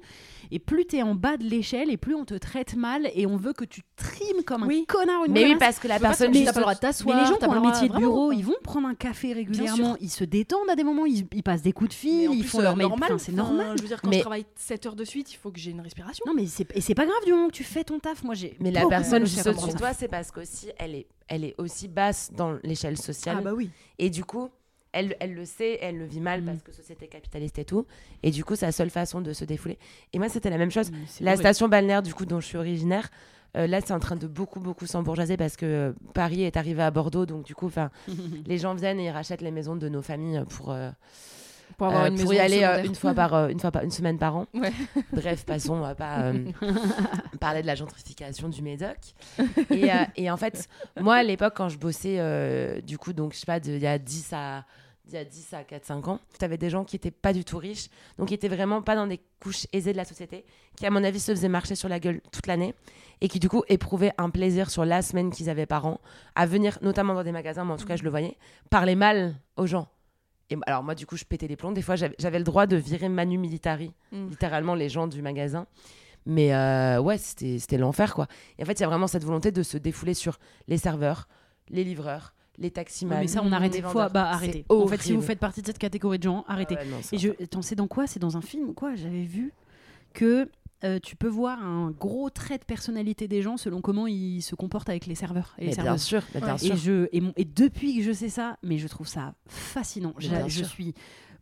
Et 0.52 0.60
plus 0.60 0.86
t'es 0.86 1.02
en 1.02 1.16
bas 1.16 1.38
de 1.38 1.44
l'échelle 1.44 1.90
et 1.92 1.98
plus 1.98 2.16
on 2.16 2.26
te 2.26 2.34
traite 2.36 2.76
mal 2.76 3.10
et 3.14 3.26
on 3.28 3.38
veut 3.38 3.54
que 3.54 3.66
tu 3.66 3.82
trimes 3.96 4.44
comme 4.44 4.64
Oui. 4.64 4.86
un 4.90 4.92
connard 4.94 5.26
une 5.26 5.34
Mais 5.34 5.46
oui, 5.46 5.56
parce 5.60 5.80
que 5.80 5.88
la 5.88 5.96
Tu 5.98 6.02
personne 6.02 6.32
t'as 6.32 6.54
pas 6.54 6.60
le 6.60 6.62
droit 6.62 6.74
de 6.74 6.80
Mais 6.82 6.88
t'asseoir. 6.88 7.20
les 7.22 7.26
gens 7.26 7.38
t'as 7.40 7.48
qui 7.48 7.54
ont 7.54 7.64
un 7.64 7.68
métier 7.72 7.90
de 7.90 7.96
bureau, 7.96 8.32
ils 8.32 8.44
vont 8.44 8.56
prendre 8.64 8.88
un 8.88 8.96
café 8.96 9.34
régulièrement, 9.34 9.96
ils 10.02 10.10
se 10.10 10.24
détendent 10.24 10.70
à 10.70 10.76
des 10.76 10.84
moments, 10.84 11.06
ils, 11.06 11.26
ils 11.34 11.44
passent 11.44 11.62
des 11.62 11.72
coups 11.74 11.90
de 11.90 11.96
Mais 12.08 12.28
fil, 12.28 12.40
ils 12.40 12.44
font 12.46 12.60
euh, 12.60 12.64
leur 12.64 12.76
mail. 12.78 12.88
c'est 13.18 13.32
Enfin, 13.32 13.32
normal. 13.34 13.74
Je 13.78 13.82
veux 13.84 13.88
dire, 13.88 14.02
quand 14.02 14.10
Mais- 14.10 14.18
je 14.18 14.22
travaille 14.22 14.46
7 14.56 14.86
heures 14.88 14.96
de 14.96 15.04
suite, 15.06 15.32
il 15.34 15.38
faut 15.38 15.52
que 15.52 15.60
j'ai 15.60 15.72
une 15.72 15.82
respiration. 15.82 16.24
Non, 16.28 16.34
mais 16.34 16.46
c'est 16.48 16.68
et 16.76 16.82
c'est 16.82 16.96
pas 16.96 17.06
grave 17.06 17.24
du 17.26 17.32
moment 17.32 17.48
que 17.48 17.54
tu 17.54 17.64
fais 17.64 17.84
ton 17.84 18.00
taf. 18.00 18.24
Moi, 18.24 18.36
j'ai. 18.36 18.56
Mais 18.60 18.72
la 18.72 18.86
personne 18.88 19.26
juste 19.26 19.46
au-dessus 19.48 19.74
de 19.74 19.78
toi, 19.78 19.94
c'est 19.94 20.08
parce 20.08 20.32
qu'aussi, 20.32 20.70
elle 20.78 20.96
est, 20.96 21.08
elle 21.28 21.44
est 21.44 21.56
aussi 21.58 21.88
basse 21.88 22.32
dans 22.36 22.58
l'échelle 22.64 22.98
sociale. 22.98 23.38
Ah 23.40 23.42
bah 23.44 23.54
oui. 23.54 23.70
Et 23.98 24.10
du 24.10 24.24
coup, 24.24 24.50
elle, 24.92 25.16
elle 25.20 25.34
le 25.34 25.46
sait, 25.46 25.78
elle 25.82 25.98
le 25.98 26.06
vit 26.06 26.20
mal 26.20 26.42
Mm. 26.42 26.46
parce 26.46 26.62
que 26.64 26.72
société 26.72 27.08
capitaliste 27.08 27.60
et 27.60 27.66
tout. 27.66 27.86
Et 28.24 28.32
du 28.32 28.44
coup, 28.44 28.56
c'est 28.56 28.66
la 28.66 28.72
seule 28.72 28.90
façon 28.90 29.22
de 29.22 29.34
se 29.34 29.46
défouler. 29.46 29.78
Et 30.14 30.20
moi, 30.20 30.30
c'était 30.30 30.50
la 30.50 30.58
même 30.58 30.72
chose. 30.72 30.92
C'est 31.08 31.24
La 31.24 31.32
horrible. 31.32 31.44
station 31.44 31.68
balnéaire, 31.68 32.02
du 32.02 32.14
coup, 32.14 32.26
dont 32.26 32.40
je 32.40 32.46
suis 32.48 32.58
originaire, 32.58 33.10
euh, 33.58 33.66
là, 33.68 33.82
c'est 33.82 33.94
en 33.94 34.00
train 34.00 34.16
de 34.16 34.28
beaucoup, 34.28 34.60
beaucoup 34.60 34.86
s'embourgeoiser 34.86 35.36
parce 35.38 35.56
que 35.58 35.66
euh, 35.66 35.94
Paris 36.14 36.44
est 36.44 36.56
arrivé 36.58 36.82
à 36.84 36.92
Bordeaux. 36.92 37.26
Donc, 37.26 37.46
du 37.46 37.56
coup, 37.56 37.70
les 38.46 38.58
gens 38.58 38.76
viennent 38.76 39.00
et 39.00 39.06
ils 39.06 39.10
rachètent 39.10 39.42
les 39.42 39.52
maisons 39.52 39.76
de 39.76 39.90
nos 39.90 40.02
familles 40.02 40.44
pour, 40.50 40.72
euh, 40.72 40.90
Pour 41.80 41.88
avoir 41.88 42.04
euh, 42.04 42.08
une 42.10 42.16
pour 42.16 42.32
maison 42.32 42.34
y 42.34 42.46
aller 42.46 42.64
euh, 42.64 42.84
une 42.84 42.94
fois 42.94 43.14
par 43.14 43.34
euh, 43.34 43.48
une 43.48 43.60
fois 43.60 43.72
par 43.72 43.84
une 43.84 43.90
semaine 43.90 44.18
par 44.18 44.36
an. 44.36 44.48
Ouais. 44.54 44.74
Bref, 45.14 45.46
passons, 45.46 45.76
on 45.76 45.80
va 45.80 45.96
pas 45.96 46.34
parler 47.40 47.62
de 47.62 47.68
la 47.68 47.76
gentrification 47.76 48.50
du 48.50 48.62
Médoc. 48.62 48.98
Et, 49.72 49.90
et 50.18 50.30
en 50.30 50.36
fait, 50.36 50.68
moi 51.00 51.16
à 51.16 51.24
l'époque 51.24 51.54
quand 51.56 51.70
je 51.70 51.78
bossais 51.78 52.82
du 52.82 52.98
coup 52.98 53.14
donc 53.14 53.34
je 53.34 53.40
sais 53.40 53.46
pas 53.46 53.60
il 53.60 53.78
y 53.78 53.88
a 53.88 53.98
10 53.98 54.34
à 54.34 54.66
il 55.08 55.14
y 55.14 55.18
a 55.18 55.26
10 55.26 55.54
à 55.54 55.64
4 55.64 55.86
5 55.86 56.08
ans, 56.08 56.20
tu 56.38 56.46
avais 56.46 56.58
des 56.58 56.70
gens 56.70 56.84
qui 56.84 56.96
étaient 56.96 57.12
pas 57.12 57.34
du 57.34 57.44
tout 57.44 57.58
riches, 57.58 57.88
donc 58.18 58.28
qui 58.28 58.34
étaient 58.34 58.50
vraiment 58.50 58.82
pas 58.82 58.96
dans 58.96 59.08
des 59.08 59.20
couches 59.42 59.66
aisées 59.74 59.92
de 59.92 59.98
la 59.98 60.06
société, 60.06 60.46
qui 60.76 60.86
à 60.86 60.92
mon 60.92 61.04
avis 61.04 61.20
se 61.20 61.32
faisaient 61.32 61.50
marcher 61.50 61.76
sur 61.76 61.90
la 61.90 62.00
gueule 62.00 62.22
toute 62.32 62.46
l'année 62.46 62.76
et 63.22 63.28
qui 63.28 63.40
du 63.40 63.50
coup 63.50 63.64
éprouvaient 63.70 64.14
un 64.18 64.30
plaisir 64.30 64.70
sur 64.70 64.86
la 64.86 65.02
semaine 65.02 65.32
qu'ils 65.32 65.50
avaient 65.50 65.66
par 65.66 65.86
an 65.86 66.00
à 66.36 66.46
venir 66.46 66.78
notamment 66.82 67.16
dans 67.16 67.24
des 67.24 67.32
magasins, 67.32 67.66
mais 67.66 67.74
en 67.74 67.78
tout 67.78 67.88
cas 67.88 67.96
je 67.96 68.04
le 68.04 68.10
voyais, 68.10 68.38
parler 68.70 68.96
mal 68.96 69.36
aux 69.58 69.66
gens. 69.66 69.88
Et 70.50 70.58
alors 70.66 70.84
moi 70.84 70.96
du 70.96 71.06
coup 71.06 71.16
je 71.18 71.26
pétais 71.26 71.48
les 71.48 71.56
plombs. 71.56 71.72
Des 71.72 71.82
fois 71.82 71.96
j'avais 71.96 72.38
le 72.40 72.44
droit 72.44 72.66
de 72.68 72.76
virer 72.76 73.10
Manu 73.10 73.38
Militari, 73.38 73.92
Mm. 74.12 74.28
littéralement 74.30 74.76
les 74.76 74.90
gens 74.90 75.08
du 75.08 75.22
magasin. 75.22 75.68
Mais 76.26 76.54
euh, 76.54 77.00
ouais, 77.00 77.18
c'était 77.18 77.78
l'enfer, 77.78 78.14
quoi. 78.14 78.28
Et 78.58 78.64
en 78.64 78.66
fait, 78.66 78.74
il 78.74 78.82
y 78.82 78.84
a 78.84 78.88
vraiment 78.88 79.08
cette 79.08 79.24
volonté 79.24 79.52
de 79.52 79.64
se 79.64 79.78
défouler 79.78 80.14
sur 80.14 80.38
les 80.68 80.78
serveurs, 80.78 81.28
les 81.70 81.84
livreurs, 81.84 82.34
les 82.58 82.70
taximans. 82.72 83.18
mais 83.20 83.28
ça, 83.28 83.42
on 83.44 83.52
arrête 83.52 83.72
des 83.72 83.82
fois. 83.82 84.10
Bah, 84.10 84.26
arrêtez. 84.30 84.66
En 84.70 84.86
fait, 84.88 85.02
si 85.02 85.14
vous 85.14 85.22
faites 85.22 85.40
partie 85.40 85.62
de 85.62 85.68
cette 85.68 85.78
catégorie 85.80 86.18
de 86.20 86.24
gens, 86.24 86.44
arrêtez. 86.48 86.76
Ah 86.78 86.84
ouais, 86.84 86.90
non, 86.90 86.98
c'est 87.02 87.16
Et 87.16 87.20
je, 87.20 87.30
attends, 87.42 87.62
c'est 87.62 87.76
dans 87.76 87.88
quoi? 87.88 88.06
C'est 88.06 88.20
dans 88.20 88.36
un 88.38 88.42
film 88.42 88.70
ou 88.70 88.74
quoi? 88.74 88.96
J'avais 88.96 89.24
vu 89.24 89.54
que 90.14 90.50
euh, 90.84 91.00
tu 91.02 91.16
peux 91.16 91.28
voir 91.28 91.62
un 91.64 91.92
gros 91.92 92.30
trait 92.30 92.58
de 92.58 92.64
personnalité 92.64 93.28
des 93.28 93.42
gens 93.42 93.58
selon 93.58 93.82
comment 93.82 94.08
ils 94.08 94.42
se 94.42 94.56
comportent 94.56 94.90
avec 94.90 95.06
les 95.08 95.16
serveurs 95.16 95.56
et 95.58 95.62
les 95.62 95.68
Mais 95.72 95.76
bien 95.76 95.84
serveuses. 95.84 96.02
sûr, 96.04 96.24
mais 96.34 96.40
bien 96.42 96.52
Ouais. 96.54 96.58
sûr. 96.58 96.74
Et, 96.74 96.78
je, 96.78 97.08
et, 97.12 97.22
mon- 97.22 97.34
et 97.36 97.46
depuis 97.46 97.98
que 97.98 98.04
je 98.04 98.12
sais 98.14 98.30
ça, 98.30 98.58
mais 98.64 98.78
je 98.78 98.88
trouve 98.88 99.08
ça 99.08 99.34
fascinant. 99.48 100.14
Je, 100.18 100.64
suis. 100.64 100.94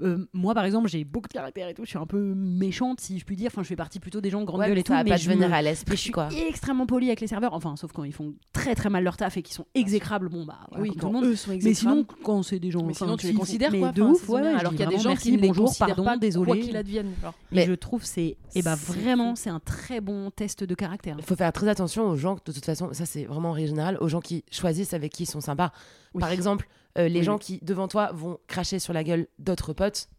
Euh, 0.01 0.27
moi, 0.33 0.53
par 0.53 0.65
exemple, 0.65 0.87
j'ai 0.89 1.03
beaucoup 1.03 1.27
de 1.27 1.33
caractère 1.33 1.67
et 1.67 1.73
tout. 1.73 1.83
Je 1.83 1.89
suis 1.89 1.97
un 1.97 2.05
peu 2.05 2.33
méchante, 2.35 3.01
si 3.01 3.17
je 3.19 3.25
puis 3.25 3.35
dire. 3.35 3.47
Enfin, 3.51 3.63
je 3.63 3.67
fais 3.67 3.75
partie 3.75 3.99
plutôt 3.99 4.21
des 4.21 4.29
gens 4.29 4.43
grande 4.43 4.59
Ouais, 4.61 4.67
gueule 4.67 4.75
mais 4.75 4.81
et 4.81 4.83
tout. 4.83 4.91
ça 4.93 4.97
va 4.99 5.03
mais 5.03 5.09
pas 5.11 5.17
je 5.17 5.25
te 5.25 5.29
venir 5.33 5.49
me- 5.49 5.53
à 5.53 5.57
mais 5.57 5.63
je 5.63 5.69
l'esprit, 5.69 5.97
suis 5.97 6.11
quoi. 6.11 6.29
extrêmement 6.47 6.85
polie 6.85 7.07
avec 7.07 7.21
les 7.21 7.27
serveurs. 7.27 7.53
Enfin, 7.53 7.75
sauf 7.75 7.91
quand 7.91 8.03
ils 8.03 8.13
font 8.13 8.33
très 8.53 8.75
très 8.75 8.89
mal 8.89 9.03
leur 9.03 9.17
taf 9.17 9.37
et 9.37 9.41
qu'ils 9.41 9.55
sont 9.55 9.65
exécrables. 9.75 10.29
Bon, 10.29 10.45
bah, 10.45 10.59
voilà, 10.69 10.83
oui, 10.83 10.89
comme 10.89 10.95
tout 10.99 11.01
quand 11.07 11.13
le 11.13 11.13
monde. 11.13 11.25
eux 11.25 11.35
sont 11.35 11.49
Mais 11.49 11.55
exécrables. 11.55 11.95
sinon, 12.05 12.05
quand 12.23 12.43
c'est 12.43 12.59
des 12.59 12.71
gens. 12.71 12.83
mais 12.83 12.93
sinon, 12.93 13.17
tu 13.17 13.27
les 13.27 13.33
qui- 13.33 13.39
considères 13.39 13.71
mais 13.71 13.79
quoi 13.79 13.91
de 13.91 14.01
ouf, 14.01 14.29
ouais. 14.29 14.41
Alors 14.47 14.71
qu'il 14.71 14.81
y 14.81 14.83
a 14.83 14.87
des 14.87 14.99
gens 14.99 15.15
qui 15.15 15.31
ne 15.31 15.37
les 15.37 15.47
bonjour, 15.47 15.65
considèrent 15.67 15.87
pardon, 15.95 16.03
pas, 16.05 16.17
désolé. 16.17 16.45
quoi 16.45 16.57
qu'il 16.57 16.77
advienne. 16.77 17.11
Mais 17.23 17.31
Mais- 17.51 17.65
je 17.65 17.73
trouve 17.73 18.03
c'est 18.03 18.37
et 18.55 18.61
bah 18.61 18.75
C'est 18.75 18.93
vraiment 18.93 19.35
c'est 19.35 19.49
un 19.49 19.59
très 19.59 20.01
bon 20.01 20.31
test 20.31 20.63
de 20.63 20.75
caractère. 20.75 21.15
Il 21.19 21.23
faut 21.25 21.35
faire 21.35 21.51
très 21.53 21.67
attention 21.67 22.07
aux 22.09 22.15
gens, 22.15 22.35
de 22.35 22.51
toute 22.51 22.63
façon, 22.65 22.89
ça 22.93 23.05
c'est 23.05 23.25
vraiment 23.25 23.49
en 23.49 23.53
règle 23.53 23.69
générale, 23.69 23.97
aux 24.01 24.07
gens 24.07 24.21
qui 24.21 24.43
choisissent 24.51 24.93
avec 24.93 25.11
qui 25.11 25.23
ils 25.23 25.27
sont 25.27 25.41
sympas. 25.41 25.71
Par 26.19 26.31
exemple, 26.31 26.67
euh, 26.97 27.07
les 27.07 27.19
Oui, 27.19 27.25
gens 27.25 27.37
qui, 27.37 27.59
devant 27.63 27.87
toi, 27.87 28.11
vont 28.13 28.39
cracher 28.47 28.79
sur 28.79 28.93
la 28.93 29.03
gueule 29.03 29.27
d'autres 29.39 29.73
potes, 29.73 30.09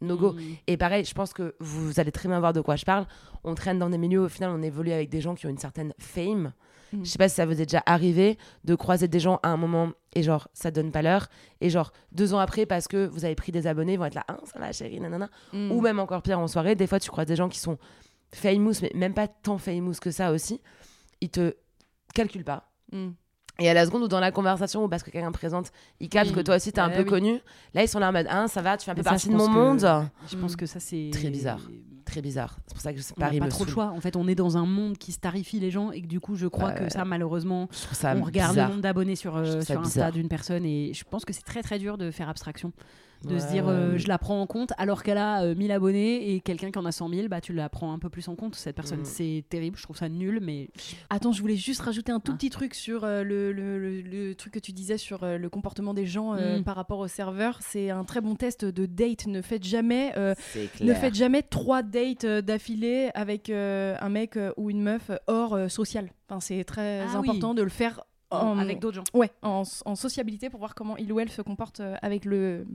no 0.00 0.16
go. 0.16 0.32
Mm. 0.32 0.40
Et 0.66 0.76
pareil, 0.76 1.04
je 1.04 1.14
pense 1.14 1.32
que 1.32 1.54
vous 1.60 1.98
allez 2.00 2.12
très 2.12 2.28
bien 2.28 2.38
voir 2.40 2.52
de 2.52 2.60
quoi 2.60 2.76
je 2.76 2.84
parle. 2.84 3.06
On 3.44 3.54
traîne 3.54 3.78
dans 3.78 3.90
des 3.90 3.98
milieux, 3.98 4.20
au 4.22 4.28
final, 4.28 4.50
on 4.50 4.62
évolue 4.62 4.92
avec 4.92 5.08
des 5.10 5.20
gens 5.20 5.34
qui 5.34 5.46
ont 5.46 5.50
une 5.50 5.58
certaine 5.58 5.92
fame. 5.98 6.52
Mm. 6.92 7.04
Je 7.04 7.10
sais 7.10 7.18
pas 7.18 7.28
si 7.28 7.34
ça 7.34 7.44
vous 7.46 7.60
est 7.60 7.66
déjà 7.66 7.82
arrivé 7.86 8.38
de 8.64 8.74
croiser 8.74 9.08
des 9.08 9.20
gens 9.20 9.40
à 9.42 9.48
un 9.48 9.56
moment 9.56 9.92
et 10.14 10.22
genre 10.22 10.48
ça 10.54 10.70
donne 10.70 10.90
pas 10.90 11.02
l'heure 11.02 11.28
et 11.60 11.68
genre 11.68 11.92
deux 12.12 12.32
ans 12.32 12.38
après 12.38 12.64
parce 12.64 12.88
que 12.88 13.06
vous 13.06 13.26
avez 13.26 13.34
pris 13.34 13.52
des 13.52 13.66
abonnés 13.66 13.92
ils 13.92 13.98
vont 13.98 14.06
être 14.06 14.14
là 14.14 14.24
ah 14.26 14.38
ça 14.44 14.58
va 14.58 14.72
chérie 14.72 14.98
nanana 14.98 15.28
Mm. 15.52 15.70
ou 15.70 15.82
même 15.82 15.98
encore 16.00 16.22
pire 16.22 16.38
en 16.40 16.48
soirée 16.48 16.74
des 16.76 16.86
fois 16.86 16.98
tu 16.98 17.10
croises 17.10 17.26
des 17.26 17.36
gens 17.36 17.50
qui 17.50 17.58
sont 17.58 17.76
famous 18.32 18.72
mais 18.80 18.90
même 18.94 19.12
pas 19.12 19.28
tant 19.28 19.58
famous 19.58 19.96
que 20.00 20.10
ça 20.10 20.32
aussi 20.32 20.62
ils 21.20 21.28
te 21.28 21.54
calculent 22.14 22.42
pas 22.44 22.70
Mm. 22.90 23.08
Et 23.58 23.68
à 23.68 23.74
la 23.74 23.84
seconde 23.86 24.02
où 24.04 24.08
dans 24.08 24.20
la 24.20 24.30
conversation 24.32 24.84
ou 24.84 24.88
parce 24.88 25.02
que 25.02 25.10
quelqu'un 25.10 25.32
te 25.32 25.38
présente 25.38 25.72
ils 26.00 26.08
captent 26.08 26.30
Oui. 26.30 26.36
que 26.36 26.40
toi 26.40 26.56
aussi 26.56 26.72
t'es 26.72 26.80
un 26.80 26.90
peu 26.90 27.00
oui. 27.00 27.06
connu 27.06 27.40
là 27.74 27.82
ils 27.82 27.88
sont 27.88 27.98
là 27.98 28.08
en 28.08 28.12
mode 28.12 28.26
ah 28.30 28.46
ça 28.48 28.62
va 28.62 28.76
tu 28.76 28.84
fais 28.84 28.92
un 28.92 28.94
peu 28.94 29.02
ça, 29.02 29.10
partie 29.10 29.28
de 29.28 29.34
mon 29.34 29.46
que- 29.46 29.52
monde 29.52 30.02
Je 30.30 30.36
pense 30.36 30.54
que 30.56 30.66
ça 30.66 30.78
c'est 30.80 31.10
Très 31.12 31.30
bizarre. 31.30 31.60
très 32.04 32.22
bizarre 32.22 32.56
c'est 32.66 32.74
pour 32.74 32.80
ça 32.82 32.92
que 32.92 32.98
On 33.16 33.20
n'a 33.20 33.26
Paris 33.26 33.38
pas 33.40 33.44
me 33.46 33.50
trop 33.50 33.64
saoule. 33.64 33.72
choix. 33.72 33.86
En 33.94 34.00
fait, 34.00 34.16
on 34.16 34.26
est 34.28 34.34
dans 34.34 34.56
un 34.56 34.64
monde 34.64 34.96
qui 34.96 35.12
starifie 35.12 35.58
les 35.60 35.70
gens 35.70 35.90
et 35.90 36.00
que 36.00 36.06
du 36.06 36.20
coup, 36.20 36.36
je 36.36 36.46
crois 36.46 36.72
que 36.72 36.88
ça, 36.90 37.04
malheureusement, 37.04 37.68
je 37.72 37.82
trouve 37.82 37.98
ça 37.98 38.14
on 38.16 38.22
regarde 38.22 38.52
bizarre. 38.52 38.68
le 38.68 38.72
nombre 38.74 38.82
d'abonnés 38.82 39.16
sur, 39.16 39.36
euh, 39.36 39.60
sur 39.60 39.80
Insta 39.80 40.10
d'une 40.10 40.28
personne 40.28 40.64
et 40.64 40.94
je 40.94 41.04
pense 41.04 41.24
que 41.26 41.32
c'est 41.34 41.42
très 41.44 41.62
très 41.62 41.78
dur 41.78 41.98
de 41.98 42.10
faire 42.10 42.28
abstraction, 42.28 42.72
de 43.24 43.38
se 43.38 43.48
dire 43.48 43.66
ouais, 43.66 43.72
euh, 43.72 43.92
ouais. 43.92 43.98
je 43.98 44.06
la 44.08 44.18
prends 44.18 44.40
en 44.40 44.46
compte 44.46 44.72
alors 44.78 45.02
qu'elle 45.02 45.18
a 45.18 45.42
euh, 45.42 45.54
1000 45.54 45.72
abonnés 45.72 46.34
et 46.34 46.40
quelqu'un 46.40 46.70
qui 46.70 46.78
en 46.78 46.84
a 46.84 46.92
100 46.92 47.08
000, 47.08 47.28
bah 47.28 47.40
tu 47.40 47.52
la 47.52 47.68
prends 47.68 47.92
un 47.92 47.98
peu 47.98 48.08
plus 48.08 48.28
en 48.28 48.36
compte 48.36 48.54
cette 48.54 48.76
personne. 48.76 49.00
Mm. 49.00 49.04
C'est 49.04 49.44
terrible, 49.48 49.76
je 49.76 49.82
trouve 49.82 49.96
ça 49.96 50.08
nul, 50.08 50.38
mais 50.42 50.68
Attends, 51.10 51.32
je 51.32 51.40
voulais 51.40 51.56
juste 51.56 51.80
rajouter 51.80 52.12
un 52.12 52.20
tout 52.20 52.32
Ah. 52.32 52.36
petit 52.36 52.50
truc 52.50 52.74
sur 52.74 53.04
euh, 53.04 53.22
le, 53.24 53.52
le- 53.52 53.78
le- 53.78 54.00
le 54.02 54.34
truc 54.34 54.52
que 54.54 54.58
tu 54.58 54.72
disais 54.72 54.98
sur 54.98 55.24
euh, 55.24 55.36
le 55.38 55.48
comportement 55.48 55.94
des 55.94 56.06
gens 56.06 56.34
euh, 56.34 56.60
Mm. 56.60 56.64
par 56.64 56.76
rapport 56.76 57.00
au 57.00 57.08
serveur. 57.08 57.58
C'est 57.62 57.90
un 57.90 58.04
très 58.04 58.20
bon 58.20 58.34
test 58.36 58.64
de 58.64 58.86
date. 58.86 59.26
Ne 59.26 59.42
faites 59.42 59.64
jamais, 59.64 60.12
euh, 60.16 60.34
ne 60.80 60.94
faites 60.94 61.14
jamais 61.14 61.42
trois 61.42 61.82
dates 61.82 62.24
euh, 62.24 62.40
d'affilée 62.40 63.10
avec 63.14 63.50
euh, 63.50 63.96
un 64.00 64.08
mec 64.08 64.36
euh, 64.36 64.52
ou 64.56 64.70
une 64.70 64.80
meuf 64.82 65.10
hors 65.26 65.54
euh, 65.54 65.68
social. 65.68 66.10
Enfin, 66.28 66.40
c'est 66.40 66.62
très 66.64 67.00
Ah 67.00 67.20
oui. 67.20 67.28
important 67.30 67.54
de 67.54 67.62
le 67.62 67.68
faire 67.70 68.02
en, 68.30 68.58
avec 68.58 68.78
d'autres 68.78 68.96
gens. 68.96 69.04
ouais, 69.14 69.30
en, 69.42 69.62
en 69.84 69.94
sociabilité 69.94 70.50
pour 70.50 70.58
voir 70.60 70.74
comment 70.74 70.96
il 70.96 71.12
ou 71.12 71.20
elle 71.20 71.30
se 71.30 71.40
comporte 71.42 71.80
euh, 71.80 71.96
avec 72.02 72.24
le, 72.24 72.66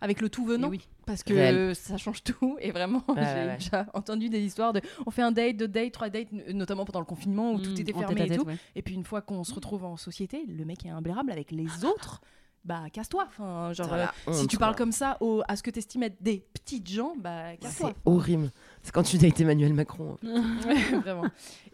avec 0.00 0.20
le 0.20 0.28
tout 0.28 0.44
Et 0.44 0.48
venant. 0.52 0.68
oui. 0.68 0.86
Parce 1.06 1.22
que 1.22 1.32
Réel. 1.32 1.74
ça 1.76 1.96
change 1.96 2.22
tout. 2.24 2.56
Et 2.60 2.70
vraiment, 2.70 3.02
Ouais, 3.08 3.14
j'ai 3.16 3.46
ouais, 3.46 3.56
déjà 3.58 3.86
entendu 3.94 4.28
des 4.28 4.40
histoires 4.40 4.72
de. 4.72 4.80
On 5.06 5.10
fait 5.10 5.22
un 5.22 5.32
date, 5.32 5.56
deux 5.56 5.68
dates, 5.68 5.92
trois 5.92 6.08
dates, 6.10 6.32
notamment 6.52 6.84
pendant 6.84 7.00
le 7.00 7.06
confinement 7.06 7.52
où 7.52 7.60
tout 7.60 7.70
Mm, 7.70 7.78
était 7.80 7.94
en 7.94 7.98
fermé 8.00 8.22
et 8.26 8.36
tout. 8.36 8.44
ouais. 8.44 8.56
Et 8.74 8.82
puis 8.82 8.94
une 8.94 9.04
fois 9.04 9.22
qu'on 9.22 9.44
se 9.44 9.54
retrouve 9.54 9.84
en 9.84 9.96
société, 9.96 10.44
le 10.46 10.64
mec 10.64 10.84
est 10.84 10.90
imbérable 10.90 11.30
avec 11.32 11.50
les 11.52 11.84
autres. 11.84 12.20
Bah, 12.64 12.82
casse-toi. 12.92 13.24
Enfin, 13.28 13.72
genre, 13.72 13.94
euh, 13.94 14.04
si 14.32 14.46
tu 14.48 14.58
parles 14.58 14.74
comme 14.74 14.92
ça 14.92 15.16
au- 15.20 15.42
à 15.48 15.54
ce 15.56 15.62
que 15.62 15.70
tu 15.70 15.78
estimes 15.78 16.02
être 16.02 16.20
des 16.20 16.44
petites 16.52 16.90
gens, 16.90 17.14
bah, 17.16 17.56
casse-toi. 17.56 17.92
c'est 17.94 18.10
horrible 18.10 18.50
c'est 18.82 18.92
quand 18.92 19.04
tu 19.04 19.16
dates 19.16 19.40
Emmanuel 19.40 19.72
Macron 19.72 20.18
Ouais, 20.22 20.98
vraiment. 21.00 21.24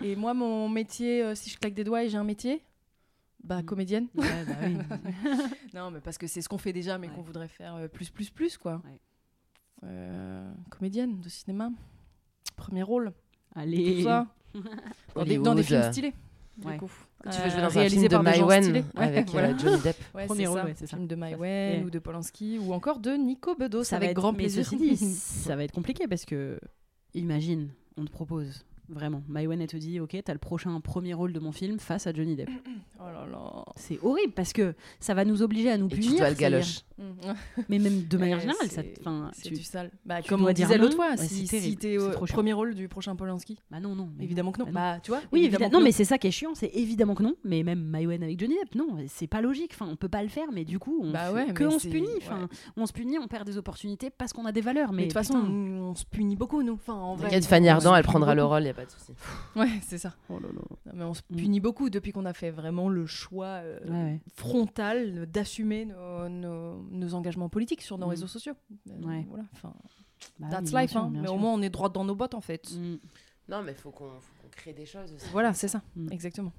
Et 0.02 0.14
moi, 0.14 0.34
mon 0.34 0.68
métier, 0.68 1.22
euh, 1.22 1.34
si 1.34 1.48
je 1.50 1.58
claque 1.58 1.74
des 1.74 1.84
doigts 1.84 2.04
et 2.04 2.10
j'ai 2.10 2.18
un 2.18 2.22
métier, 2.24 2.62
bah, 3.44 3.62
Mm. 3.62 3.64
comédienne. 3.66 4.06
Ouais, 4.16 4.44
bah 4.46 4.54
oui. 4.64 4.76
Non, 5.74 5.90
mais 5.90 6.00
parce 6.00 6.18
que 6.18 6.26
c'est 6.26 6.40
ce 6.42 6.48
qu'on 6.48 6.58
fait 6.58 6.72
déjà, 6.72 6.98
mais 6.98 7.08
Ouais. 7.08 7.14
qu'on 7.14 7.22
voudrait 7.22 7.48
faire 7.48 7.74
euh, 7.76 7.88
plus, 7.88 8.10
plus, 8.10 8.30
plus, 8.30 8.56
quoi. 8.58 8.80
Ouais. 8.84 9.00
Euh, 9.84 10.52
comédienne 10.70 11.20
de 11.20 11.28
cinéma. 11.28 11.70
Premier 12.56 12.82
rôle. 12.82 13.12
Allez. 13.54 13.96
Tout 13.98 14.02
ça. 14.04 14.26
Dans 15.14 15.24
des, 15.24 15.38
dans 15.38 15.54
des 15.54 15.62
films 15.64 15.82
stylés. 15.90 16.12
du 16.56 16.66
coup. 16.78 16.88
tu 17.24 17.28
veux 17.30 17.44
Euh, 17.46 17.50
jouer 17.50 17.60
dans 17.62 17.78
un 17.78 17.88
film 17.88 18.06
de 18.08 18.16
Maïwen 18.18 18.84
avec 18.94 19.28
euh, 19.28 19.32
voilà. 19.32 19.56
Johnny 19.58 19.82
Depp 19.82 19.96
Ouais, 20.14 20.26
Premier 20.26 20.46
rôle, 20.46 20.72
c'est 20.76 20.86
ça. 20.86 20.96
Film 20.96 21.08
de. 21.08 21.16
Maïwen 21.16 21.84
ou 21.84 21.90
de 21.90 21.98
Polanski 21.98 22.58
ou 22.60 22.72
encore 22.72 23.00
de 23.00 23.10
Nico 23.12 23.56
Bedos 23.56 23.82
ça 23.84 23.96
avec 23.96 24.14
grand 24.14 24.30
mais 24.32 24.44
plaisir. 24.44 24.64
ceci 24.64 24.76
dit, 24.76 24.96
ça 24.96 25.56
va 25.56 25.64
être 25.64 25.72
compliqué 25.72 26.06
parce 26.06 26.24
que, 26.24 26.60
imagine, 27.14 27.70
on 27.96 28.04
te 28.04 28.10
propose 28.12 28.64
vraiment. 28.88 29.22
Maïwen, 29.28 29.60
elle 29.60 29.66
te 29.68 29.76
dit, 29.76 30.00
ok, 30.00 30.16
t'as 30.24 30.32
le 30.32 30.38
prochain 30.38 30.78
premier 30.80 31.14
rôle 31.14 31.32
de 31.32 31.40
mon 31.40 31.52
film 31.52 31.78
face 31.78 32.06
à 32.06 32.12
Johnny 32.12 32.36
Depp. 32.36 32.50
oh 33.00 33.02
là 33.04 33.26
là. 33.30 33.64
C'est 33.76 33.98
horrible 34.02 34.32
parce 34.32 34.52
que 34.52 34.74
ça 35.00 35.14
va 35.14 35.24
nous 35.24 35.42
obliger 35.42 35.70
à 35.70 35.78
nous 35.78 35.86
et 35.86 35.94
punir. 35.94 36.10
tu 36.12 36.16
dois 36.18 36.30
le 36.30 36.36
galoche 36.36 36.80
Mais 37.68 37.78
même 37.80 38.04
de 38.04 38.16
manière 38.16 38.36
Ouais, 38.36 38.42
générale, 38.42 38.68
ça, 38.70 38.82
c'est- 39.32 39.42
tu- 39.48 39.54
du 39.54 39.62
sale. 39.62 39.90
Bah, 40.04 40.22
tu 40.22 40.28
comme 40.28 40.42
on 40.42 40.52
dire 40.52 40.66
disait 40.68 40.78
l'autre 40.78 40.94
fois, 40.94 41.10
Ouais, 41.10 41.16
si, 41.16 41.46
t'es 41.76 41.98
au 41.98 42.10
premier 42.26 42.52
rôle 42.52 42.74
du 42.74 42.88
prochain 42.88 43.16
Polanski, 43.16 43.58
Bah 43.70 43.80
non, 43.80 43.94
non. 43.96 44.10
évidemment 44.20 44.52
que 44.52 44.60
non. 44.60 44.66
Bah 44.66 44.72
Bah, 44.94 45.00
tu 45.02 45.10
vois 45.10 45.20
Oui, 45.32 45.44
évidemment 45.44 45.70
Non, 45.72 45.78
non. 45.80 45.84
mais 45.84 45.92
c'est 45.92 46.04
ça 46.04 46.18
qui 46.18 46.28
est 46.28 46.30
chiant, 46.30 46.54
c'est 46.54 46.70
évidemment 46.74 47.14
que 47.14 47.22
non. 47.24 47.34
Mais 47.44 47.62
même 47.64 47.80
Maïwen 47.82 48.22
avec 48.22 48.38
Johnny 48.38 48.54
Depp, 48.62 48.74
non, 48.76 48.96
c'est 49.08 49.26
pas 49.26 49.40
logique. 49.40 49.72
Enfin, 49.74 49.88
on 49.90 49.96
peut 49.96 50.08
pas 50.08 50.22
le 50.22 50.28
faire, 50.28 50.46
mais 50.52 50.64
du 50.64 50.78
coup, 50.78 51.00
on 51.02 51.10
Bah 51.10 51.32
ouais, 51.32 51.52
que 51.52 51.64
on 51.64 51.78
se 51.78 51.88
punit. 51.88 52.06
Enfin, 52.18 52.48
on 52.76 52.86
se 52.86 52.92
punit, 52.92 53.18
on 53.18 53.26
perd 53.26 53.44
des 53.46 53.56
opportunités 53.58 54.10
parce 54.10 54.32
qu'on 54.32 54.44
a 54.44 54.52
des 54.52 54.60
valeurs. 54.60 54.92
Mais, 54.92 55.02
de 55.02 55.06
toute 55.08 55.14
façon, 55.14 55.36
on, 55.38 55.94
se 55.94 56.04
punit 56.04 56.36
beaucoup, 56.36 56.62
nous. 56.62 56.74
Enfin, 56.74 56.94
en 56.94 57.16
vrai. 57.16 57.40
Fanny 57.42 57.68
Ardant 57.68 57.94
elle 57.96 58.04
prendra 58.04 58.34
le 58.34 58.44
rôle 58.44 58.73
a 58.74 58.80
pas 58.80 58.84
de 58.86 58.90
souci 58.90 59.12
Ouais, 59.56 59.68
c'est 59.86 59.98
ça. 59.98 60.14
Oh 60.28 60.38
là 60.38 60.48
là. 60.48 60.60
Non, 60.86 60.92
mais 60.94 61.04
on 61.04 61.14
se 61.14 61.22
Mm. 61.30 61.36
punit 61.36 61.60
beaucoup 61.60 61.90
depuis 61.90 62.12
qu'on 62.12 62.24
a 62.26 62.32
fait 62.32 62.50
vraiment 62.50 62.88
le 62.88 63.06
choix 63.06 63.46
euh, 63.62 63.80
Ouais, 63.86 63.90
ouais. 64.12 64.20
frontal 64.34 65.26
d'assumer 65.26 65.84
nos, 65.86 66.28
nos- 66.28 66.82
nos 66.90 67.14
engagements 67.14 67.48
politiques 67.48 67.82
sur 67.82 67.98
nos 67.98 68.06
Mm. 68.06 68.10
réseaux 68.10 68.26
sociaux. 68.26 68.54
Euh, 68.90 69.06
Ouais. 69.06 69.24
Voilà. 69.28 69.44
Enfin, 69.54 69.72
Bah 70.38 70.48
that's 70.50 70.72
life. 70.72 70.90
sûr, 70.92 71.00
hein. 71.02 71.10
Mais 71.12 71.24
sûr. 71.24 71.34
au 71.34 71.38
moins, 71.38 71.52
on 71.52 71.62
est 71.62 71.70
droit 71.70 71.88
dans 71.88 72.04
nos 72.04 72.14
bottes, 72.14 72.34
en 72.34 72.40
fait. 72.40 72.70
Mm. 72.74 72.96
non 73.48 73.62
mais 73.62 73.74
faut 73.74 73.90
qu'on 73.90 74.08
faut 74.20 74.32
qu'on 74.42 74.48
crée 74.50 74.72
des 74.72 74.86
choses 74.86 75.12
aussi 75.12 75.26
Voilà, 75.32 75.52
c'est 75.52 75.68
ça. 75.68 75.82
Exactement. 76.10 76.52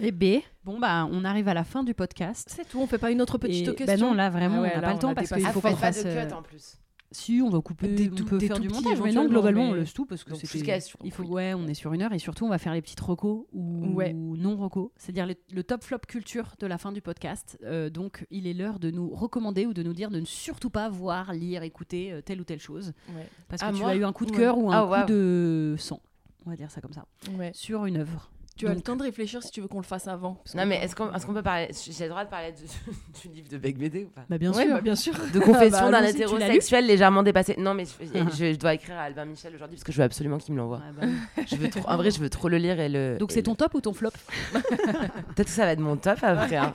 Et 0.00 0.10
B, 0.10 0.40
bon 0.64 0.80
bah, 0.80 1.06
on 1.10 1.24
arrive 1.24 1.48
à 1.48 1.54
la 1.54 1.64
fin 1.64 1.84
du 1.84 1.94
podcast. 1.94 2.48
C'est 2.54 2.68
tout. 2.68 2.80
On 2.80 2.86
fait 2.86 2.98
pas 2.98 3.10
une 3.10 3.22
autre 3.22 3.38
petite 3.38 3.68
Et- 3.68 3.74
question. 3.74 3.96
bah 3.96 3.96
non, 4.08 4.14
là 4.14 4.30
vraiment, 4.30 4.56
Ah 4.58 4.62
ouais, 4.62 4.72
on 4.74 4.80
n'a 4.80 4.82
pas 4.88 4.92
le 4.94 4.98
temps 4.98 5.14
parce 5.14 5.28
qu'il 5.30 5.44
ah 5.46 5.52
faut 5.52 5.60
faut 5.60 5.68
qu'on 5.68 5.74
pas 5.76 5.90
de 5.90 5.94
fasse. 5.96 6.02
euh, 6.06 6.26
cut 6.26 6.32
en 6.34 6.42
plus 6.42 6.76
Si, 7.12 7.40
on 7.44 7.50
va 7.50 7.60
couper, 7.60 7.88
Des 7.88 8.10
on 8.10 8.14
tout- 8.14 8.24
peut 8.24 8.38
des 8.38 8.46
faire 8.48 8.58
du 8.58 8.68
montage, 8.68 9.00
mais 9.02 9.12
non, 9.12 9.26
globalement, 9.26 9.62
on 9.70 9.74
laisse 9.74 9.92
tout 9.92 10.06
parce 10.06 10.24
que 10.24 10.34
sur- 10.34 10.98
Il 11.04 11.12
faut, 11.12 11.22
ouais, 11.24 11.54
on 11.54 11.66
est 11.68 11.74
sur 11.74 11.92
une 11.92 12.02
heure 12.02 12.12
et 12.12 12.18
surtout 12.18 12.44
on 12.44 12.48
va 12.48 12.58
faire 12.58 12.72
les 12.74 12.82
petites 12.82 13.00
recos 13.00 13.44
ou 13.52 13.94
Ouais. 13.94 14.12
non 14.12 14.56
recos, 14.56 14.90
c'est-à-dire 14.96 15.26
le, 15.26 15.34
le 15.52 15.62
top 15.62 15.82
flop 15.84 15.98
culture 16.08 16.54
de 16.58 16.66
la 16.66 16.78
fin 16.78 16.90
du 16.92 17.00
podcast. 17.02 17.58
Euh, 17.64 17.90
donc, 17.90 18.26
il 18.30 18.46
est 18.46 18.54
l'heure 18.54 18.78
de 18.78 18.90
nous 18.90 19.10
recommander 19.10 19.66
ou 19.66 19.74
de 19.74 19.82
nous 19.82 19.92
dire 19.92 20.10
de 20.10 20.20
ne 20.20 20.24
surtout 20.24 20.70
pas 20.70 20.88
voir, 20.88 21.32
lire, 21.32 21.62
écouter 21.62 22.12
euh, 22.12 22.20
telle 22.22 22.40
ou 22.40 22.44
telle 22.44 22.60
chose 22.60 22.92
Ouais. 23.14 23.26
parce 23.48 23.62
que 23.62 23.66
Ah, 23.68 23.72
tu 23.72 23.78
moi 23.80 23.90
as 23.90 23.96
eu 23.96 24.04
un 24.04 24.12
coup 24.12 24.24
de 24.26 24.32
Ouais. 24.32 24.38
cœur 24.38 24.58
ou 24.58 24.70
un 24.72 24.88
Ah, 24.92 25.02
coup 25.02 25.12
de 25.12 25.74
sang, 25.78 26.00
on 26.46 26.50
va 26.50 26.56
dire 26.56 26.70
ça 26.70 26.80
comme 26.80 26.92
ça, 26.92 27.04
sur 27.52 27.84
une 27.86 27.98
œuvre. 27.98 28.30
Tu 28.56 28.68
as 28.68 28.74
le 28.74 28.80
temps 28.80 28.96
de 28.96 29.02
réfléchir 29.02 29.42
si 29.42 29.50
tu 29.50 29.60
veux 29.60 29.66
qu'on 29.68 29.78
le 29.80 29.84
fasse 29.84 30.06
avant. 30.08 30.34
parce 30.34 30.54
non 30.54 30.66
mais 30.66 30.76
est-ce 30.76 30.94
qu'on 30.94 31.12
est-ce 31.12 31.24
qu'on 31.26 31.32
peut 31.34 31.42
parler 31.42 31.68
j'ai 31.90 32.04
le 32.04 32.10
droit 32.10 32.24
de 32.24 32.30
parler 32.30 32.52
du, 32.52 32.62
du 33.28 33.34
livre 33.34 33.48
de 33.48 33.56
Bec 33.56 33.78
BD 33.78 34.04
ou 34.04 34.08
pas? 34.08 34.24
Bah 34.28 34.38
bien 34.38 34.52
Ouais, 34.52 34.64
sûr. 34.66 34.74
bah, 34.74 34.80
bien 34.80 34.94
sûr. 34.94 35.14
de 35.32 35.40
confession 35.40 35.90
Bah, 35.90 36.00
d'un 36.00 36.04
hétérosexuel 36.06 36.86
légèrement 36.86 37.22
dépassé 37.22 37.54
non 37.58 37.74
mais 37.74 37.84
je, 37.86 37.90
Ah. 38.14 38.26
je- 38.30 38.52
je 38.52 38.58
dois 38.58 38.74
écrire 38.74 38.96
à 38.96 39.02
Albin 39.02 39.24
Michel 39.24 39.54
aujourd'hui 39.54 39.76
parce 39.76 39.84
que 39.84 39.92
je 39.92 39.98
veux 39.98 40.04
absolument 40.04 40.38
qu'il 40.38 40.54
me 40.54 40.58
l'envoie 40.60 40.78
Ouais, 40.78 41.06
bah 41.06 41.44
je 41.50 41.56
veux 41.56 41.70
trop 41.70 41.88
en 41.88 41.96
vrai 41.96 42.10
je 42.10 42.20
veux 42.20 42.28
trop 42.30 42.48
le 42.48 42.58
lire 42.58 42.78
et 42.78 42.88
le 42.88 43.16
Donc 43.18 43.30
c'est 43.32 43.38
le- 43.38 43.42
ton 43.44 43.54
top 43.54 43.74
ou 43.74 43.80
ton 43.80 43.92
flop? 43.94 44.10
Peut-être 44.52 45.44
que 45.46 45.50
ça 45.50 45.64
va 45.64 45.72
être 45.72 45.80
mon 45.80 45.96
top 45.96 46.18
après 46.22 46.56
hein. 46.56 46.72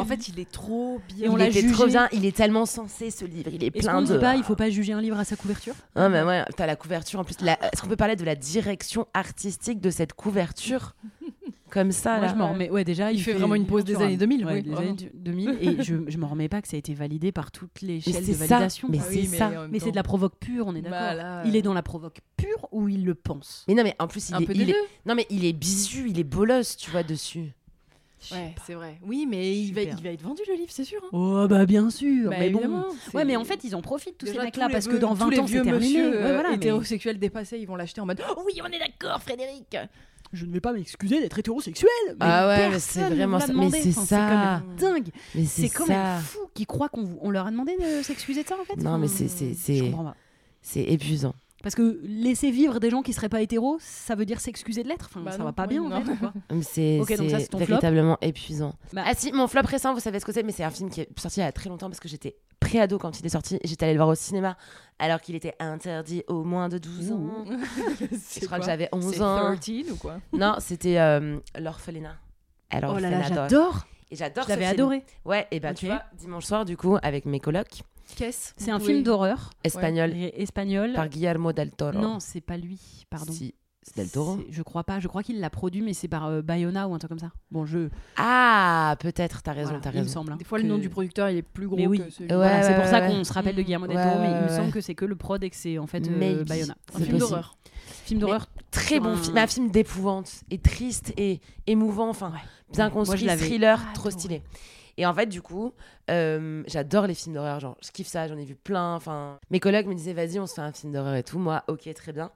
En 0.00 0.04
fait, 0.04 0.28
il 0.28 0.40
est 0.40 0.50
trop 0.50 1.00
Et 1.10 1.14
bien. 1.14 1.30
on 1.30 1.36
il 1.38 1.42
était 1.44 1.60
jugé. 1.60 1.72
trop 1.72 1.86
bien 1.86 2.08
il 2.12 2.24
est 2.24 2.36
tellement 2.36 2.66
sensé 2.66 3.10
ce 3.10 3.24
livre 3.24 3.50
il 3.52 3.62
est 3.62 3.68
Est-ce 3.76 3.84
plein 3.86 3.94
qu'on 3.94 4.02
de 4.02 4.06
dit 4.14 4.18
pas, 4.18 4.34
il 4.36 4.42
faut 4.42 4.56
pas 4.56 4.70
juger 4.70 4.92
un 4.92 5.00
livre 5.00 5.18
à 5.18 5.24
sa 5.24 5.36
couverture? 5.36 5.74
Non, 5.94 6.08
mais 6.08 6.22
ouais, 6.22 6.44
t'as 6.56 6.66
la 6.66 6.76
couverture 6.76 7.20
en 7.20 7.24
plus. 7.24 7.36
la- 7.40 7.58
Est-ce 7.72 7.80
qu'on 7.82 7.88
peut 7.88 7.96
parler 7.96 8.16
de 8.16 8.24
la 8.24 8.34
direction 8.34 9.06
artistique 9.14 9.80
de 9.80 9.90
cette 9.90 10.12
couverture? 10.14 10.94
Comme 11.80 11.92
ça. 11.92 12.16
Moi, 12.16 12.26
là. 12.26 12.32
je 12.32 12.34
m'en 12.38 12.52
remets. 12.52 12.70
Ouais, 12.70 12.84
déjà, 12.84 13.12
Il 13.12 13.22
fait 13.22 13.34
vraiment 13.34 13.54
une 13.54 13.66
pause 13.66 13.84
des 13.84 13.96
années 13.96 14.16
2000, 14.16 14.44
ouais, 14.46 14.52
oui, 14.54 14.62
des 14.62 14.70
vraiment. 14.70 14.90
années 14.92 15.10
2000. 15.14 15.58
Et 15.60 15.82
je, 15.82 15.94
je 16.08 16.18
m'en 16.18 16.28
remets 16.28 16.48
pas 16.48 16.62
que 16.62 16.68
ça 16.68 16.76
a 16.76 16.78
été 16.78 16.94
validé 16.94 17.32
par 17.32 17.50
toutes 17.50 17.82
les 17.82 18.00
chaînes 18.00 18.24
de 18.24 18.32
validation. 18.32 18.88
mais 18.90 18.98
c'est 19.00 19.24
ça. 19.24 19.48
même 19.50 19.68
Mais 19.70 19.78
c'est 19.78 19.90
de 19.90 19.96
la 19.96 20.02
provoque 20.02 20.38
pure, 20.40 20.66
on 20.66 20.74
est 20.74 20.82
d'accord. 20.82 20.98
Bah, 20.98 21.14
là, 21.14 21.42
Il 21.44 21.54
est 21.54 21.58
euh, 21.58 21.62
dans 21.62 21.74
la 21.74 21.82
provoque 21.82 22.18
pure 22.36 22.66
ou 22.72 22.88
il 22.88 23.04
le 23.04 23.14
pense 23.14 23.64
Mais 23.68 23.74
non, 23.74 23.82
mais 23.82 23.94
en 23.98 24.06
plus, 24.08 24.28
il 24.30 24.34
un 24.34 24.40
est, 24.40 24.46
peu 24.46 24.52
il 24.54 24.64
des 24.64 24.70
est- 24.70 24.74
deux. 24.74 24.86
non, 25.06 25.14
mais 25.14 25.26
il 25.30 25.44
est 25.44 25.52
bisu, 25.52 26.08
il 26.08 26.18
est 26.18 26.24
bolosse, 26.24 26.76
tu 26.76 26.90
vois, 26.90 27.02
dessus. 27.02 27.52
Ouais, 28.32 28.54
c'est 28.66 28.74
vrai. 28.74 28.98
Oui, 29.06 29.24
mais 29.28 29.56
il 29.56 29.72
va, 29.72 29.82
Super. 29.82 29.96
il 29.98 30.04
va 30.04 30.10
être 30.10 30.22
vendu 30.22 30.40
le 30.48 30.54
livre, 30.54 30.70
c'est 30.70 30.84
sûr. 30.84 31.00
hein. 31.04 31.08
Oh, 31.12 31.46
bah 31.48 31.64
bien 31.66 31.90
sûr. 31.90 32.30
Bah, 32.30 32.36
mais 32.40 32.50
bon. 32.50 32.82
Ouais, 33.14 33.24
mais 33.24 33.36
en 33.36 33.44
fait, 33.44 33.62
ils 33.62 33.76
en 33.76 33.82
profitent, 33.82 34.18
tous 34.18 34.26
Déjà, 34.26 34.40
ces 34.40 34.46
mecs-là, 34.46 34.66
tous 34.66 34.72
parce 34.72 34.88
que 34.88 34.96
dans 34.96 35.10
tous 35.14 35.20
20 35.20 35.30
les 35.30 35.38
ans, 35.38 35.46
c'est 35.46 35.52
vieux 35.52 35.62
terminé. 35.62 36.00
Ouais, 36.02 36.14
euh, 36.14 36.42
mais 36.48 36.54
hétérosexuels 36.56 37.18
dépassés, 37.18 37.58
ils 37.58 37.66
vont 37.66 37.76
l'acheter 37.76 38.00
en 38.00 38.06
mode 38.06 38.20
Oh 38.36 38.42
oui, 38.46 38.54
on 38.64 38.66
est 38.72 38.78
d'accord, 38.80 39.22
Frédéric. 39.22 39.76
Je 40.32 40.44
ne 40.46 40.52
vais 40.52 40.60
pas 40.60 40.72
m'excuser 40.72 41.20
d'être 41.20 41.38
hétérosexuel. 41.38 41.88
Mais 42.10 42.16
Ah 42.20 42.48
ouais, 42.48 42.56
mais 42.66 42.70
personne 42.72 42.80
c'est 43.04 43.10
ne 43.10 43.14
vraiment 43.16 43.40
ça. 43.40 43.46
Mais 43.48 43.52
demandé. 43.54 43.80
c'est 43.82 43.88
Enfin, 43.98 44.04
ça. 44.06 44.16
quand 44.28 44.38
même 44.38 44.76
dingue. 44.94 45.08
Mais 45.34 45.44
C'est 45.44 45.62
c'est 45.62 45.68
quand 45.68 45.86
ça. 45.86 45.92
même 45.92 46.20
fou 46.22 46.38
qui 46.54 46.66
croient 46.66 46.88
qu'on 46.88 47.04
vous- 47.04 47.18
on 47.22 47.30
leur 47.30 47.46
a 47.46 47.50
demandé 47.50 47.76
de 47.76 48.02
s'excuser 48.02 48.42
de 48.42 48.48
ça, 48.48 48.56
en 48.60 48.64
fait. 48.64 48.76
Non, 48.76 48.98
mais 48.98 49.06
Enfin, 49.06 49.14
c'est- 49.16 49.28
c'est- 49.28 49.54
c'est-. 49.54 49.92
C'est 50.62 50.82
épuisant. 50.82 51.34
Parce 51.62 51.74
que 51.74 52.00
laisser 52.04 52.50
vivre 52.50 52.78
des 52.80 52.90
gens 52.90 53.02
qui 53.02 53.12
seraient 53.12 53.28
pas 53.28 53.40
hétéros, 53.42 53.78
ça 53.80 54.14
veut 54.14 54.24
dire 54.26 54.40
s'excuser 54.40 54.82
de 54.84 54.88
l'être. 54.88 55.08
Enfin, 55.10 55.20
Bah 55.22 55.32
ça 55.32 55.38
non, 55.38 55.44
va 55.46 55.52
pas 55.52 55.62
oui, 55.64 55.68
bien, 55.70 55.82
en 55.82 55.88
non. 55.88 56.04
fait. 56.04 56.12
C'est 56.62 57.00
c'est 57.06 57.16
flop. 57.48 57.58
véritablement 57.58 58.18
épuisant. 58.20 58.74
Bah- 58.92 59.02
Ah 59.06 59.14
si, 59.16 59.32
mon 59.32 59.48
flop 59.48 59.62
récent, 59.64 59.92
vous 59.94 60.00
savez 60.00 60.20
ce 60.20 60.24
que 60.26 60.32
c'est, 60.32 60.42
mais 60.44 60.52
c'est 60.52 60.62
un 60.64 60.70
film 60.70 60.90
qui 60.90 61.00
est 61.00 61.08
sorti 61.18 61.40
il 61.40 61.42
y 61.44 61.46
a 61.46 61.50
très 61.52 61.68
longtemps 61.68 61.88
parce 61.88 61.98
que 61.98 62.08
j'étais 62.08 62.36
pré-ado 62.60 62.98
quand 62.98 63.20
il 63.20 63.26
est 63.26 63.30
sorti 63.30 63.58
j'étais 63.64 63.84
allée 63.84 63.92
le 63.94 63.98
voir 63.98 64.08
au 64.08 64.14
cinéma 64.14 64.56
alors 64.98 65.20
qu'il 65.20 65.34
était 65.34 65.54
interdit 65.60 66.22
au 66.26 66.42
moins 66.42 66.68
de 66.68 66.78
12 66.78 67.12
ans. 67.12 67.44
Je 68.40 68.46
crois 68.46 68.58
que 68.58 68.64
j'avais 68.64 68.88
11 68.92 69.12
C'est 69.14 69.20
ans. 69.20 69.54
13 69.56 69.90
ou 69.92 69.96
quoi 69.96 70.16
Non, 70.32 70.56
c'était 70.58 70.98
euh, 70.98 71.38
L'orphelinat. 71.58 72.16
Alors, 72.70 72.94
Oh 72.96 72.98
là 72.98 73.10
là, 73.10 73.22
j'adore. 73.22 73.86
Et 74.10 74.16
j'adore 74.16 74.44
Je 74.44 74.48
l'avais 74.50 74.62
film. 74.64 74.74
adoré. 74.74 75.04
Ouais, 75.24 75.46
et 75.50 75.60
bah 75.60 75.74
tu 75.74 75.86
vois, 75.86 76.02
dimanche 76.16 76.44
soir 76.46 76.64
du 76.64 76.76
coup 76.76 76.96
avec 77.02 77.26
mes 77.26 77.40
colocs, 77.40 77.82
Qu'est-ce 78.14 78.52
C'est 78.56 78.70
un 78.70 78.78
film 78.78 79.02
d'horreur 79.02 79.50
espagnol 79.64 80.12
espagnol. 80.36 80.92
par 80.94 81.08
Guillermo 81.08 81.52
del 81.52 81.72
Toro. 81.72 81.98
Non, 81.98 82.20
c'est 82.20 82.40
pas 82.40 82.56
lui, 82.56 82.78
pardon. 83.10 83.32
Si, 83.32 83.54
c'est 83.86 83.96
del 83.96 84.10
Toro. 84.10 84.38
C'est- 84.38 84.52
Je 84.52 84.62
crois 84.62 84.82
pas. 84.84 84.98
Je 85.00 85.06
crois 85.08 85.22
qu'il 85.22 85.38
l'a 85.40 85.48
produit, 85.50 85.80
mais 85.82 85.92
c'est 85.94 86.08
par 86.08 86.26
euh, 86.26 86.42
Bayona 86.42 86.88
ou 86.88 86.94
un 86.94 86.98
truc 86.98 87.08
comme 87.10 87.18
ça. 87.18 87.30
Bon, 87.50 87.64
je. 87.66 87.88
Ah, 88.16 88.96
peut-être, 89.00 89.42
t'as 89.42 89.52
raison, 89.52 89.68
voilà, 89.70 89.80
t'as 89.82 89.90
Il 89.90 89.96
me 89.96 90.00
raison. 90.02 90.12
semble. 90.14 90.32
hein, 90.32 90.36
Des 90.36 90.44
fois, 90.44 90.58
le 90.58 90.64
nom 90.64 90.78
du 90.78 90.88
producteur, 90.88 91.30
il 91.30 91.36
est 91.38 91.42
plus 91.42 91.66
gros 91.68 91.76
Mais 91.76 91.86
oui. 91.86 91.98
que 91.98 92.10
celui 92.10 92.28
Ouais, 92.30 92.34
Voilà, 92.36 92.62
c'est 92.62 92.70
ouais, 92.70 92.74
pour 92.76 92.86
ça 92.86 93.00
ouais. 93.00 93.06
qu'on 93.08 93.24
se 93.24 93.32
rappelle 93.32 93.54
de 93.56 93.62
Guillermo 93.62 93.86
del 93.86 93.96
Ouais, 93.96 94.02
Toro, 94.02 94.16
mais 94.20 94.28
ouais, 94.28 94.38
il 94.40 94.42
me 94.52 94.56
semble 94.56 94.72
que 94.72 94.80
c'est 94.80 94.94
que 94.94 95.04
le 95.04 95.14
prod 95.16 95.42
et 95.44 95.50
que 95.50 95.56
c'est 95.56 95.78
en 95.78 95.86
fait 95.86 96.06
euh. 96.08 96.44
Bayona. 96.44 96.74
Un 96.94 96.98
C'est 96.98 97.04
film 97.04 97.18
d'horreur. 97.18 97.56
Film 98.04 98.20
d'horreur. 98.20 98.46
Très 98.70 98.98
bon 99.00 99.10
un- 99.10 99.16
film, 99.16 99.38
un 99.38 99.46
film 99.46 99.70
d'épouvante 99.70 100.30
et 100.50 100.58
triste 100.58 101.12
et 101.16 101.40
émouvant, 101.66 102.08
enfin 102.08 102.32
bien. 102.72 102.88
Moi, 102.88 102.90
construit, 102.90 103.24
l'avais 103.24 103.44
thriller, 103.46 103.80
trop 103.94 104.10
stylé. 104.10 104.42
Et 104.98 105.04
en 105.06 105.12
fait, 105.12 105.26
du 105.26 105.42
coup, 105.42 105.72
euh, 106.10 106.62
j'adore 106.66 107.06
les 107.06 107.14
films 107.14 107.34
d'horreur, 107.34 107.60
genre 107.60 107.76
je 107.84 107.90
kiffe 107.90 108.06
ça, 108.08 108.26
j'en 108.28 108.36
ai 108.38 108.44
vu 108.44 108.54
plein. 108.54 108.94
Enfin, 108.94 109.38
mes 109.50 109.60
collègues 109.60 109.86
me 109.86 109.94
disaient 109.94 110.14
vas-y, 110.14 110.38
on 110.40 110.46
se 110.46 110.54
fait 110.54 110.62
un 110.62 110.72
film 110.72 110.92
d'horreur 110.92 111.14
et 111.16 111.22
tout. 111.22 111.38
Moi, 111.38 111.62
ok, 111.68 111.92
très 111.94 112.12
bien. 112.12 112.30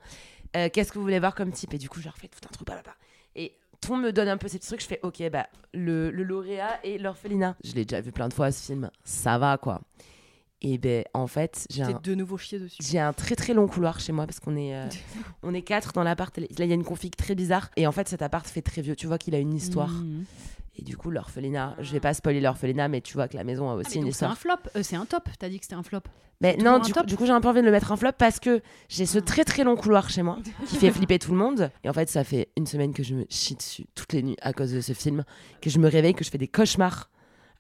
Euh, 0.57 0.69
Qu'est-ce 0.73 0.91
que 0.93 0.99
vous 0.99 1.05
voulez 1.05 1.21
voir 1.21 1.35
comme 1.35 1.53
type? 1.53 1.75
Et 1.75 1.79
du 1.79 1.89
coup, 1.89 2.01
je 2.01 2.07
leur 2.07 2.17
fais 2.17 2.29
tout 2.29 2.39
un 2.45 2.53
truc, 2.53 2.67
blablabla. 2.67 2.95
Et 3.37 3.55
tout 3.81 3.97
me 3.97 4.13
donne 4.13 4.29
un 4.29 4.37
peu 4.37 4.49
ces 4.49 4.59
petits 4.59 4.69
trucs. 4.69 4.83
Je 4.83 4.87
fais 4.87 5.01
ok, 5.03 5.23
bah 5.31 5.47
le, 5.73 6.11
le 6.11 6.23
lauréat 6.23 6.81
et 6.85 6.99
l'orphelinat. 6.99 7.57
Je 7.65 7.73
l'ai 7.75 7.85
déjà 7.85 8.01
vu 8.01 8.13
plein 8.13 8.29
de 8.29 8.35
fois 8.35 8.51
ce 8.53 8.65
film, 8.67 8.91
ça 9.05 9.39
va 9.39 9.57
quoi. 9.59 9.81
Et 10.63 10.77
ben 10.77 11.05
en 11.15 11.27
fait, 11.27 11.67
j'ai 11.71 11.83
un, 11.85 11.93
de 11.93 12.15
nouveau 12.15 12.37
chier 12.37 12.59
dessus. 12.59 12.77
j'ai 12.83 12.99
un 12.99 13.15
très 13.15 13.35
très 13.35 13.55
long 13.55 13.67
couloir 13.67 13.99
chez 13.99 14.13
moi 14.13 14.27
parce 14.27 14.41
qu'on 14.41 14.57
est, 14.57 14.75
euh, 14.75 14.87
on 15.43 15.55
est 15.55 15.63
quatre 15.63 15.93
dans 15.95 16.03
l'appart. 16.03 16.37
Là, 16.37 16.45
il 16.51 16.67
y 16.67 16.73
a 16.73 16.75
une 16.75 16.85
config 16.85 17.17
très 17.17 17.35
bizarre. 17.35 17.71
Et 17.77 17.87
en 17.87 17.93
fait, 17.93 18.09
cet 18.09 18.21
appart 18.21 18.47
fait 18.47 18.61
très 18.61 18.83
vieux. 18.83 18.95
Tu 18.95 19.07
vois 19.07 19.17
qu'il 19.17 19.35
a 19.35 19.39
une 19.39 19.55
histoire. 19.55 19.89
Mhm. 19.89 20.25
Et 20.81 20.83
du 20.83 20.97
coup, 20.97 21.11
l'orphelinat, 21.11 21.77
je 21.81 21.93
vais 21.93 22.01
pas 22.01 22.15
spoiler 22.15 22.41
l'orphelinat, 22.41 22.89
mais 22.89 23.03
tu 23.03 23.13
vois 23.13 23.29
que 23.29 23.37
la 23.37 23.45
maison 23.45 23.69
a 23.69 23.73
Ah, 23.75 23.77
aussi 23.77 23.99
une 23.99 24.05
donc 24.05 24.15
c'est 24.15 24.25
un 24.25 24.33
histoire. 24.33 24.39
flop. 24.63 24.71
Euh, 24.77 24.83
c'est 24.83 24.97
un 24.97 25.05
top. 25.05 25.29
T'as 25.39 25.51
dit 25.51 25.59
que 25.59 25.65
c'était 25.67 25.75
un 25.75 25.83
flop. 25.83 26.01
Mais 26.41 26.57
non, 26.57 26.81
coup, 26.81 27.03
du 27.05 27.19
coup, 27.19 27.27
j'ai 27.27 27.33
un 27.33 27.41
peu 27.43 27.49
envie 27.49 27.61
de 27.61 27.67
le 27.67 27.71
mettre 27.71 27.93
en 27.93 27.99
flop 27.99 28.13
parce 28.17 28.41
que 28.41 28.63
j'ai 28.89 29.05
ce 29.05 29.19
Ah. 29.19 29.21
très 29.21 29.45
très 29.45 29.63
long 29.63 29.77
couloir 29.77 30.09
chez 30.09 30.23
moi 30.23 30.39
qui 30.67 30.77
fait 30.77 30.91
flipper 30.91 31.19
tout 31.19 31.33
le 31.33 31.37
monde. 31.37 31.71
Et 31.85 31.91
en 31.91 31.93
fait, 31.93 32.09
ça 32.09 32.25
fait 32.25 32.49
une 32.57 32.67
semaine 32.67 32.95
que 32.95 33.03
je 33.03 33.15
me 33.15 33.27
chie 33.29 33.57
dessus 33.57 33.85
toutes 33.95 34.15
les 34.15 34.23
nuits 34.23 34.39
à 34.41 34.55
cause 34.55 34.73
de 34.73 34.81
ce 34.81 34.95
film, 34.95 35.25
que 35.61 35.69
je 35.69 35.79
me 35.79 35.87
réveille, 35.87 36.15
que 36.15 36.25
je 36.25 36.31
fais 36.31 36.39
des 36.39 36.49
cauchemars 36.49 37.11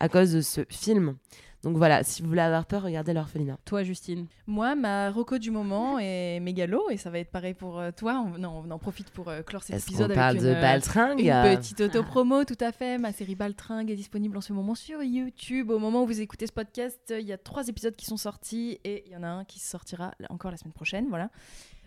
à 0.00 0.08
cause 0.08 0.32
de 0.32 0.40
ce 0.40 0.62
film. 0.70 1.16
Donc 1.62 1.76
voilà, 1.76 2.02
si 2.02 2.22
vous 2.22 2.28
voulez 2.28 2.40
avoir 2.40 2.64
peur, 2.64 2.82
regardez 2.82 3.12
l'orphelinat. 3.12 3.58
Toi, 3.66 3.82
Justine. 3.82 4.26
Moi, 4.46 4.74
ma 4.74 5.10
reco 5.10 5.38
du 5.38 5.50
moment 5.50 5.98
est 6.00 6.40
Mégalo, 6.40 6.88
et 6.90 6.96
ça 6.96 7.10
va 7.10 7.18
être 7.18 7.30
pareil 7.30 7.54
pour 7.54 7.78
euh, 7.78 7.90
toi. 7.94 8.24
On, 8.26 8.38
non, 8.38 8.64
on 8.66 8.70
en 8.70 8.78
profite 8.78 9.10
pour 9.10 9.28
euh, 9.28 9.42
clore 9.42 9.62
cet 9.62 9.76
Est-ce 9.76 9.86
épisode 9.86 10.10
avec 10.10 10.16
parle 10.16 10.36
une, 10.36 10.42
de 10.42 10.48
euh, 10.48 10.60
Baltringue 10.60 11.20
Une 11.20 11.56
petite 11.56 11.80
auto-promo, 11.82 12.44
tout 12.44 12.56
à 12.60 12.72
fait. 12.72 12.96
Ma 12.96 13.12
série 13.12 13.34
Baltringue 13.34 13.90
est 13.90 13.96
disponible 13.96 14.38
en 14.38 14.40
ce 14.40 14.52
moment 14.52 14.74
sur 14.74 15.02
YouTube. 15.02 15.70
Au 15.70 15.78
moment 15.78 16.04
où 16.04 16.06
vous 16.06 16.20
écoutez 16.20 16.46
ce 16.46 16.52
podcast, 16.52 17.12
il 17.16 17.26
y 17.26 17.32
a 17.32 17.38
trois 17.38 17.68
épisodes 17.68 17.94
qui 17.94 18.06
sont 18.06 18.16
sortis 18.16 18.78
et 18.84 19.04
il 19.06 19.12
y 19.12 19.16
en 19.16 19.22
a 19.22 19.28
un 19.28 19.44
qui 19.44 19.60
sortira 19.60 20.12
encore 20.30 20.50
la 20.50 20.56
semaine 20.56 20.72
prochaine. 20.72 21.06
Voilà. 21.10 21.28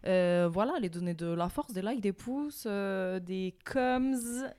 Euh, 0.05 0.49
voilà, 0.51 0.74
les 0.82 0.89
données 0.89 1.13
de 1.13 1.28
la 1.28 1.47
force, 1.47 1.71
des 1.71 1.82
likes, 1.82 2.01
des 2.01 2.11
pouces, 2.11 2.65
euh, 2.67 3.19
des 3.19 3.55
coms 3.63 4.17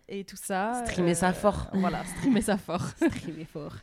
et 0.09 0.25
tout 0.25 0.37
ça. 0.37 0.81
Euh, 0.81 0.87
Streamer 0.87 1.15
ça 1.15 1.33
fort. 1.35 1.69
Voilà, 1.75 2.03
streamer 2.05 2.41
ça 2.41 2.57
fort. 2.57 2.87
Streamer 2.97 3.45
fort. 3.45 3.77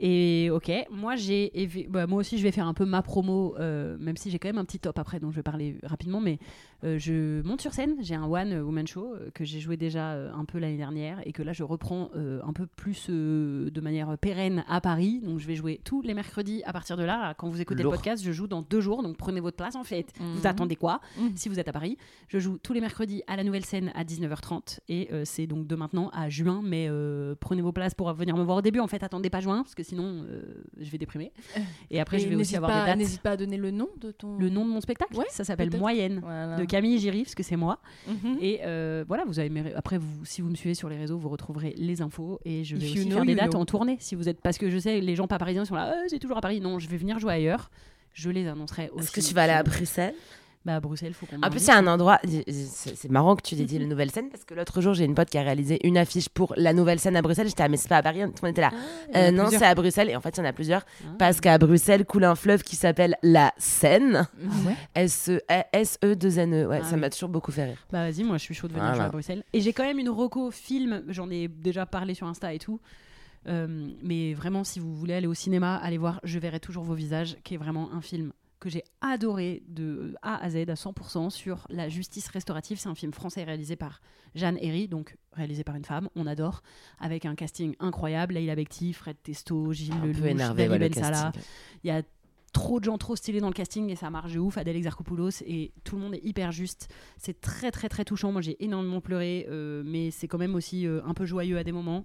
Et 0.00 0.48
ok, 0.52 0.70
moi 0.90 1.16
j'ai, 1.16 1.50
bah, 1.88 2.06
moi 2.06 2.20
aussi 2.20 2.38
je 2.38 2.42
vais 2.44 2.52
faire 2.52 2.68
un 2.68 2.74
peu 2.74 2.84
ma 2.84 3.02
promo, 3.02 3.56
euh, 3.58 3.96
même 3.98 4.16
si 4.16 4.30
j'ai 4.30 4.38
quand 4.38 4.48
même 4.48 4.58
un 4.58 4.64
petit 4.64 4.78
top 4.78 4.98
après 4.98 5.18
dont 5.18 5.30
je 5.30 5.36
vais 5.36 5.42
parler 5.42 5.76
rapidement, 5.82 6.20
mais 6.20 6.38
euh, 6.84 6.98
je 6.98 7.42
monte 7.42 7.60
sur 7.60 7.72
scène, 7.72 7.96
j'ai 8.00 8.14
un 8.14 8.24
one 8.26 8.60
woman 8.60 8.86
show 8.86 9.14
euh, 9.14 9.30
que 9.34 9.44
j'ai 9.44 9.60
joué 9.60 9.76
déjà 9.76 10.12
euh, 10.12 10.30
un 10.32 10.44
peu 10.44 10.58
l'année 10.58 10.76
dernière 10.76 11.20
et 11.26 11.32
que 11.32 11.42
là 11.42 11.52
je 11.52 11.62
reprends 11.64 12.10
un 12.14 12.52
peu 12.52 12.66
plus 12.66 13.08
de 13.10 13.80
manière 13.80 14.16
pérenne 14.18 14.64
à 14.68 14.80
Paris, 14.80 15.20
donc 15.22 15.38
je 15.38 15.46
vais 15.46 15.54
jouer 15.56 15.80
tous 15.84 16.02
les 16.02 16.14
mercredis 16.14 16.62
à 16.64 16.72
partir 16.72 16.96
de 16.96 17.02
là. 17.04 17.34
Quand 17.34 17.48
vous 17.48 17.60
écoutez 17.60 17.82
Lourd. 17.82 17.92
le 17.92 17.96
podcast, 17.98 18.22
je 18.24 18.32
joue 18.32 18.46
dans 18.46 18.62
deux 18.62 18.80
jours, 18.80 19.02
donc 19.02 19.16
prenez 19.16 19.40
votre 19.40 19.56
place 19.56 19.76
en 19.76 19.84
fait. 19.84 20.12
Vous 20.18 20.40
Mhm. 20.40 20.46
attendez 20.46 20.76
quoi 20.76 21.00
Mhm. 21.18 21.32
si 21.36 21.48
vous 21.48 21.58
êtes 21.58 21.68
à 21.68 21.72
Paris? 21.72 21.96
Je 22.28 22.38
joue 22.38 22.58
tous 22.58 22.72
les 22.72 22.80
mercredis 22.80 23.22
à 23.26 23.36
la 23.36 23.44
nouvelle 23.44 23.64
scène 23.64 23.90
à 23.94 24.04
19h30 24.04 24.80
et 24.88 25.08
c'est 25.24 25.46
donc 25.46 25.66
de 25.66 25.74
maintenant 25.74 26.10
à 26.12 26.28
juin, 26.28 26.60
mais 26.64 26.88
prenez 27.40 27.62
vos 27.62 27.72
places 27.72 27.94
pour 27.94 28.12
venir 28.14 28.36
me 28.36 28.42
voir 28.42 28.58
au 28.58 28.62
début. 28.62 28.80
En 28.80 28.86
fait, 28.88 29.02
attendez 29.02 29.30
pas 29.30 29.40
juin 29.40 29.62
parce 29.62 29.74
que 29.74 29.82
sinon 29.82 30.24
je 30.78 30.90
vais 30.90 30.98
déprimer. 30.98 31.32
Et 31.90 32.00
après, 32.00 32.16
Et 32.18 32.20
je 32.20 32.28
vais 32.28 32.36
aussi 32.36 32.56
avoir 32.56 32.70
des 32.80 32.86
dates. 32.90 32.98
N'hésite 32.98 33.22
pas 33.22 33.32
à 33.32 33.36
donner 33.36 33.56
le 33.56 33.70
nom 33.70 33.88
de 34.00 34.10
ton. 34.12 34.38
Le 34.38 34.48
nom 34.48 34.64
de 34.64 34.70
mon 34.70 34.80
spectacle, 34.80 35.16
Ouais, 35.16 35.24
ça 35.30 35.44
s'appelle. 35.44 35.70
Moyenne 35.78 36.20
Voilà. 36.22 36.56
de 36.56 36.64
Camille 36.68 36.98
Giry, 36.98 37.22
parce 37.24 37.34
que 37.34 37.42
c'est 37.42 37.56
moi. 37.56 37.80
Mhm. 38.06 38.38
Et 38.40 38.60
euh, 38.62 39.04
voilà, 39.08 39.24
vous 39.26 39.38
avez 39.38 39.48
mes- 39.48 39.74
après 39.74 39.98
vous, 39.98 40.24
si 40.24 40.40
vous 40.42 40.48
me 40.48 40.54
suivez 40.54 40.74
sur 40.74 40.88
les 40.88 40.96
réseaux, 40.96 41.18
vous 41.18 41.28
retrouverez 41.28 41.74
les 41.76 42.00
infos 42.02 42.40
et 42.44 42.62
je 42.64 42.76
If 42.76 42.82
vais 42.82 42.88
you 43.00 43.04
know, 43.06 43.16
faire 43.16 43.24
des 43.24 43.34
dates 43.34 43.50
know. 43.50 43.60
en 43.60 43.64
tournée. 43.64 43.96
Si 44.00 44.14
vous 44.14 44.28
êtes, 44.28 44.40
parce 44.40 44.58
que 44.58 44.70
je 44.70 44.78
sais, 44.78 45.00
les 45.00 45.16
gens 45.16 45.26
pas 45.26 45.38
parisiens 45.38 45.64
sont 45.64 45.74
là, 45.74 45.92
Euh, 45.92 46.04
c'est 46.08 46.18
toujours 46.18 46.36
à 46.38 46.40
Paris. 46.40 46.60
Non, 46.60 46.78
je 46.78 46.88
vais 46.88 46.96
venir 46.96 47.18
jouer 47.18 47.32
ailleurs. 47.34 47.70
Je 48.14 48.30
les 48.30 48.46
annoncerai 48.46 48.90
aussi. 48.92 49.04
Est-ce 49.04 49.12
que 49.12 49.20
tu 49.28 49.34
vas 49.34 49.42
aller 49.44 49.52
à 49.52 49.62
Bruxelles? 49.62 50.14
Bah 50.68 50.76
à 50.76 50.80
Bruxelles, 50.80 51.14
faut 51.14 51.24
qu'on. 51.24 51.36
En 51.36 51.40
plus, 51.48 51.48
m'invite. 51.48 51.62
il 51.62 51.68
y 51.68 51.70
a 51.70 51.78
un 51.78 51.86
endroit. 51.86 52.20
C'est 52.26 52.94
c'est 52.94 53.10
marrant 53.10 53.36
que 53.36 53.42
tu 53.42 53.54
dit 53.54 53.78
la 53.78 53.86
nouvelle 53.86 54.10
scène 54.10 54.28
parce 54.28 54.44
que 54.44 54.52
l'autre 54.52 54.82
jour, 54.82 54.92
j'ai 54.92 55.04
une 55.06 55.14
pote 55.14 55.30
qui 55.30 55.38
a 55.38 55.42
réalisé 55.42 55.80
une 55.86 55.96
affiche 55.96 56.28
pour 56.28 56.52
la 56.58 56.74
nouvelle 56.74 56.98
scène 57.00 57.16
à 57.16 57.22
Bruxelles. 57.22 57.48
J'étais, 57.48 57.62
ah, 57.62 57.68
mais 57.68 57.78
c'est 57.78 57.88
pas 57.88 57.96
à 57.96 58.02
Paris. 58.02 58.20
Tout 58.20 58.26
le 58.42 58.48
monde 58.48 58.50
était 58.50 58.60
là. 58.60 58.70
Ah, 59.14 59.18
Euh, 59.18 59.30
non, 59.30 59.46
c'est 59.48 59.64
à 59.64 59.74
Bruxelles. 59.74 60.10
Et 60.10 60.16
en 60.16 60.20
fait, 60.20 60.36
il 60.36 60.40
y 60.40 60.42
en 60.42 60.46
a 60.46 60.52
plusieurs. 60.52 60.82
Ah. 61.04 61.10
Parce 61.18 61.40
qu'à 61.40 61.56
Bruxelles 61.56 62.04
coule 62.04 62.24
un 62.24 62.34
fleuve 62.34 62.62
qui 62.62 62.76
s'appelle 62.76 63.16
la 63.22 63.52
Seine. 63.56 64.28
Ah 64.38 64.68
ouais 64.68 64.76
S-E-2-N-E. 65.72 66.66
Ouais, 66.68 66.82
ça 66.82 66.96
m'a 66.96 67.08
toujours 67.10 67.28
beaucoup 67.30 67.52
fait 67.52 67.64
rire. 67.64 67.78
Bah 67.90 68.10
vas-y, 68.10 68.24
moi 68.24 68.36
je 68.36 68.42
suis 68.42 68.54
chaud 68.54 68.68
de 68.68 68.74
venir 68.74 69.00
à 69.00 69.08
Bruxelles. 69.08 69.42
Et 69.52 69.60
j'ai 69.60 69.72
quand 69.72 69.84
même 69.84 69.98
une 69.98 70.10
reco 70.10 70.50
film, 70.50 71.02
j'en 71.08 71.30
ai 71.30 71.48
déjà 71.48 71.86
parlé 71.86 72.14
sur 72.14 72.26
Insta 72.26 72.52
et 72.52 72.58
tout. 72.58 72.80
Euh, 73.46 73.88
mais 74.02 74.34
vraiment, 74.34 74.64
si 74.64 74.78
vous 74.80 74.94
voulez 74.94 75.14
aller 75.14 75.26
au 75.26 75.34
cinéma, 75.34 75.76
allez 75.76 75.96
voir 75.98 76.20
Je 76.24 76.38
verrai 76.38 76.60
toujours 76.60 76.84
vos 76.84 76.94
visages, 76.94 77.36
qui 77.44 77.54
est 77.54 77.58
vraiment 77.58 77.88
un 77.94 78.00
film 78.02 78.32
que 78.60 78.68
j'ai 78.68 78.82
adoré 79.00 79.62
de 79.68 80.14
A 80.22 80.42
à 80.42 80.50
Z 80.50 80.56
à 80.56 80.74
100% 80.74 81.30
sur 81.30 81.66
la 81.70 81.88
justice 81.88 82.28
restaurative. 82.28 82.78
C'est 82.78 82.88
un 82.88 82.94
film 82.94 83.12
français 83.12 83.44
réalisé 83.44 83.76
par 83.76 84.00
Jeanne 84.34 84.58
Herry, 84.60 84.88
donc 84.88 85.16
réalisé 85.32 85.64
par 85.64 85.76
une 85.76 85.84
femme, 85.84 86.08
on 86.16 86.26
adore, 86.26 86.62
avec 86.98 87.24
un 87.24 87.34
casting 87.34 87.74
incroyable. 87.80 88.34
Leïla 88.34 88.56
Bekti, 88.56 88.92
Fred 88.92 89.16
Testo, 89.22 89.72
Gilles 89.72 89.94
peu 90.00 90.08
Lelouch, 90.08 90.48
le 90.56 90.78
Ben 90.78 90.90
casting. 90.90 91.42
Il 91.84 91.88
y 91.88 91.90
a 91.90 92.02
trop 92.52 92.80
de 92.80 92.84
gens 92.84 92.98
trop 92.98 93.14
stylés 93.14 93.40
dans 93.40 93.48
le 93.48 93.54
casting 93.54 93.90
et 93.90 93.96
ça 93.96 94.10
marche 94.10 94.32
de 94.32 94.38
ouf. 94.38 94.58
Adèle 94.58 94.76
Exarchopoulos 94.76 95.42
et 95.46 95.72
tout 95.84 95.96
le 95.96 96.02
monde 96.02 96.14
est 96.14 96.24
hyper 96.24 96.52
juste. 96.52 96.88
C'est 97.16 97.40
très 97.40 97.70
très 97.70 97.88
très 97.88 98.04
touchant. 98.04 98.32
Moi 98.32 98.40
j'ai 98.40 98.62
énormément 98.64 99.00
pleuré, 99.00 99.46
euh, 99.48 99.82
mais 99.84 100.10
c'est 100.10 100.28
quand 100.28 100.38
même 100.38 100.54
aussi 100.54 100.86
euh, 100.86 101.00
un 101.04 101.14
peu 101.14 101.24
joyeux 101.26 101.58
à 101.58 101.64
des 101.64 101.72
moments. 101.72 102.04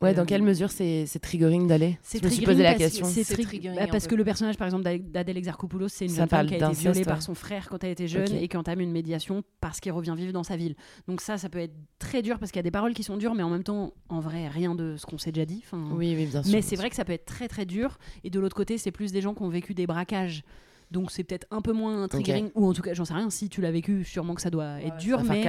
Ouais, 0.00 0.14
dans 0.14 0.22
Euh, 0.22 0.24
quelle 0.26 0.42
mesure 0.42 0.70
c'est 0.70 1.06
c'est 1.06 1.18
triggering 1.18 1.66
d'aller? 1.66 1.98
C'est 2.02 2.20
Je 2.20 2.24
me 2.24 2.30
suis 2.30 2.44
posé 2.44 2.62
la 2.62 2.74
question. 2.74 3.04
C'est 3.04 3.24
C'est 3.24 3.34
tri- 3.34 3.42
triggering 3.44 3.76
bah, 3.78 3.86
parce 3.90 4.04
peu. 4.04 4.10
que 4.10 4.14
le 4.14 4.24
personnage, 4.24 4.56
par 4.56 4.66
exemple, 4.68 4.84
d'A- 4.84 4.98
d'Adèle 4.98 5.36
Exarchopoulos, 5.38 5.88
c'est 5.88 6.04
une 6.04 6.10
Ça 6.12 6.18
jeune 6.22 6.28
femme 6.28 6.46
qui 6.46 6.54
a 6.54 6.56
été 6.68 6.72
violée 6.72 6.98
ouais. 7.00 7.04
par 7.04 7.20
son 7.20 7.34
frère 7.34 7.68
quand 7.68 7.82
elle 7.82 7.90
était 7.90 8.06
jeune 8.06 8.32
et 8.36 8.46
qui 8.46 8.56
entame 8.56 8.78
une 8.80 8.92
médiation 8.92 9.42
parce 9.60 9.80
qu'il 9.80 9.90
revient 9.90 10.14
vivre 10.16 10.32
dans 10.32 10.44
sa 10.44 10.56
ville. 10.56 10.76
Donc 11.08 11.20
ça, 11.20 11.36
ça 11.36 11.48
peut 11.48 11.58
être 11.58 11.74
très 11.98 12.22
dur 12.22 12.38
parce 12.38 12.52
qu'il 12.52 12.58
y 12.58 12.60
a 12.60 12.62
des 12.62 12.70
paroles 12.70 12.94
qui 12.94 13.02
sont 13.02 13.16
dures, 13.16 13.34
mais 13.34 13.42
en 13.42 13.50
même 13.50 13.64
temps, 13.64 13.92
en 14.08 14.20
vrai, 14.20 14.46
rien 14.46 14.76
de 14.76 14.94
ce 14.96 15.04
qu'on 15.04 15.18
s'est 15.18 15.32
déjà 15.32 15.46
dit. 15.46 15.62
Enfin, 15.64 15.82
Oui, 15.96 16.14
oui, 16.16 16.26
bien 16.26 16.44
sûr. 16.44 16.52
mais 16.52 16.62
c'est 16.62 16.76
vrai 16.76 16.90
que 16.90 16.96
ça 16.96 17.04
peut 17.04 17.12
être 17.12 17.26
très 17.26 17.48
très 17.48 17.66
dur. 17.66 17.98
Et 18.22 18.30
de 18.30 18.38
l'autre 18.38 18.54
côté, 18.56 18.78
c'est 18.78 18.92
plus 18.92 19.10
des 19.10 19.20
gens 19.20 19.34
qui 19.34 19.42
ont 19.42 19.48
vécu 19.48 19.74
des 19.74 19.86
braquages. 19.88 20.44
Donc 20.90 21.10
c'est 21.10 21.24
peut-être 21.24 21.46
un 21.50 21.60
peu 21.60 21.72
moins 21.72 22.08
triggering, 22.08 22.50
ou 22.54 22.66
en 22.66 22.72
tout 22.72 22.82
cas, 22.82 22.94
j'en 22.94 23.04
sais 23.04 23.14
rien, 23.14 23.30
si 23.30 23.48
tu 23.48 23.60
l'as 23.60 23.70
vécu, 23.70 24.04
sûrement 24.04 24.34
que 24.34 24.40
ça 24.40 24.50
doit 24.50 24.80
être 24.82 24.96
dur, 24.96 25.22
mais 25.22 25.44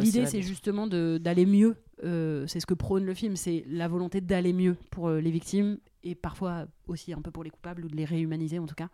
l'idée 0.00 0.26
c'est 0.26 0.42
justement 0.42 0.86
d'aller 0.86 1.46
mieux 1.46 1.76
euh, 2.04 2.46
c'est 2.46 2.60
ce 2.60 2.66
que 2.66 2.74
prône 2.74 3.04
le 3.04 3.14
film, 3.14 3.36
c'est 3.36 3.64
la 3.68 3.88
volonté 3.88 4.20
d'aller 4.20 4.52
mieux 4.52 4.76
pour 4.90 5.08
euh, 5.08 5.20
les 5.20 5.30
victimes 5.30 5.78
et 6.04 6.14
parfois 6.14 6.66
aussi 6.86 7.12
un 7.12 7.20
peu 7.20 7.30
pour 7.30 7.42
les 7.42 7.50
coupables 7.50 7.84
ou 7.84 7.88
de 7.88 7.96
les 7.96 8.04
réhumaniser 8.04 8.58
en 8.58 8.66
tout 8.66 8.74
cas. 8.74 8.88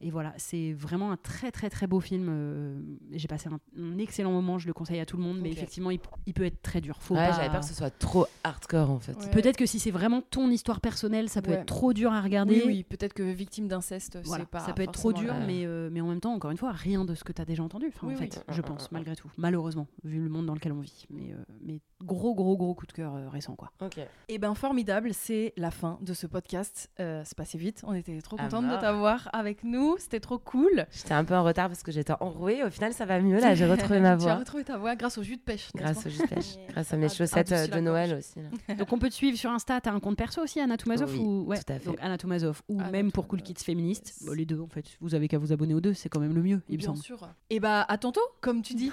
Et 0.00 0.10
voilà, 0.10 0.32
c'est 0.36 0.72
vraiment 0.72 1.10
un 1.10 1.16
très 1.16 1.50
très 1.50 1.68
très 1.70 1.86
beau 1.86 2.00
film. 2.00 2.28
euh, 2.30 2.80
J'ai 3.12 3.26
passé 3.28 3.48
un, 3.48 3.58
un 3.82 3.98
excellent 3.98 4.30
moment, 4.32 4.58
je 4.58 4.66
le 4.66 4.72
conseille 4.72 5.00
à 5.00 5.06
tout 5.06 5.16
le 5.16 5.22
monde, 5.22 5.40
mais 5.40 5.50
effectivement, 5.50 5.90
il, 5.90 5.98
il 6.26 6.34
peut 6.34 6.44
être 6.44 6.62
très 6.62 6.80
dur. 6.80 6.96
Faut 7.00 7.14
Ouais, 7.14 7.28
pas- 7.28 7.32
j'avais 7.36 7.50
peur 7.50 7.60
que 7.60 7.66
ce 7.66 7.74
soit 7.74 7.90
trop 7.90 8.26
hardcore 8.44 8.90
en 8.90 9.00
fait. 9.00 9.12
Ouais. 9.14 9.30
Peut-être 9.30 9.56
que 9.56 9.66
si 9.66 9.78
c'est 9.80 9.90
vraiment 9.90 10.20
ton 10.22 10.50
histoire 10.50 10.80
personnelle, 10.80 11.28
ça 11.28 11.42
peut 11.42 11.50
Ouais. 11.50 11.56
être 11.58 11.66
trop 11.66 11.92
dur 11.92 12.12
à 12.12 12.20
regarder. 12.20 12.56
Oui, 12.56 12.62
oui, 12.66 12.84
peut-être 12.84 13.12
que 13.14 13.22
victime 13.22 13.66
d'inceste, 13.68 14.18
Voilà, 14.24 14.44
c'est 14.44 14.50
pas. 14.50 14.60
ça 14.60 14.72
peut 14.72 14.82
être 14.82 14.92
trop 14.92 15.12
dur, 15.12 15.34
mais, 15.46 15.64
euh, 15.66 15.88
mais 15.92 16.00
en 16.00 16.06
même 16.08 16.20
temps, 16.20 16.32
encore 16.34 16.50
une 16.50 16.56
fois, 16.58 16.70
rien 16.72 17.04
de 17.04 17.14
ce 17.14 17.24
que 17.24 17.32
tu 17.32 17.42
as 17.42 17.44
déjà 17.44 17.62
entendu, 17.62 17.86
enfin, 17.88 18.06
Oui, 18.06 18.14
en 18.14 18.18
oui. 18.18 18.28
fait, 18.30 18.44
je 18.48 18.62
pense, 18.62 18.92
malgré 18.92 19.16
tout. 19.16 19.30
Malheureusement, 19.36 19.86
vu 20.04 20.20
le 20.20 20.28
monde 20.28 20.46
dans 20.46 20.54
lequel 20.54 20.72
on 20.72 20.80
vit. 20.80 21.06
Mais, 21.10 21.32
euh, 21.32 21.36
mais 21.64 21.80
gros, 22.04 22.34
gros, 22.34 22.56
gros 22.56 22.74
coup 22.74 22.86
de 22.86 22.92
cœur 22.92 23.14
euh, 23.16 23.28
récent, 23.28 23.56
quoi. 23.56 23.72
Ok. 23.80 23.98
Eh 24.28 24.38
ben 24.38 24.54
formidable, 24.54 25.12
c'est 25.12 25.52
la 25.56 25.70
fin 25.70 25.98
de 26.02 26.12
ce 26.12 26.26
podcast. 26.26 26.88
Euh, 27.00 27.22
c'est 27.24 27.36
passé 27.36 27.58
vite, 27.58 27.82
on 27.86 27.94
était 27.94 28.20
trop 28.20 28.36
contente 28.36 28.66
de 28.68 28.76
t'avoir 28.80 29.28
avec 29.32 29.64
nous, 29.64 29.87
c'était 29.98 30.20
trop 30.20 30.38
cool. 30.38 30.86
J'étais 30.90 31.14
un 31.14 31.24
peu 31.24 31.34
en 31.34 31.44
retard 31.44 31.68
parce 31.68 31.82
que 31.82 31.90
j'étais 31.92 32.12
enrouée. 32.20 32.62
Au 32.64 32.70
final, 32.70 32.92
ça 32.92 33.06
va 33.06 33.20
mieux 33.20 33.40
là. 33.40 33.54
J'ai 33.54 33.66
retrouvé 33.70 34.00
ma 34.00 34.16
tu 34.16 34.22
as 34.24 34.26
voix. 34.26 34.34
retrouvé 34.36 34.64
ta 34.64 34.76
voix 34.78 34.94
grâce 34.96 35.18
au 35.18 35.22
jus 35.22 35.36
de 35.36 35.42
pêche. 35.42 35.68
Grâce 35.74 36.04
au 36.06 36.10
jus 36.10 36.18
de 36.18 36.26
pêche. 36.26 36.56
Grâce 36.68 36.92
à 36.92 36.96
mes 36.96 37.08
chaussettes 37.08 37.52
euh, 37.52 37.66
de 37.66 37.80
Noël 37.80 38.14
aussi. 38.18 38.40
là. 38.68 38.74
Donc 38.74 38.92
on 38.92 38.98
peut 38.98 39.08
te 39.08 39.14
suivre 39.14 39.36
sur 39.38 39.50
Insta, 39.50 39.80
t'as 39.80 39.92
un 39.92 40.00
compte 40.00 40.16
perso 40.16 40.42
aussi, 40.42 40.60
Anna 40.60 40.76
Toumazov 40.76 41.10
Oui, 41.12 41.18
ou... 41.20 41.44
ouais, 41.46 41.58
tout 41.58 41.72
à 41.72 41.78
fait. 41.78 41.86
Donc 41.86 41.96
Anna 42.00 42.18
Toumazov 42.18 42.62
ou 42.68 42.80
Anna 42.80 42.90
même 42.90 43.12
pour 43.12 43.26
Cool 43.28 43.42
Kids 43.42 43.54
yes. 43.72 44.22
Bon, 44.26 44.32
les 44.32 44.44
deux 44.44 44.60
en 44.60 44.68
fait, 44.68 44.84
vous 45.00 45.14
avez 45.14 45.28
qu'à 45.28 45.38
vous 45.38 45.52
abonner 45.52 45.74
aux 45.74 45.80
deux, 45.80 45.94
c'est 45.94 46.08
quand 46.08 46.20
même 46.20 46.34
le 46.34 46.42
mieux, 46.42 46.60
il 46.68 46.74
me 46.74 46.78
Bien 46.78 46.88
semble. 46.88 46.98
sûr. 47.02 47.28
Et 47.50 47.60
bah 47.60 47.82
à 47.88 47.98
tantôt, 47.98 48.20
comme 48.40 48.62
tu 48.62 48.74
dis. 48.74 48.92